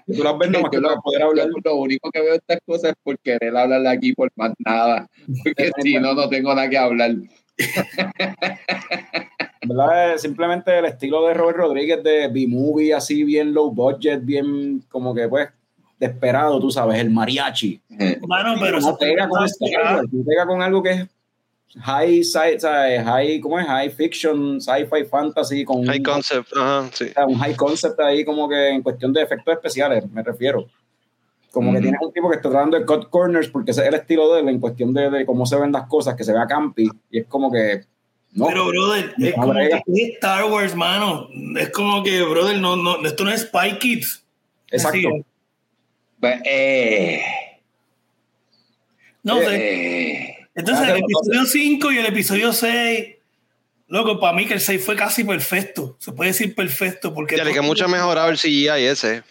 Tú 0.09 0.25
las 0.25 0.39
ves 0.39 0.51
que 0.73 0.81
para 0.81 0.97
poder 0.97 1.23
hablar. 1.23 1.47
lo 1.62 1.77
único 1.77 2.11
que 2.11 2.21
veo 2.21 2.31
de 2.33 2.39
estas 2.39 2.59
cosas 2.67 2.91
es 2.91 2.97
por 3.05 3.17
querer 3.21 3.57
hablarla 3.57 3.93
aquí 3.93 4.12
por 4.12 4.29
más 4.35 4.53
nada. 4.59 5.09
Porque 5.45 5.71
si 5.81 5.95
no, 6.01 6.15
no 6.15 6.29
tengo 6.29 6.53
nada 6.53 6.69
que 6.69 6.77
hablar. 6.77 7.12
¿Verdad? 9.69 10.15
Es 10.15 10.23
Simplemente 10.23 10.77
el 10.77 10.87
estilo 10.87 11.29
de 11.29 11.35
Robert 11.35 11.59
Rodríguez 11.59 12.03
de 12.03 12.27
B-Movie, 12.27 12.93
así 12.93 13.23
bien 13.23 13.55
low 13.55 13.71
budget, 13.71 14.25
bien 14.25 14.83
como 14.89 15.15
que, 15.15 15.29
pues, 15.29 15.49
desesperado, 16.01 16.59
tú 16.59 16.73
sabes, 16.73 16.99
el 16.99 17.11
mariachi. 17.11 17.81
Pero 17.97 18.81
no 18.81 18.99
pega 18.99 19.29
con 19.29 19.47
pega 20.27 20.45
con 20.45 20.61
algo 20.61 20.83
que 20.83 20.91
es 20.91 21.09
high, 21.79 22.21
sci- 22.25 22.59
high, 23.05 23.41
¿cómo 23.41 23.59
es? 23.61 23.67
High 23.67 23.91
fiction, 23.91 24.61
sci-fi, 24.61 25.05
fantasy, 25.05 25.65
con 25.65 25.85
High 25.87 25.99
un, 25.99 26.03
concept, 26.05 26.49
ajá, 26.57 26.89
sí. 26.93 27.07
un 27.27 27.39
high 27.39 27.55
concept 27.57 28.01
ahí 28.01 28.25
como 28.25 28.49
que 28.49 28.69
en 28.71 28.83
cuestión 28.83 29.13
de 29.13 29.23
efectos 29.23 29.55
especiales, 29.55 30.11
me 30.11 30.23
refiero. 30.23 30.67
Como 31.53 31.73
que 31.73 31.81
tienes 31.81 32.01
un 32.01 32.13
tipo 32.13 32.31
que 32.31 32.37
está 32.37 32.49
tratando 32.49 32.79
de 32.79 32.87
cut 32.87 33.11
corners 33.11 33.49
porque 33.49 33.73
ese 33.73 33.81
es 33.83 33.89
el 33.89 33.95
estilo 33.95 34.33
de 34.35 34.41
él 34.41 34.49
en 34.49 34.61
cuestión 34.61 34.93
de, 34.95 35.11
de 35.11 35.27
cómo 35.27 35.47
se 35.47 35.57
ven 35.57 35.73
las 35.73 35.89
cosas, 35.89 36.15
que 36.15 36.23
se 36.25 36.33
vea 36.33 36.47
campi, 36.47 36.89
y 37.11 37.19
es 37.21 37.27
como 37.27 37.51
que 37.51 37.85
No, 38.33 38.47
Pero, 38.47 38.67
brother, 38.69 39.13
es 39.19 39.35
como 39.35 39.53
que 39.55 39.67
es 39.69 39.83
Star 40.15 40.45
Wars, 40.45 40.77
mano. 40.77 41.29
Es 41.59 41.71
como 41.71 42.05
que, 42.05 42.23
brother, 42.23 42.61
no, 42.61 42.77
no, 42.77 43.05
esto 43.05 43.25
no 43.25 43.33
es 43.33 43.41
Spy 43.43 43.79
Kids. 43.81 44.25
exacto. 44.71 44.99
Sí. 44.99 45.25
Pues, 46.21 46.41
eh, 46.45 47.21
No 49.25 49.39
sé. 49.39 49.57
eh, 49.57 50.40
Entonces, 50.55 50.89
el 50.89 50.97
episodio 50.98 51.44
5 51.47 51.93
y 51.93 51.98
el 51.98 52.06
episodio 52.06 52.52
6, 52.52 53.09
loco, 53.89 54.18
para 54.20 54.32
mí 54.36 54.47
que 54.47 54.55
el 54.55 54.60
6 54.60 54.85
fue 54.85 54.97
casi 54.97 55.24
perfecto. 55.24 55.97
Se 55.98 56.12
puede 56.12 56.31
decir 56.31 56.55
perfecto 56.55 57.14
porque 57.14 57.36
Ya 57.36 57.44
le 57.44 57.52
que 57.52 57.60
mucho 57.60 57.86
mejorado 57.89 58.28
el 58.31 58.36
CGI 58.39 58.68
ese. 58.68 59.22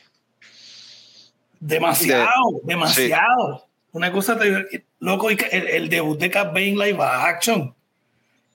demasiado, 1.59 2.31
demasiado. 2.63 3.67
Una 3.91 4.11
cosa, 4.11 4.37
te- 4.37 4.85
loco, 4.99 5.29
el, 5.29 5.39
el 5.51 5.89
debut 5.89 6.19
de 6.19 6.29
Cat 6.29 6.47
Bane 6.53 6.71
live 6.75 6.99
action, 7.01 7.73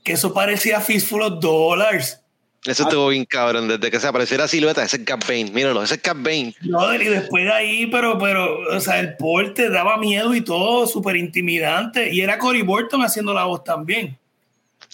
que 0.02 0.12
eso 0.12 0.32
parecía 0.32 0.80
Fistful 0.80 1.22
of 1.22 1.40
Dollars. 1.40 2.20
Ese 2.64 2.82
estuvo 2.82 3.08
bien 3.08 3.26
cabrón. 3.26 3.68
Desde 3.68 3.90
que 3.90 4.00
se 4.00 4.06
apareció 4.06 4.38
la 4.38 4.48
silueta, 4.48 4.82
ese 4.82 4.96
es 4.96 5.04
Cap 5.04 5.20
Bane. 5.28 5.50
Míralo, 5.52 5.82
ese 5.82 5.96
es 5.96 6.00
Cap 6.00 6.16
Bane. 6.16 6.54
Brother, 6.62 7.02
y 7.02 7.08
después 7.08 7.44
de 7.44 7.52
ahí, 7.52 7.86
pero, 7.86 8.18
pero, 8.18 8.60
o 8.74 8.80
sea, 8.80 9.00
el 9.00 9.16
porte 9.16 9.68
daba 9.68 9.98
miedo 9.98 10.34
y 10.34 10.40
todo, 10.40 10.86
súper 10.86 11.16
intimidante. 11.16 12.12
Y 12.12 12.22
era 12.22 12.38
Cory 12.38 12.62
Burton 12.62 13.02
haciendo 13.02 13.34
la 13.34 13.44
voz 13.44 13.64
también. 13.64 14.16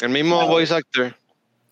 El 0.00 0.08
mismo 0.08 0.46
voice 0.48 0.74
actor. 0.74 1.14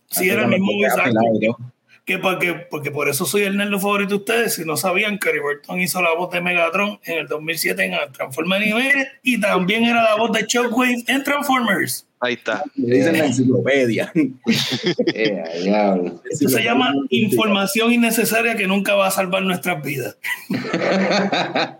Sí, 0.08 0.28
era 0.28 0.44
el 0.44 0.48
mismo 0.48 0.72
voice 0.72 1.00
actor. 1.00 1.56
Que 2.04 2.18
porque, 2.18 2.54
porque 2.54 2.90
por 2.90 3.08
eso 3.08 3.26
soy 3.26 3.42
el 3.42 3.56
nerd 3.56 3.78
favorito 3.78 4.10
de 4.10 4.16
ustedes. 4.16 4.54
Si 4.54 4.64
no 4.64 4.76
sabían, 4.78 5.18
Cory 5.18 5.40
Burton 5.40 5.80
hizo 5.80 6.00
la 6.00 6.14
voz 6.14 6.30
de 6.30 6.40
Megatron 6.40 6.98
en 7.04 7.18
el 7.18 7.26
2007 7.26 7.84
en 7.84 8.12
Transformers 8.12 8.62
Animated 8.62 9.08
y 9.22 9.38
también 9.38 9.84
era 9.84 10.02
la 10.02 10.14
voz 10.14 10.32
de 10.32 10.46
Shockwave 10.48 11.04
en 11.06 11.22
Transformers. 11.22 12.07
Ahí 12.20 12.34
está. 12.34 12.64
Le 12.74 12.96
dicen 12.96 13.16
la 13.18 13.26
enciclopedia. 13.26 14.12
a 15.54 15.58
diablo. 15.62 16.20
Esto 16.30 16.48
se 16.48 16.62
llama 16.64 16.92
información 17.10 17.92
innecesaria 17.92 18.56
que 18.56 18.66
nunca 18.66 18.94
va 18.94 19.06
a 19.06 19.10
salvar 19.10 19.42
nuestras 19.44 19.82
vidas. 19.82 20.16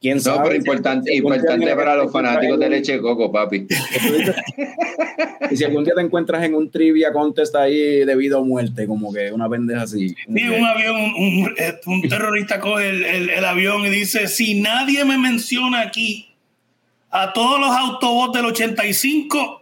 ¿Quién 0.00 0.18
No, 0.24 0.42
pero 0.42 0.56
importante, 0.56 1.14
importante 1.14 1.76
para 1.76 1.94
los 1.94 2.10
fanáticos 2.10 2.58
de 2.58 2.68
leche 2.68 2.92
de 2.94 3.00
coco, 3.00 3.30
papi. 3.30 3.66
Y 5.50 5.56
si 5.56 5.64
algún 5.64 5.84
día 5.84 5.94
te 5.94 6.00
encuentras 6.00 6.42
en 6.44 6.54
un 6.54 6.70
trivia 6.70 7.12
contest 7.12 7.54
ahí 7.54 8.04
de 8.04 8.16
vida 8.16 8.38
o 8.38 8.44
muerte, 8.44 8.86
como 8.86 9.12
que 9.12 9.30
una 9.30 9.48
pendeja 9.48 9.82
así. 9.82 10.08
Sí, 10.08 10.14
un 10.48 10.64
avión, 10.64 10.96
un, 10.96 11.54
eh, 11.58 11.74
un 11.86 12.02
terrorista 12.08 12.58
coge 12.58 12.88
el, 12.88 13.04
el- 13.04 13.30
el 13.30 13.44
avión 13.44 13.84
y 13.84 13.90
dice, 13.90 14.28
si 14.28 14.60
nadie 14.60 15.04
me 15.04 15.18
menciona 15.18 15.82
aquí 15.82 16.28
a 17.10 17.32
todos 17.32 17.60
los 17.60 17.70
Autobots 17.70 18.32
del 18.34 18.46
85, 18.46 19.61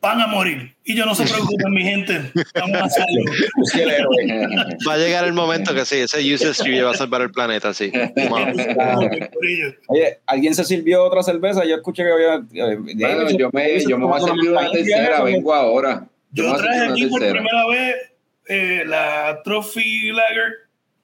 van 0.00 0.20
a 0.20 0.26
morir. 0.26 0.74
Y 0.84 0.94
yo 0.96 1.04
no 1.04 1.14
se 1.14 1.24
preocupen, 1.24 1.72
mi 1.72 1.82
gente, 1.82 2.32
vamos 2.54 2.76
a 2.78 2.84
hacerlo. 2.84 3.22
Va 4.88 4.94
a 4.94 4.98
llegar 4.98 5.24
el 5.24 5.32
momento 5.34 5.74
que 5.74 5.84
sí, 5.84 5.96
ese 5.96 6.20
user 6.34 6.54
va 6.84 6.90
a 6.92 6.94
salvar 6.94 7.20
el 7.22 7.30
planeta, 7.30 7.74
sí. 7.74 7.92
Oye, 9.88 10.18
¿alguien 10.26 10.54
se 10.54 10.64
sirvió 10.64 11.04
otra 11.04 11.22
cerveza? 11.22 11.64
Yo 11.64 11.76
escuché 11.76 12.02
que 12.04 12.12
había. 12.12 12.34
eh, 12.36 12.76
Bueno, 12.76 13.30
yo 13.30 13.50
me, 13.52 13.80
yo 13.84 13.98
me 13.98 14.06
voy 14.06 14.16
a 14.20 14.24
servir 14.24 14.50
una 14.50 14.70
tercera, 14.70 15.22
vengo 15.22 15.52
ahora. 15.54 16.06
Yo 16.32 16.54
traje 16.56 16.86
aquí 16.90 17.06
por 17.06 17.20
tercera. 17.20 17.40
primera 17.42 17.66
vez 17.68 17.94
eh, 18.48 18.82
la 18.86 19.40
Trophy 19.44 20.10
Lager 20.12 20.52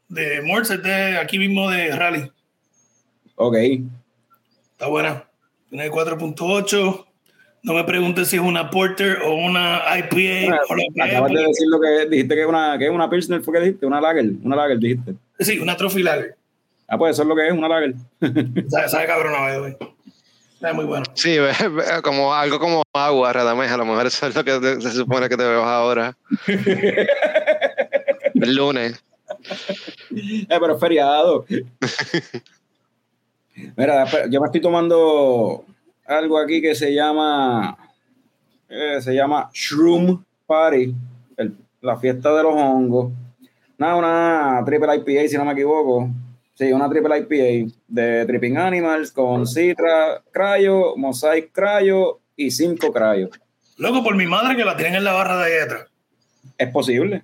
de 0.09 0.43
Morse, 0.43 0.79
de 0.79 1.19
aquí 1.19 1.39
mismo 1.39 1.71
de 1.71 1.95
Rally. 1.95 2.31
Ok. 3.37 3.57
Está 4.73 4.87
buena. 4.89 5.25
Tiene 5.69 5.91
4.8. 5.91 7.07
No 7.63 7.75
me 7.75 7.85
preguntes 7.85 8.29
si 8.29 8.37
es 8.37 8.43
una 8.43 8.71
Porter 8.71 9.19
o 9.23 9.35
una 9.35 9.83
IPA 9.99 10.57
o 10.69 10.75
lo 10.75 10.83
que 10.83 10.87
es, 10.95 11.11
Acabas 11.11 11.31
de 11.33 11.43
decir 11.47 11.67
lo 11.69 11.79
que 11.81 12.07
dijiste 12.09 12.35
que 12.35 12.41
es 12.41 12.47
una, 12.47 12.79
que 12.79 12.87
es 12.87 12.91
una 12.91 13.11
Pilsner, 13.11 13.43
fue 13.43 13.55
que 13.55 13.61
dijiste, 13.61 13.85
una 13.87 14.01
Lager, 14.01 14.25
una 14.43 14.57
Lager 14.57 14.79
dijiste. 14.79 15.15
Sí, 15.39 15.59
una 15.59 15.77
Trophy 15.77 16.03
Lager. 16.03 16.37
Ah, 16.89 16.97
pues 16.99 17.13
eso 17.13 17.23
es 17.23 17.29
lo 17.29 17.37
que 17.37 17.47
es, 17.49 17.53
una 17.53 17.69
Lager. 17.69 17.95
Sabe, 18.69 18.89
sabe 18.89 19.07
cabrona, 19.07 19.59
güey. 19.59 19.77
Está 20.55 20.73
muy 20.75 20.85
bueno. 20.87 21.05
Sí, 21.15 21.39
ve- 21.39 21.53
ve- 21.71 22.03
como 22.03 22.35
algo 22.35 22.59
como 22.59 22.83
agua, 22.95 23.33
Radamés. 23.33 23.71
A 23.71 23.77
lo 23.79 23.85
mejor 23.87 24.07
eso 24.07 24.27
es 24.27 24.35
lo 24.35 24.43
que 24.45 24.59
te- 24.59 24.81
se 24.81 24.91
supone 24.93 25.29
que 25.29 25.37
te 25.37 25.45
veo 25.45 25.63
ahora. 25.65 26.17
El 28.35 28.55
lunes. 28.57 29.03
Eh, 30.15 30.47
pero 30.49 30.75
es 30.75 30.81
feriado. 30.81 31.45
Mira, 33.77 34.07
yo 34.29 34.41
me 34.41 34.47
estoy 34.47 34.61
tomando 34.61 35.65
algo 36.11 36.39
aquí 36.39 36.61
que 36.61 36.75
se 36.75 36.93
llama 36.95 37.77
eh, 38.69 39.01
se 39.01 39.15
llama 39.15 39.51
Shroom 39.53 40.23
Party, 40.47 40.95
el- 41.37 41.57
la 41.81 41.97
fiesta 41.97 42.35
de 42.35 42.43
los 42.43 42.55
hongos. 42.55 43.13
Nada, 43.79 43.97
una 43.97 44.63
triple 44.65 44.95
IPA, 44.97 45.29
si 45.29 45.37
no 45.37 45.45
me 45.45 45.53
equivoco. 45.53 46.09
Sí, 46.55 46.71
una 46.73 46.89
triple 46.91 47.19
IPA 47.19 47.73
de 47.89 48.27
Tripping 48.27 48.59
Animals 48.59 49.11
con 49.13 49.47
Citra 49.47 50.23
Cryo, 50.31 50.95
Mosaic 50.97 51.51
Cryo 51.53 52.21
y 52.37 52.51
cinco 52.51 52.93
Cryo. 52.93 53.31
Loco, 53.79 54.05
por 54.05 54.15
mi 54.15 54.27
madre 54.27 54.55
que 54.57 54.65
la 54.65 54.77
tienen 54.77 54.97
en 54.97 55.05
la 55.05 55.15
barra 55.15 55.39
de 55.39 55.45
ahí 55.57 55.63
atrás. 55.63 55.87
Es 56.59 56.69
posible. 56.69 57.23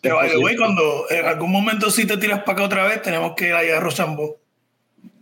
Pero, 0.00 0.18
way, 0.40 0.56
cuando 0.56 1.04
en 1.10 1.24
algún 1.26 1.50
momento 1.50 1.90
si 1.90 2.06
te 2.06 2.16
tiras 2.16 2.40
para 2.40 2.52
acá 2.52 2.62
otra 2.64 2.86
vez, 2.86 3.00
tenemos 3.02 3.34
que 3.34 3.48
ir 3.48 3.54
allá 3.54 3.78
a 3.78 3.80
Rochambeau. 3.80 4.36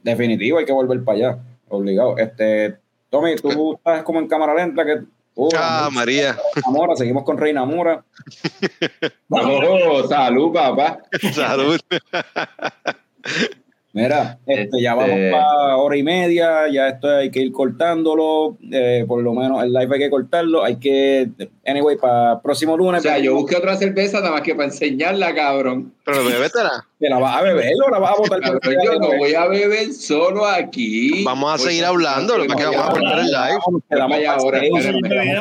Definitivo, 0.03 0.59
hay 0.59 0.65
que 0.65 0.73
volver 0.73 1.03
para 1.05 1.19
allá. 1.19 1.39
Obligado. 1.73 2.19
Este, 2.19 2.77
Tommy, 3.09 3.37
tú 3.37 3.75
estás 3.75 4.03
como 4.03 4.19
en 4.19 4.29
cámara 4.29 4.55
lenta 4.55 4.85
que. 4.85 5.01
Uh, 5.35 5.49
Ah, 5.57 5.89
María. 5.91 6.37
Mora, 6.67 6.95
seguimos 6.95 7.25
con 7.25 7.39
Reina 7.39 7.65
Mora. 7.65 8.05
Oh, 9.31 10.07
salud, 10.07 10.53
papá. 10.53 10.99
Salud. 11.33 11.81
Mira, 13.95 14.39
este, 14.47 14.81
ya 14.81 14.95
vamos 14.95 15.11
Este- 15.11 15.31
para 15.33 15.77
hora 15.77 15.97
y 15.99 16.03
media, 16.03 16.67
ya 16.73 16.89
esto 16.89 17.11
hay 17.11 17.31
que 17.31 17.41
ir 17.41 17.53
cortándolo, 17.53 18.57
eh, 18.73 19.05
por 19.07 19.23
lo 19.23 19.35
menos 19.35 19.63
el 19.63 19.71
live 19.71 19.95
hay 19.95 20.01
que 20.01 20.09
cortarlo, 20.09 20.65
hay 20.65 20.77
que, 20.77 21.29
anyway, 21.67 21.99
para 21.99 22.41
próximo 22.41 22.73
O 22.73 22.77
lunes, 22.79 23.03
sea, 23.03 23.19
yo 23.19 23.35
busqué 23.35 23.55
otra 23.57 23.77
cerveza 23.77 24.21
nada 24.21 24.31
más 24.33 24.41
que 24.41 24.55
para 24.55 24.69
enseñarla, 24.69 25.35
cabrón. 25.35 25.93
Pero 26.07 26.25
bebétela. 26.25 26.87
¿te 26.99 27.11
la 27.11 27.19
vas 27.19 27.37
a 27.37 27.43
beber 27.43 27.75
o 27.87 27.91
la 27.91 27.99
vas 27.99 28.13
a 28.13 28.17
botar? 28.17 28.41
Cabrón, 28.41 28.77
yo 28.83 28.95
no 28.99 29.09
voy 29.19 29.35
a 29.35 29.47
beber 29.47 29.93
solo 29.93 30.47
aquí. 30.47 31.23
Vamos 31.25 31.53
a 31.53 31.59
seguir 31.59 31.85
hablando, 31.85 32.39
lo 32.39 32.45
que 32.45 32.49
pasa 32.49 32.63
es 32.65 32.71
que 32.71 32.77
vamos 32.77 32.89
a 32.89 32.99
cortar 32.99 33.19
el 33.19 33.27
live. 33.27 33.59
Vamos, 33.67 33.83
para 33.89 34.05
allá 34.17 34.33
ahora, 34.35 34.61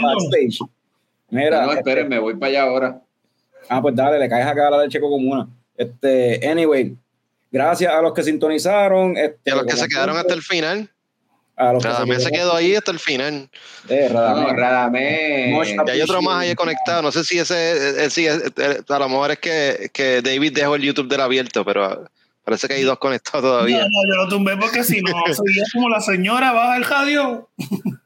backstage. 0.02 0.60
Mira, 1.30 1.62
No, 1.62 1.70
este, 1.70 1.80
espérenme, 1.80 2.20
voy 2.20 2.34
para 2.36 2.50
allá 2.50 2.64
ahora. 2.64 3.02
Ah, 3.70 3.82
pues 3.82 3.96
dale, 3.96 4.20
le 4.20 4.28
caes 4.28 4.46
acá 4.46 4.68
a 4.68 4.72
la 4.72 4.84
leche 4.84 5.00
comuna. 5.00 5.48
Este, 5.78 6.46
anyway, 6.46 6.96
gracias 7.52 7.94
a 7.94 8.02
los 8.02 8.14
que 8.14 8.24
sintonizaron. 8.24 9.18
Este, 9.18 9.40
Y 9.46 9.50
a 9.52 9.56
los 9.56 9.66
que 9.66 9.78
se 9.78 9.88
quedaron 9.88 10.18
hasta 10.18 10.34
el 10.34 10.42
final. 10.42 10.90
A 11.58 11.74
los 11.74 11.84
que 11.84 11.90
Radamés 11.90 12.24
se 12.24 12.32
quedó 12.32 12.56
ahí 12.56 12.76
hasta 12.76 12.92
el 12.92 13.00
final. 13.00 13.50
Eh, 13.88 14.10
Radamés. 14.10 15.76
No, 15.76 15.86
Y 15.86 15.90
hay 15.92 16.02
otro 16.02 16.22
más 16.22 16.42
ahí 16.42 16.56
conectado. 16.56 17.02
No 17.02 17.12
sé 17.12 17.24
si 17.24 17.38
ese, 17.38 18.06
eh, 18.06 18.10
sí, 18.10 18.26
eh, 18.26 18.40
eh, 18.58 18.82
a 18.88 19.00
lo 19.00 19.10
mejor 19.10 19.32
es 19.32 19.40
que, 19.40 19.90
que 19.94 20.22
David 20.22 20.54
dejó 20.56 20.76
el 20.76 20.82
YouTube 20.82 21.08
del 21.08 21.22
abierto, 21.22 21.64
pero 21.64 22.10
parece 22.44 22.68
que 22.68 22.76
hay 22.76 22.84
dos 22.84 22.98
conectados 22.98 23.44
todavía. 23.44 23.80
no, 23.80 23.86
yo 24.08 24.24
lo 24.24 24.28
tumbé 24.28 24.58
porque 24.58 24.84
si 24.84 25.02
no, 25.02 25.12
sería 25.26 25.64
como 25.74 25.90
la 25.90 26.02
señora 26.02 26.52
baja 26.52 26.78
el 26.78 26.86
radio. 26.86 27.50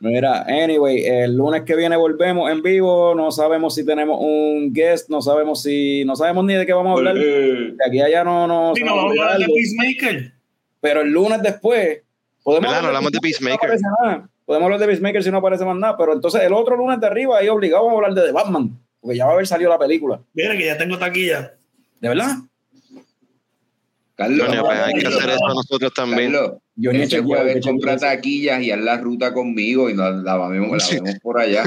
Mira, 0.00 0.42
anyway, 0.42 1.04
el 1.04 1.36
lunes 1.36 1.62
que 1.62 1.76
viene 1.76 1.96
volvemos 1.96 2.50
en 2.50 2.62
vivo. 2.62 3.14
No 3.14 3.30
sabemos 3.30 3.74
si 3.74 3.84
tenemos 3.84 4.18
un 4.20 4.72
guest, 4.72 5.08
no 5.10 5.20
sabemos 5.22 5.62
si, 5.62 6.04
no 6.04 6.16
sabemos 6.16 6.44
ni 6.44 6.54
de 6.54 6.64
qué 6.66 6.72
vamos 6.72 6.94
a 6.94 6.98
hablar. 6.98 7.16
Eh, 7.18 7.72
De 7.76 7.84
aquí 7.86 8.00
a 8.00 8.06
allá 8.06 8.24
no, 8.24 8.46
no, 8.46 8.72
Sí, 8.74 8.82
no, 8.84 8.96
vamos 8.96 9.18
a 9.18 9.22
hablar 9.22 9.38
de. 9.38 9.46
Peacemaker. 9.46 10.32
Pero 10.80 11.00
el 11.02 11.10
lunes 11.10 11.42
después 11.42 12.00
podemos. 12.42 12.70
No 12.70 12.76
hablamos 12.88 13.12
de 13.12 13.18
si 13.18 13.20
no 13.20 13.20
Peacemaker. 13.22 13.56
aparece 13.56 13.84
nada. 14.02 14.28
Podemos 14.44 14.64
hablar 14.66 14.80
de 14.80 14.86
Peacemaker 14.86 15.22
si 15.22 15.30
no 15.30 15.38
aparece 15.38 15.64
más 15.64 15.76
nada. 15.76 15.96
Pero 15.96 16.12
entonces 16.14 16.42
el 16.42 16.52
otro 16.52 16.76
lunes 16.76 17.00
de 17.00 17.06
arriba 17.06 17.38
ahí 17.38 17.48
obligado 17.48 17.88
a 17.88 17.92
hablar 17.92 18.14
de 18.14 18.22
The 18.22 18.32
Batman, 18.32 18.78
porque 19.00 19.16
ya 19.16 19.24
va 19.26 19.32
a 19.32 19.34
haber 19.34 19.46
salido 19.46 19.70
la 19.70 19.78
película. 19.78 20.20
Mira 20.34 20.56
que 20.56 20.64
ya 20.66 20.78
tengo 20.78 20.98
taquilla. 20.98 21.54
¿De 22.00 22.08
verdad? 22.08 22.36
Carlos, 24.18 24.48
pues 24.48 24.78
hay 24.80 24.94
que 24.94 25.06
hacer 25.06 25.30
eso 25.30 25.48
nosotros 25.54 25.94
también. 25.94 26.32
Carlos, 26.32 26.58
Yo 26.74 26.92
ni 26.92 27.02
este 27.02 27.20
jueves 27.20 27.64
compra 27.64 27.96
taquillas 27.96 28.60
y 28.62 28.72
haz 28.72 28.80
la 28.80 28.96
ruta 28.98 29.32
conmigo 29.32 29.88
y 29.88 29.94
la, 29.94 30.10
la, 30.10 30.36
vemos, 30.48 30.76
la 30.76 30.94
vemos 31.00 31.14
por 31.22 31.38
allá. 31.38 31.62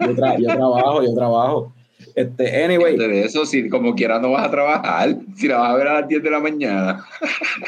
yo, 0.00 0.12
tra- 0.14 0.38
yo 0.38 0.46
trabajo, 0.46 1.02
yo 1.02 1.14
trabajo. 1.14 1.72
Este, 2.14 2.64
anyway, 2.64 2.96
De 2.96 3.24
eso, 3.24 3.44
si 3.44 3.68
como 3.68 3.94
quiera 3.94 4.18
no 4.18 4.32
vas 4.32 4.46
a 4.46 4.50
trabajar, 4.50 5.16
si 5.36 5.48
la 5.48 5.58
vas 5.58 5.70
a 5.70 5.76
ver 5.76 5.88
a 5.88 6.00
las 6.00 6.08
10 6.08 6.22
de 6.22 6.30
la 6.30 6.40
mañana. 6.40 7.04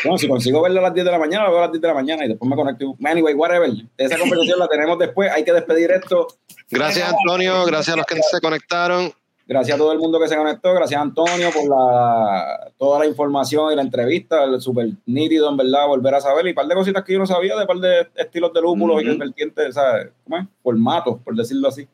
bueno, 0.05 0.17
si 0.19 0.29
consigo 0.29 0.63
verla 0.63 0.81
a 0.81 0.85
las 0.85 0.95
10 0.95 1.05
de 1.05 1.11
la 1.13 1.19
mañana, 1.19 1.45
la 1.45 1.51
veo 1.51 1.59
a 1.59 1.63
las 1.63 1.73
10 1.73 1.83
de 1.83 1.89
la 1.89 1.95
mañana 1.95 2.25
y 2.25 2.29
después 2.29 2.49
me 2.49 2.57
conecto. 2.57 2.97
Anyway, 3.05 3.35
whatever. 3.35 3.71
Esa 3.97 4.19
conversación 4.19 4.59
la 4.59 4.69
tenemos 4.69 4.99
después. 4.99 5.31
Hay 5.33 5.45
que 5.45 5.53
despedir 5.53 5.91
esto. 5.91 6.29
Gracias, 6.71 7.13
Antonio. 7.13 7.65
Gracias 7.67 7.95
a 7.95 7.97
los 7.99 8.07
que 8.07 8.17
se 8.23 8.41
conectaron. 8.41 9.13
Gracias 9.49 9.77
a 9.77 9.79
todo 9.79 9.93
el 9.93 9.99
mundo 9.99 10.21
que 10.21 10.29
se 10.29 10.37
conectó, 10.37 10.75
gracias 10.75 10.99
a 10.99 11.03
Antonio 11.03 11.49
por 11.51 11.67
la, 11.67 12.71
toda 12.77 12.99
la 12.99 13.07
información 13.07 13.73
y 13.73 13.77
la 13.77 13.81
entrevista, 13.81 14.61
súper 14.61 14.91
nítido 15.07 15.49
en 15.49 15.57
verdad, 15.57 15.87
volver 15.87 16.17
a 16.17 16.21
saber 16.21 16.45
y 16.45 16.51
un 16.51 16.55
par 16.55 16.67
de 16.67 16.75
cositas 16.75 17.03
que 17.03 17.15
yo 17.15 17.19
no 17.19 17.27
sabía, 17.27 17.55
de 17.57 17.63
un 17.63 17.67
par 17.67 17.79
de 17.79 18.09
estilos 18.15 18.53
de 18.53 18.61
lúpulos 18.61 19.03
y 19.03 19.17
vertientes, 19.17 19.75
¿sabes? 19.75 20.11
¿Cómo 20.25 20.37
es? 20.37 20.47
Formatos, 20.63 21.21
por 21.25 21.35
decirlo 21.35 21.69
así. 21.69 21.89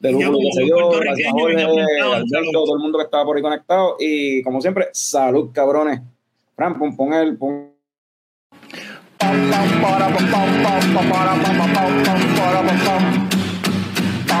De 0.00 0.12
lúpulo 0.12 0.36
que 0.38 0.52
se 0.52 0.68
yo, 0.68 0.90
gracias 0.90 1.28
a 1.28 1.32
Jorge, 1.32 1.62
Alberto, 1.62 2.50
todo 2.52 2.76
el 2.76 2.82
mundo 2.82 2.98
que 2.98 3.04
estaba 3.04 3.24
por 3.24 3.38
ahí 3.38 3.42
conectado 3.42 3.96
y 3.98 4.42
como 4.42 4.60
siempre, 4.60 4.88
salud 4.92 5.48
cabrones. 5.50 6.02
Fran, 6.54 6.78
pon, 6.78 6.94
pon 6.94 7.14
el... 7.14 7.38
Pon... 7.38 7.72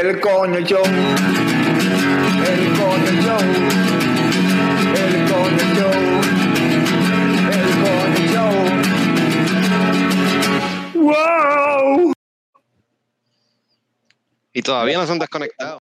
el 0.00 0.18
coño 0.18 0.60
show, 0.60 0.82
el 0.82 0.92
coño 2.78 3.10
show, 3.20 3.42
el 4.96 5.14
coño 5.30 5.64
show, 5.76 5.96
el 7.52 7.68
coño 7.82 8.24
show. 8.32 8.54
¡Wow! 10.94 12.12
Y 14.54 14.62
todavía 14.62 14.96
no 14.96 15.04
se 15.04 15.12
han 15.12 15.18
desconectado. 15.18 15.78